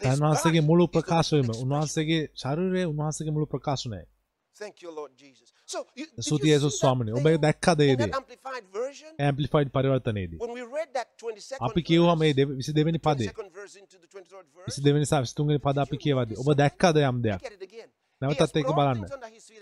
තන් 0.00 0.20
වහන්සේගේ 0.22 0.62
මුළු 0.62 0.84
ප්‍රකාශ 0.88 1.32
වීම 1.32 1.50
උන්වහන්සේගේ 1.56 2.22
ශරීරය 2.36 2.82
උන්වහන්සේගේ 2.84 3.32
මුළු 3.32 3.48
ප්‍රකාශනයයි 3.48 4.06
Thank 4.56 4.82
you, 4.82 4.90
Lord 4.90 5.12
Jesus. 5.14 5.52
So, 5.66 5.86
you, 5.94 6.06
did 6.06 6.24
ස්තුති 6.24 6.48
you 6.48 6.52
යේසුස් 6.52 6.72
see 6.72 6.76
that 6.76 6.80
ස්වාමනි 6.80 7.12
ඔබ 7.12 7.22
there 7.22 7.38
දැක්කද 7.38 7.80
ඒ 7.80 7.88
in 7.88 7.98
දේ 7.98 8.06
that 8.06 8.16
amplified 8.16 8.64
version? 8.72 9.10
Amplified 9.20 9.70
පරිවර්තනයේදී 9.76 10.38
When 10.38 10.52
we 10.52 10.64
read 10.68 10.90
that 10.92 11.08
22nd 11.22 11.60
අපි 11.60 11.82
කියවුවා 11.82 12.16
මේ 12.16 12.32
විසි 12.52 12.74
දෙවැනි 12.78 13.00
පදේ 13.00 13.28
22nd 13.28 13.52
verse 13.52 13.76
into 13.78 13.96
the 13.96 14.08
23rd 14.08 14.46
verse, 14.48 14.66
විසි 14.68 14.84
දෙවැනි 14.84 15.06
සහ 15.06 15.20
විසිතුන්වෙනි 15.24 15.60
පද 15.66 15.76
අපි 15.78 15.96
කියවදී 16.04 16.40
ඔබ 16.42 16.48
දැක්කද 16.62 16.96
යම් 17.02 17.20
දෙයක්. 17.26 17.42
නැවතත් 18.22 18.56
ඒක 18.56 18.72
බලන්න. 18.78 19.04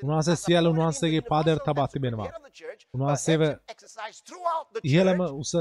උන්වහන්සේ 0.02 0.36
සියල්ල 0.36 0.70
උන්වහන්සේගේ 0.72 1.26
පාදයට 1.32 1.66
තබා 1.68 1.88
තිබෙනවා. 1.88 2.30
උන්වහන්සේව 2.94 3.42
ඉහළම. 4.84 5.20
උස 5.42 5.52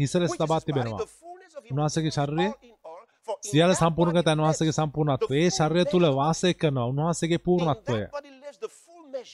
හිසලෙස් 0.00 0.32
තබා 0.34 0.60
තිබෙනවා 0.60 1.06
උන්වහන්සේගේ 1.64 2.10
ශරීරය 2.10 2.46
that 3.70 3.78
සම්පූර්ණ 3.78 4.12
body 4.12 4.16
කර 4.16 4.24
තැන් 4.24 4.40
වහන්සේගේ 4.40 4.70
lives 4.70 4.78
සම්පූර්ණත්වය 4.78 5.42
full 5.50 5.84
තුළ. 5.86 6.06
වාසය 6.14 6.50
කරනවා 6.54 6.86
උන්වහන්සේගේ 6.86 7.40
පූර්ණත්වය. 7.40 8.00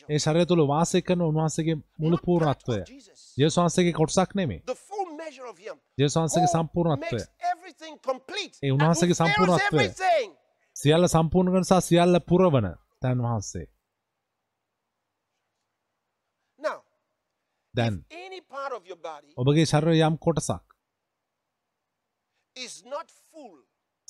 ඒ 0.09 0.19
ශරීරය 0.19 0.47
තුළ 0.47 0.64
වාසය 0.66 1.02
කරන 1.02 1.23
උන්වහන්සේගේ 1.23 1.77
මුළු 1.98 2.19
පූර්ණත්වය 2.19 2.78
වහන්සේගේ 3.59 3.93
කොටසක් 3.93 4.31
වහන්සේගේ 6.16 6.48
who 6.48 6.48
සම්පූර්ණත්වය. 6.48 7.20
ඒ 8.62 8.70
උන්වහන්සේගේ 8.70 9.14
සම්පූර්ණත්වය. 9.14 9.85
සියල්ල 10.77 11.06
සම්පූර්ණ 11.09 11.52
කරන 11.52 11.64
සහ 11.64 11.81
සියල්ල 11.82 12.20
පුරවන 12.23 12.66
තැන් 13.02 13.19
වහන්සේ 13.20 13.66
දැන් 17.74 18.05
ඔබගේ 19.36 19.66
ශරීරය 19.66 20.02
යම් 20.02 20.16
කොටසක් 20.19 20.77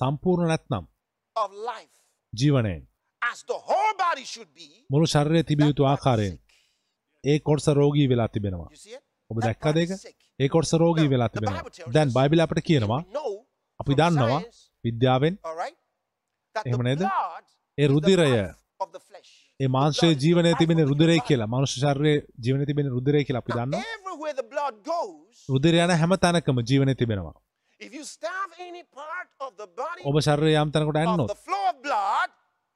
සම්පූර්ණ 0.03 0.49
නැත්නම් 0.49 0.85
ජීවනයෙන්. 2.33 2.83
මුළු 4.91 5.07
ශරීරය 5.07 5.43
තිබිය 5.45 5.67
යුතු 5.67 5.85
ආකාරයෙන්. 5.85 6.37
ඒ 7.25 7.39
කොටස 7.41 7.69
රෝගී 7.71 8.07
වෙලා 8.07 8.29
තිබෙනවා? 8.29 8.71
ඔබ 9.31 9.39
is 9.39 10.01
sick. 10.01 10.19
ඒ 10.41 10.49
කොටස 10.49 10.73
රෝගී 10.75 11.09
වෙලා 11.09 11.29
තිබෙනවා 11.29 11.93
දැන් 11.93 12.11
බයිබිල 12.13 12.41
අපට 12.41 12.61
කියනවා 12.61 13.03
අපි 13.81 13.93
දන්නවා 13.95 14.41
විද්‍යාවෙන් 14.85 15.39
එහෙම 16.65 16.83
නේද? 16.83 17.03
ඒ 17.79 17.87
flesh. 19.01 19.31
ඒ 19.61 19.69
මාංශයේ 19.69 20.15
ජීවනයේ 20.15 20.55
තිබෙන 20.59 20.85
රුධිරය. 20.85 21.17
කියලා 21.21 21.47
මනුෂ්‍ය 21.47 21.79
ශරීරයේ 21.81 22.19
ජීවනයේ 22.45 22.67
තිබෙන 22.67 22.87
රුධිරය 22.89 23.25
කියලා 23.25 23.39
අපි 23.39 23.53
දන්නවා 23.53 23.83
රුධිරය 25.49 25.79
යන 25.79 25.95
හැම 25.95 26.15
තැනකම 26.17 26.61
ජීවනයේ 26.71 26.95
තිබෙනවා 26.95 27.35
ඔබ 30.05 30.21
ශරීරය 30.21 30.55
යම් 30.57 30.71
තැනකට 30.71 30.91
of 30.91 30.97
ඇන්නොත් 30.97 31.31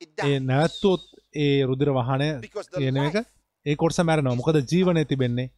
ඒ 0.00 0.08
dies. 0.16 0.42
නැවැත්තුවොත් 0.42 1.04
ඒ 1.34 1.64
රුධිර 1.64 1.90
වහනය 1.92 2.28
කියන 2.72 2.96
එක 2.98 3.16
ඒ 3.66 3.76
කොටස 3.76 3.98
මැරෙනවා. 4.00 4.36
මොකද 4.36 4.56
ජීවනයේ 4.64 5.04
තිබෙන්නේ 5.04 5.48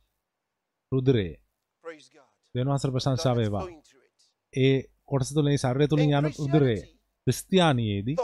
රුධිරයේ. 0.93 1.37
Praise 1.85 2.09
God. 2.11 2.29
දෙවනවසර 2.55 2.91
ප්‍රශංසා 2.91 3.25
Blood 3.25 3.37
is 3.37 3.41
වේවා. 3.41 3.62
flowing 3.62 3.83
through 3.83 4.05
it. 4.05 4.12
ඒ 4.55 4.77
කොටස 5.05 5.35
තුළ 5.35 5.51
ශරීරය 5.55 5.87
තුළින් 5.89 6.11
යන 6.11 6.25
Christianity, 6.27 6.99
ක්‍රිස්තියානියේදී 7.27 8.16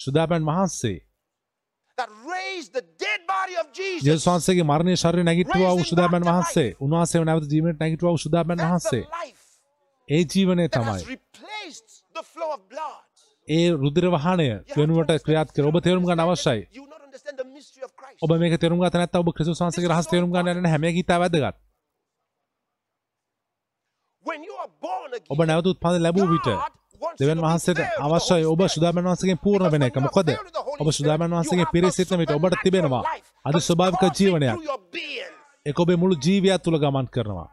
සුදාපැන් 0.00 0.44
වහන්සේ 0.44 0.98
වහන්සේගේ 4.24 4.64
මරණීය 4.64 4.96
ශරීරය 4.96 5.24
නැගිටුවා 5.24 5.74
සුදාපැන් 5.84 6.24
වහන්සේ 6.24 6.68
උන්වහන්සේව 6.80 7.22
නැවත 7.24 7.52
ජීවනයට 7.52 7.80
නැගිටුවා 7.80 8.16
සුදාපැන් 8.18 8.60
වහන්සේ 8.60 9.02
ඒ 10.10 10.22
ජීවනය 10.24 10.66
තමයි. 10.68 11.18
ඒ 13.48 13.70
රුධිර 13.72 14.06
වහනය 14.14 14.46
වෙනුවට 14.76 15.12
ක්‍රියාත් 15.26 15.52
කර 15.54 15.66
ඔබ. 15.70 15.76
තේරුම් 15.80 16.04
ගන්න 16.04 16.22
අවශ්‍යයි. 16.24 16.62
ඔබ 18.22 18.30
මේක 18.42 18.54
තේරුම් 18.60 18.82
ගත 18.82 18.94
නැත්නම් 18.94 19.22
ඔබ 19.22 19.30
ක්‍රිස්තුස් 19.36 19.62
වහන්සේගේ 19.62 19.92
රහස් 19.92 20.10
තේරුම් 20.12 20.32
ගන්න 20.34 20.62
යන 20.62 20.70
හැම 20.72 20.84
එක 20.84 20.98
ඉතා 21.02 21.18
වැදගත්. 21.22 21.56
ඔබ 25.30 25.44
නැවත 25.44 25.70
උත්පන්න 25.72 26.02
ලැබූ 26.02 26.26
විට 26.32 26.50
දෙවන් 27.20 27.44
වහන්සේට 27.46 27.80
අවශ්‍යයි 28.00 28.50
ඔබ. 28.52 28.66
සුදාමන් 28.68 29.06
වහන්සේගෙන් 29.06 29.40
පූර්ණ 29.44 29.72
වෙන 29.72 29.86
එක. 29.88 29.96
මොකද? 30.00 30.34
ඔබ 30.80 30.92
සුදාමන් 30.92 31.30
වහන්සේගේ 31.30 31.70
පිරිසිතන 31.72 32.18
විට 32.18 32.34
ඔබට 32.38 32.58
තිබෙනවා. 32.64 33.04
අද 33.44 33.60
ස්වභාවික 33.60 34.04
ජීවනයක්. 34.10 34.58
එක 35.66 35.78
ඔබේ 35.78 35.96
මුළු 35.96 36.18
ජීවියක් 36.18 36.62
තුළ 36.64 36.82
ගමන් 36.82 37.06
කරනවා 37.08 37.48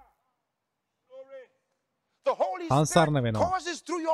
සංසරණ 2.70 3.24
වෙනවා. 3.24 3.50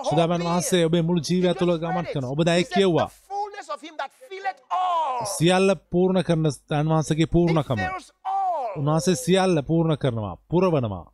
සුදාමන් 0.04 0.44
වහන්සේ 0.44 0.86
ඔබේ 0.86 1.04
මුළු 1.04 1.22
ජීවිය 1.22 1.54
තුළ 1.56 1.74
ගමන් 1.80 2.08
කරනවා 2.08 2.32
ඔබ 2.32 2.42
දැයි 2.46 2.66
කියව්වා 2.68 3.10
සියල්ල 5.30 5.76
පූර්ණ 5.92 6.24
කරන 6.24 6.52
තන් 6.68 6.88
වහන්සේගේ 6.90 7.30
පූර්ණකම 7.30 7.82
උන්වහන්සේ 8.76 9.16
සියල්ල 9.18 9.64
පූර්ණ 9.64 9.98
කරනවා 9.98 10.36
පුරවනවා 10.50 11.06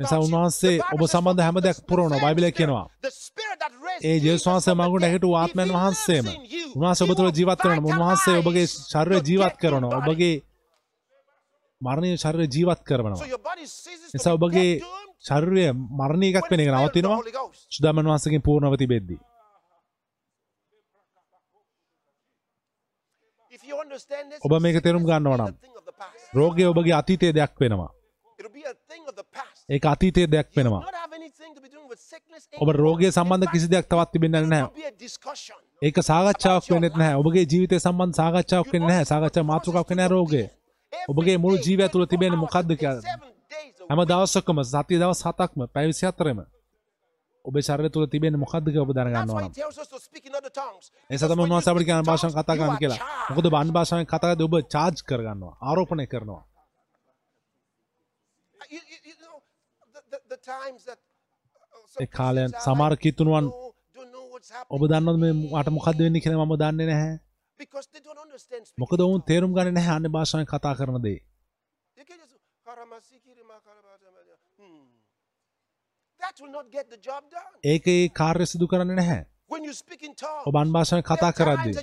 නිසා 0.00 0.20
උන්වහන්සේ 0.20 0.76
ඔබ 0.88 1.02
සම්බන්ධ 1.04 1.42
හැම 1.42 1.58
දෙයක් 1.60 1.82
පුරවනවා 1.88 2.22
බයිබලය 2.26 2.52
කියනවා 2.52 2.86
ඒ 4.02 4.16
ජේසුස් 4.18 4.46
වහන්සේ 4.46 4.74
මඟු 4.74 4.98
නැගිටු 4.98 5.34
ආත්මයන් 5.34 5.74
වහන්සේම 5.74 6.32
උන්වහන්සේ 6.76 7.04
ඔබ 7.06 7.12
තුළ 7.16 7.34
ජීවත් 7.34 7.60
කරනවා 7.60 7.92
උන්වහන්සේ 7.92 8.38
ඔබගේ 8.38 8.66
ශරීරය 8.72 9.22
ජීවත් 9.28 9.56
කරනවා 9.60 10.00
ඔබගේ 10.00 10.34
මරණීය 11.82 12.16
ශරීරය 12.16 12.46
ජීවත් 12.48 12.80
කරනවා. 12.82 13.18
නිසා 14.14 14.34
ඔබගේ 14.34 14.70
ශරීරය 15.20 15.64
මරණීය 16.00 16.32
එකක් 16.32 16.48
වෙන 16.50 16.62
එක 16.62 16.70
නවතිනවා 16.72 17.18
සුදාමන් 17.70 18.06
වහන්සේගෙන් 18.06 18.42
පූර්ණව 18.42 18.76
තිබෙද්දී. 18.76 19.20
ඔබ 24.42 24.52
මේක 24.60 24.78
තේරුම් 24.80 25.04
ගන්නවා 25.04 25.38
නම් 25.40 25.54
රෝගය 26.34 26.66
ඔබගේ 26.66 26.94
අතීතයේ 26.94 27.32
දෙයක් 27.32 27.60
වෙනවා. 27.60 27.90
ඒක 29.68 29.84
අතීතයේ 29.86 30.28
දෙයක් 30.28 30.48
වෙනවා. 30.56 30.82
ඔබ 32.54 32.68
රෝගය 32.74 33.10
සම්බන්ධ 33.10 33.52
කිසි 33.52 33.68
දෙයක් 33.68 33.86
තවත් 33.86 34.10
තිබෙන්නේ 34.12 34.42
නැහැ. 34.44 34.70
ඒක 35.82 35.96
සාකච්ඡාවක් 36.02 36.66
වෙන්නෙත් 36.70 36.96
නැහැ. 36.96 37.20
ඔබගේ 37.20 37.44
ජීවිතය 37.44 37.76
සම්බන්ධ 37.78 38.16
සාකච්ඡාවක් 38.16 38.72
වෙන්නේ 38.72 38.90
නැහැ. 38.90 39.06
සාකච්ඡා 39.06 39.44
මාතෘකාවක් 39.44 39.88
වෙන්නේ 39.90 40.08
නැහැ 40.08 40.16
රෝගය 40.16 40.42
ඔබගේ 41.08 41.38
මුළු 41.38 41.56
ජීවය 41.58 41.88
තුළ 41.88 42.06
තිබෙන්නේ 42.06 42.38
මොකක්ද 42.38 42.70
කියලා. 42.74 43.16
හැම 43.88 44.00
දවසකම 44.04 44.58
සතිය 44.64 44.98
දවස් 44.98 45.22
හතක්ම 45.22 45.60
පැය 45.68 45.86
24ෙම 45.92 46.40
ඔබේ 47.44 47.62
ශරීරය 47.62 47.90
තුළ 47.90 48.06
තිබෙන්නේ 48.06 48.42
මොකක්ද 48.44 48.66
කියලා 48.66 48.86
ඔබ 48.86 48.92
දැනගන්නවා. 48.92 49.40
නම් 49.40 49.52
ඒ 51.02 51.12
නිසා 51.12 51.28
තමයි 51.28 51.44
උන්වහන්සේ 51.44 51.72
අපිට 51.72 51.86
කියන 51.88 52.04
භාෂාවෙන් 52.04 52.36
කතා 52.36 52.56
කරන්න 52.58 52.78
කියලා. 52.78 53.00
මොකද 53.28 53.46
බාන් 53.48 53.68
භාෂාවෙන් 53.72 54.06
කතා 54.06 54.20
කරද්දී 54.22 54.48
ඔබ 54.48 54.56
චාර්ජ් 54.68 54.98
කරගන්නවා 55.02 55.54
ආරෝපණය 55.62 56.06
කරනවා. 56.06 56.42
කාලයන් 62.10 62.50
සමහර 62.58 62.94
කිතුණුවන් 62.98 63.46
ඔබ 64.70 64.82
දන්නවද 64.84 65.18
මේ 65.18 65.34
මට 65.52 65.68
මොකද්ද 65.70 65.98
වෙන්නේ 65.98 66.22
කියලා 66.22 66.42
මම 66.42 66.56
දන්නේ 66.56 66.88
නැහැ 66.88 67.12
මොකද 68.78 69.00
ඔවුන් 69.00 69.22
තේරුම් 69.22 69.52
ගන්නේ 69.52 69.72
නැහැ 69.72 69.94
අන්‍ය 69.94 70.08
භාෂාවෙන් 70.10 70.48
කතා 70.48 70.74
කරන 70.74 71.02
දේ. 71.02 71.18
ඒක 77.64 77.86
ඒ 77.88 78.08
කාර්ය 78.10 78.46
සිදු 78.46 78.66
කරන්නේ 78.66 78.96
නැහැ. 78.96 79.20
ඔබ 80.46 80.56
අන් 80.56 80.72
භාෂාවෙන් 80.72 81.04
කතා 81.04 81.32
කරද්දී 81.32 81.74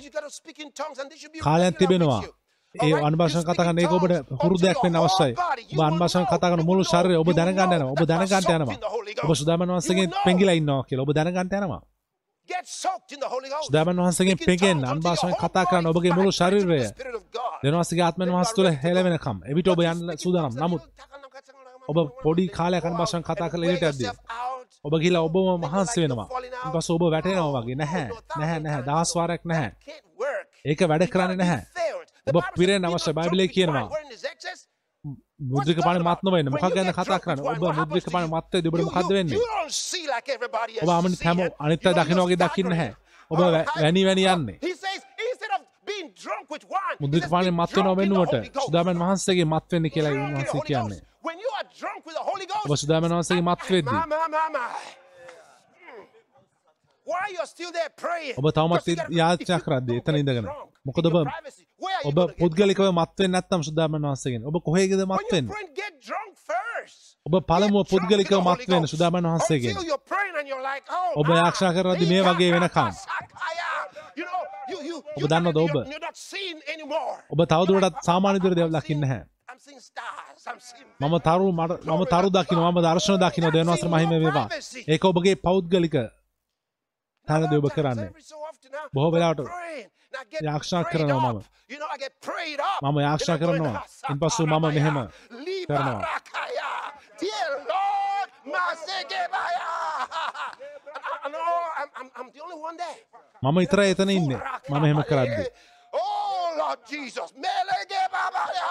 කාලයක් 1.40 1.78
තිබෙනවා. 1.78 2.22
ඒ 2.74 2.92
අන් 3.00 3.14
භාෂාවෙන් 3.14 3.46
කතා 3.46 3.58
කරන 3.60 3.78
ඒක 3.78 3.92
ඔබට 3.92 4.12
හුරුදයක් 4.42 4.82
වෙන්න 4.84 4.96
අවශ්‍යයි. 4.96 5.32
ඔබ 5.72 5.80
අන් 5.82 5.96
භාෂාවෙන් 5.98 6.28
කතා 6.28 6.50
කරන 6.50 6.64
මුළු 6.64 6.82
ශරීරය 6.86 7.16
ඔබ 7.16 7.32
දැනගන්න 7.32 7.64
යනවා. 7.68 7.92
ඔබ 7.94 8.02
දැනගන්න 8.04 8.52
යනවා. 8.56 8.76
ඔබ 9.22 9.32
සුදාමන් 9.36 9.70
වහන්සේගෙන් 9.70 10.08
පෙඟිලා 10.18 10.56
ඉන්නවා 10.56 10.82
කියලා 10.84 11.06
ඔබ 11.06 11.12
දැනගන්න 11.14 11.58
යනවා 11.58 11.82
සුදාමන් 13.62 13.98
in 14.28 14.38
පෙගෙන් 14.40 14.76
tongues 14.76 14.84
අන් 14.84 14.96
until 14.96 15.00
your 15.00 15.00
භාෂාවෙන් 15.00 15.34
whole 15.34 15.42
කතා 15.44 15.64
කරන්න 15.64 15.86
ඔබගේ 15.86 16.12
මුළු 16.12 16.32
ශරීරය. 16.32 16.80
දෙවනවාසගේ 17.62 18.04
ආත්මෙන් 18.06 18.30
වහන්සේ 18.30 18.56
තුළ 18.56 18.70
හෙළවෙනකම් 18.84 19.38
එවිට 19.46 19.68
ඔබ 19.68 19.80
යන්න 19.84 20.16
සූදානම් 20.16 20.54
නමුත් 20.56 20.82
ඔබ 21.90 21.96
පොඩි 22.22 22.44
කාලයක් 22.50 22.84
අන් 22.84 22.94
භාෂාවෙන් 22.94 23.26
කතා 23.26 23.48
කරලා 23.52 23.68
එළියට 23.68 23.88
යද්දී 23.90 24.12
ඔබ 24.84 24.94
ගිහලා 25.02 25.22
ඔබම 25.22 25.48
මහන්සි 25.64 25.98
වෙනවා 26.02 26.28
ඊපස්සේ 26.66 26.94
ඔබ 26.96 27.04
වැටෙනවා 27.06 27.52
වගේ 27.56 27.76
නැහැ 27.76 28.08
නැහැ 28.38 28.58
නැහැ 28.60 28.82
දහස් 28.82 29.10
වාරයක් 29.16 29.42
නැහැ 29.44 29.70
ඒක 30.64 30.80
වැඩ 30.90 31.06
කරන්නේ 31.12 31.38
නැහැ 31.42 31.62
ඔබ 32.28 32.36
පිරෙන්න 32.56 32.88
අවශ්‍ය 32.88 33.12
බයිබලයේ 33.12 33.54
කියනවා 33.54 33.88
මුද්‍රික 35.40 35.78
පාන 35.80 36.02
මත් 36.02 36.20
නොවෙන්න 36.22 36.48
මොකක් 36.50 36.74
ගැන 36.74 36.92
කතා 36.92 37.18
කරන්න? 37.18 37.40
ඔබ 37.42 37.58
මුද්‍රික 37.80 38.06
පාන 38.12 38.26
මත් 38.28 38.46
වෙද්දී 38.52 38.68
ඔබට 38.70 38.84
මොකද්ද 38.88 39.10
වෙන්නේ? 39.10 39.38
ඔබ 40.82 40.90
අමනිත් 40.90 41.22
හැම 41.22 41.38
අනිත් 41.58 41.86
අය 41.86 41.94
දකින්න 42.40 42.68
නැහැ. 42.68 42.90
ඔබ 43.30 43.38
වැ- 43.38 43.66
වැනි 43.76 44.04
වැනි 44.04 44.24
යන්නේ. 44.26 44.58
මුද්‍රික 47.00 47.24
පානේ 47.30 47.50
මත් 47.52 47.70
වෙනව 47.76 47.96
වෙනුවට 48.00 48.34
සුදාමන් 48.66 48.98
වහන්සේගේ 49.02 49.44
මත් 49.46 49.66
වෙන්න 49.72 49.86
කියලා 49.90 50.12
උන්වහන්සේ 50.26 50.60
කියන්නේ. 50.68 51.00
ඔබ 52.64 52.76
සුදාමන් 52.76 53.08
වහන්සේගේ 53.10 53.42
මත් 53.42 53.60
වෙද්දී 53.70 53.98
ඔබ 58.36 58.46
තවමත් 58.50 58.86
යාච්චා 59.12 59.60
කරද්දී 59.60 60.00
එතන 60.00 60.16
ඉඳගෙන. 60.16 60.46
මොකද 60.82 61.06
ඔබ 61.06 61.16
ඔබ 62.04 62.18
පුද්ගලිකව 62.38 62.82
මත් 62.90 63.10
වෙන්නේ 63.18 63.34
නැත්නම් 63.34 63.62
සුදාමන් 63.62 64.02
වහන්සේගෙන්. 64.02 64.42
ඔබ 64.44 64.56
කොහේද 64.64 64.92
මත් 65.02 65.32
වෙන්නේ? 65.32 65.54
ඔබ 67.26 67.34
පළමුව 67.44 67.84
පුද්ගලිකව 67.88 68.38
මත් 68.40 68.68
වෙන්න 68.68 68.86
සුදාමන් 68.86 69.26
වහන්සේගෙන්. 69.26 69.76
ඔබ 71.14 71.28
යාක්ෂා 71.30 71.72
කරද්දී 71.72 72.08
මේ 72.08 72.22
වගේ 72.24 72.52
වෙනකම්? 72.54 72.88
ඔබ 75.16 75.24
දන්නවද 75.24 75.58
ඔබ? 75.58 75.74
ඔබ 77.30 77.40
තවදුරටත් 77.46 78.08
විදිහට 78.26 78.56
දේවල් 78.56 78.72
දකින්නේ 78.72 79.08
නැහැ. 79.08 79.22
මම 81.00 81.16
තරු 81.20 81.52
මම 81.52 82.04
තරු 82.06 82.28
දකින්න 82.30 82.62
මම 82.62 82.78
දර්ශන 82.80 83.18
දකින්න 83.18 83.50
දෙවනවසර 83.50 83.88
මහිම 83.88 84.10
වේවා. 84.16 84.48
ඒක 84.88 85.04
ඔබගේ 85.04 85.36
පෞද්ගලික 85.38 85.96
තැනදී 87.30 87.58
ඔබ 87.60 87.68
කරන්නේ 87.74 88.10
බොහෝ 88.94 89.12
වෙලාවට 89.12 89.40
යාක්ෂා 90.40 90.84
කරනවා 90.84 91.32
මම 91.32 91.42
මම 92.84 93.00
යාක්ෂා 93.00 93.38
කරනවා 93.38 93.82
ඉන්පසු 94.10 94.46
මම 94.46 94.66
මෙහෙම 94.66 94.98
කරනවා 95.68 96.02
මම 103.42 103.58
විතරයි 103.58 103.90
එතන 103.90 104.10
ඉන්නේ 104.10 104.40
මම 104.70 104.84
එහෙම 104.84 105.02
කරද්දී 105.10 105.50
Oh 105.92 106.54
Lord 106.56 106.80
Jesus, 106.86 107.30
melege 107.34 108.02
babaya. 108.12 108.70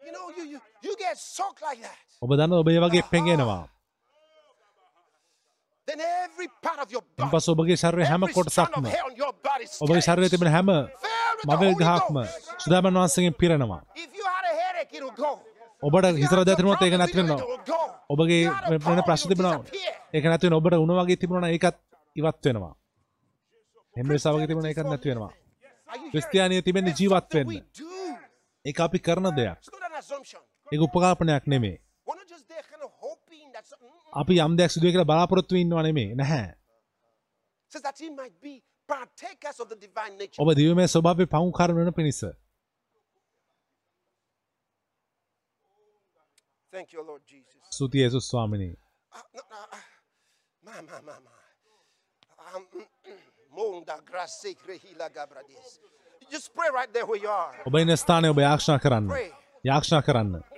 You 0.00 0.12
know, 0.12 0.30
you, 0.30 0.44
you, 0.44 0.60
you 0.82 0.94
get 0.96 1.16
soaked 1.16 1.62
like 1.62 1.80
that. 1.80 1.98
ඔබ 2.22 2.30
දන්න 2.32 2.54
ඔබ 2.54 2.68
වගේ 2.84 3.02
පෙඟෙනවා 3.10 3.58
Then 5.88 6.00
every 6.00 6.48
part 6.60 6.78
of 6.78 6.88
your 6.92 7.02
body, 7.02 7.22
ඉන්පසු 7.24 7.48
ඔබගේ 7.54 7.76
ශරීරය 7.76 8.04
හැම 8.04 8.22
කොටසක්ම 8.28 8.84
ඔබගේ 9.82 10.00
stands. 10.00 10.30
තිබෙන 10.30 10.50
හැම 10.52 10.70
මවල් 11.46 11.74
ගහක්ම. 11.74 12.16
සුදාමන් 12.58 12.94
වහන්සේගෙන් 12.94 13.34
පිරෙනවා. 13.34 13.80
ඔබට 15.82 16.06
හිතර 16.14 16.36
had 16.36 16.46
දැතිනුවත් 16.46 16.82
ඒක 16.82 16.92
some 16.92 17.00
නැති 17.00 17.14
problem, 17.14 17.28
වෙනවා 17.28 17.40
it'll 17.40 17.62
go. 17.64 17.80
ඔබගේ 18.10 18.40
වෙන 18.86 19.02
ප්‍රශ්න 19.08 19.28
තිබෙනවා. 19.30 19.58
ඒක 20.14 20.24
නැති 20.24 20.44
වෙන 20.46 20.56
ඔබට 20.60 20.74
උණ 20.76 20.94
වගේ 21.00 21.16
තිබුණා 21.16 21.50
ඒකත් 21.50 21.76
ඉවත් 22.16 22.44
වෙනවා 22.44 22.74
එහෙම 23.96 24.08
නිසා 24.08 24.32
වගේ 24.34 24.48
තිබුණා 24.50 24.70
ඒකත් 24.72 24.86
නැති 24.86 25.08
වෙනවා? 25.10 25.32
ක්‍රිස්තියානිය 26.12 26.62
තිබෙන්නේ 26.62 26.96
ජීවත් 26.98 27.34
වෙන්න. 27.34 27.50
ඒක 28.64 28.78
අපි 28.80 28.98
කරන 28.98 29.26
දෙයක් 29.32 29.58
ඒක 30.72 30.80
උපකල්පනයක් 30.80 31.46
නෙමේ 31.46 31.76
hoping 33.00 33.52
that 33.52 33.64
something 33.66 33.88
අපි 34.12 34.34
යම් 34.38 34.52
දෙයක් 34.58 34.70
සිදුවේ 34.70 34.92
කියලා 34.92 35.10
බලාපොරොත්තු 35.10 35.54
ඉන්නව 35.56 35.78
නෙමේ 35.82 36.14
නැහැ. 36.14 36.46
ඔබ 40.38 40.48
දිවමේ 40.56 40.88
ස්වභාවය 40.88 41.24
පවුම් 41.26 41.50
කරන 41.52 41.76
වෙන 41.76 41.92
පිණිස. 41.92 42.20
ස්තුතියි 47.70 48.02
යේසුස් 48.02 48.28
ස්වාමිනී. 48.30 48.74
Mm, 50.62 50.80
mm. 53.04 53.18
ඔබ 57.66 57.74
ඉන්න 57.76 57.96
ස්ථානයේ 57.96 58.30
ඔබ 58.30 58.40
යාක්ෂා 58.40 58.78
කරන්න. 58.78 59.06
යාක්ෂා 59.64 60.02
කරන්න 60.02 60.57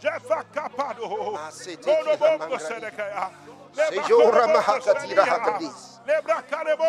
Jefa 0.00 0.44
Capado, 0.54 1.08
Rodobongo 1.08 2.58
Sedekaya, 2.58 3.30
Sejora 3.74 4.46
Mahakatira 4.46 5.24
Hakadis, 5.24 5.98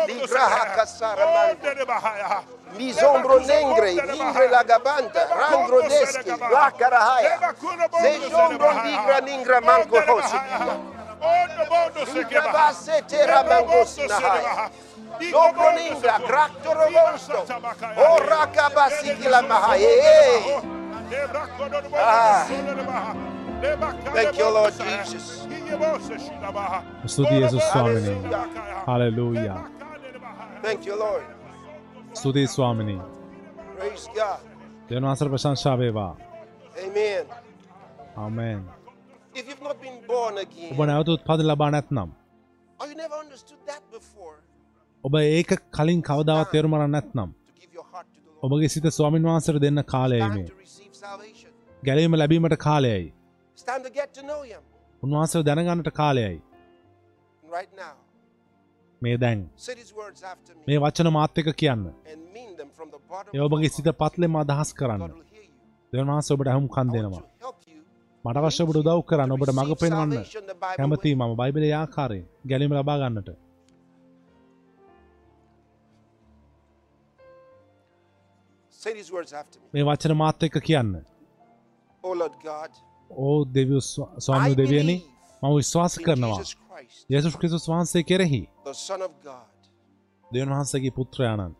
Libra 0.06 0.46
Hakasara 0.46 1.26
Manda, 1.26 2.44
Misombro 2.78 3.40
Nengre, 3.40 3.92
Ingre 4.14 4.48
Lagabanta, 4.48 5.26
Rangro 5.26 5.82
Deski, 5.82 6.30
Lakarahaya, 6.30 7.54
Sejombro 8.00 8.70
Ligra 8.84 9.20
Ningra 9.20 9.60
Mango 9.60 10.00
Hosiki. 10.00 10.64
Ligra 12.14 12.52
Basse 12.52 13.02
Terra 13.08 13.42
Mango 13.42 13.84
Sinahaya. 13.84 14.70
Dobro 15.32 15.72
Ningra, 15.72 16.18
Graktoro 16.20 16.88
Monstro, 16.90 17.44
Oraka 17.96 18.70
Basikila 18.70 19.42
Mahaya. 19.42 20.79
Ah. 21.94 22.46
Thank 24.14 24.38
you, 24.38 24.48
Lord 24.54 24.72
Jesus. 24.72 25.48
ස්තුතියි 27.06 27.40
යේසුස් 27.40 27.62
ස්වාමිනී 27.62 28.16
hallelujah 28.86 29.58
Thank 30.62 30.86
you, 30.86 30.98
Lord. 30.98 31.22
ස්තුතියි 32.14 32.46
ස්වාමිනී 32.46 33.00
Praise 33.76 34.10
God. 34.14 34.40
දෙවන 34.90 35.04
වසර 35.04 35.28
ප්‍රශංසා 35.28 35.78
වේවා 35.78 36.16
Amen. 36.86 37.26
Amen 38.16 38.60
If 39.34 39.44
you've 39.48 39.62
not 39.62 39.76
been 39.82 39.98
born 40.06 40.38
again, 40.38 40.70
ඔබ 40.72 40.80
නැවත 40.86 41.08
උත්පාදන 41.08 41.46
ලබා 41.50 41.70
නැත්නම් 41.70 42.08
or 42.80 42.86
you 42.88 42.96
never 42.96 43.18
understood 43.24 43.60
that 43.66 43.82
before, 43.96 44.36
ඔබ 45.04 45.14
ඒක 45.20 45.50
කලින් 45.76 46.00
කවදාවත් 46.02 46.50
තේරුම් 46.52 46.74
ගන්න 46.74 46.90
නැත්නම් 46.90 47.30
ඔබගේ 48.42 48.68
සිත 48.68 48.86
ස්වාමින් 48.96 49.26
වහන්සේට 49.28 49.60
දෙන්න 49.62 49.82
කාලයයි 49.84 50.28
මේ. 50.34 50.46
ගැලවීම 51.82 52.14
ලැබීමට 52.20 52.56
කාලයයි. 52.56 53.12
It's 53.56 53.64
time 53.70 53.82
to 53.86 53.90
get 53.90 54.14
to 54.18 54.22
know 54.22 54.40
Him. 54.42 54.62
උන්වහන්සේ 55.02 55.42
දැනගන්නට 55.42 55.90
කාලයයි. 55.90 56.42
මේ 59.02 59.16
දැන්. 59.16 59.40
මේ 60.66 60.78
වචන 60.78 61.12
මාත් 61.12 61.38
එක 61.38 61.52
කියන්න. 61.56 61.84
And 62.12 62.22
mean 62.34 62.56
them 62.56 62.70
from 62.70 62.88
the 62.90 63.00
bottom 63.10 63.30
A 63.34 63.38
of 63.38 63.52
ඔබගේ 63.52 63.60
your 63.62 63.76
සිත. 63.76 63.92
පත්ලෙම 64.02 64.36
අදහස් 64.36 64.72
කරන්න. 64.74 65.00
God 65.00 65.10
will 65.10 65.28
hear 65.34 65.44
you. 65.44 65.54
දෙවන 65.92 66.08
වහන්සේ 66.14 66.34
ඔබට 66.34 66.52
හමුම් 66.54 66.68
කන් 66.68 66.88
දෙනවා. 66.96 67.22
මට 68.24 68.36
අවශ්‍ය 68.36 68.62
ඔබට 68.62 68.80
උදව් 68.82 69.04
කරන්න. 69.10 69.30
ඔබට 69.32 69.54
මඟ 69.58 69.76
පෙන්වන්න. 69.84 70.12
කැමති. 70.78 71.14
මම 71.14 71.36
බයිබලයේ 71.36 71.76
ආකාරයෙන් 71.82 72.26
ගැලීම 72.46 72.72
ලබා 72.72 72.98
මේ 79.74 79.84
වචන 79.84 80.14
මාත් 80.16 80.42
එක්ක 80.42 80.56
කියන්න 80.62 80.92
Oh 82.04 82.14
Lord 82.14 82.36
God, 82.42 82.72
ඕ 83.10 83.44
දෙවියෝ 83.54 83.80
ස්ව- 83.82 84.10
ස්වාමී 84.20 84.54
දෙවියනි 84.56 84.96
මම 85.42 85.56
විශ්වාස 85.56 85.94
කරනවා 85.98 86.36
Jesus 86.36 86.54
Christ, 86.56 87.06
යේසුස් 87.10 87.34
ක්‍රිස්තුස් 87.36 87.64
වහන්සේ 87.68 88.02
කෙරෙහි 88.02 88.42
the 88.64 88.74
Son 88.74 89.02
of 89.02 89.12
God. 89.24 89.48
දෙවන් 90.30 90.50
වහන්සේගේ 90.54 90.90
පුත්‍රයාණන්. 90.90 91.54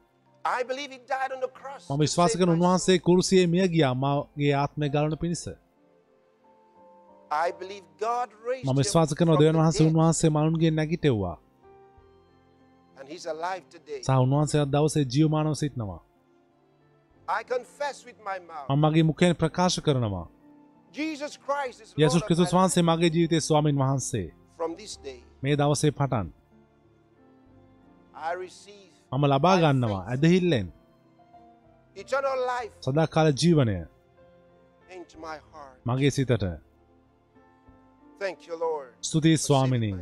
මම 1.90 1.98
විශ්වාස 1.98 2.32
කරන 2.36 2.50
උන්වහන්සේ 2.50 2.98
කුරුසියේ 2.98 3.46
මිය 3.46 3.66
ගියා 3.68 3.94
මාගේ 3.94 4.52
ආත්මය 4.54 4.88
ගලන 4.88 5.16
පිණිස 5.18 5.42
soul. 5.44 5.56
I 7.46 7.48
believe 7.52 7.84
God 8.00 8.28
raised 8.48 8.66
මම 8.66 8.76
විශ්වාස 8.78 9.08
from 9.14 9.38
දෙවන් 9.40 9.56
වහන්සේ 9.56 9.86
උන්වහන්සේ 9.86 10.30
මනුන්ගේ 10.30 10.70
නැගිටෙව්වා 10.70 11.36
and 12.96 13.06
He's 13.08 13.26
alive 13.26 13.64
today. 13.70 14.00
සහ 14.02 14.10
උන්වහන්සේ 14.24 14.60
අද 14.60 14.70
දවසේ 14.70 15.04
ජීවමානව 15.06 15.54
සිටිනවා 15.54 16.00
මම 18.68 18.80
මගේ 18.80 19.02
මුඛයෙන් 19.02 19.34
ප්‍රකාශ 19.34 19.80
කරනවා. 19.80 20.26
Jesus 20.94 21.32
Christ 21.38 21.82
is 21.82 21.88
යසුස් 21.98 22.22
ක්‍රිස්තුස්. 22.22 22.54
වහන්සේ 22.54 22.82
මගේ 22.82 23.10
ජීවිතයේ 23.14 23.40
ස්වාමින් 23.40 23.76
වහන්සේ. 23.78 24.28
මේ 25.42 25.56
දවසේ 25.56 25.90
පටන්. 25.90 26.28
මම 29.12 29.24
ලබා 29.26 29.56
ගන්නවා 29.56 30.02
ඇදහිල්ලෙන්. 30.06 30.72
සදාකාල 32.82 33.28
ජීවනය. 33.42 33.76
මගේ 35.86 36.10
සිතට. 36.10 36.44
ස්තුතියි 39.02 39.36
ස්වාමිනී. 39.36 39.94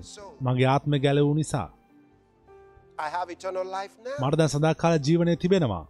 මගේ 0.42 0.66
ආත්ම 0.66 0.92
ගැලවූ 1.04 1.34
නිසා. 1.34 1.68
මට 4.20 4.34
දැන් 4.38 4.48
සදාකාල 4.48 4.94
ජීවනය 5.06 5.36
තිබෙනවා 5.36 5.86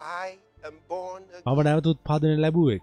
මම. 0.00 0.32
නැවත 1.62 1.86
උත්පාදනය 1.86 2.36
ලැබුවෙක් 2.36 2.82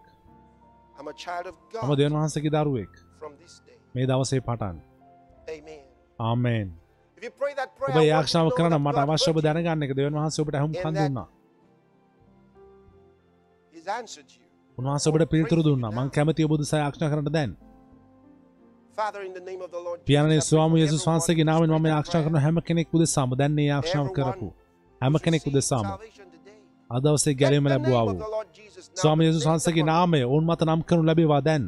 I'm 0.99 1.07
a 1.07 1.15
child 1.15 1.45
of 1.47 1.55
මම 1.73 1.87
God 1.87 1.97
දෙවන් 1.99 2.15
වහන්සේගේ 2.17 2.51
දරුවෙක් 2.55 2.93
from 3.19 3.33
this 3.37 3.53
day. 3.67 3.77
මේ 3.95 4.05
දවසේ 4.05 4.39
පටන් 4.39 4.77
Amen. 5.49 5.83
ආමේන් 6.19 6.67
If 7.17 7.23
you 7.23 7.33
pray 7.41 7.53
that 7.53 7.69
prayer, 7.75 7.89
ඔබ 7.89 7.95
know 7.95 8.05
කරන 8.57 8.75
මට 8.79 8.95
God 8.95 9.03
අවශ්‍ය 9.05 9.29
ඔබ 9.29 9.35
heard 9.35 9.43
you. 9.43 9.47
දැනගන්න 9.47 9.83
එක 9.83 9.93
දෙවන් 9.95 10.15
වහන්සේ 10.19 10.41
ඔබට 10.43 10.57
දුන්නා 13.73 13.87
answered 13.99 14.29
you. 14.31 14.43
උන්වහන්සේ 14.77 15.09
ඔබට 15.11 15.29
පිළිතුරු 15.29 15.61
දුන්නා 15.63 15.91
මං 15.91 16.09
කැමති 16.09 16.45
ඔබ 16.47 16.53
දුසය 16.61 16.75
ආක්ෂා 16.77 17.09
කරන්න 17.11 17.31
දැන් 17.37 17.51
pray 20.07 20.41
ස්වාමී 20.41 20.83
everyone 20.83 21.05
වහන්සේගේ 21.07 21.45
who's 21.45 21.71
මම 21.71 21.87
that 21.91 22.23
කරන 22.25 22.37
හැම 22.45 22.57
කෙනෙක් 22.61 22.93
උදෙසාම 22.93 23.29
දැන් 23.39 23.53
මේ 23.53 23.69
ආක්ෂාව 23.71 24.05
Everyone 24.05 24.15
කරපු 24.17 24.47
හැම. 24.47 24.53
කෙනෙක් 25.19 25.43
උදෙසාම 25.49 25.85
salvation 26.93 26.99
today. 26.99 26.99
අද 26.99 27.03
දවසේ 27.03 27.33
ගැලීම 27.33 27.63
Let 27.63 27.69
the 27.69 27.73
ලැබුවා 27.73 28.03
name 28.03 28.11
වූ 28.11 28.15
of 28.15 28.25
the 28.25 28.31
Lord 28.31 28.49
Jesus 28.53 28.85
now 28.87 29.01
ස්වාමී 29.01 29.27
placed 29.27 29.47
වහන්සේගේ. 29.47 29.83
නාමය 29.83 30.23
ඔවුන් 30.23 30.45
මත 30.45 30.61
නම් 30.61 30.81
කරනු 30.83 31.03
ලැබේවා 31.05 31.41
දැන් 31.41 31.65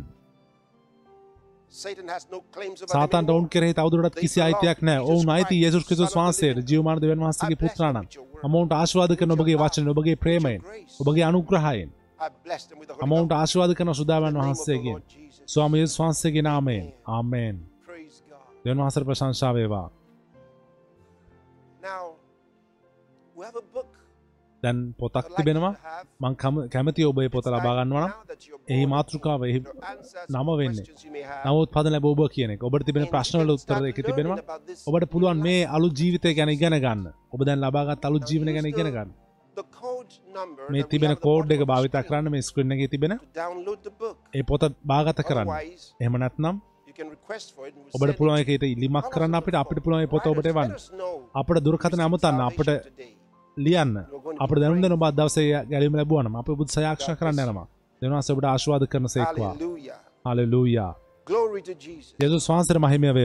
සාතන්ට 2.87 3.29
ඔවුන්. 3.29 3.49
කෙරෙහි 3.49 3.73
තවදුරටත් 3.73 4.15
කිසි 4.15 4.41
අයිතියක් 4.41 4.81
නැහැ. 4.81 5.03
ඔවුන් 5.03 5.29
අයිති 5.29 5.55
යේසුස් 5.61 5.85
ක්‍රිස්තුස් 5.85 6.15
වහන්සේට 6.15 6.69
ජීවමාන 6.69 7.01
දෙවියන් 7.01 7.19
වහන්සේගේ 7.19 7.55
පුත්‍රාණන්. 7.55 8.07
මම 8.43 8.55
ඔවුන්ට 8.55 8.73
ආශිර්වාද 8.73 9.15
කරන 9.15 9.31
ඔබගේ 9.31 9.57
වචන, 9.57 9.89
ඔබගේ 9.89 10.15
ප්‍රේමයෙන්, 10.15 10.61
ඔබගේ 10.99 11.23
අනුග්‍රහයෙන්. 11.23 11.89
Ghost. 12.17 13.31
ආශිර්වාද 13.31 13.75
කරන 13.75 13.95
සුදාවන් 13.95 14.35
Jesus. 15.09 15.43
ස්වාමී 15.47 15.79
යේසුස් 15.79 15.99
වහන්සේගේ 15.99 16.41
නාමයෙන්. 16.41 16.93
ආමේන්. 17.07 17.55
Praise 17.85 18.23
God. 18.29 18.63
දෙවියන් 18.65 18.81
වහන්සේට 18.81 19.05
ප්‍රශංසා 19.05 19.53
වේවා. 19.53 19.89
Now, 21.81 22.15
we 23.35 23.45
have 23.45 23.55
a 23.55 23.61
book. 23.73 24.04
දැන් 24.65 24.77
පොතක් 24.91 25.27
තිබෙනවා. 25.37 25.71
මං 26.21 26.33
කැම- 26.33 26.67
කැමති 26.67 27.03
ඔබ 27.03 27.19
ඒ 27.21 27.27
පොත 27.27 27.43
It's 27.43 27.55
ලබා 27.55 27.73
like 27.73 27.79
ගන්නවා 27.79 28.01
නම් 28.01 28.07
now 28.07 28.27
that 28.27 28.45
you're 28.47 28.61
එහි 28.69 28.85
born, 28.85 28.89
මාතෘකාව 28.89 29.45
එහි 29.45 29.59
නම 30.29 30.49
වෙන්නේ. 30.57 30.85
නමුත් 31.45 31.69
පද 31.71 31.87
ලැබ 31.87 32.05
ඔබ 32.05 32.21
කියන. 32.27 32.51
ඔබට 32.61 32.83
තිබෙන 32.83 33.03
And 33.03 33.11
ප්‍රශ්න 33.11 33.37
you 33.37 33.43
වල 33.43 33.51
can 33.51 33.57
උත්තර 33.57 33.87
එක 33.87 33.99
තිබෙනවා. 34.05 34.37
ඔබට 34.87 35.05
පුළුවන් 35.05 35.39
මේ. 35.41 35.59
අලුත් 35.75 35.93
ජීවිතය 35.99 36.33
ගැන 36.33 36.49
ඉගෙන 36.49 36.77
ගන්න. 36.79 37.05
ඔබ 37.33 37.43
දැන් 37.43 37.59
ලබාගත් 37.59 38.05
ජීවනය 38.29 38.51
use 38.51 38.57
ගැන 38.57 38.65
ඉගෙන 38.65 38.89
ගන්න. 38.91 39.09
මේ 40.69 40.83
තිබෙන 40.83 41.15
කෝඩ් 41.15 41.51
එක 41.51 41.63
භාවිතා 41.63 42.01
කරන්න 42.01 42.31
මේ 42.31 42.41
ස්ක්‍රීන් 42.41 42.71
එකේ 42.71 42.87
තිබෙන. 42.87 43.13
ඒ 44.35 44.41
පොත 44.41 44.63
භාගත 44.85 45.19
කරන්න. 45.21 45.49
And 46.97 47.09
we'll 47.09 47.19
ඔබට 47.95 48.17
පුළුවන් 48.17 48.39
ඒකට 48.39 48.63
ඉල්ලීමක්. 48.63 49.07
කරන්න 49.11 49.35
අපිට 49.35 49.55
අපිට 49.55 49.83
පුළුවන් 49.83 50.01
ඒ 50.01 50.05
පොත 50.05 50.27
ඔබට 50.27 50.47
know 50.47 51.13
අපට 51.35 51.59
දුරකථන 51.59 51.99
you 51.99 52.07
අමතන්න 52.07 52.41
අපට. 52.41 52.69
ලියන්න 53.57 53.95
අපට 54.39 54.59
දැනුම් 54.59 54.81
දෙන 54.81 54.91
ඔබ 54.91 55.03
අද 55.03 55.15
දවසේ 55.15 55.63
ගැලීම 55.65 55.95
ලැබුවා 55.95 56.23
නම් 56.23 56.35
අපි 56.35 56.51
ඔබට 56.51 56.69
සයාක්ෂණ 56.69 57.15
කරන්න 57.15 57.41
යනවා. 57.45 57.67
ඔබට 58.31 58.45
ආශිර්වාද 58.45 58.87
කරන 58.87 59.07
සේක්වා. 59.07 59.53
Jesus. 61.79 62.15
යේසුස් 62.19 62.49
වහන්සේට 62.49 62.79
මහිමය. 62.79 63.13